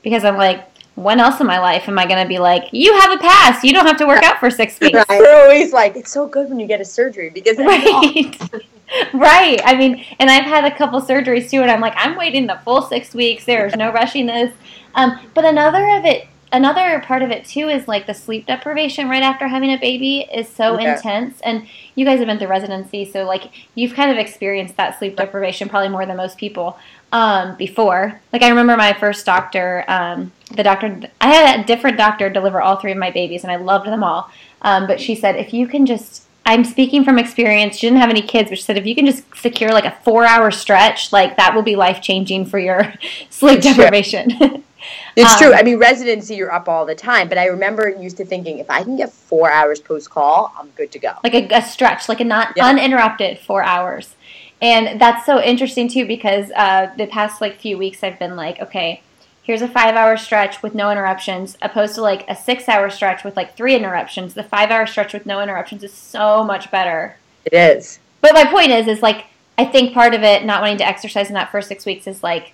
because 0.02 0.24
I'm 0.24 0.36
like 0.36 0.69
when 1.02 1.20
else 1.20 1.40
in 1.40 1.46
my 1.46 1.58
life 1.58 1.88
am 1.88 1.98
I 1.98 2.06
going 2.06 2.22
to 2.22 2.28
be 2.28 2.38
like, 2.38 2.68
you 2.72 2.92
have 3.00 3.12
a 3.12 3.18
pass, 3.18 3.64
you 3.64 3.72
don't 3.72 3.86
have 3.86 3.96
to 3.98 4.06
work 4.06 4.22
out 4.22 4.38
for 4.38 4.50
six 4.50 4.78
weeks? 4.80 4.96
Right. 4.96 5.20
We're 5.20 5.42
always 5.42 5.72
like, 5.72 5.96
it's 5.96 6.12
so 6.12 6.26
good 6.26 6.48
when 6.48 6.60
you 6.60 6.66
get 6.66 6.80
a 6.80 6.84
surgery 6.84 7.30
because 7.30 7.58
right, 7.58 8.36
right. 9.14 9.60
I 9.64 9.76
mean, 9.76 10.04
and 10.18 10.30
I've 10.30 10.44
had 10.44 10.64
a 10.64 10.76
couple 10.76 11.00
surgeries 11.00 11.50
too, 11.50 11.62
and 11.62 11.70
I'm 11.70 11.80
like, 11.80 11.94
I'm 11.96 12.16
waiting 12.16 12.46
the 12.46 12.60
full 12.64 12.82
six 12.82 13.14
weeks. 13.14 13.44
There's 13.44 13.74
no 13.76 13.92
rushing 13.92 14.26
this. 14.26 14.52
Um, 14.94 15.18
but 15.34 15.44
another 15.44 15.88
of 15.96 16.04
it, 16.04 16.26
another 16.52 17.00
part 17.00 17.22
of 17.22 17.30
it 17.30 17.44
too, 17.44 17.68
is 17.68 17.86
like 17.88 18.06
the 18.06 18.14
sleep 18.14 18.46
deprivation 18.46 19.08
right 19.08 19.22
after 19.22 19.48
having 19.48 19.72
a 19.72 19.78
baby 19.78 20.28
is 20.32 20.48
so 20.48 20.78
Yeah. 20.78 20.94
intense. 20.96 21.40
And 21.40 21.66
you 21.94 22.04
guys 22.04 22.18
have 22.18 22.26
been 22.26 22.38
through 22.38 22.48
residency, 22.48 23.04
so 23.04 23.24
like 23.24 23.44
you've 23.74 23.94
kind 23.94 24.10
of 24.10 24.16
experienced 24.18 24.76
that 24.76 24.98
sleep 24.98 25.16
deprivation 25.16 25.68
probably 25.68 25.88
more 25.88 26.06
than 26.06 26.16
most 26.16 26.38
people 26.38 26.78
um, 27.12 27.56
before. 27.56 28.20
Like 28.32 28.42
I 28.42 28.48
remember 28.48 28.76
my 28.76 28.92
first 28.92 29.26
doctor, 29.26 29.84
um, 29.88 30.32
the 30.54 30.62
doctor, 30.62 31.00
I 31.20 31.28
had 31.32 31.60
a 31.60 31.64
different 31.64 31.96
doctor 31.96 32.30
deliver 32.30 32.60
all 32.60 32.76
three 32.76 32.92
of 32.92 32.98
my 32.98 33.10
babies, 33.10 33.42
and 33.42 33.52
I 33.52 33.56
loved 33.56 33.86
them 33.86 34.02
all. 34.04 34.30
Um, 34.62 34.86
but 34.86 35.00
she 35.00 35.14
said, 35.14 35.36
if 35.36 35.52
you 35.54 35.66
can 35.66 35.86
just, 35.86 36.24
I'm 36.46 36.64
speaking 36.64 37.04
from 37.04 37.18
experience. 37.18 37.76
She 37.76 37.86
didn't 37.86 38.00
have 38.00 38.10
any 38.10 38.22
kids, 38.22 38.50
but 38.50 38.58
she 38.58 38.64
said, 38.64 38.76
if 38.78 38.86
you 38.86 38.94
can 38.94 39.06
just 39.06 39.24
secure 39.36 39.70
like 39.70 39.84
a 39.84 39.96
four 40.04 40.24
hour 40.24 40.50
stretch, 40.50 41.12
like 41.12 41.36
that 41.36 41.54
will 41.54 41.62
be 41.62 41.76
life 41.76 42.00
changing 42.02 42.46
for 42.46 42.58
your 42.58 42.92
sleep 43.30 43.60
deprivation. 43.60 44.64
It's 45.16 45.32
Um, 45.34 45.38
true. 45.38 45.54
I 45.54 45.62
mean, 45.62 45.78
residency, 45.78 46.34
you're 46.36 46.52
up 46.52 46.68
all 46.68 46.86
the 46.86 46.94
time. 46.94 47.28
But 47.28 47.38
I 47.38 47.46
remember 47.46 47.88
used 47.88 48.16
to 48.18 48.24
thinking, 48.24 48.58
if 48.58 48.70
I 48.70 48.82
can 48.82 48.96
get 48.96 49.12
four 49.12 49.50
hours 49.50 49.80
post 49.80 50.10
call, 50.10 50.52
I'm 50.58 50.68
good 50.76 50.90
to 50.92 50.98
go. 50.98 51.12
like 51.24 51.34
a, 51.34 51.48
a 51.54 51.62
stretch, 51.62 52.08
like 52.08 52.20
a 52.20 52.24
not 52.24 52.54
Yeah. 52.56 52.66
uninterrupted 52.66 53.38
four 53.38 53.62
hours. 53.62 54.14
And 54.62 55.00
that's 55.00 55.24
so 55.24 55.40
interesting 55.42 55.88
too 55.88 56.06
because 56.06 56.50
uh, 56.54 56.90
the 56.96 57.06
past 57.06 57.40
like 57.40 57.58
few 57.58 57.78
weeks 57.78 58.02
I've 58.02 58.18
been 58.18 58.36
like, 58.36 58.60
okay, 58.60 59.00
here's 59.42 59.62
a 59.62 59.68
five 59.68 59.94
hour 59.94 60.16
stretch 60.16 60.62
with 60.62 60.74
no 60.74 60.90
interruptions, 60.90 61.56
opposed 61.62 61.94
to 61.94 62.02
like 62.02 62.28
a 62.28 62.36
six 62.36 62.68
hour 62.68 62.90
stretch 62.90 63.24
with 63.24 63.36
like 63.36 63.56
three 63.56 63.74
interruptions. 63.74 64.34
The 64.34 64.42
five 64.44 64.70
hour 64.70 64.86
stretch 64.86 65.12
with 65.14 65.24
no 65.26 65.40
interruptions 65.40 65.82
is 65.82 65.92
so 65.92 66.44
much 66.44 66.70
better. 66.70 67.16
It 67.46 67.54
is. 67.54 67.98
But 68.20 68.34
my 68.34 68.44
point 68.44 68.70
is, 68.70 68.86
is 68.86 69.02
like 69.02 69.24
I 69.56 69.64
think 69.64 69.94
part 69.94 70.14
of 70.14 70.22
it 70.22 70.44
not 70.44 70.60
wanting 70.60 70.78
to 70.78 70.86
exercise 70.86 71.28
in 71.28 71.34
that 71.34 71.50
first 71.50 71.68
six 71.68 71.86
weeks 71.86 72.06
is 72.06 72.22
like 72.22 72.52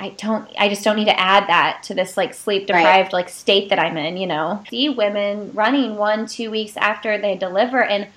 I 0.00 0.08
don't, 0.16 0.48
I 0.58 0.70
just 0.70 0.82
don't 0.82 0.96
need 0.96 1.04
to 1.04 1.20
add 1.20 1.46
that 1.48 1.82
to 1.84 1.94
this 1.94 2.16
like 2.16 2.32
sleep 2.32 2.66
deprived 2.66 3.12
like 3.12 3.28
state 3.28 3.68
that 3.68 3.78
I'm 3.78 3.98
in. 3.98 4.16
You 4.16 4.26
know, 4.26 4.64
see 4.70 4.88
women 4.88 5.52
running 5.52 5.96
one, 5.96 6.26
two 6.26 6.50
weeks 6.50 6.76
after 6.78 7.18
they 7.18 7.36
deliver, 7.36 7.84
and 7.84 8.08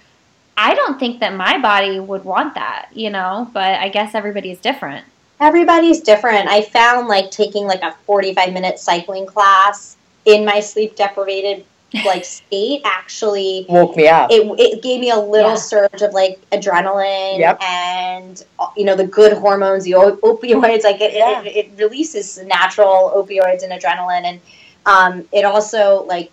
I 0.55 0.75
don't 0.75 0.97
think 0.97 1.19
that 1.19 1.35
my 1.35 1.59
body 1.59 1.99
would 1.99 2.23
want 2.23 2.55
that. 2.55 2.87
You 2.93 3.09
know, 3.09 3.49
but 3.53 3.79
I 3.79 3.89
guess 3.89 4.15
everybody's 4.15 4.59
different. 4.59 5.05
Everybody's 5.41 5.99
different. 5.99 6.47
I 6.47 6.61
found 6.61 7.09
like 7.09 7.29
taking 7.29 7.65
like 7.65 7.81
a 7.81 7.91
45 8.05 8.53
minute 8.53 8.79
cycling 8.79 9.25
class 9.25 9.97
in 10.23 10.45
my 10.45 10.61
sleep 10.61 10.95
deprivated 10.95 11.65
like 12.05 12.25
state 12.25 12.81
actually 12.85 13.65
Woke 13.69 13.95
me 13.95 14.07
up. 14.07 14.31
it, 14.31 14.41
it 14.59 14.81
gave 14.81 14.99
me 14.99 15.11
a 15.11 15.17
little 15.19 15.51
Yeah. 15.51 15.55
surge 15.55 16.01
of 16.01 16.13
like 16.13 16.39
adrenaline 16.51 17.39
Yep. 17.39 17.61
and 17.61 18.43
you 18.75 18.85
know 18.85 18.95
the 18.95 19.05
good 19.05 19.33
hormones 19.37 19.83
the 19.83 19.95
o- 19.95 20.17
opioids 20.17 20.83
like 20.83 20.99
it, 21.01 21.13
Yeah. 21.13 21.41
it, 21.43 21.55
it 21.55 21.71
releases 21.77 22.37
natural 22.45 23.11
opioids 23.15 23.63
and 23.63 23.71
adrenaline 23.71 24.23
and 24.23 24.39
um, 24.85 25.27
it 25.31 25.45
also 25.45 26.03
like 26.07 26.31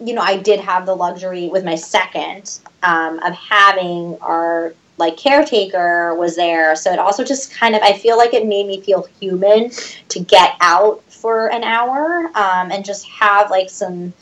you 0.00 0.14
know 0.14 0.22
i 0.22 0.36
did 0.36 0.58
have 0.60 0.86
the 0.86 0.94
luxury 0.94 1.48
with 1.48 1.64
my 1.64 1.74
second 1.74 2.58
um, 2.82 3.18
of 3.20 3.34
having 3.34 4.16
our 4.22 4.74
like 4.98 5.16
caretaker 5.16 6.14
was 6.14 6.36
there 6.36 6.74
so 6.74 6.92
it 6.92 6.98
also 6.98 7.22
just 7.24 7.52
kind 7.54 7.74
of 7.74 7.82
i 7.82 7.92
feel 7.92 8.16
like 8.16 8.32
it 8.34 8.46
made 8.46 8.66
me 8.66 8.80
feel 8.80 9.06
human 9.20 9.70
to 10.08 10.20
get 10.20 10.54
out 10.60 11.02
for 11.10 11.50
an 11.52 11.62
hour 11.64 12.30
um, 12.34 12.70
and 12.72 12.84
just 12.84 13.06
have 13.08 13.50
like 13.50 13.70
some 13.70 14.12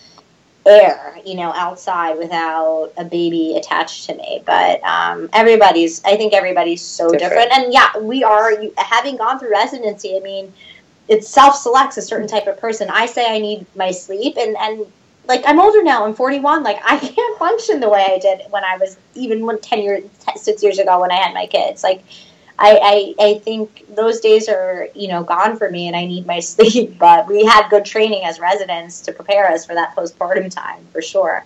air, 0.66 1.18
you 1.24 1.34
know, 1.34 1.52
outside 1.54 2.18
without 2.18 2.92
a 2.96 3.04
baby 3.04 3.56
attached 3.56 4.06
to 4.06 4.14
me. 4.14 4.42
But 4.44 4.82
um, 4.84 5.28
everybody's, 5.32 6.04
I 6.04 6.16
think 6.16 6.32
everybody's 6.32 6.82
so 6.82 7.11
Different. 7.11 7.50
different. 7.50 7.52
And 7.52 7.72
yeah, 7.72 7.96
we 7.98 8.22
are, 8.22 8.52
having 8.76 9.16
gone 9.16 9.38
through 9.38 9.50
residency, 9.50 10.16
I 10.16 10.20
mean, 10.20 10.52
it 11.08 11.24
self 11.24 11.56
selects 11.56 11.96
a 11.96 12.02
certain 12.02 12.28
type 12.28 12.46
of 12.46 12.58
person. 12.58 12.88
I 12.90 13.06
say 13.06 13.26
I 13.26 13.38
need 13.38 13.66
my 13.74 13.90
sleep, 13.90 14.36
and, 14.36 14.56
and 14.58 14.86
like 15.26 15.42
I'm 15.46 15.61
older 15.61 15.82
now, 15.82 16.04
I'm 16.04 16.14
41, 16.14 16.62
like 16.62 16.78
I 16.84 16.98
can't 17.14 17.38
function 17.38 17.80
the 17.80 17.88
way 17.88 18.04
I 18.08 18.18
did 18.18 18.42
when 18.50 18.64
I 18.64 18.76
was 18.76 18.96
even 19.14 19.44
when 19.44 19.61
10 19.61 19.82
years, 19.82 20.04
10, 20.20 20.36
six 20.36 20.62
years 20.62 20.78
ago 20.78 21.00
when 21.00 21.11
I 21.11 21.16
had 21.16 21.34
my 21.34 21.46
kids. 21.46 21.82
Like, 21.82 22.04
I, 22.62 23.14
I, 23.18 23.28
I 23.28 23.34
think 23.38 23.86
those 23.96 24.20
days 24.20 24.48
are 24.48 24.88
you 24.94 25.08
know 25.08 25.24
gone 25.24 25.56
for 25.56 25.70
me 25.70 25.86
and 25.88 25.96
I 25.96 26.04
need 26.06 26.26
my 26.26 26.40
sleep 26.52 26.98
but 26.98 27.26
we 27.26 27.44
had 27.44 27.68
good 27.70 27.84
training 27.84 28.24
as 28.24 28.38
residents 28.38 29.00
to 29.02 29.12
prepare 29.12 29.50
us 29.50 29.64
for 29.66 29.74
that 29.74 29.96
postpartum 29.96 30.50
time 30.50 30.86
for 30.92 31.00
sure 31.02 31.44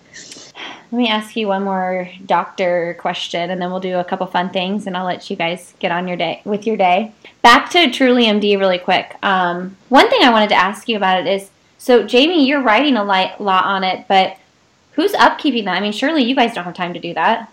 Let 0.93 0.99
me 0.99 1.09
ask 1.09 1.35
you 1.37 1.49
one 1.49 1.65
more 1.65 2.09
doctor 2.27 2.97
question, 3.01 3.51
and 3.51 3.61
then 3.61 3.71
we'll 3.73 3.81
do 3.81 3.99
a 3.99 4.05
couple 4.05 4.27
fun 4.29 4.51
things, 4.51 4.87
and 4.87 4.97
I'll 4.97 5.05
let 5.05 5.29
you 5.29 5.35
guys 5.35 5.75
get 5.81 5.91
on 5.91 6.07
your 6.07 6.17
day 6.17 6.41
with 6.45 6.67
your 6.69 6.77
day. 6.77 7.13
Back 7.43 7.69
to 7.71 7.91
Truly 7.91 8.27
MD 8.27 8.57
really 8.57 8.79
quick. 8.79 9.17
Um, 9.23 9.77
one 9.89 10.09
thing 10.09 10.23
I 10.23 10.31
wanted 10.31 10.51
to 10.51 10.55
ask 10.55 10.89
you 10.89 10.97
about 10.97 11.19
it 11.21 11.27
is, 11.27 11.51
so 11.79 12.07
Jaime, 12.07 12.47
you're 12.47 12.63
writing 12.63 12.97
a 12.97 13.05
li- 13.05 13.33
lot 13.41 13.65
on 13.65 13.83
it, 13.83 14.07
but 14.07 14.37
who's 14.93 15.13
upkeeping 15.15 15.65
that? 15.65 15.77
I 15.77 15.81
mean, 15.81 15.91
surely 15.93 16.23
you 16.23 16.37
guys 16.37 16.55
don't 16.55 16.65
have 16.65 16.75
time 16.75 16.95
to 16.95 17.01
do 17.01 17.13
that. 17.15 17.51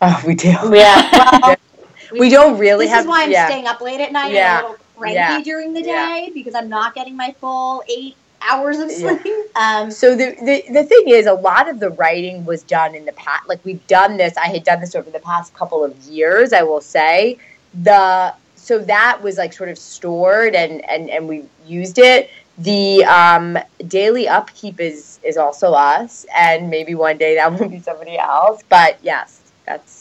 Oh, 0.00 0.22
we 0.24 0.34
do. 0.36 0.50
yeah 0.72 1.10
well 1.42 1.56
We 2.18 2.28
don't 2.28 2.58
really 2.58 2.86
this 2.86 2.94
have. 2.94 3.04
is 3.04 3.08
why 3.08 3.24
I'm 3.24 3.30
yeah. 3.30 3.46
staying 3.46 3.66
up 3.66 3.80
late 3.80 4.00
at 4.00 4.12
night 4.12 4.32
Yeah. 4.32 4.58
and 4.58 4.66
a 4.66 4.70
little 4.70 4.84
cranky 4.96 5.14
Yeah. 5.16 5.42
during 5.42 5.72
the 5.72 5.82
day 5.82 6.30
because 6.34 6.54
I'm 6.54 6.68
not 6.68 6.94
getting 6.94 7.16
my 7.16 7.34
full 7.40 7.82
eight 7.88 8.16
hours 8.42 8.78
of 8.78 8.90
sleep 8.90 9.20
um, 9.56 9.90
So 9.90 10.16
the, 10.16 10.34
the 10.40 10.64
the 10.72 10.84
thing 10.84 11.08
is, 11.08 11.26
a 11.26 11.34
lot 11.34 11.68
of 11.68 11.78
the 11.78 11.90
writing 11.90 12.44
was 12.44 12.62
done 12.62 12.94
in 12.94 13.04
the 13.04 13.12
past. 13.12 13.48
Like 13.48 13.64
we've 13.64 13.86
done 13.86 14.16
this. 14.16 14.36
I 14.36 14.46
had 14.46 14.64
done 14.64 14.80
this 14.80 14.94
over 14.94 15.10
the 15.10 15.20
past 15.20 15.52
couple 15.54 15.84
of 15.84 15.96
years. 16.04 16.52
I 16.52 16.62
will 16.62 16.80
say 16.80 17.38
the 17.82 18.34
so 18.56 18.78
that 18.78 19.20
was 19.22 19.36
like 19.38 19.52
sort 19.52 19.68
of 19.68 19.78
stored 19.78 20.54
and 20.54 20.84
and 20.88 21.10
and 21.10 21.28
we 21.28 21.44
used 21.66 21.98
it. 21.98 22.30
The 22.58 23.04
um, 23.04 23.58
daily 23.88 24.28
upkeep 24.28 24.80
is 24.80 25.18
is 25.22 25.36
also 25.36 25.72
us, 25.72 26.26
and 26.36 26.68
maybe 26.70 26.94
one 26.94 27.16
day 27.18 27.34
that 27.36 27.52
will 27.60 27.68
be 27.68 27.80
somebody 27.80 28.18
else. 28.18 28.62
But 28.68 28.98
yes, 29.02 29.40
that's. 29.66 29.99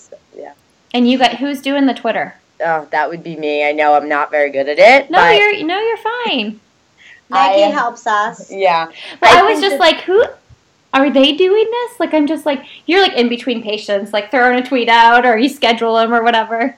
And 0.93 1.09
you 1.09 1.17
got 1.17 1.35
who's 1.37 1.61
doing 1.61 1.85
the 1.85 1.93
Twitter? 1.93 2.35
Oh, 2.63 2.87
that 2.91 3.09
would 3.09 3.23
be 3.23 3.35
me. 3.35 3.67
I 3.67 3.71
know 3.71 3.93
I'm 3.93 4.09
not 4.09 4.31
very 4.31 4.49
good 4.49 4.67
at 4.67 4.79
it. 4.79 5.09
No, 5.09 5.17
but 5.19 5.37
you're 5.37 5.63
no, 5.63 5.79
you're 5.79 5.97
fine. 5.97 6.59
Maggie 7.29 7.63
I- 7.63 7.69
helps 7.69 8.07
us 8.07 8.51
yeah. 8.51 8.87
Well, 9.21 9.37
I, 9.37 9.47
I 9.47 9.51
was 9.51 9.61
just 9.61 9.73
that- 9.73 9.79
like, 9.79 10.01
who 10.01 10.23
are 10.93 11.09
they 11.11 11.33
doing 11.33 11.65
this? 11.69 11.99
Like, 11.99 12.13
I'm 12.13 12.25
just 12.27 12.45
like, 12.45 12.65
you're 12.87 13.01
like 13.01 13.13
in 13.13 13.29
between 13.29 13.61
patients, 13.61 14.11
like 14.11 14.31
throwing 14.31 14.57
a 14.57 14.65
tweet 14.65 14.89
out, 14.89 15.25
or 15.25 15.37
you 15.37 15.47
schedule 15.47 15.95
them 15.95 16.13
or 16.13 16.23
whatever. 16.23 16.75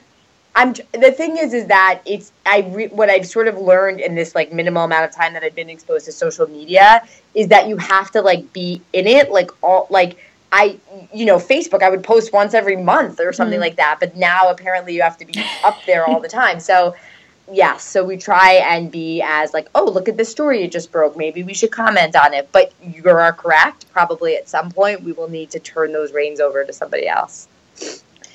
I'm 0.54 0.74
the 0.92 1.14
thing 1.14 1.38
is 1.38 1.54
is 1.54 1.68
that 1.68 2.02
it's 2.06 2.34
I 2.46 2.68
re, 2.72 2.88
what 2.88 3.10
I've 3.10 3.26
sort 3.26 3.48
of 3.48 3.58
learned 3.58 4.02
in 4.02 4.16
this 4.16 4.36
like 4.36 4.52
minimal 4.52 4.84
amount 4.84 5.06
of 5.06 5.16
time 5.16 5.32
that 5.34 5.44
I've 5.44 5.56
been 5.56 5.70
exposed 5.70 6.06
to 6.08 6.12
social 6.12 6.46
media 6.48 7.08
is 7.34 7.48
that 7.48 7.70
you 7.70 7.78
have 7.78 8.12
to 8.12 8.22
like 8.22 8.52
be 8.52 8.82
in 8.92 9.08
it 9.08 9.32
like 9.32 9.50
all 9.64 9.88
like 9.90 10.18
I 10.52 10.78
you 11.14 11.26
know 11.26 11.38
Facebook 11.38 11.84
I 11.84 11.90
would 11.90 12.04
post 12.04 12.34
once 12.34 12.54
every 12.54 12.76
month 12.76 13.20
or 13.20 13.32
something 13.34 13.60
Mhm. 13.60 13.68
like 13.68 13.76
that 13.78 13.98
but 14.00 14.16
now 14.18 14.50
apparently 14.50 14.94
you 14.94 15.02
have 15.02 15.18
to 15.18 15.26
be 15.26 15.44
up 15.64 15.78
there 15.86 16.06
all 16.06 16.20
the 16.20 16.28
time. 16.28 16.60
So 16.60 16.96
yes 17.52 17.84
so 17.84 18.04
we 18.04 18.18
try 18.18 18.54
and 18.54 18.92
be 18.92 19.22
as 19.22 19.54
like 19.54 19.68
oh 19.76 19.86
look 19.86 20.08
at 20.10 20.18
this 20.18 20.30
story 20.30 20.64
it 20.64 20.72
just 20.72 20.92
broke. 20.92 21.16
Maybe 21.18 21.44
we 21.44 21.54
should 21.54 21.72
comment 21.72 22.16
on 22.16 22.34
it. 22.34 22.50
But 22.52 22.72
you 22.84 23.08
are 23.10 23.34
correct. 23.34 23.86
Probably 23.92 24.36
at 24.36 24.50
some 24.50 24.72
point 24.72 25.04
we 25.04 25.12
will 25.14 25.30
need 25.30 25.52
to 25.52 25.60
turn 25.60 25.92
those 25.94 26.12
reins 26.14 26.40
over 26.40 26.64
to 26.64 26.74
somebody 26.74 27.08
else. 27.08 27.48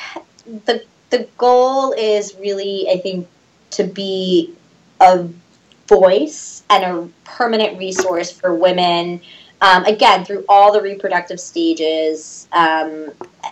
the 0.66 0.84
the 1.10 1.28
goal 1.38 1.94
is 1.94 2.36
really, 2.40 2.88
I 2.90 2.98
think, 2.98 3.28
to 3.72 3.84
be 3.84 4.54
a 5.00 5.28
voice 5.92 6.64
and 6.70 6.84
a 6.84 7.10
permanent 7.26 7.78
resource 7.78 8.32
for 8.32 8.56
women 8.56 9.22
um, 9.62 9.84
again 9.86 10.26
through 10.26 10.44
all 10.50 10.72
the 10.72 10.82
reproductive 10.82 11.40
stages 11.40 12.48
um, 12.54 13.12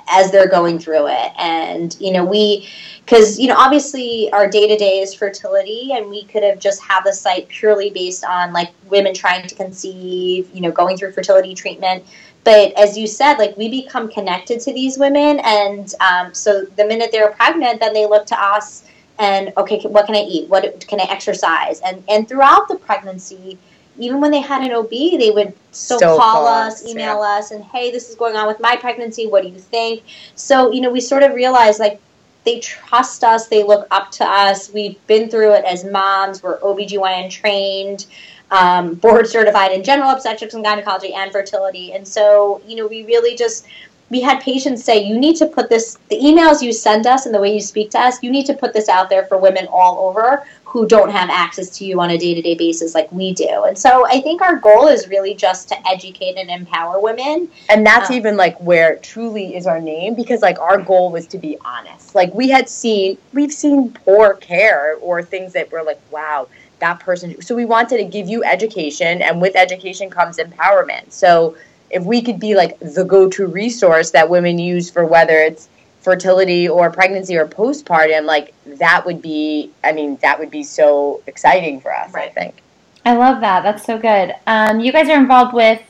as 0.10 0.32
they're 0.32 0.48
going 0.48 0.80
through 0.80 1.08
it. 1.08 1.32
And 1.38 1.96
you 2.00 2.12
know 2.14 2.26
we 2.26 2.68
because 3.06 3.40
you 3.40 3.48
know 3.48 3.56
obviously 3.58 4.32
our 4.32 4.50
day-to-day 4.50 5.00
is 5.00 5.14
fertility 5.14 5.92
and 5.94 6.10
we 6.10 6.24
could 6.26 6.44
have 6.44 6.60
just 6.60 6.82
had 6.82 7.02
the 7.04 7.14
site 7.14 7.48
purely 7.50 7.90
based 7.90 8.24
on 8.24 8.54
like 8.54 8.72
women 8.90 9.14
trying 9.14 9.46
to 9.48 9.56
conceive 9.56 10.50
you 10.54 10.62
know 10.62 10.72
going 10.72 10.98
through 10.98 11.12
fertility 11.12 11.54
treatment. 11.54 12.04
But 12.46 12.72
as 12.80 12.98
you 12.98 13.06
said 13.06 13.36
like 13.36 13.56
we 13.58 13.70
become 13.70 14.10
connected 14.10 14.62
to 14.62 14.74
these 14.74 14.98
women 14.98 15.40
and 15.44 15.94
um, 16.00 16.34
so 16.34 16.64
the 16.78 16.86
minute 16.86 17.12
they're 17.12 17.32
pregnant 17.32 17.82
then 17.82 17.94
they 17.94 18.08
look 18.08 18.26
to 18.28 18.42
us 18.42 18.86
and 19.20 19.54
okay 19.58 19.80
what 19.84 20.06
can 20.06 20.16
i 20.16 20.22
eat 20.22 20.50
what 20.50 20.86
can 20.88 21.00
i 21.00 21.06
exercise 21.10 21.80
and 21.82 22.04
and 22.10 22.28
throughout 22.28 22.68
the 22.68 22.76
pregnancy 22.76 23.58
even 24.00 24.22
when 24.22 24.32
they 24.32 24.40
had 24.40 24.64
an 24.64 24.72
OB, 24.72 24.90
they 24.90 25.30
would 25.30 25.54
still, 25.72 25.98
still 25.98 26.18
call, 26.18 26.46
call, 26.46 26.48
us, 26.48 26.86
email 26.86 27.22
yeah. 27.22 27.38
us, 27.38 27.52
and 27.52 27.64
hey, 27.66 27.92
this 27.92 28.10
is 28.10 28.16
going 28.16 28.36
on 28.36 28.48
with 28.48 28.60
my 28.60 28.76
pregnancy. 28.78 29.28
What 29.28 29.44
do 29.44 29.50
you 29.50 29.60
think? 29.60 30.04
So, 30.36 30.72
you 30.72 30.82
know, 30.82 30.90
we 30.90 31.02
sort 31.02 31.22
of 31.22 31.36
realized 31.36 31.80
like 31.80 32.00
they 32.46 32.60
trust 32.60 33.24
us, 33.24 33.48
they 33.48 33.64
look 33.64 33.88
up 33.92 34.12
to 34.12 34.26
us. 34.26 34.72
We've 34.72 34.96
been 35.08 35.30
through 35.30 35.54
it 35.54 35.66
as 35.66 35.84
moms, 35.84 36.42
we're 36.42 36.60
OBGYN 36.60 37.30
trained, 37.30 38.08
um, 38.52 38.96
board 38.96 39.28
certified 39.28 39.72
in 39.72 39.84
general 39.84 40.10
obstetrics 40.10 40.54
and 40.54 40.64
gynecology 40.64 41.14
and 41.14 41.32
fertility. 41.32 41.94
And 41.94 42.08
so, 42.08 42.62
you 42.66 42.76
know, 42.76 42.88
we 42.88 43.06
really 43.06 43.36
just 43.36 43.68
we 44.10 44.22
had 44.22 44.41
patients 44.41 44.84
say, 44.84 45.03
you 45.03 45.20
need 45.20 45.36
to 45.38 45.45
put 45.45 45.70
this, 45.70 45.97
the 46.10 46.18
emails 46.18 46.62
you 46.62 46.74
send 46.74 47.05
us 47.05 47.26
and 47.26 47.36
the 47.36 47.39
way 47.39 47.53
you 47.53 47.62
speak 47.62 47.91
to 47.91 47.99
us, 47.99 48.22
you 48.24 48.32
need 48.32 48.45
to 48.47 48.53
put 48.53 48.74
this 48.74 48.89
out 48.89 49.10
there 49.10 49.26
for 49.26 49.38
women 49.38 49.68
all 49.72 50.07
over 50.07 50.45
who 50.64 50.88
don't 50.88 51.10
have 51.10 51.30
access 51.30 51.70
to 51.78 51.86
you 51.86 51.99
on 51.99 52.12
a 52.12 52.18
day 52.18 52.36
to 52.36 52.41
day 52.41 52.55
basis 52.55 52.93
like 52.93 53.12
we 53.12 53.34
do. 53.34 53.64
And 53.64 53.78
so 53.78 54.05
I 54.07 54.22
think 54.22 54.41
our 54.41 54.55
goal 54.55 54.88
is 54.88 55.07
really 55.07 55.34
just 55.34 55.68
to 55.70 55.88
educate 55.88 56.38
and 56.38 56.49
empower 56.49 56.99
women. 56.99 57.49
And 57.70 57.86
that's 57.86 58.10
um, 58.12 58.16
even 58.16 58.38
like 58.38 58.60
where 58.60 58.97
truly 58.97 59.55
is 59.55 59.66
our 59.66 59.82
name 59.82 60.14
because 60.14 60.41
like 60.41 60.60
our 60.60 60.80
goal 60.80 61.12
was 61.12 61.26
to 61.28 61.39
be 61.39 61.57
honest. 61.66 62.14
Like 62.14 62.34
we 62.34 62.49
had 62.49 62.70
seen, 62.70 63.18
we've 63.34 63.53
seen 63.53 63.91
poor 63.91 64.36
care 64.36 64.95
or 65.01 65.24
things 65.24 65.53
that 65.53 65.72
were 65.72 65.82
like, 65.82 65.99
wow, 66.12 66.47
that 66.80 66.99
person. 66.99 67.41
So 67.41 67.55
we 67.55 67.66
wanted 67.66 67.97
to 67.97 68.05
give 68.05 68.28
you 68.28 68.43
education 68.43 69.22
and 69.22 69.41
with 69.41 69.55
education 69.55 70.10
comes 70.10 70.38
empowerment. 70.38 71.12
So 71.12 71.57
if 71.90 72.04
we 72.04 72.22
could 72.22 72.40
be 72.40 72.56
like 72.56 72.80
the 72.80 73.04
go-to 73.04 73.48
resource 73.48 74.12
that 74.12 74.30
women 74.30 74.60
use 74.60 74.90
for 74.90 75.06
whether 75.06 75.38
it's 75.38 75.70
fertility 76.02 76.70
or 76.70 76.90
pregnancy 76.90 77.38
or 77.38 77.46
postpartum 77.46 78.26
like 78.26 78.54
that 78.66 79.06
would 79.06 79.22
be 79.22 79.70
i 79.84 79.92
mean 79.92 80.18
that 80.22 80.40
would 80.40 80.50
be 80.50 80.64
so 80.64 81.22
exciting 81.28 81.82
for 81.82 81.94
us 81.94 82.14
right. 82.14 82.30
i 82.30 82.34
think. 82.34 82.62
I 83.06 83.16
love 83.16 83.42
that. 83.42 83.64
That's 83.64 83.86
so 83.86 83.98
good. 83.98 84.36
Um, 84.46 84.80
you 84.80 84.92
guys 84.92 85.10
are 85.10 85.18
involved 85.18 85.54
with 85.54 85.82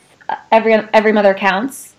every 0.51 0.73
every 0.93 1.11
mother 1.11 1.33
counts. 1.33 1.93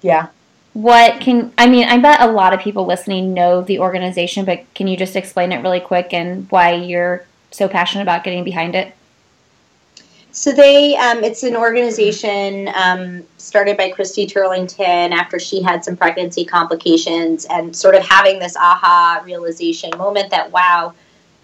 Yeah. 0.00 0.28
What 0.72 1.20
can 1.20 1.52
i 1.58 1.66
mean 1.68 1.86
i 1.86 1.98
bet 1.98 2.22
a 2.22 2.32
lot 2.32 2.54
of 2.54 2.60
people 2.60 2.86
listening 2.86 3.34
know 3.34 3.60
the 3.60 3.78
organization 3.78 4.46
but 4.46 4.64
can 4.74 4.86
you 4.86 4.96
just 4.96 5.16
explain 5.16 5.52
it 5.52 5.60
really 5.60 5.80
quick 5.80 6.14
and 6.14 6.50
why 6.50 6.72
you're 6.72 7.26
so 7.50 7.68
passionate 7.68 8.04
about 8.04 8.24
getting 8.24 8.42
behind 8.42 8.74
it 8.74 8.94
so 10.32 10.50
they, 10.50 10.96
um, 10.96 11.22
it's 11.22 11.42
an 11.42 11.54
organization 11.54 12.70
um, 12.74 13.22
started 13.36 13.76
by 13.76 13.90
Christy 13.90 14.26
Turlington 14.26 15.12
after 15.12 15.38
she 15.38 15.62
had 15.62 15.84
some 15.84 15.94
pregnancy 15.94 16.42
complications 16.42 17.44
and 17.50 17.76
sort 17.76 17.94
of 17.94 18.02
having 18.02 18.38
this 18.38 18.56
aha 18.56 19.20
realization 19.24 19.90
moment 19.98 20.30
that 20.30 20.50
wow, 20.50 20.94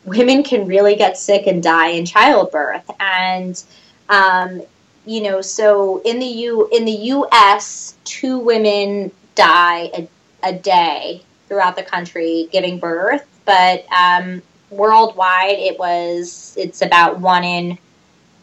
women 0.06 0.42
can 0.42 0.66
really 0.66 0.96
get 0.96 1.18
sick 1.18 1.46
and 1.46 1.62
die 1.62 1.88
in 1.88 2.06
childbirth, 2.06 2.90
and 2.98 3.62
um, 4.08 4.62
you 5.04 5.22
know, 5.22 5.42
so 5.42 6.00
in 6.06 6.18
the 6.18 6.26
U 6.26 6.68
in 6.72 6.86
the 6.86 6.92
U.S., 6.92 7.94
two 8.04 8.38
women 8.38 9.10
die 9.34 9.90
a, 9.94 10.08
a 10.42 10.52
day 10.54 11.22
throughout 11.46 11.76
the 11.76 11.82
country 11.82 12.48
giving 12.50 12.78
birth, 12.78 13.26
but 13.44 13.84
um, 13.92 14.40
worldwide 14.70 15.58
it 15.58 15.78
was 15.78 16.54
it's 16.58 16.80
about 16.80 17.18
one 17.18 17.44
in 17.44 17.78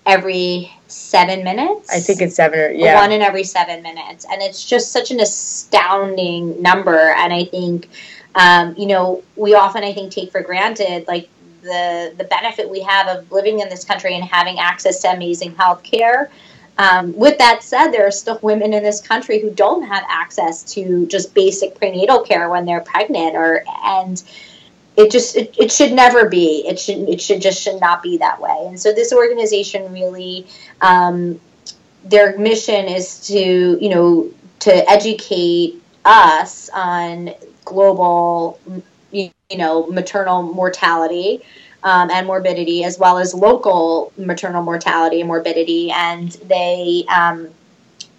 every 0.06 0.72
seven 0.88 1.44
minutes. 1.44 1.92
I 1.92 2.00
think 2.00 2.22
it's 2.22 2.36
seven 2.36 2.60
or 2.60 2.70
yeah. 2.72 2.96
One 2.96 3.12
in 3.12 3.22
every 3.22 3.44
seven 3.44 3.82
minutes. 3.82 4.26
And 4.30 4.42
it's 4.42 4.64
just 4.64 4.92
such 4.92 5.12
an 5.12 5.20
astounding 5.20 6.62
number. 6.62 7.14
And 7.18 7.34
I 7.34 7.46
think, 7.46 7.90
um, 8.36 8.76
you 8.78 8.88
know, 8.88 9.24
we 9.36 9.56
often, 9.56 9.84
I 9.84 9.94
think, 9.94 10.12
take 10.12 10.32
for 10.32 10.42
granted 10.42 11.08
like 11.08 11.30
the, 11.62 12.14
the 12.18 12.26
benefit 12.26 12.70
we 12.70 12.82
have 12.82 13.08
of 13.08 13.32
living 13.32 13.60
in 13.60 13.70
this 13.70 13.84
country 13.84 14.16
and 14.16 14.24
having 14.24 14.60
access 14.60 15.02
to 15.02 15.12
amazing 15.12 15.56
health 15.56 15.84
care. 15.84 16.30
Um, 16.78 17.16
with 17.16 17.38
that 17.38 17.64
said, 17.64 17.92
there 17.92 18.06
are 18.06 18.12
still 18.12 18.38
women 18.42 18.74
in 18.74 18.84
this 18.84 19.00
country 19.00 19.40
who 19.40 19.50
don't 19.50 19.84
have 19.84 20.04
access 20.10 20.62
to 20.74 21.08
just 21.08 21.34
basic 21.34 21.76
prenatal 21.76 22.20
care 22.22 22.50
when 22.50 22.66
they're 22.66 22.82
pregnant 22.82 23.36
or 23.36 23.64
and 23.86 24.22
it 24.98 25.12
just 25.12 25.36
it, 25.36 25.54
it 25.58 25.72
should 25.72 25.92
never 25.94 26.30
be. 26.30 26.66
It 26.68 26.80
should 26.80 27.10
it 27.10 27.22
should 27.22 27.42
just 27.42 27.62
should 27.62 27.80
not 27.80 28.02
be 28.02 28.18
that 28.18 28.40
way. 28.40 28.66
And 28.68 28.80
so 28.80 28.94
this 28.94 29.12
organization 29.14 29.92
really 29.92 30.48
um, 30.82 31.40
their 32.04 32.38
mission 32.38 32.86
is 32.86 33.28
to 33.28 33.78
you 33.82 33.90
know 33.90 34.32
to 34.60 34.90
educate 34.90 35.82
us 36.06 36.70
on 36.74 37.32
global 37.66 38.60
you, 39.12 39.32
know 39.56 39.88
maternal 39.88 40.44
mortality 40.44 41.42
um, 41.84 42.10
and 42.10 42.26
morbidity 42.26 42.84
as 42.84 42.98
well 42.98 43.18
as 43.18 43.34
local 43.34 44.14
maternal 44.18 44.64
mortality 44.64 45.20
and 45.20 45.28
morbidity. 45.28 45.92
And 45.92 46.32
they 46.32 47.06
um, 47.10 47.50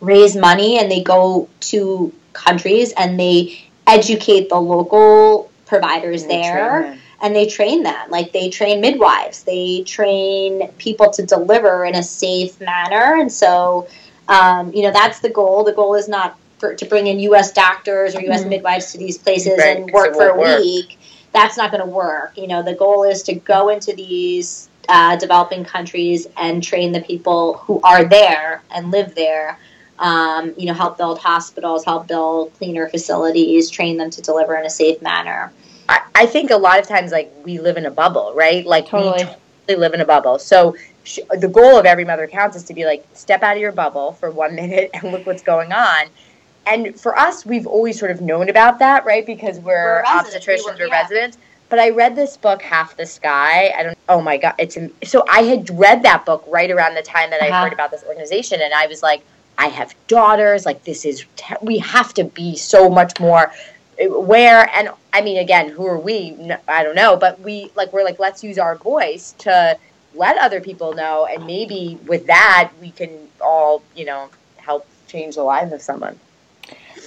raise 0.00 0.36
money 0.36 0.78
and 0.78 0.90
they 0.90 1.02
go 1.02 1.48
to 1.60 2.12
countries 2.32 2.92
and 2.96 3.18
they 3.18 3.58
educate 3.86 4.48
the 4.48 4.60
local 4.60 5.50
providers 5.66 6.22
and 6.22 6.30
there 6.30 6.98
and 7.20 7.34
they 7.34 7.46
train 7.46 7.82
them. 7.82 8.10
Like 8.10 8.32
they 8.32 8.50
train 8.50 8.80
midwives. 8.80 9.42
They 9.42 9.82
train 9.82 10.70
people 10.78 11.10
to 11.10 11.24
deliver 11.24 11.84
in 11.84 11.94
a 11.94 12.02
safe 12.02 12.60
manner. 12.60 13.20
And 13.20 13.30
so 13.30 13.88
um, 14.28 14.72
you 14.72 14.82
know 14.82 14.90
that's 14.90 15.20
the 15.20 15.30
goal. 15.30 15.64
The 15.64 15.72
goal 15.72 15.94
is 15.94 16.08
not 16.08 16.38
for, 16.58 16.74
to 16.74 16.84
bring 16.86 17.06
in 17.06 17.18
us 17.34 17.52
doctors 17.52 18.14
or 18.14 18.18
us 18.18 18.40
mm-hmm. 18.40 18.50
midwives 18.50 18.92
to 18.92 18.98
these 18.98 19.18
places 19.18 19.58
right, 19.58 19.78
and 19.78 19.90
work 19.90 20.14
for 20.14 20.30
a 20.30 20.38
work. 20.38 20.60
week. 20.60 20.98
That's 21.32 21.56
not 21.56 21.70
going 21.70 21.82
to 21.82 21.90
work. 21.90 22.36
You 22.36 22.48
know 22.48 22.62
the 22.62 22.74
goal 22.74 23.04
is 23.04 23.22
to 23.24 23.34
go 23.34 23.68
into 23.68 23.94
these 23.94 24.68
uh, 24.88 25.16
developing 25.16 25.64
countries 25.64 26.26
and 26.36 26.62
train 26.62 26.92
the 26.92 27.00
people 27.00 27.54
who 27.58 27.80
are 27.82 28.04
there 28.04 28.62
and 28.70 28.90
live 28.90 29.14
there 29.14 29.58
um, 29.98 30.54
you 30.56 30.66
know, 30.66 30.74
help 30.74 30.98
build 30.98 31.18
hospitals, 31.18 31.84
help 31.84 32.06
build 32.06 32.52
cleaner 32.54 32.88
facilities, 32.88 33.70
train 33.70 33.96
them 33.96 34.10
to 34.10 34.22
deliver 34.22 34.56
in 34.56 34.66
a 34.66 34.70
safe 34.70 35.00
manner. 35.02 35.52
I, 35.88 36.02
I 36.14 36.26
think 36.26 36.50
a 36.50 36.56
lot 36.56 36.78
of 36.78 36.86
times, 36.86 37.12
like, 37.12 37.32
we 37.44 37.58
live 37.58 37.76
in 37.76 37.86
a 37.86 37.90
bubble, 37.90 38.32
right? 38.34 38.66
Like, 38.66 38.86
totally. 38.88 39.24
we 39.24 39.30
totally 39.30 39.76
live 39.76 39.94
in 39.94 40.00
a 40.00 40.04
bubble. 40.04 40.38
So, 40.38 40.76
sh- 41.04 41.20
the 41.38 41.48
goal 41.48 41.78
of 41.78 41.86
every 41.86 42.04
mother 42.04 42.26
counts 42.26 42.56
is 42.56 42.64
to 42.64 42.74
be 42.74 42.84
like, 42.84 43.06
step 43.14 43.42
out 43.42 43.56
of 43.56 43.60
your 43.60 43.72
bubble 43.72 44.12
for 44.12 44.30
one 44.30 44.54
minute 44.62 44.90
and 44.94 45.12
look 45.12 45.26
what's 45.26 45.42
going 45.42 45.72
on. 45.72 46.06
And 46.66 46.98
for 46.98 47.16
us, 47.16 47.46
we've 47.46 47.66
always 47.66 47.98
sort 47.98 48.10
of 48.10 48.20
known 48.20 48.48
about 48.48 48.80
that, 48.80 49.04
right? 49.04 49.24
Because 49.24 49.60
we're, 49.60 50.02
we're 50.02 50.02
obstetricians, 50.02 50.74
we 50.74 50.80
we're 50.80 50.86
yeah. 50.88 51.00
residents. 51.00 51.38
But 51.68 51.78
I 51.78 51.90
read 51.90 52.14
this 52.14 52.36
book, 52.36 52.62
Half 52.62 52.96
the 52.96 53.06
Sky. 53.06 53.72
I 53.76 53.82
don't. 53.82 53.98
Oh 54.08 54.20
my 54.20 54.36
god, 54.36 54.54
it's 54.58 54.78
so. 55.02 55.24
I 55.28 55.42
had 55.42 55.68
read 55.76 56.02
that 56.04 56.24
book 56.24 56.44
right 56.46 56.70
around 56.70 56.94
the 56.94 57.02
time 57.02 57.30
that 57.30 57.42
uh-huh. 57.42 57.52
I 57.52 57.62
heard 57.64 57.72
about 57.72 57.90
this 57.90 58.04
organization, 58.04 58.60
and 58.60 58.72
I 58.72 58.86
was 58.86 59.02
like, 59.02 59.22
I 59.58 59.68
have 59.68 59.94
daughters. 60.06 60.66
Like 60.66 60.84
this 60.84 61.04
is 61.04 61.24
te- 61.36 61.54
we 61.62 61.78
have 61.78 62.14
to 62.14 62.24
be 62.24 62.56
so 62.56 62.88
much 62.88 63.18
more 63.18 63.52
aware. 64.00 64.68
And 64.74 64.90
I 65.12 65.22
mean, 65.22 65.38
again, 65.38 65.68
who 65.68 65.86
are 65.86 65.98
we? 65.98 66.36
I 66.68 66.82
don't 66.82 66.96
know, 66.96 67.16
but 67.16 67.40
we 67.40 67.70
like 67.74 67.92
we're 67.92 68.04
like 68.04 68.18
let's 68.18 68.44
use 68.44 68.58
our 68.58 68.76
voice 68.76 69.34
to 69.38 69.78
let 70.14 70.38
other 70.38 70.60
people 70.60 70.94
know, 70.94 71.26
and 71.26 71.46
maybe 71.46 71.98
with 72.06 72.26
that 72.26 72.72
we 72.80 72.90
can 72.90 73.28
all 73.40 73.82
you 73.94 74.04
know 74.04 74.30
help 74.56 74.86
change 75.08 75.36
the 75.36 75.42
lives 75.42 75.72
of 75.72 75.80
someone. 75.80 76.18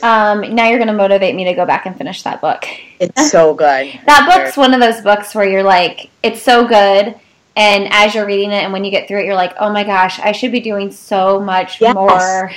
Um, 0.01 0.55
now 0.55 0.69
you're 0.69 0.77
going 0.77 0.87
to 0.87 0.93
motivate 0.93 1.35
me 1.35 1.43
to 1.43 1.53
go 1.53 1.65
back 1.65 1.85
and 1.85 1.97
finish 1.97 2.23
that 2.23 2.39
book. 2.39 2.65
It's 3.01 3.29
so 3.29 3.53
good. 3.53 3.99
that 4.05 4.31
book's 4.33 4.55
one 4.55 4.73
of 4.73 4.79
those 4.79 5.01
books 5.01 5.35
where 5.35 5.43
you're 5.43 5.63
like, 5.63 6.09
it's 6.23 6.41
so 6.41 6.65
good 6.65 7.19
and 7.59 7.89
as 7.91 8.15
you're 8.15 8.25
reading 8.25 8.51
it 8.51 8.63
and 8.63 8.71
when 8.71 8.85
you 8.85 8.89
get 8.89 9.05
through 9.05 9.19
it, 9.19 9.25
you're 9.25 9.35
like, 9.35 9.53
oh 9.59 9.69
my 9.69 9.83
gosh, 9.83 10.17
I 10.21 10.31
should 10.31 10.53
be 10.53 10.61
doing 10.61 10.93
so 10.93 11.41
much 11.41 11.81
yes. 11.81 11.93
more 11.93 12.51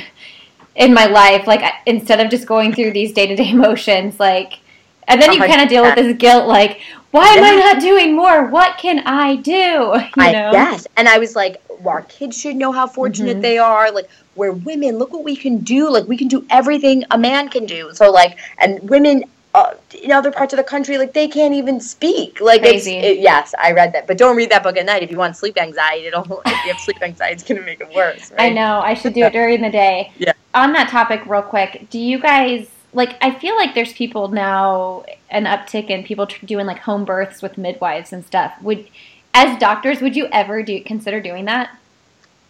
in 0.76 0.94
my 0.94 1.06
life. 1.06 1.48
Like 1.48 1.60
instead 1.86 2.20
of 2.20 2.30
just 2.30 2.46
going 2.46 2.72
through 2.72 2.92
these 2.92 3.12
day 3.12 3.26
to 3.26 3.34
day 3.34 3.52
motions, 3.52 4.20
like, 4.20 4.60
and 5.08 5.20
then 5.20 5.32
you 5.32 5.40
kind 5.40 5.60
of 5.60 5.68
deal 5.68 5.82
with 5.82 5.96
this 5.96 6.16
guilt, 6.16 6.46
like, 6.46 6.80
why 7.10 7.26
am 7.26 7.42
I 7.42 7.56
not 7.56 7.80
doing 7.80 8.14
more? 8.14 8.46
What 8.46 8.78
can 8.78 9.00
I 9.00 9.34
do? 9.36 9.52
You 10.16 10.32
know? 10.32 10.52
Yes. 10.52 10.86
And 10.96 11.08
I 11.08 11.18
was 11.18 11.34
like, 11.34 11.60
well, 11.68 11.96
our 11.96 12.02
kids 12.02 12.38
should 12.38 12.54
know 12.54 12.70
how 12.70 12.86
fortunate 12.86 13.32
mm-hmm. 13.32 13.40
they 13.40 13.58
are. 13.58 13.90
Like, 13.90 14.08
we're 14.36 14.52
women. 14.52 14.98
Look 14.98 15.12
what 15.12 15.24
we 15.24 15.34
can 15.34 15.58
do. 15.58 15.90
Like, 15.90 16.06
we 16.06 16.16
can 16.16 16.28
do 16.28 16.46
everything 16.48 17.02
a 17.10 17.18
man 17.18 17.48
can 17.48 17.66
do. 17.66 17.90
So, 17.92 18.12
like, 18.12 18.38
and 18.58 18.88
women 18.88 19.24
uh, 19.54 19.74
in 20.02 20.10
other 20.10 20.30
parts 20.32 20.52
of 20.52 20.56
the 20.56 20.64
country, 20.64 20.96
like 20.96 21.12
they 21.12 21.28
can't 21.28 21.54
even 21.54 21.78
speak. 21.80 22.40
Like 22.40 22.62
Crazy. 22.62 22.96
it's 22.96 23.18
it, 23.18 23.20
yes, 23.20 23.54
I 23.58 23.72
read 23.72 23.92
that, 23.92 24.06
but 24.06 24.16
don't 24.16 24.36
read 24.36 24.50
that 24.50 24.62
book 24.62 24.76
at 24.76 24.86
night 24.86 25.02
if 25.02 25.10
you 25.10 25.18
want 25.18 25.36
sleep 25.36 25.58
anxiety. 25.58 26.06
It'll 26.06 26.22
if 26.46 26.64
you 26.64 26.72
have 26.72 26.80
sleep 26.80 27.02
anxiety, 27.02 27.34
it's 27.34 27.42
gonna 27.42 27.60
make 27.60 27.80
it 27.80 27.90
worse. 27.94 28.30
Right? 28.30 28.40
I 28.40 28.48
know. 28.50 28.80
I 28.80 28.94
should 28.94 29.12
do 29.14 29.24
it 29.24 29.32
during 29.32 29.60
the 29.62 29.70
day. 29.70 30.12
Yeah. 30.18 30.32
On 30.54 30.72
that 30.74 30.90
topic, 30.90 31.24
real 31.26 31.42
quick, 31.42 31.86
do 31.90 31.98
you 31.98 32.18
guys 32.18 32.68
like? 32.92 33.16
I 33.22 33.30
feel 33.30 33.56
like 33.56 33.74
there's 33.74 33.92
people 33.92 34.28
now 34.28 35.04
an 35.30 35.44
uptick 35.44 35.88
in 35.90 36.04
people 36.04 36.26
tr- 36.26 36.44
doing 36.46 36.66
like 36.66 36.78
home 36.78 37.04
births 37.04 37.40
with 37.42 37.56
midwives 37.58 38.12
and 38.12 38.24
stuff. 38.24 38.52
Would 38.62 38.86
as 39.34 39.58
doctors, 39.58 40.00
would 40.02 40.14
you 40.14 40.28
ever 40.30 40.62
do 40.62 40.82
consider 40.82 41.20
doing 41.20 41.46
that? 41.46 41.76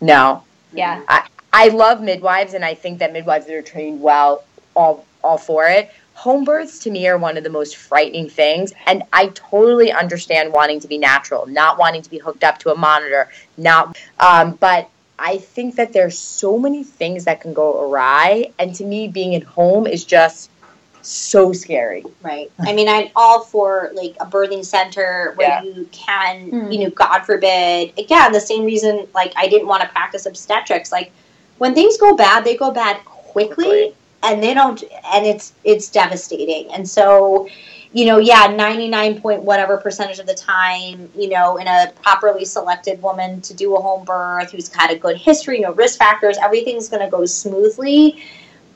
No, 0.00 0.42
Yeah. 0.72 1.02
I 1.52 1.68
love 1.68 2.00
midwives, 2.00 2.54
and 2.54 2.64
I 2.64 2.74
think 2.74 2.98
that 2.98 3.12
midwives 3.12 3.46
that 3.46 3.54
are 3.54 3.62
trained 3.62 4.00
well, 4.00 4.42
all 4.74 5.04
all 5.22 5.38
for 5.38 5.66
it. 5.68 5.90
Home 6.22 6.44
births 6.44 6.78
to 6.78 6.90
me 6.92 7.08
are 7.08 7.18
one 7.18 7.36
of 7.36 7.42
the 7.42 7.50
most 7.50 7.74
frightening 7.74 8.30
things, 8.30 8.72
and 8.86 9.02
I 9.12 9.26
totally 9.34 9.90
understand 9.90 10.52
wanting 10.52 10.78
to 10.78 10.86
be 10.86 10.96
natural, 10.96 11.46
not 11.48 11.78
wanting 11.78 12.00
to 12.02 12.08
be 12.08 12.18
hooked 12.18 12.44
up 12.44 12.58
to 12.58 12.70
a 12.70 12.76
monitor, 12.76 13.28
not. 13.56 13.98
Um, 14.20 14.52
but 14.60 14.88
I 15.18 15.38
think 15.38 15.74
that 15.74 15.92
there's 15.92 16.16
so 16.16 16.60
many 16.60 16.84
things 16.84 17.24
that 17.24 17.40
can 17.40 17.52
go 17.52 17.82
awry, 17.82 18.52
and 18.60 18.72
to 18.76 18.84
me, 18.84 19.08
being 19.08 19.34
at 19.34 19.42
home 19.42 19.84
is 19.88 20.04
just 20.04 20.48
so 21.02 21.52
scary. 21.52 22.04
Right. 22.22 22.52
I 22.60 22.72
mean, 22.72 22.88
I'm 22.88 23.08
all 23.16 23.40
for 23.40 23.90
like 23.92 24.14
a 24.20 24.26
birthing 24.26 24.64
center 24.64 25.32
where 25.34 25.48
Yeah. 25.48 25.62
you 25.64 25.88
can, 25.90 26.52
Mm. 26.52 26.72
you 26.72 26.84
know, 26.84 26.90
God 26.90 27.22
forbid. 27.22 27.98
Again, 27.98 28.30
the 28.30 28.40
same 28.40 28.64
reason 28.64 29.08
like 29.12 29.32
I 29.34 29.48
didn't 29.48 29.66
want 29.66 29.82
to 29.82 29.88
practice 29.88 30.24
obstetrics. 30.26 30.92
Like 30.92 31.10
when 31.58 31.74
things 31.74 31.96
go 31.96 32.14
bad, 32.14 32.44
they 32.44 32.54
go 32.54 32.70
bad 32.70 33.04
quickly, 33.04 33.64
Quickly. 33.64 33.94
And 34.22 34.42
they 34.42 34.54
don't, 34.54 34.82
and 35.12 35.26
it's 35.26 35.52
it's 35.64 35.88
devastating. 35.88 36.72
And 36.72 36.88
so, 36.88 37.48
you 37.92 38.06
know, 38.06 38.18
yeah, 38.18 38.46
99 38.46 39.20
point 39.20 39.42
whatever 39.42 39.76
percentage 39.76 40.18
of 40.18 40.26
the 40.26 40.34
time, 40.34 41.10
you 41.16 41.28
know, 41.28 41.56
in 41.56 41.66
a 41.66 41.92
properly 42.02 42.44
selected 42.44 43.02
woman 43.02 43.40
to 43.42 43.54
do 43.54 43.76
a 43.76 43.80
home 43.80 44.04
birth 44.04 44.52
who's 44.52 44.72
had 44.72 44.90
a 44.90 44.96
good 44.98 45.16
history, 45.16 45.60
no 45.60 45.72
risk 45.72 45.98
factors, 45.98 46.36
everything's 46.40 46.88
going 46.88 47.04
to 47.04 47.10
go 47.10 47.24
smoothly. 47.26 48.22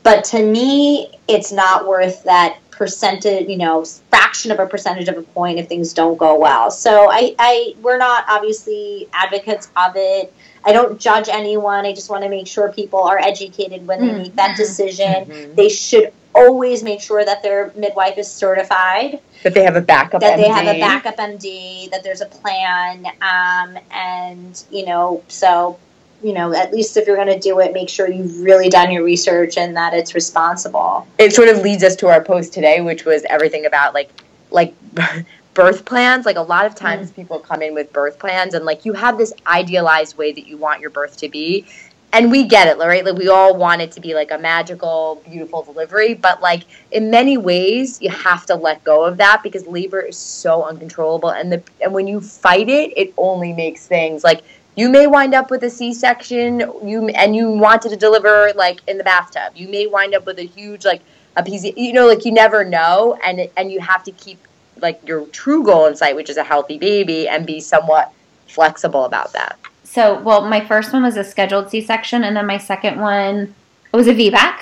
But 0.02 0.22
to 0.26 0.44
me, 0.44 1.18
it's 1.26 1.50
not 1.50 1.86
worth 1.86 2.22
that 2.24 2.58
percentage, 2.76 3.48
you 3.48 3.56
know, 3.56 3.84
fraction 4.10 4.50
of 4.52 4.60
a 4.60 4.66
percentage 4.66 5.08
of 5.08 5.16
a 5.16 5.22
point 5.22 5.58
if 5.58 5.66
things 5.66 5.92
don't 5.94 6.18
go 6.18 6.38
well. 6.38 6.70
So 6.70 7.10
I, 7.10 7.34
I 7.38 7.74
we're 7.82 7.96
not 7.98 8.24
obviously 8.28 9.08
advocates 9.14 9.68
of 9.76 9.92
it. 9.96 10.32
I 10.64 10.72
don't 10.72 11.00
judge 11.00 11.28
anyone. 11.28 11.86
I 11.86 11.94
just 11.94 12.10
want 12.10 12.22
to 12.24 12.28
make 12.28 12.46
sure 12.46 12.70
people 12.72 13.02
are 13.02 13.18
educated 13.18 13.86
when 13.86 14.00
they 14.00 14.12
Mm. 14.12 14.22
make 14.22 14.36
that 14.36 14.56
decision. 14.56 15.24
Mhm. 15.26 15.54
They 15.56 15.68
should 15.70 16.12
always 16.34 16.82
make 16.82 17.00
sure 17.00 17.24
that 17.24 17.42
their 17.42 17.72
midwife 17.76 18.18
is 18.18 18.30
certified, 18.30 19.20
That 19.42 19.54
they 19.54 19.62
have 19.62 19.76
a 19.76 19.80
backup. 19.80 20.20
that 20.20 20.36
they 20.36 20.48
have 20.48 20.66
a 20.66 20.78
backup 20.78 21.16
MD, 21.16 21.88
that 21.92 22.04
there's 22.04 22.20
a 22.20 22.26
plan, 22.26 23.06
um, 23.22 23.78
and 23.90 24.62
you 24.70 24.84
know, 24.84 25.22
so 25.28 25.78
you 26.22 26.32
know, 26.32 26.54
at 26.54 26.72
least 26.72 26.96
if 26.96 27.06
you're 27.06 27.16
going 27.16 27.28
to 27.28 27.38
do 27.38 27.60
it, 27.60 27.72
make 27.72 27.88
sure 27.88 28.10
you've 28.10 28.40
really 28.40 28.68
done 28.68 28.90
your 28.90 29.04
research 29.04 29.56
and 29.56 29.76
that 29.76 29.94
it's 29.94 30.14
responsible. 30.14 31.06
it 31.18 31.32
sort 31.32 31.48
of 31.48 31.58
leads 31.58 31.82
us 31.82 31.96
to 31.96 32.08
our 32.08 32.22
post 32.22 32.52
today, 32.52 32.80
which 32.80 33.04
was 33.04 33.24
everything 33.28 33.66
about 33.66 33.94
like 33.94 34.10
like 34.50 34.74
birth 35.54 35.84
plans. 35.84 36.26
Like 36.26 36.36
a 36.36 36.42
lot 36.42 36.66
of 36.66 36.74
times 36.74 37.10
mm. 37.10 37.16
people 37.16 37.38
come 37.38 37.62
in 37.62 37.74
with 37.74 37.92
birth 37.92 38.18
plans 38.18 38.54
and 38.54 38.64
like 38.64 38.84
you 38.84 38.92
have 38.92 39.18
this 39.18 39.32
idealized 39.46 40.16
way 40.16 40.32
that 40.32 40.46
you 40.46 40.56
want 40.56 40.80
your 40.80 40.90
birth 40.90 41.16
to 41.18 41.28
be. 41.28 41.66
And 42.12 42.30
we 42.30 42.44
get 42.44 42.68
it, 42.68 42.78
right? 42.78 43.04
Like 43.04 43.16
we 43.16 43.28
all 43.28 43.56
want 43.56 43.82
it 43.82 43.92
to 43.92 44.00
be 44.00 44.14
like 44.14 44.30
a 44.30 44.38
magical, 44.38 45.22
beautiful 45.28 45.62
delivery, 45.62 46.14
but 46.14 46.40
like 46.40 46.62
in 46.92 47.10
many 47.10 47.36
ways 47.36 48.00
you 48.00 48.08
have 48.10 48.46
to 48.46 48.54
let 48.54 48.82
go 48.84 49.04
of 49.04 49.18
that 49.18 49.42
because 49.42 49.66
labor 49.66 50.00
is 50.00 50.16
so 50.16 50.62
uncontrollable 50.62 51.30
and 51.30 51.52
the 51.52 51.62
and 51.82 51.92
when 51.92 52.06
you 52.06 52.20
fight 52.20 52.68
it, 52.68 52.96
it 52.96 53.12
only 53.18 53.52
makes 53.52 53.86
things 53.86 54.24
like 54.24 54.42
you 54.76 54.90
may 54.90 55.06
wind 55.06 55.34
up 55.34 55.50
with 55.50 55.64
a 55.64 55.70
C-section, 55.70 56.60
you 56.84 57.08
and 57.08 57.34
you 57.34 57.50
wanted 57.50 57.88
to 57.88 57.96
deliver 57.96 58.52
like 58.54 58.80
in 58.86 58.98
the 58.98 59.04
bathtub. 59.04 59.54
You 59.56 59.68
may 59.68 59.86
wind 59.86 60.14
up 60.14 60.26
with 60.26 60.38
a 60.38 60.46
huge 60.46 60.84
like 60.84 61.00
a 61.36 61.42
PZ, 61.42 61.76
you 61.76 61.92
know, 61.92 62.06
like 62.06 62.24
you 62.24 62.32
never 62.32 62.64
know, 62.64 63.18
and 63.24 63.48
and 63.56 63.72
you 63.72 63.80
have 63.80 64.04
to 64.04 64.12
keep 64.12 64.38
like 64.80 65.00
your 65.08 65.26
true 65.28 65.64
goal 65.64 65.86
in 65.86 65.96
sight, 65.96 66.14
which 66.14 66.28
is 66.28 66.36
a 66.36 66.44
healthy 66.44 66.78
baby, 66.78 67.26
and 67.26 67.46
be 67.46 67.58
somewhat 67.58 68.12
flexible 68.46 69.06
about 69.06 69.32
that. 69.32 69.58
So, 69.84 70.20
well, 70.20 70.42
my 70.42 70.60
first 70.60 70.92
one 70.92 71.04
was 71.04 71.16
a 71.16 71.24
scheduled 71.24 71.70
C-section, 71.70 72.22
and 72.24 72.36
then 72.36 72.46
my 72.46 72.58
second 72.58 73.00
one 73.00 73.54
was 73.92 74.08
a 74.08 74.14
VBAC. 74.14 74.60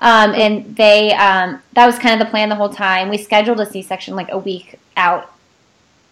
Um, 0.00 0.34
and 0.34 0.74
they 0.74 1.12
um, 1.12 1.62
that 1.74 1.86
was 1.86 2.00
kind 2.00 2.20
of 2.20 2.26
the 2.26 2.30
plan 2.30 2.48
the 2.48 2.56
whole 2.56 2.68
time. 2.68 3.08
We 3.08 3.18
scheduled 3.18 3.60
a 3.60 3.66
C-section 3.66 4.16
like 4.16 4.32
a 4.32 4.38
week 4.38 4.80
out 4.96 5.32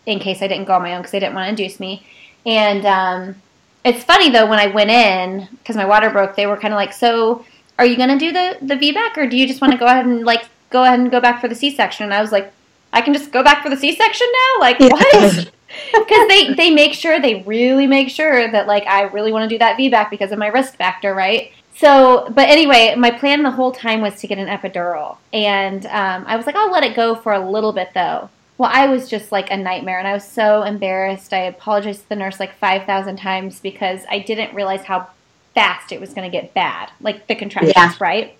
in 0.06 0.20
case 0.20 0.40
I 0.40 0.46
didn't 0.46 0.66
go 0.66 0.74
on 0.74 0.82
my 0.82 0.94
own 0.94 1.00
because 1.00 1.10
they 1.10 1.18
didn't 1.18 1.34
want 1.34 1.46
to 1.46 1.50
induce 1.50 1.80
me. 1.80 2.06
And 2.46 2.86
um, 2.86 3.36
it's 3.84 4.04
funny 4.04 4.30
though 4.30 4.46
when 4.46 4.58
I 4.58 4.66
went 4.66 4.90
in 4.90 5.48
because 5.58 5.76
my 5.76 5.84
water 5.84 6.10
broke, 6.10 6.36
they 6.36 6.46
were 6.46 6.56
kind 6.56 6.72
of 6.72 6.78
like, 6.78 6.92
"So, 6.92 7.44
are 7.78 7.86
you 7.86 7.96
going 7.96 8.10
to 8.10 8.18
do 8.18 8.32
the 8.32 8.58
the 8.62 8.74
VBAC, 8.74 9.16
or 9.16 9.26
do 9.26 9.36
you 9.36 9.46
just 9.46 9.60
want 9.60 9.72
to 9.72 9.78
go 9.78 9.86
ahead 9.86 10.06
and 10.06 10.24
like 10.24 10.48
go 10.70 10.84
ahead 10.84 11.00
and 11.00 11.10
go 11.10 11.20
back 11.20 11.40
for 11.40 11.48
the 11.48 11.54
C-section?" 11.54 12.04
And 12.04 12.14
I 12.14 12.20
was 12.20 12.32
like, 12.32 12.52
"I 12.92 13.00
can 13.00 13.14
just 13.14 13.32
go 13.32 13.42
back 13.42 13.62
for 13.62 13.70
the 13.70 13.76
C-section 13.76 14.26
now? 14.32 14.60
Like 14.60 14.80
what?" 14.80 15.52
because 15.92 16.28
they 16.28 16.54
they 16.54 16.70
make 16.70 16.94
sure 16.94 17.20
they 17.20 17.42
really 17.42 17.86
make 17.86 18.10
sure 18.10 18.50
that 18.50 18.66
like 18.66 18.86
I 18.86 19.02
really 19.02 19.32
want 19.32 19.48
to 19.48 19.54
do 19.54 19.58
that 19.58 19.78
VBAC 19.78 20.10
because 20.10 20.32
of 20.32 20.38
my 20.38 20.48
risk 20.48 20.74
factor, 20.74 21.14
right? 21.14 21.52
So, 21.76 22.28
but 22.34 22.48
anyway, 22.50 22.94
my 22.96 23.10
plan 23.10 23.42
the 23.42 23.50
whole 23.50 23.72
time 23.72 24.02
was 24.02 24.20
to 24.20 24.26
get 24.26 24.38
an 24.38 24.48
epidural, 24.48 25.16
and 25.32 25.86
um, 25.86 26.24
I 26.26 26.36
was 26.36 26.44
like, 26.44 26.56
I'll 26.56 26.70
let 26.70 26.82
it 26.82 26.94
go 26.94 27.14
for 27.14 27.32
a 27.32 27.50
little 27.50 27.72
bit 27.72 27.90
though. 27.94 28.28
Well, 28.60 28.68
I 28.70 28.88
was 28.88 29.08
just 29.08 29.32
like 29.32 29.50
a 29.50 29.56
nightmare, 29.56 29.98
and 29.98 30.06
I 30.06 30.12
was 30.12 30.22
so 30.22 30.64
embarrassed. 30.64 31.32
I 31.32 31.44
apologized 31.44 32.02
to 32.02 32.08
the 32.10 32.16
nurse 32.16 32.38
like 32.38 32.54
five 32.58 32.84
thousand 32.84 33.16
times 33.16 33.58
because 33.58 34.02
I 34.10 34.18
didn't 34.18 34.54
realize 34.54 34.82
how 34.82 35.08
fast 35.54 35.92
it 35.92 35.98
was 35.98 36.12
going 36.12 36.30
to 36.30 36.38
get 36.38 36.52
bad, 36.52 36.90
like 37.00 37.26
the 37.26 37.34
contractions, 37.36 37.74
Yeah. 37.74 37.94
right? 37.98 38.38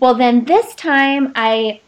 Well, 0.00 0.16
then 0.16 0.44
this 0.46 0.74
time 0.74 1.30
I 1.36 1.80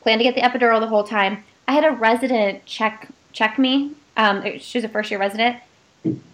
planned 0.00 0.18
to 0.18 0.24
get 0.24 0.34
the 0.34 0.40
epidural 0.40 0.80
the 0.80 0.88
whole 0.88 1.04
time. 1.04 1.44
I 1.68 1.72
had 1.74 1.84
a 1.84 1.92
resident 1.92 2.66
check 2.66 3.06
check 3.32 3.60
me. 3.60 3.92
Um, 4.16 4.58
she 4.58 4.78
was 4.78 4.84
a 4.84 4.88
first 4.88 5.08
year 5.12 5.20
resident, 5.20 5.58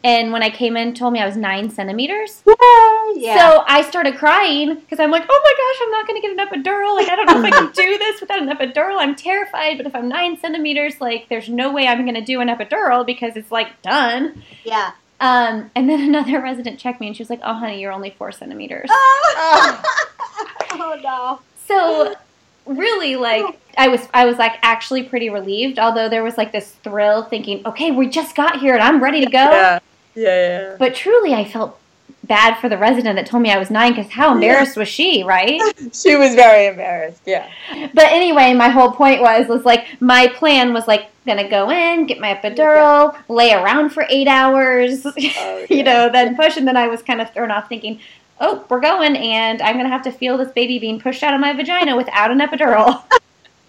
and 0.05 0.33
when 0.33 0.43
I 0.43 0.51
came 0.51 0.77
in, 0.77 0.95
told 0.95 1.13
me 1.13 1.21
I 1.21 1.27
was 1.27 1.37
nine 1.37 1.71
centimeters. 1.71 2.43
Yeah. 3.17 3.39
So 3.39 3.65
I 3.67 3.83
started 3.89 4.17
crying 4.17 4.75
because 4.75 5.01
I'm 5.01 5.11
like, 5.11 5.25
oh 5.29 5.41
my 5.45 5.55
gosh, 5.57 5.79
I'm 5.83 5.91
not 5.91 6.07
going 6.07 6.21
to 6.21 6.29
get 6.29 6.39
an 6.39 6.63
epidural. 6.63 6.95
Like, 6.95 7.09
I 7.09 7.17
don't 7.17 7.27
know 7.27 7.39
if 7.39 7.45
I 7.45 7.51
can 7.51 7.73
do 7.75 7.99
this 7.99 8.21
without 8.21 8.43
an 8.43 8.49
epidural. 8.49 8.99
I'm 8.99 9.15
terrified. 9.15 9.77
But 9.77 9.87
if 9.87 9.95
I'm 9.95 10.09
nine 10.09 10.39
centimeters, 10.39 11.01
like, 11.01 11.29
there's 11.29 11.49
no 11.49 11.73
way 11.73 11.87
I'm 11.87 12.03
going 12.03 12.15
to 12.17 12.25
do 12.25 12.41
an 12.41 12.49
epidural 12.49 13.07
because 13.07 13.37
it's 13.37 13.51
like 13.51 13.81
done. 13.83 14.43
yeah. 14.65 14.93
Um, 15.21 15.71
and 15.75 15.89
then 15.89 16.01
another 16.09 16.41
resident 16.43 16.79
checked 16.79 17.01
me 17.01 17.07
and 17.07 17.17
she 17.17 17.23
was 17.23 17.31
like, 17.31 17.41
oh, 17.43 17.55
honey, 17.55 17.81
you're 17.81 17.93
only 17.93 18.11
four 18.11 18.33
centimeters. 18.33 18.89
oh 20.77 21.01
no. 21.03 21.41
So 21.67 22.15
really 22.67 23.17
like 23.17 23.45
oh. 23.45 23.57
I 23.77 23.89
was 23.89 24.09
I 24.15 24.25
was 24.25 24.39
like 24.39 24.59
actually 24.63 25.03
pretty 25.03 25.31
relieved, 25.31 25.79
although 25.79 26.09
there 26.09 26.23
was 26.23 26.37
like 26.37 26.53
this 26.53 26.73
thrill 26.83 27.25
thinking, 27.25 27.63
okay, 27.67 27.91
we 27.91 28.09
just 28.09 28.37
got 28.37 28.61
here 28.61 28.75
and 28.75 28.83
I'm 28.83 29.03
ready 29.03 29.25
to 29.25 29.31
go. 29.31 29.39
Yeah, 29.39 29.79
yeah, 30.15 30.25
yeah. 30.25 30.77
But 30.79 30.95
truly 30.95 31.35
I 31.35 31.45
felt 31.45 31.79
bad 32.27 32.59
for 32.59 32.69
the 32.69 32.79
resident 32.79 33.17
that 33.17 33.27
told 33.27 33.43
me 33.43 33.51
I 33.51 33.59
was 33.59 33.71
nine 33.71 33.95
because 33.95 34.11
how 34.11 34.33
embarrassed 34.33 34.77
was 34.77 34.89
she, 34.89 35.23
right? 35.23 35.61
She 35.93 36.17
was 36.17 36.35
very 36.35 36.67
embarrassed. 36.67 37.21
Yeah. 37.27 37.51
But 37.93 38.07
anyway, 38.07 38.53
my 38.55 38.69
whole 38.69 38.91
point 38.91 39.21
was 39.21 39.47
was 39.49 39.65
like 39.65 40.01
my 40.01 40.29
plan 40.29 40.73
was 40.73 40.89
like 40.89 41.11
gonna 41.27 41.49
go 41.49 41.71
in, 41.71 42.07
get 42.07 42.21
my 42.21 42.35
epidural, 42.35 43.17
lay 43.29 43.53
around 43.53 43.91
for 43.91 44.07
eight 44.09 44.29
hours, 44.29 45.05
Oh, 45.07 45.67
you 45.71 45.83
know, 45.83 46.11
then 46.11 46.37
push, 46.37 46.57
and 46.57 46.67
then 46.67 46.77
I 46.77 46.89
was 46.89 47.03
kind 47.03 47.21
of 47.21 47.33
thrown 47.33 47.51
off 47.51 47.69
thinking, 47.69 48.01
oh, 48.41 48.65
we're 48.69 48.81
going, 48.81 49.17
and 49.17 49.63
I'm 49.63 49.77
gonna 49.77 49.89
have 49.89 50.03
to 50.05 50.13
feel 50.13 50.37
this 50.37 50.53
baby 50.53 50.79
being 50.79 51.01
pushed 51.01 51.23
out 51.23 51.35
of 51.35 51.41
my 51.41 51.53
vagina 51.53 51.97
without 51.97 52.31
an 52.31 52.39
epidural. 52.41 53.03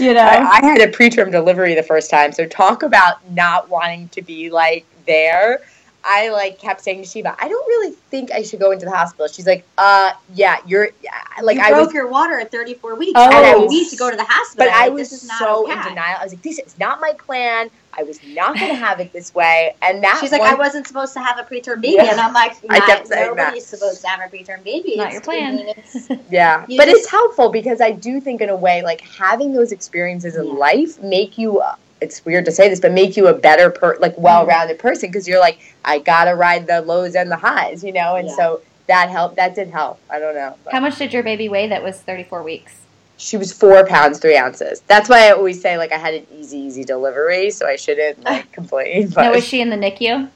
you 0.00 0.14
know, 0.14 0.20
I, 0.20 0.60
I 0.62 0.66
had 0.66 0.80
a 0.80 0.90
preterm 0.90 1.30
delivery 1.30 1.74
the 1.74 1.82
first 1.82 2.10
time, 2.10 2.32
so 2.32 2.46
talk 2.46 2.82
about 2.82 3.28
not 3.32 3.68
wanting 3.68 4.08
to 4.10 4.22
be 4.22 4.50
like 4.50 4.84
there. 5.06 5.60
I 6.08 6.28
like 6.28 6.60
kept 6.60 6.82
saying 6.82 7.02
to 7.02 7.08
Sheeva, 7.08 7.34
I 7.38 7.48
don't 7.48 7.66
really 7.66 7.90
think 8.10 8.30
I 8.30 8.42
should 8.42 8.60
go 8.60 8.70
into 8.70 8.84
the 8.84 8.92
hospital. 8.92 9.26
She's 9.26 9.46
like, 9.46 9.66
uh, 9.76 10.12
yeah, 10.34 10.58
you're 10.64 10.90
yeah, 11.02 11.10
like 11.42 11.56
you 11.56 11.62
I 11.64 11.70
broke 11.70 11.86
was, 11.88 11.94
your 11.94 12.06
water 12.08 12.38
at 12.38 12.52
34 12.52 12.94
weeks. 12.94 13.12
Oh. 13.16 13.24
and 13.24 13.34
And 13.34 13.44
I 13.46 13.54
you 13.54 13.62
was- 13.62 13.70
need 13.72 13.88
to 13.90 13.96
go 13.96 14.10
to 14.10 14.16
the 14.16 14.24
hospital. 14.24 14.66
but 14.66 14.72
I 14.72 14.88
was 14.88 15.10
this 15.10 15.24
is 15.24 15.28
not 15.28 15.38
so 15.40 15.64
okay. 15.64 15.72
in 15.72 15.82
denial. 15.82 16.16
I 16.20 16.24
was 16.24 16.32
like, 16.32 16.42
this 16.42 16.60
is 16.60 16.78
not 16.78 17.00
my 17.00 17.12
plan. 17.14 17.70
I 17.98 18.02
was 18.02 18.18
not 18.26 18.56
going 18.58 18.68
to 18.70 18.74
have 18.76 19.00
it 19.00 19.12
this 19.12 19.34
way. 19.34 19.74
And 19.82 20.02
that 20.02 20.18
She's 20.20 20.32
like, 20.32 20.40
one- 20.42 20.50
I 20.50 20.54
wasn't 20.54 20.86
supposed 20.86 21.12
to 21.14 21.20
have 21.20 21.38
a 21.38 21.42
preterm 21.42 21.80
baby, 21.80 21.94
Yeah. 21.96 22.10
and 22.12 22.20
I'm 22.20 22.32
like, 22.34 22.52
I 22.70 22.80
kept 22.80 23.08
saying 23.08 23.34
nobody's 23.34 23.68
that. 23.70 23.78
supposed 23.78 24.00
to 24.02 24.08
have 24.08 24.20
a 24.20 24.34
preterm 24.36 24.62
baby. 24.64 24.96
Not 24.96 25.06
It's- 25.08 25.12
your 25.14 25.22
plan. 25.22 25.54
I 25.54 25.56
mean, 25.56 25.68
it's- 25.68 26.08
Yeah, 26.30 26.64
You 26.68 26.76
but 26.76 26.86
just- 26.86 26.98
it's 27.02 27.10
helpful 27.10 27.50
because 27.50 27.80
I 27.80 27.90
do 27.92 28.20
think 28.20 28.40
in 28.40 28.48
a 28.50 28.56
way 28.56 28.82
like 28.82 29.00
having 29.00 29.52
those 29.52 29.72
experiences 29.72 30.36
in 30.36 30.46
Yeah. 30.46 30.52
life 30.52 31.00
make 31.02 31.38
you. 31.38 31.60
Uh, 31.60 31.74
it's 32.02 32.22
weird 32.26 32.44
to 32.44 32.52
say 32.52 32.68
this, 32.68 32.78
but 32.80 32.92
make 32.92 33.16
you 33.16 33.26
a 33.28 33.32
better 33.34 33.70
per 33.70 33.96
like 34.00 34.16
well-rounded 34.18 34.78
person 34.78 35.08
because 35.08 35.26
you're 35.26 35.40
like 35.40 35.58
I 35.84 35.98
gotta 35.98 36.34
ride 36.34 36.66
the 36.66 36.82
lows 36.82 37.14
and 37.14 37.30
the 37.30 37.36
highs, 37.36 37.82
you 37.82 37.92
know, 37.92 38.16
and 38.16 38.28
Yeah. 38.28 38.36
so 38.36 38.60
that 38.86 39.08
helped. 39.08 39.36
That 39.36 39.54
did 39.54 39.70
help. 39.70 39.98
I 40.10 40.18
don't 40.18 40.34
know. 40.34 40.54
but- 40.64 40.74
how 40.74 40.80
much 40.80 40.98
did 40.98 41.12
your 41.14 41.22
baby 41.22 41.48
weigh 41.48 41.68
that 41.68 41.82
was 41.82 41.96
34 42.00 42.42
weeks? 42.42 42.74
She 43.18 43.36
was 43.36 43.52
four 43.52 43.86
pounds 43.86 44.18
three 44.18 44.36
ounces. 44.36 44.80
That's 44.86 45.08
why 45.08 45.28
I 45.28 45.30
always 45.32 45.60
say 45.60 45.78
like 45.78 45.92
I 45.92 45.98
had 45.98 46.14
an 46.14 46.26
easy, 46.38 46.58
easy 46.58 46.84
delivery, 46.84 47.50
so 47.50 47.66
I 47.66 47.76
shouldn't 47.76 48.22
like 48.24 48.50
complain. 48.52 49.08
But 49.08 49.22
now, 49.22 49.32
was 49.32 49.44
she 49.46 49.60
in 49.60 49.70
the 49.70 49.76
NICU? 49.76 50.28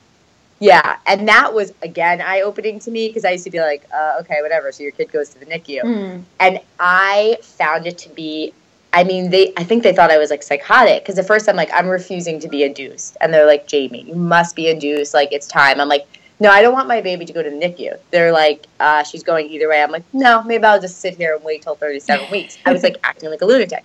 Yeah, 0.60 0.98
and 1.06 1.26
that 1.28 1.54
was 1.54 1.72
again 1.82 2.20
eye 2.20 2.42
opening 2.42 2.78
to 2.80 2.90
me 2.90 3.08
because 3.08 3.24
I 3.24 3.30
used 3.30 3.44
to 3.44 3.50
be 3.50 3.60
like, 3.60 3.84
uh, 3.94 4.18
okay, 4.20 4.42
whatever. 4.42 4.72
So 4.72 4.82
your 4.82 4.92
kid 4.92 5.10
goes 5.10 5.30
to 5.30 5.38
the 5.38 5.46
NICU, 5.46 5.82
Mm. 5.82 6.22
and 6.38 6.60
I 6.78 7.38
found 7.42 7.86
it 7.86 7.98
to 7.98 8.08
be. 8.10 8.52
I 8.92 9.04
mean, 9.04 9.30
they. 9.30 9.52
I 9.56 9.64
think 9.64 9.82
they 9.82 9.92
thought 9.94 10.10
I 10.10 10.18
was 10.18 10.30
like 10.30 10.42
psychotic 10.42 11.02
because 11.02 11.18
at 11.18 11.26
first 11.26 11.48
I'm 11.48 11.56
like, 11.56 11.70
I'm 11.72 11.86
refusing 11.88 12.40
to 12.40 12.48
be 12.48 12.64
induced, 12.64 13.16
and 13.20 13.32
they're 13.32 13.46
like, 13.46 13.70
Jaime, 13.70 14.02
you 14.02 14.14
must 14.14 14.56
be 14.56 14.68
induced. 14.68 15.14
Like 15.14 15.32
it's 15.32 15.46
time. 15.46 15.80
I'm 15.80 15.88
like, 15.88 16.06
no, 16.40 16.50
I 16.50 16.62
don't 16.62 16.72
want 16.72 16.88
my 16.88 17.00
baby 17.02 17.26
to 17.26 17.32
go 17.32 17.42
to 17.42 17.50
the 17.50 17.56
NICU. 17.56 17.98
They're 18.10 18.32
like, 18.32 18.66
uh, 18.80 19.02
she's 19.02 19.22
going 19.22 19.50
either 19.50 19.68
way. 19.68 19.82
I'm 19.82 19.90
like, 19.90 20.04
no, 20.14 20.42
maybe 20.42 20.64
I'll 20.64 20.80
just 20.80 21.00
sit 21.00 21.16
here 21.16 21.36
and 21.36 21.44
wait 21.44 21.62
till 21.62 21.74
37 21.76 22.26
weeks. 22.30 22.58
I 22.64 22.72
was 22.72 22.82
like 22.82 22.96
acting 23.04 23.30
like 23.30 23.42
a 23.42 23.46
lunatic. 23.46 23.84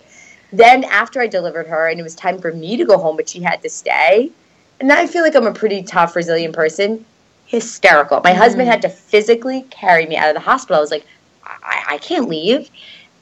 Then 0.54 0.86
after 0.86 1.20
I 1.20 1.28
delivered 1.28 1.68
her, 1.68 1.90
and 1.90 2.00
it 2.00 2.04
was 2.04 2.16
time 2.16 2.40
for 2.40 2.54
me 2.54 2.78
to 2.78 2.86
go 2.86 2.98
home, 2.98 3.18
but 3.18 3.28
she 3.28 3.42
had 3.42 3.62
to 3.64 3.70
stay. 3.70 4.32
And 4.80 4.92
I 4.92 5.06
feel 5.06 5.22
like 5.24 5.36
I'm 5.36 5.48
a 5.48 5.54
pretty 5.54 5.84
tough, 5.84 6.16
resilient 6.16 6.56
person. 6.56 7.06
Hysterical. 7.46 8.22
My 8.24 8.34
husband 8.34 8.68
Mhm. 8.68 8.72
had 8.72 8.82
to 8.84 8.90
physically 8.90 9.64
carry 9.70 10.06
me 10.06 10.16
out 10.16 10.30
of 10.30 10.36
the 10.36 10.40
hospital. 10.42 10.78
I 10.78 10.82
was 10.82 10.92
like, 10.92 11.06
I, 11.46 11.84
I 11.90 11.98
can't 11.98 12.30
leave. 12.30 12.70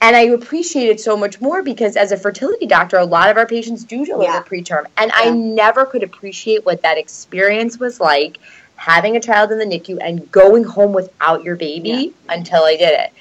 And 0.02 0.16
I 0.16 0.22
appreciate 0.22 0.90
it 0.90 1.00
so 1.00 1.16
much 1.16 1.40
more 1.40 1.64
because 1.64 1.96
as 1.96 2.12
a 2.12 2.18
fertility 2.18 2.66
doctor, 2.66 2.98
a 2.98 3.06
lot 3.06 3.30
of 3.30 3.38
our 3.38 3.46
patients 3.48 3.84
do 3.86 4.06
deliver 4.06 4.34
Yeah. 4.34 4.44
preterm. 4.44 4.86
And 4.98 5.12
I 5.14 5.30
never 5.30 5.86
could 5.86 6.04
appreciate 6.04 6.66
what 6.66 6.82
that 6.84 6.98
experience 6.98 7.80
was 7.80 8.00
like 8.00 8.38
having 8.76 9.16
a 9.16 9.20
child 9.20 9.52
in 9.52 9.60
the 9.60 9.66
NICU 9.66 9.98
and 10.02 10.32
going 10.32 10.64
home 10.64 10.94
without 10.94 11.44
your 11.44 11.56
baby 11.56 12.14
until 12.30 12.64
I 12.64 12.76
did 12.76 13.00
it. 13.00 13.14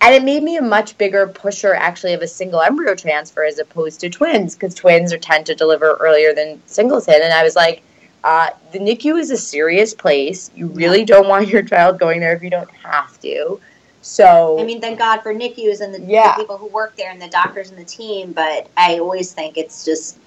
And 0.00 0.14
it 0.14 0.24
made 0.24 0.42
me 0.42 0.56
a 0.56 0.62
much 0.62 0.98
bigger 0.98 1.28
pusher 1.28 1.74
actually 1.74 2.12
of 2.12 2.22
a 2.22 2.28
single 2.28 2.60
embryo 2.60 2.94
transfer 2.94 3.44
as 3.44 3.58
opposed 3.58 4.00
to 4.00 4.10
twins 4.10 4.54
because 4.54 4.74
twins 4.74 5.12
are 5.12 5.18
tend 5.18 5.46
to 5.46 5.54
deliver 5.54 5.92
earlier 6.00 6.34
than 6.34 6.60
singleton. 6.66 7.20
And 7.22 7.32
I 7.32 7.44
was 7.44 7.54
like, 7.54 7.82
uh, 8.24 8.50
the 8.72 8.78
NICU 8.78 9.18
is 9.18 9.30
a 9.30 9.36
serious 9.36 9.94
place. 9.94 10.50
You 10.54 10.66
really 10.68 11.04
don't 11.04 11.28
want 11.28 11.48
your 11.48 11.62
child 11.62 11.98
going 11.98 12.20
there 12.20 12.34
if 12.34 12.42
you 12.42 12.50
don't 12.50 12.70
have 12.70 13.20
to. 13.20 13.60
So 14.00 14.58
I 14.58 14.64
mean, 14.64 14.80
thank 14.80 14.98
God 14.98 15.22
for 15.22 15.32
NICUs 15.32 15.80
and 15.80 15.94
the, 15.94 15.98
the 15.98 16.34
people 16.36 16.58
who 16.58 16.66
work 16.66 16.96
there 16.96 17.10
and 17.10 17.22
the 17.22 17.28
doctors 17.28 17.70
and 17.70 17.78
the 17.78 17.84
team. 17.84 18.32
But 18.32 18.68
I 18.76 18.98
always 18.98 19.32
think 19.32 19.56
it's 19.56 19.84
just. 19.84 20.18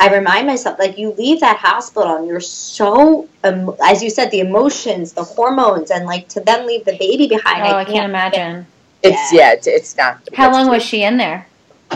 I 0.00 0.08
remind 0.12 0.46
myself, 0.46 0.78
like 0.78 0.96
you 0.98 1.12
leave 1.12 1.40
that 1.40 1.58
hospital 1.58 2.16
and 2.16 2.26
you're 2.26 2.40
so, 2.40 3.28
um, 3.44 3.74
as 3.84 4.02
you 4.02 4.08
said, 4.10 4.30
the 4.30 4.40
emotions, 4.40 5.12
the 5.12 5.22
hormones, 5.24 5.90
and 5.90 6.06
like 6.06 6.26
to 6.28 6.40
then 6.40 6.66
leave 6.66 6.84
the 6.86 6.96
baby 6.96 7.28
behind. 7.28 7.62
Oh, 7.62 7.76
I 7.76 7.84
can't 7.84 8.06
imagine. 8.08 8.66
it's 9.02 9.32
yeah, 9.32 9.52
it's, 9.52 9.66
it's 9.66 9.96
not. 9.96 10.18
How 10.34 10.48
it's- 10.48 10.52
long 10.56 10.70
was 10.70 10.82
she 10.82 11.02
in 11.04 11.18
there? 11.18 11.46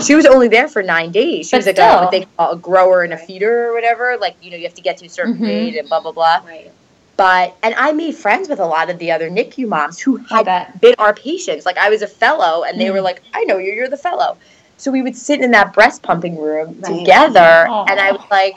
She 0.03 0.15
was 0.17 0.27
only 0.27 0.49
there 0.49 0.67
for 0.69 0.83
nine 0.83 1.13
days. 1.13 1.47
She 1.49 1.53
But 1.53 1.59
was 1.59 1.67
like 1.67 1.77
still. 1.77 1.99
a, 1.99 2.03
what 2.03 2.11
they 2.11 2.27
call 2.37 2.51
a 2.53 2.57
grower 2.59 3.03
and 3.05 3.13
a 3.13 3.17
feeder 3.17 3.69
or 3.71 3.75
whatever. 3.75 4.17
Like 4.21 4.35
you 4.43 4.51
know, 4.51 4.57
you 4.57 4.65
have 4.65 4.75
to 4.75 4.83
get 4.83 4.97
to 4.99 5.07
a 5.07 5.09
certain 5.09 5.35
Mhm. 5.35 5.39
grade 5.39 5.75
and 5.77 5.89
blah 5.89 6.01
blah 6.01 6.11
blah. 6.13 6.41
Right. 6.45 6.71
But 7.17 7.57
and 7.63 7.77
I 7.77 7.93
made 7.93 8.17
friends 8.17 8.49
with 8.49 8.59
a 8.59 8.67
lot 8.67 8.91
of 8.91 8.99
the 8.99 9.13
other 9.13 9.31
NICU 9.31 9.69
moms 9.69 10.01
who 10.01 10.17
had 10.17 10.81
been 10.81 10.97
our 10.99 11.15
patients. 11.15 11.65
Like 11.65 11.79
I 11.79 11.89
was 11.91 12.03
a 12.03 12.09
fellow, 12.09 12.65
and 12.65 12.81
they 12.81 12.91
were 12.91 12.99
Mm. 12.99 13.05
like, 13.05 13.23
"I 13.33 13.45
know 13.45 13.57
you. 13.59 13.73
You're 13.73 13.89
the 13.89 13.97
fellow." 13.97 14.37
So 14.85 14.91
we 14.91 15.01
would 15.01 15.17
sit 15.17 15.41
in 15.41 15.51
that 15.53 15.73
breast 15.73 16.03
pumping 16.03 16.39
room 16.39 16.77
Right. 16.79 16.99
together, 16.99 17.67
Aw. 17.71 17.87
and 17.89 17.99
I 17.99 18.13
was 18.13 18.21
like, 18.31 18.57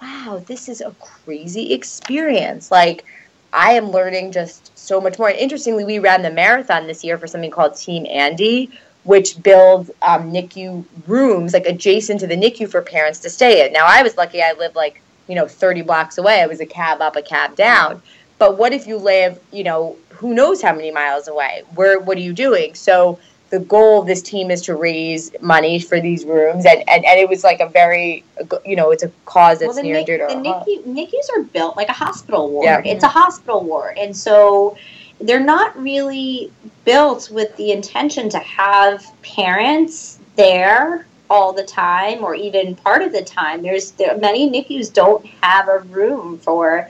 "Wow, 0.00 0.42
this 0.46 0.70
is 0.70 0.80
a 0.80 0.94
crazy 0.98 1.74
experience." 1.74 2.70
Like 2.70 3.04
I 3.52 3.72
am 3.72 3.90
learning 3.90 4.32
just 4.32 4.70
so 4.74 5.02
much 5.02 5.18
more. 5.18 5.28
And 5.28 5.38
interestingly, 5.38 5.84
we 5.84 5.98
ran 5.98 6.22
the 6.22 6.30
marathon 6.30 6.86
this 6.86 7.04
year 7.04 7.18
for 7.18 7.26
something 7.26 7.50
called 7.50 7.76
Team 7.76 8.06
Andy, 8.08 8.70
which 9.04 9.42
builds 9.42 9.90
um, 10.00 10.32
NICU 10.32 10.82
rooms 11.06 11.52
like 11.52 11.66
adjacent 11.66 12.20
to 12.20 12.26
the 12.26 12.36
NICU 12.36 12.70
for 12.70 12.80
parents 12.80 13.18
to 13.18 13.28
stay 13.28 13.66
in. 13.66 13.70
Now, 13.74 13.84
I 13.86 14.02
was 14.02 14.16
lucky; 14.16 14.40
I 14.40 14.54
lived 14.54 14.76
like 14.76 15.02
you 15.28 15.34
know 15.34 15.46
30 15.46 15.82
blocks 15.82 16.16
away. 16.16 16.40
I 16.40 16.46
was 16.46 16.60
a 16.60 16.66
cab 16.66 17.02
up, 17.02 17.16
a 17.16 17.22
cab 17.22 17.54
down. 17.54 18.00
But 18.38 18.56
what 18.56 18.72
if 18.72 18.86
you 18.86 18.96
live, 18.96 19.38
you 19.52 19.64
know, 19.64 19.94
who 20.08 20.32
knows 20.32 20.62
how 20.62 20.74
many 20.74 20.90
miles 20.90 21.28
away? 21.28 21.64
Where 21.74 22.00
what 22.00 22.16
are 22.16 22.22
you 22.22 22.32
doing? 22.32 22.74
So 22.74 23.18
the 23.50 23.58
goal 23.60 24.00
of 24.00 24.06
this 24.06 24.22
team 24.22 24.50
is 24.50 24.62
to 24.62 24.76
raise 24.76 25.30
money 25.40 25.80
for 25.80 26.00
these 26.00 26.24
rooms, 26.24 26.64
and 26.64 26.78
and, 26.88 27.04
and 27.04 27.20
it 27.20 27.28
was 27.28 27.44
like 27.44 27.60
a 27.60 27.68
very, 27.68 28.24
you 28.64 28.76
know, 28.76 28.90
it's 28.90 29.02
a 29.02 29.10
cause 29.26 29.58
that's 29.58 29.74
well, 29.74 29.76
the, 29.76 29.82
near 29.82 29.96
and 29.96 30.06
NIC, 30.06 30.06
dear 30.06 30.28
to 30.28 30.34
the 30.34 30.48
our. 30.48 30.64
NICU, 30.64 30.84
NICUs 30.86 31.30
are 31.36 31.42
built 31.42 31.76
like 31.76 31.88
a 31.88 31.92
hospital 31.92 32.50
ward. 32.50 32.64
Yeah. 32.64 32.92
It's 32.92 33.04
a 33.04 33.08
hospital 33.08 33.62
ward, 33.62 33.98
and 33.98 34.16
so 34.16 34.76
they're 35.20 35.40
not 35.40 35.76
really 35.78 36.50
built 36.84 37.30
with 37.30 37.54
the 37.56 37.72
intention 37.72 38.28
to 38.30 38.38
have 38.38 39.04
parents 39.22 40.18
there 40.36 41.06
all 41.28 41.52
the 41.52 41.64
time, 41.64 42.24
or 42.24 42.34
even 42.34 42.76
part 42.76 43.02
of 43.02 43.12
the 43.12 43.22
time. 43.22 43.62
There's 43.62 43.90
there, 43.92 44.16
many 44.18 44.48
NICUs 44.48 44.92
don't 44.92 45.24
have 45.42 45.68
a 45.68 45.80
room 45.80 46.38
for 46.38 46.88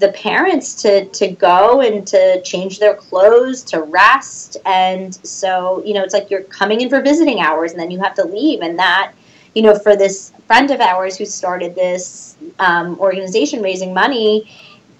the 0.00 0.08
parents 0.12 0.74
to 0.82 1.04
to 1.06 1.28
go 1.28 1.80
and 1.80 2.06
to 2.08 2.42
change 2.42 2.78
their 2.78 2.94
clothes 2.94 3.62
to 3.64 3.82
rest. 3.82 4.56
And 4.66 5.14
so 5.26 5.82
you 5.84 5.94
know 5.94 6.02
it's 6.02 6.14
like 6.14 6.30
you're 6.30 6.42
coming 6.44 6.80
in 6.80 6.88
for 6.88 7.00
visiting 7.00 7.40
hours 7.40 7.72
and 7.72 7.80
then 7.80 7.90
you 7.90 8.00
have 8.00 8.14
to 8.14 8.24
leave. 8.24 8.60
And 8.62 8.78
that 8.78 9.12
you 9.54 9.62
know 9.62 9.78
for 9.78 9.96
this 9.96 10.32
friend 10.46 10.70
of 10.70 10.80
ours 10.80 11.16
who 11.16 11.24
started 11.26 11.74
this 11.74 12.36
um, 12.58 12.98
organization 12.98 13.62
raising 13.62 13.94
money 13.94 14.50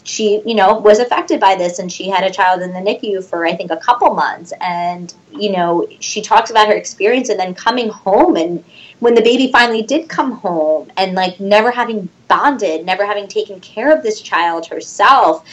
she 0.02 0.40
you 0.46 0.54
know 0.54 0.78
was 0.78 0.98
affected 0.98 1.38
by 1.38 1.54
this 1.54 1.78
and 1.78 1.92
she 1.92 2.08
had 2.08 2.24
a 2.24 2.30
child 2.30 2.62
in 2.62 2.72
the 2.72 2.80
nicu 2.80 3.20
for 3.20 3.46
i 3.46 3.54
think 3.54 3.70
a 3.70 3.76
couple 3.76 4.14
months. 4.14 4.52
And 4.60 5.12
you 5.32 5.52
know 5.52 5.86
she 6.00 6.20
talks 6.22 6.50
about 6.50 6.68
her 6.68 6.74
experience 6.74 7.28
and 7.28 7.38
then 7.38 7.54
coming 7.54 7.88
home 7.88 8.36
and 8.36 8.64
when 9.00 9.14
the 9.14 9.22
baby 9.22 9.50
finally 9.50 9.82
did 9.82 10.08
come 10.08 10.32
home 10.32 10.90
and 10.96 11.14
like 11.14 11.40
never 11.40 11.70
having 11.70 12.08
bonded 12.28 12.84
never 12.86 13.04
having 13.04 13.26
taken 13.26 13.58
care 13.60 13.94
of 13.96 14.02
this 14.02 14.20
child 14.20 14.66
herself 14.66 15.44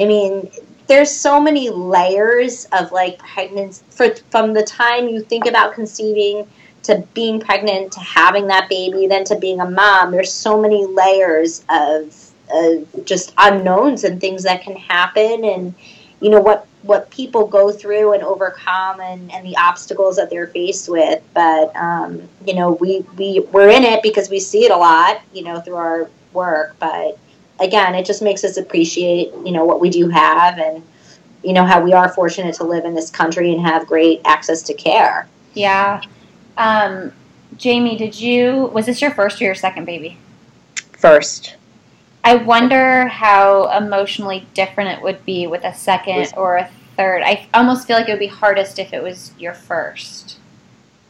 i 0.00 0.04
mean 0.04 0.50
there's 0.88 1.10
so 1.10 1.40
many 1.40 1.70
layers 1.70 2.66
of 2.72 2.90
like 2.90 3.18
pregnancy 3.18 3.82
for, 3.90 4.14
from 4.30 4.52
the 4.52 4.62
time 4.62 5.08
you 5.08 5.22
think 5.22 5.46
about 5.46 5.74
conceiving 5.74 6.46
to 6.82 7.06
being 7.14 7.38
pregnant 7.38 7.92
to 7.92 8.00
having 8.00 8.46
that 8.48 8.68
baby 8.68 9.06
then 9.06 9.24
to 9.24 9.38
being 9.38 9.60
a 9.60 9.70
mom 9.70 10.10
there's 10.10 10.32
so 10.32 10.60
many 10.60 10.84
layers 10.86 11.64
of, 11.68 12.32
of 12.52 13.04
just 13.04 13.32
unknowns 13.38 14.04
and 14.04 14.20
things 14.20 14.42
that 14.42 14.62
can 14.62 14.76
happen. 14.76 15.44
And 15.44 15.74
you 16.20 16.30
know 16.30 16.40
what 16.40 16.66
what 16.82 17.08
people 17.10 17.46
go 17.46 17.70
through 17.70 18.12
and 18.12 18.22
overcome 18.22 19.00
and, 19.00 19.30
and 19.32 19.46
the 19.46 19.56
obstacles 19.56 20.16
that 20.16 20.30
they're 20.30 20.48
faced 20.48 20.88
with 20.88 21.22
but 21.34 21.74
um, 21.76 22.28
you 22.44 22.54
know 22.54 22.72
we, 22.72 23.00
we 23.16 23.40
we're 23.52 23.70
in 23.70 23.84
it 23.84 24.02
because 24.02 24.28
we 24.28 24.40
see 24.40 24.64
it 24.64 24.70
a 24.70 24.76
lot 24.76 25.20
you 25.32 25.42
know 25.42 25.60
through 25.60 25.76
our 25.76 26.10
work 26.32 26.74
but 26.78 27.18
again 27.60 27.94
it 27.94 28.04
just 28.04 28.22
makes 28.22 28.44
us 28.44 28.56
appreciate 28.56 29.32
you 29.44 29.52
know 29.52 29.64
what 29.64 29.80
we 29.80 29.90
do 29.90 30.08
have 30.08 30.58
and 30.58 30.82
you 31.44 31.52
know 31.52 31.64
how 31.64 31.80
we 31.80 31.92
are 31.92 32.08
fortunate 32.08 32.54
to 32.54 32.64
live 32.64 32.84
in 32.84 32.94
this 32.94 33.10
country 33.10 33.52
and 33.52 33.60
have 33.60 33.86
great 33.86 34.20
access 34.24 34.62
to 34.62 34.74
care 34.74 35.28
Yeah. 35.54 36.02
Um, 36.56 37.12
Jaime, 37.62 37.96
did 37.96 38.18
you 38.18 38.70
was 38.72 38.86
this 38.86 39.00
your 39.00 39.10
first 39.10 39.40
or 39.40 39.44
your 39.44 39.54
second 39.54 39.84
baby? 39.84 40.18
First, 40.92 41.56
I 42.24 42.36
wonder 42.36 43.06
how 43.08 43.76
emotionally 43.76 44.46
different 44.54 44.96
it 44.98 45.02
would 45.02 45.24
be 45.26 45.46
with 45.46 45.64
a 45.64 45.74
second 45.74 46.32
or 46.36 46.56
a 46.56 46.70
third. 46.96 47.22
I 47.22 47.48
almost 47.52 47.86
feel 47.86 47.96
like 47.96 48.08
it 48.08 48.12
would 48.12 48.18
be 48.20 48.26
hardest 48.28 48.78
if 48.78 48.92
it 48.92 49.02
was 49.02 49.32
your 49.38 49.54
first. 49.54 50.38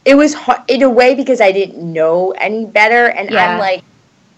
it 0.05 0.15
was 0.15 0.33
hard 0.33 0.61
in 0.67 0.81
a 0.81 0.89
way 0.89 1.15
because 1.15 1.39
I 1.39 1.51
didn't 1.53 1.79
know 1.93 2.31
any 2.31 2.65
better, 2.65 3.07
and 3.11 3.29
Yeah. 3.31 3.53
I'm 3.53 3.59
like, 3.59 3.83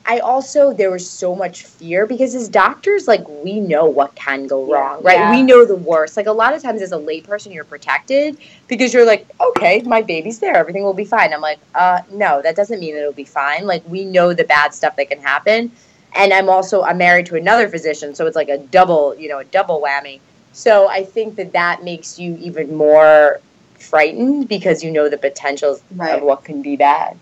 I 0.05 0.19
also 0.19 0.71
there 0.73 0.91
was 0.91 1.09
so 1.09 1.33
much 1.35 1.63
fear 1.63 2.05
because 2.05 2.35
as 2.35 2.47
doctors, 2.49 3.07
like 3.07 3.27
we 3.43 3.59
know 3.59 3.85
what 3.85 4.13
can 4.13 4.45
go 4.45 4.63
wrong, 4.71 5.01
right? 5.01 5.17
Yeah. 5.17 5.31
We 5.31 5.41
know 5.41 5.65
the 5.65 5.75
worst. 5.75 6.17
Like 6.17 6.27
a 6.27 6.31
lot 6.31 6.53
of 6.53 6.61
times, 6.61 6.83
as 6.83 6.91
a 6.91 6.97
layperson, 6.97 7.51
you're 7.51 7.63
protected 7.63 8.37
because 8.67 8.93
you're 8.93 9.05
like, 9.07 9.25
okay, 9.41 9.81
my 9.81 10.03
baby's 10.03 10.37
there, 10.37 10.55
everything 10.55 10.83
will 10.83 10.93
be 10.93 11.05
fine. 11.05 11.33
I'm 11.33 11.41
like, 11.41 11.57
uh, 11.73 12.01
no, 12.11 12.43
that 12.43 12.55
doesn't 12.55 12.79
mean 12.79 12.95
it'll 12.95 13.11
be 13.13 13.23
fine. 13.23 13.65
Like 13.65 13.81
we 13.87 14.05
know 14.05 14.33
the 14.33 14.43
bad 14.43 14.75
stuff 14.75 14.95
that 14.97 15.09
can 15.09 15.19
happen, 15.19 15.71
and 16.15 16.33
I'm 16.33 16.49
also 16.49 16.83
I'm 16.83 16.97
married 16.97 17.25
to 17.27 17.35
another 17.35 17.67
physician, 17.69 18.15
so 18.15 18.25
it's 18.25 18.35
like 18.35 18.49
a 18.49 18.57
double, 18.57 19.15
you 19.15 19.29
know, 19.29 19.39
a 19.39 19.45
double 19.45 19.81
whammy. 19.81 20.19
So 20.53 20.87
I 20.87 21.03
think 21.03 21.35
that 21.35 21.51
that 21.53 21.83
makes 21.83 22.17
you 22.17 22.37
even 22.37 22.75
more 22.75 23.41
frightened 23.77 24.47
because 24.47 24.83
you 24.83 24.91
know 24.91 25.09
the 25.09 25.17
potentials 25.17 25.81
of 25.99 26.21
what 26.21 26.43
can 26.43 26.61
be 26.61 26.75
bad. 26.75 27.17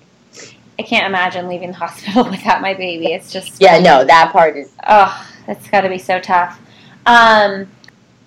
I 0.79 0.83
can't 0.83 1.05
imagine 1.05 1.47
leaving 1.47 1.69
the 1.69 1.77
hospital 1.77 2.23
without 2.29 2.61
my 2.61 2.73
baby. 2.73 3.07
It's 3.07 3.31
just 3.31 3.61
Yeah, 3.61 3.79
no, 3.79 4.05
that 4.05 4.31
part 4.31 4.57
is 4.57 4.71
Oh, 4.87 5.27
that's 5.47 5.67
got 5.69 5.81
to 5.81 5.89
be 5.89 5.97
so 5.97 6.19
tough. 6.19 6.59
Um, 7.05 7.67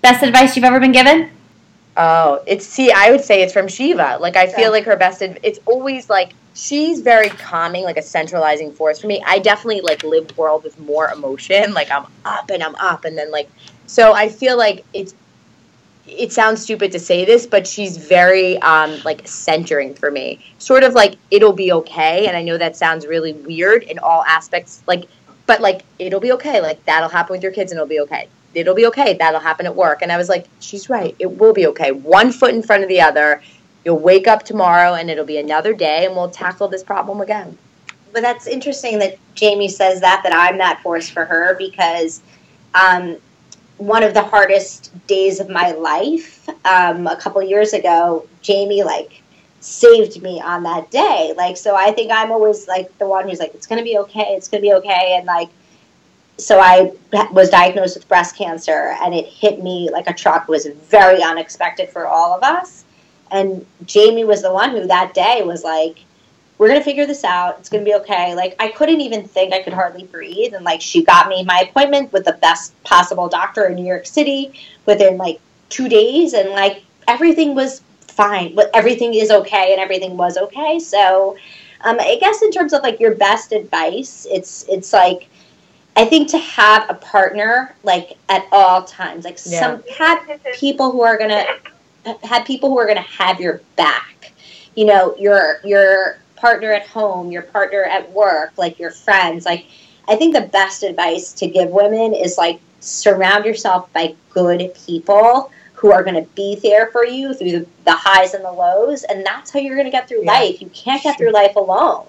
best 0.03 0.23
advice 0.23 0.57
you've 0.57 0.65
ever 0.65 0.81
been 0.81 0.93
given? 0.93 1.31
Oh, 1.97 2.43
it's 2.47 2.67
see, 2.67 2.93
I 2.93 3.11
would 3.11 3.23
say 3.25 3.43
it's 3.43 3.53
from 3.53 3.67
Sheeva. 3.67 4.21
Like 4.21 4.37
I 4.37 4.47
feel 4.47 4.65
Yeah. 4.65 4.69
like 4.71 4.85
her 4.85 4.97
best. 4.97 5.23
Adv- 5.23 5.39
it's 5.43 5.59
always 5.65 6.11
like 6.11 6.33
she's 6.55 7.01
very 7.01 7.29
calming, 7.31 7.85
like 7.85 7.97
a 7.97 8.03
centralizing 8.03 8.73
force 8.73 9.01
for 9.01 9.07
me. 9.07 9.23
I 9.27 9.39
definitely 9.39 9.81
like 9.81 10.03
live 10.05 10.37
world 10.37 10.65
with 10.65 10.79
more 10.81 11.11
emotion. 11.11 11.73
Like 11.73 11.91
I'm 11.91 12.07
up 12.25 12.51
and 12.51 12.63
I'm 12.63 12.75
up, 12.77 13.05
and 13.05 13.17
then 13.17 13.31
like 13.31 13.49
so 13.87 14.13
I 14.13 14.29
feel 14.29 14.59
like 14.59 14.85
it's 14.93 15.15
it 16.09 16.33
sounds 16.33 16.63
stupid 16.63 16.93
to 16.93 16.99
say 17.01 17.25
this, 17.25 17.47
but 17.47 17.67
she's 17.67 17.97
very 17.97 18.59
um, 18.59 18.97
like 19.05 19.27
centering 19.27 19.95
for 19.95 20.11
me. 20.11 20.45
Sort 20.59 20.85
of 20.85 20.95
like 20.95 21.17
it'll 21.31 21.53
be 21.53 21.73
okay, 21.73 22.27
and 22.29 22.37
I 22.37 22.43
know 22.43 22.59
that 22.59 22.77
sounds 22.77 23.07
really 23.07 23.33
weird 23.33 23.83
in 23.85 23.99
all 23.99 24.23
aspects. 24.25 24.83
Like, 24.87 25.07
but 25.47 25.61
like 25.61 25.83
it'll 25.99 26.21
be 26.21 26.33
okay. 26.33 26.61
Like 26.61 26.85
that'll 26.85 27.09
happen 27.09 27.33
with 27.33 27.43
your 27.43 27.53
kids, 27.53 27.73
and 27.73 27.79
it'll 27.79 27.89
be 27.89 28.01
okay. 28.01 28.29
It'll 28.57 28.75
be 28.75 28.87
okay. 28.87 29.15
That'll 29.15 29.41
happen 29.41 29.67
at 29.67 29.75
work. 29.75 30.03
And 30.03 30.11
I 30.11 30.17
was 30.17 30.29
like, 30.29 30.47
she's 30.61 30.89
right. 30.89 31.15
It 31.19 31.39
will 31.39 31.53
be 31.53 31.67
okay. 31.69 31.93
One 31.93 32.33
foot 32.33 32.55
in 32.55 32.63
front 32.63 32.83
of 32.83 32.89
the 32.89 33.01
other. 33.01 33.43
You'll 33.85 33.99
wake 33.99 34.27
up 34.27 34.43
tomorrow, 34.43 34.95
and 34.95 35.09
it'll 35.11 35.25
be 35.25 35.39
another 35.39 35.73
day, 35.73 36.07
and 36.07 36.17
we'll 36.17 36.31
tackle 36.31 36.67
this 36.67 36.83
problem 36.83 37.21
again. 37.21 37.57
But 38.13 38.23
that's 38.23 38.47
interesting 38.47 38.99
that 38.99 39.19
Jaime 39.39 39.69
says 39.69 40.01
that. 40.01 40.23
That 40.25 40.35
I'm 40.35 40.59
that 40.59 40.83
force 40.83 41.09
for 41.09 41.25
her 41.25 41.55
because. 41.59 42.23
Um, 42.75 43.19
one 43.79 44.03
of 44.03 44.15
the 44.15 44.23
hardest 44.23 44.91
days 45.07 45.39
of 45.41 45.49
my 45.51 45.73
life 45.73 46.49
um, 46.65 47.07
a 47.07 47.17
couple 47.17 47.43
years 47.43 47.73
ago 47.73 48.27
jaime 48.47 48.83
like 48.83 49.23
saved 49.61 50.23
me 50.23 50.41
on 50.41 50.63
that 50.63 50.91
day 50.91 51.35
like 51.37 51.57
so 51.57 51.75
i 51.75 51.91
think 51.91 52.11
i'm 52.13 52.31
always 52.31 52.69
like 52.69 52.97
the 52.99 53.07
one 53.07 53.29
who's 53.29 53.39
like 53.39 53.55
it's 53.55 53.67
gonna 53.67 53.83
be 53.83 53.99
okay 53.99 54.35
it's 54.37 54.49
gonna 54.49 54.63
be 54.63 54.73
okay 54.73 55.17
and 55.17 55.27
like 55.27 55.51
so 56.39 56.61
i 56.61 56.93
was 57.33 57.51
diagnosed 57.51 57.97
with 57.97 58.07
breast 58.09 58.37
cancer 58.37 58.95
and 59.03 59.15
it 59.15 59.27
hit 59.27 59.63
me 59.63 59.89
like 59.91 60.09
a 60.09 60.15
truck 60.15 60.43
it 60.43 60.49
was 60.49 60.67
very 60.67 61.23
unexpected 61.23 61.89
for 61.89 62.07
all 62.07 62.35
of 62.35 62.43
us 62.43 62.85
and 63.31 63.65
jaime 63.93 64.25
was 64.25 64.43
the 64.43 64.53
one 64.53 64.71
who 64.71 64.87
that 64.87 65.15
day 65.15 65.43
was 65.45 65.65
like 65.65 65.99
we're 66.59 66.69
gonna 66.69 66.83
figure 66.83 67.07
this 67.07 67.25
out. 67.25 67.59
It's 67.59 67.69
gonna 67.69 67.85
be 67.85 67.95
okay. 67.95 68.35
Like 68.35 68.55
I 68.59 68.69
couldn't 68.69 69.01
even 69.01 69.27
think 69.27 69.53
I 69.53 69.63
could 69.63 69.73
hardly 69.73 70.05
breathe, 70.05 70.55
and 70.55 70.65
like 70.65 70.81
she 70.81 71.05
got 71.05 71.29
me 71.29 71.45
my 71.45 71.67
appointment 71.69 72.13
with 72.13 72.25
the 72.25 72.33
best 72.41 72.81
possible 72.85 73.29
doctor 73.29 73.67
in 73.67 73.75
New 73.75 73.87
York 73.87 74.07
City 74.07 74.53
within 74.87 75.19
like 75.19 75.41
two 75.69 75.89
days, 75.89 76.33
and 76.33 76.51
like 76.51 76.83
everything 77.09 77.55
was 77.55 77.83
fine. 78.01 78.55
But 78.55 78.71
everything 78.75 79.15
is 79.15 79.31
okay, 79.31 79.73
and 79.73 79.81
everything 79.81 80.17
was 80.17 80.39
okay. 80.39 80.79
So, 80.79 81.37
um, 81.83 81.99
I 82.01 82.17
guess 82.21 82.43
in 82.43 82.51
terms 82.51 82.73
of 82.73 82.83
like 82.83 83.01
your 83.01 83.15
best 83.15 83.53
advice, 83.53 84.27
it's 84.31 84.65
it's 84.69 84.93
like 84.93 85.29
I 85.97 86.05
think 86.05 86.29
to 86.31 86.39
have 86.39 86.89
a 86.91 86.95
partner 86.95 87.75
like 87.83 88.19
at 88.29 88.47
all 88.53 88.85
times, 88.85 89.25
like 89.25 89.39
yeah. 89.47 89.61
some 89.61 89.83
have 89.97 90.41
people 90.55 90.91
who 90.91 91.03
are 91.03 91.19
gonna 91.19 91.47
have 92.23 92.47
people 92.47 92.71
who 92.71 92.79
are 92.79 92.87
gonna 92.87 93.01
have 93.01 93.41
your 93.41 93.61
back. 93.77 94.33
You 94.75 94.85
know, 94.85 95.17
your 95.19 95.61
your 95.65 96.19
partner 96.37 96.73
at 96.73 96.87
home, 96.87 97.33
your 97.33 97.43
partner 97.43 97.83
at 97.85 98.13
work, 98.13 98.53
like 98.57 98.79
your 98.79 98.91
friends. 98.91 99.45
Like, 99.45 99.67
I 100.07 100.17
think 100.17 100.35
the 100.35 100.43
best 100.43 100.83
advice 100.83 101.33
to 101.35 101.49
give 101.49 101.71
women 101.71 102.15
is 102.15 102.39
like 102.39 102.61
surround 102.81 103.45
yourself 103.45 103.93
by 103.93 104.15
good 104.31 104.73
people 104.87 105.51
who 105.75 105.93
are 105.93 106.03
going 106.03 106.15
to 106.15 106.29
be 106.35 106.59
there 106.63 106.87
for 106.87 107.05
you 107.05 107.35
through 107.35 107.51
the, 107.51 107.67
the, 107.85 107.93
highs 107.93 108.35
and 108.35 108.45
the 108.45 108.53
lows. 108.53 109.03
And 109.05 109.25
that's 109.27 109.51
how 109.51 109.59
you're 109.59 109.77
going 109.77 109.87
to 109.87 109.91
get 109.91 110.09
through 110.09 110.25
yeah. 110.25 110.33
life. 110.33 110.61
You 110.61 110.69
can't 110.71 111.03
get 111.03 111.19
through 111.19 111.33
life 111.33 111.57
alone, 111.57 112.07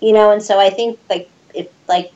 you 0.00 0.12
know? 0.12 0.30
And 0.30 0.42
so 0.42 0.58
I 0.58 0.70
think 0.70 0.98
like, 1.10 1.28
if 1.54 1.68
like, 1.88 2.12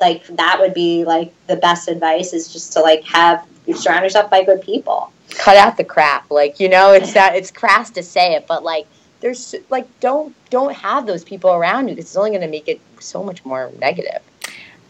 like 0.00 0.26
that 0.28 0.58
would 0.60 0.74
be 0.74 1.04
like 1.04 1.32
the 1.46 1.56
best 1.56 1.88
advice 1.88 2.32
is 2.32 2.52
just 2.52 2.72
to 2.74 2.80
like 2.80 3.02
have 3.04 3.46
you 3.66 3.74
surround 3.74 4.04
yourself 4.04 4.30
by 4.30 4.44
good 4.44 4.62
people. 4.62 5.12
Cut 5.30 5.56
out 5.56 5.76
the 5.76 5.84
crap. 5.84 6.30
Like, 6.30 6.60
you 6.60 6.68
know, 6.68 6.92
it's 6.92 7.12
that 7.14 7.34
it's 7.34 7.50
crass 7.50 7.90
to 7.90 8.02
say 8.02 8.34
it, 8.34 8.46
but 8.46 8.62
like 8.62 8.86
there's 9.20 9.54
like 9.70 9.88
don't 10.00 10.34
don't 10.50 10.74
have 10.74 11.06
those 11.06 11.24
people 11.24 11.52
around 11.52 11.88
you 11.88 11.94
because 11.94 12.10
it's 12.10 12.16
only 12.16 12.30
going 12.30 12.42
to 12.42 12.48
make 12.48 12.68
it 12.68 12.80
so 13.00 13.22
much 13.22 13.44
more 13.44 13.72
negative. 13.78 14.22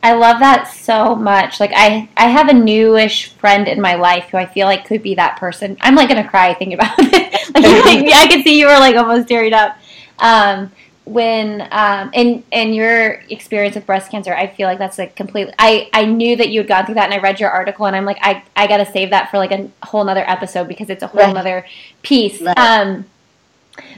I 0.02 0.12
love 0.12 0.38
that 0.40 0.64
so 0.64 1.14
much. 1.14 1.60
Like 1.60 1.72
I, 1.74 2.10
I 2.14 2.26
have 2.26 2.48
a 2.48 2.52
newish 2.52 3.30
friend 3.30 3.66
in 3.66 3.80
my 3.80 3.94
life 3.94 4.24
who 4.24 4.36
I 4.36 4.44
feel 4.44 4.66
like 4.66 4.84
could 4.84 5.02
be 5.02 5.14
that 5.14 5.38
person. 5.38 5.78
I'm 5.80 5.94
like 5.94 6.10
gonna 6.10 6.28
cry 6.28 6.52
thinking 6.52 6.74
about 6.74 6.92
it. 6.98 7.32
like, 7.54 8.14
I 8.14 8.26
could 8.28 8.44
see 8.44 8.58
you 8.58 8.66
were 8.66 8.78
like 8.78 8.96
almost 8.96 9.28
tearing 9.28 9.54
up. 9.54 9.78
Um, 10.18 10.70
when 11.04 11.68
um, 11.70 12.10
in 12.14 12.42
in 12.50 12.72
your 12.72 13.22
experience 13.28 13.74
with 13.74 13.84
breast 13.84 14.10
cancer, 14.10 14.34
I 14.34 14.46
feel 14.46 14.66
like 14.66 14.78
that's 14.78 14.98
a 14.98 15.06
completely. 15.06 15.52
I 15.58 15.90
I 15.92 16.06
knew 16.06 16.36
that 16.36 16.48
you 16.48 16.60
had 16.60 16.68
gone 16.68 16.86
through 16.86 16.94
that, 16.94 17.04
and 17.04 17.14
I 17.14 17.18
read 17.18 17.40
your 17.40 17.50
article, 17.50 17.86
and 17.86 17.94
I'm 17.94 18.06
like, 18.06 18.18
I 18.22 18.42
I 18.56 18.66
got 18.66 18.78
to 18.78 18.86
save 18.86 19.10
that 19.10 19.30
for 19.30 19.36
like 19.36 19.52
a 19.52 19.68
whole 19.82 20.08
other 20.08 20.28
episode 20.28 20.66
because 20.66 20.88
it's 20.88 21.02
a 21.02 21.06
whole 21.06 21.22
right. 21.22 21.36
other 21.36 21.66
piece. 22.02 22.40
Right. 22.40 22.56
Um, 22.56 23.04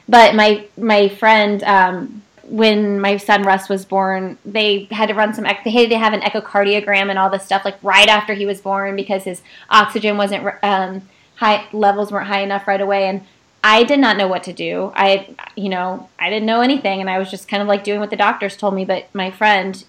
but 0.08 0.34
my 0.34 0.66
my 0.76 1.08
friend, 1.08 1.62
um, 1.62 2.22
when 2.42 3.00
my 3.00 3.18
son 3.18 3.44
Russ 3.44 3.68
was 3.68 3.84
born, 3.84 4.36
they 4.44 4.88
had 4.90 5.06
to 5.06 5.14
run 5.14 5.32
some. 5.32 5.44
They 5.44 5.70
had 5.70 5.90
to 5.90 5.98
have 5.98 6.12
an 6.12 6.22
echocardiogram 6.22 7.08
and 7.08 7.18
all 7.20 7.30
this 7.30 7.44
stuff 7.44 7.64
like 7.64 7.76
right 7.84 8.08
after 8.08 8.34
he 8.34 8.46
was 8.46 8.60
born 8.60 8.96
because 8.96 9.22
his 9.22 9.42
oxygen 9.70 10.16
wasn't 10.16 10.44
um, 10.64 11.02
high 11.36 11.66
levels 11.72 12.10
weren't 12.10 12.26
high 12.26 12.42
enough 12.42 12.66
right 12.66 12.80
away 12.80 13.08
and. 13.08 13.24
I 13.62 13.82
did 13.82 13.98
not 13.98 14.16
know 14.16 14.28
what 14.28 14.44
to 14.44 14.52
do. 14.52 14.92
I, 14.94 15.34
you 15.56 15.68
know, 15.68 16.08
I 16.18 16.30
didn't 16.30 16.46
know 16.46 16.60
anything, 16.60 17.00
and 17.00 17.10
I 17.10 17.18
was 17.18 17.30
just 17.30 17.48
kind 17.48 17.62
of 17.62 17.68
like 17.68 17.82
doing 17.82 18.00
what 18.00 18.10
the 18.10 18.16
doctors 18.16 18.56
told 18.56 18.74
me. 18.74 18.84
But 18.84 19.12
my 19.14 19.30
friend 19.30 19.84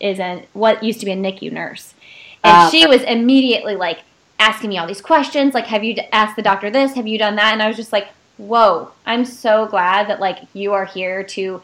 is 0.00 0.18
a 0.18 0.46
what 0.52 0.82
used 0.82 1.00
to 1.00 1.06
be 1.06 1.12
a 1.12 1.16
NICU 1.16 1.52
nurse, 1.52 1.94
and 2.42 2.56
uh, 2.56 2.70
she 2.70 2.86
was 2.86 3.02
immediately 3.02 3.76
like 3.76 4.00
asking 4.38 4.70
me 4.70 4.78
all 4.78 4.86
these 4.86 5.00
questions, 5.00 5.54
like, 5.54 5.66
"Have 5.66 5.84
you 5.84 5.96
asked 6.12 6.36
the 6.36 6.42
doctor 6.42 6.70
this? 6.70 6.94
Have 6.94 7.06
you 7.06 7.18
done 7.18 7.36
that?" 7.36 7.52
And 7.52 7.62
I 7.62 7.68
was 7.68 7.76
just 7.76 7.92
like, 7.92 8.08
whoa, 8.40 8.90
I'm 9.06 9.24
so 9.24 9.66
glad 9.66 10.08
that 10.08 10.20
like 10.20 10.38
you 10.54 10.72
are 10.72 10.86
here 10.86 11.22
to 11.24 11.62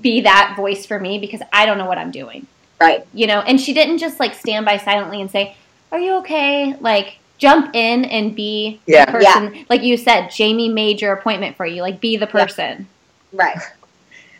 be 0.00 0.22
that 0.22 0.54
voice 0.56 0.86
for 0.86 0.98
me 0.98 1.18
because 1.18 1.42
I 1.52 1.66
don't 1.66 1.78
know 1.78 1.86
what 1.86 1.98
I'm 1.98 2.10
doing. 2.10 2.46
Right. 2.80 3.06
You 3.12 3.26
know, 3.26 3.40
and 3.40 3.60
she 3.60 3.74
didn't 3.74 3.98
just 3.98 4.18
like 4.18 4.34
stand 4.34 4.64
by 4.64 4.78
silently 4.78 5.20
and 5.20 5.30
say, 5.30 5.56
Are 5.92 5.98
you 5.98 6.16
okay? 6.18 6.76
Like 6.80 7.18
jump 7.38 7.74
in 7.74 8.04
and 8.04 8.34
be 8.34 8.80
yeah. 8.86 9.06
the 9.06 9.12
person. 9.12 9.54
Yeah. 9.54 9.64
Like 9.70 9.82
you 9.82 9.96
said, 9.96 10.30
Jaime 10.36 10.68
made 10.68 11.00
your 11.00 11.12
appointment 11.12 11.56
for 11.56 11.66
you. 11.66 11.82
Like 11.82 12.00
be 12.00 12.16
the 12.16 12.26
person. 12.26 12.86
Yeah. 13.32 13.42
Right. 13.42 13.58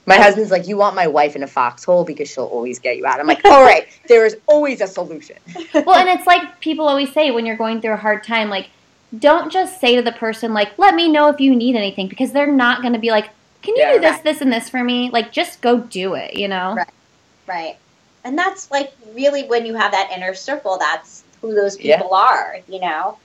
My 0.07 0.17
husband's 0.17 0.51
like, 0.51 0.67
You 0.67 0.77
want 0.77 0.97
my 0.97 1.07
wife 1.07 1.37
in 1.37 1.43
a 1.43 1.47
foxhole 1.47 2.05
because 2.05 2.31
she'll 2.31 2.45
always 2.45 2.79
get 2.79 2.97
you 2.97 3.07
out. 3.07 3.21
I'm 3.21 3.27
like, 3.27 3.45
All 3.45 3.63
right, 3.63 3.87
there 4.09 4.25
is 4.27 4.37
always 4.47 4.81
a 4.81 4.87
solution. 4.87 5.37
well, 5.75 5.97
and 5.97 6.09
it's 6.09 6.27
like 6.27 6.61
people 6.61 6.89
always 6.89 7.13
say 7.13 7.31
when 7.31 7.47
you're 7.47 7.57
going 7.57 7.81
through 7.81 7.93
a 7.93 7.99
hard 7.99 8.25
time, 8.25 8.49
like, 8.49 8.69
don't 9.17 9.51
just 9.51 9.81
say 9.81 9.97
to 9.97 10.03
the 10.03 10.13
person 10.13 10.53
like 10.53 10.77
let 10.79 10.95
me 10.95 11.09
know 11.09 11.29
if 11.31 11.41
you 11.41 11.55
need 11.55 11.77
anything 11.77 12.09
because 12.09 12.33
they're 12.33 12.53
not 12.53 12.83
going 12.83 12.93
to 12.93 12.99
be 12.99 13.11
like 13.11 13.31
can 13.63 13.75
you 13.75 13.83
yeah, 13.83 13.95
do 13.95 14.01
this 14.01 14.13
right. 14.13 14.25
this 14.25 14.41
and 14.41 14.53
this 14.53 14.69
for 14.69 14.85
me 14.85 15.11
like 15.11 15.33
just 15.33 15.61
go 15.61 15.79
do 15.79 16.15
it 16.15 16.35
you 16.35 16.47
know 16.47 16.75
right 16.75 16.91
right 17.47 17.77
and 18.25 18.37
that's 18.37 18.71
like 18.71 18.93
really 19.15 19.45
when 19.45 19.65
you 19.65 19.75
have 19.75 19.93
that 19.93 20.11
inner 20.15 20.35
circle 20.35 20.77
that's 20.79 21.25
who 21.41 21.55
those 21.55 21.77
people 21.77 22.09
yeah. 22.11 22.17
are 22.17 22.57
you 22.69 22.81
know 22.81 23.19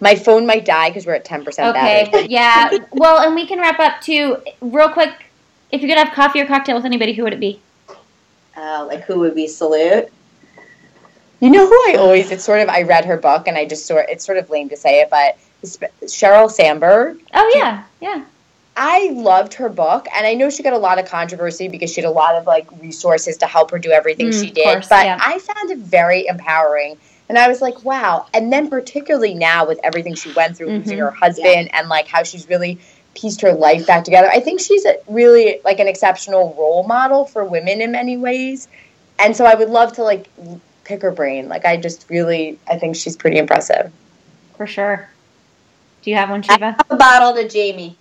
my 0.00 0.14
phone 0.14 0.46
might 0.46 0.64
die 0.64 0.90
because 0.90 1.06
we're 1.06 1.14
at 1.14 1.24
10% 1.24 1.46
okay 1.46 2.08
battery. 2.10 2.26
yeah 2.28 2.70
well 2.92 3.24
and 3.24 3.34
we 3.34 3.46
can 3.46 3.58
wrap 3.58 3.78
up 3.80 4.00
too 4.00 4.36
real 4.60 4.88
quick 4.88 5.24
if 5.72 5.80
you're 5.80 5.88
gonna 5.88 6.04
have 6.04 6.14
coffee 6.14 6.40
or 6.40 6.46
cocktail 6.46 6.76
with 6.76 6.84
anybody 6.84 7.12
who 7.12 7.22
would 7.22 7.32
it 7.32 7.40
be 7.40 7.60
uh, 8.56 8.86
like 8.88 9.02
who 9.04 9.20
would 9.20 9.34
we 9.34 9.46
salute 9.46 10.10
you 11.40 11.50
know 11.50 11.66
who 11.66 11.74
I 11.74 11.96
always? 11.98 12.30
It's 12.30 12.44
sort 12.44 12.60
of 12.60 12.68
I 12.68 12.82
read 12.82 13.04
her 13.04 13.16
book 13.16 13.46
and 13.46 13.58
I 13.58 13.66
just 13.66 13.86
sort. 13.86 14.06
It's 14.08 14.24
sort 14.24 14.38
of 14.38 14.48
lame 14.48 14.68
to 14.70 14.76
say 14.76 15.00
it, 15.00 15.10
but 15.10 15.38
Sheryl 15.62 16.50
Sandberg. 16.50 17.20
Oh 17.34 17.52
yeah, 17.54 17.84
yeah. 18.00 18.24
I 18.78 19.10
loved 19.14 19.54
her 19.54 19.68
book, 19.68 20.06
and 20.14 20.26
I 20.26 20.34
know 20.34 20.50
she 20.50 20.62
got 20.62 20.74
a 20.74 20.78
lot 20.78 20.98
of 20.98 21.06
controversy 21.06 21.68
because 21.68 21.92
she 21.92 22.00
had 22.00 22.08
a 22.08 22.12
lot 22.12 22.34
of 22.34 22.46
like 22.46 22.68
resources 22.80 23.36
to 23.38 23.46
help 23.46 23.70
her 23.70 23.78
do 23.78 23.90
everything 23.90 24.28
mm, 24.28 24.40
she 24.40 24.50
did. 24.50 24.64
Course, 24.64 24.88
but 24.88 25.06
yeah. 25.06 25.18
I 25.20 25.38
found 25.38 25.70
it 25.70 25.78
very 25.78 26.26
empowering, 26.26 26.98
and 27.28 27.38
I 27.38 27.48
was 27.48 27.60
like, 27.60 27.84
wow. 27.84 28.26
And 28.32 28.52
then 28.52 28.70
particularly 28.70 29.34
now 29.34 29.66
with 29.66 29.80
everything 29.82 30.14
she 30.14 30.32
went 30.32 30.56
through, 30.56 30.68
mm-hmm. 30.68 30.78
losing 30.78 30.98
her 30.98 31.10
husband, 31.10 31.68
yeah. 31.68 31.80
and 31.80 31.88
like 31.88 32.06
how 32.06 32.22
she's 32.22 32.48
really 32.48 32.78
pieced 33.14 33.40
her 33.40 33.52
life 33.52 33.86
back 33.86 34.04
together. 34.04 34.28
I 34.30 34.40
think 34.40 34.60
she's 34.60 34.84
a, 34.84 34.96
really 35.08 35.60
like 35.64 35.80
an 35.80 35.88
exceptional 35.88 36.54
role 36.58 36.84
model 36.84 37.24
for 37.24 37.44
women 37.44 37.80
in 37.80 37.92
many 37.92 38.16
ways. 38.16 38.68
And 39.18 39.36
so 39.36 39.44
I 39.44 39.54
would 39.54 39.70
love 39.70 39.94
to 39.94 40.02
like 40.02 40.28
pick 40.84 41.02
her 41.02 41.10
brain. 41.10 41.48
Like 41.48 41.64
I 41.64 41.76
just 41.76 42.08
really, 42.08 42.58
I 42.70 42.78
think 42.78 42.94
she's 42.94 43.16
pretty 43.16 43.38
impressive. 43.38 43.92
For 44.56 44.66
sure. 44.66 45.08
Do 46.02 46.10
you 46.10 46.16
have 46.16 46.30
one, 46.30 46.42
Sheeva? 46.42 46.62
I 46.62 46.66
have 46.70 46.86
a 46.90 46.96
bottle 46.96 47.34
to 47.34 47.48
Jaime. 47.48 47.96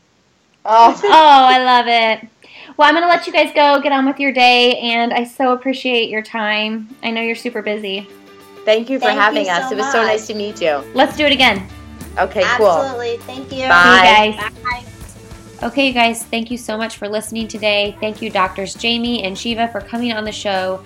Oh, 0.64 1.02
oh, 1.04 1.10
I 1.12 1.64
love 1.64 1.88
it. 1.88 2.30
Well, 2.78 2.88
I'm 2.88 2.94
going 2.94 3.04
to 3.04 3.08
let 3.08 3.26
you 3.26 3.34
guys 3.34 3.54
go, 3.54 3.80
get 3.82 3.92
on 3.92 4.06
with 4.06 4.20
your 4.20 4.32
day, 4.32 4.78
and 4.80 5.14
I 5.14 5.24
so 5.24 5.54
appreciate 5.54 6.10
your 6.10 6.22
time. 6.22 6.96
I 7.04 7.12
know 7.12 7.22
you're 7.22 7.36
super 7.36 7.62
busy. 7.62 8.08
Thank 8.66 8.90
you 8.90 9.00
for 9.00 9.06
Thank 9.06 9.20
having 9.20 9.46
you 9.46 9.52
us. 9.52 9.70
So 9.70 9.76
it 9.76 9.78
was 9.78 9.86
much. 9.86 9.92
so 9.94 10.02
nice 10.04 10.28
to 10.28 10.34
meet 10.34 10.62
you. 10.62 10.84
Let's 10.94 11.16
do 11.16 11.26
it 11.26 11.32
again. 11.32 11.68
Okay, 12.18 12.44
cool. 12.58 12.68
Absolutely. 12.68 13.18
Thank 13.20 13.52
you. 13.52 13.68
Bye. 13.68 14.36
guys. 14.38 14.54
Bye. 14.64 14.84
Okay, 15.64 15.88
you 15.88 15.94
guys, 15.94 16.24
thank 16.24 16.52
you 16.52 16.58
so 16.58 16.78
much 16.78 16.98
for 16.98 17.08
listening 17.08 17.48
today. 17.48 17.96
Thank 18.00 18.22
you, 18.22 18.30
Doctors 18.30 18.76
Jaime 18.80 19.24
and 19.24 19.36
Sheeva, 19.36 19.72
for 19.72 19.80
coming 19.80 20.12
on 20.12 20.26
the 20.26 20.32
show 20.32 20.84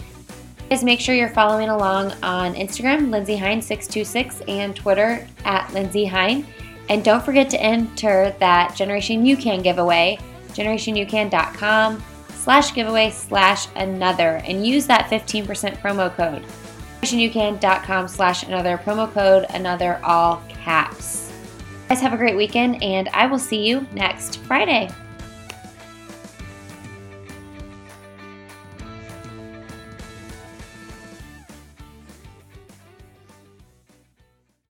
Guys, 0.69 0.83
make 0.83 0.99
sure 0.99 1.15
you're 1.15 1.29
following 1.29 1.69
along 1.69 2.11
on 2.21 2.53
Instagram, 2.53 3.09
Lindsay 3.09 3.35
Hein 3.35 3.59
626 3.59 4.41
and 4.47 4.75
Twitter 4.75 5.27
at 5.43 5.73
Lindsay 5.73 6.05
Hein. 6.05 6.45
And 6.89 7.03
don't 7.03 7.25
forget 7.25 7.49
to 7.49 7.59
enter 7.59 8.35
that 8.39 8.75
Generation 8.75 9.25
UCAN 9.25 9.63
giveaway, 9.63 10.19
generationucan.com 10.49 12.03
slash 12.35 12.75
giveaway 12.75 13.09
slash 13.09 13.67
another, 13.77 14.43
and 14.45 14.65
use 14.65 14.85
that 14.85 15.09
15% 15.09 15.77
promo 15.77 16.15
code. 16.15 16.45
generationucan.com 17.01 18.07
slash 18.07 18.43
another, 18.43 18.77
promo 18.77 19.11
code 19.11 19.45
another, 19.49 19.99
all 20.03 20.43
caps. 20.49 21.31
Guys, 21.87 22.01
have 22.01 22.13
a 22.13 22.17
great 22.17 22.37
weekend, 22.37 22.83
and 22.83 23.09
I 23.09 23.25
will 23.25 23.39
see 23.39 23.65
you 23.65 23.87
next 23.93 24.37
Friday. 24.41 24.89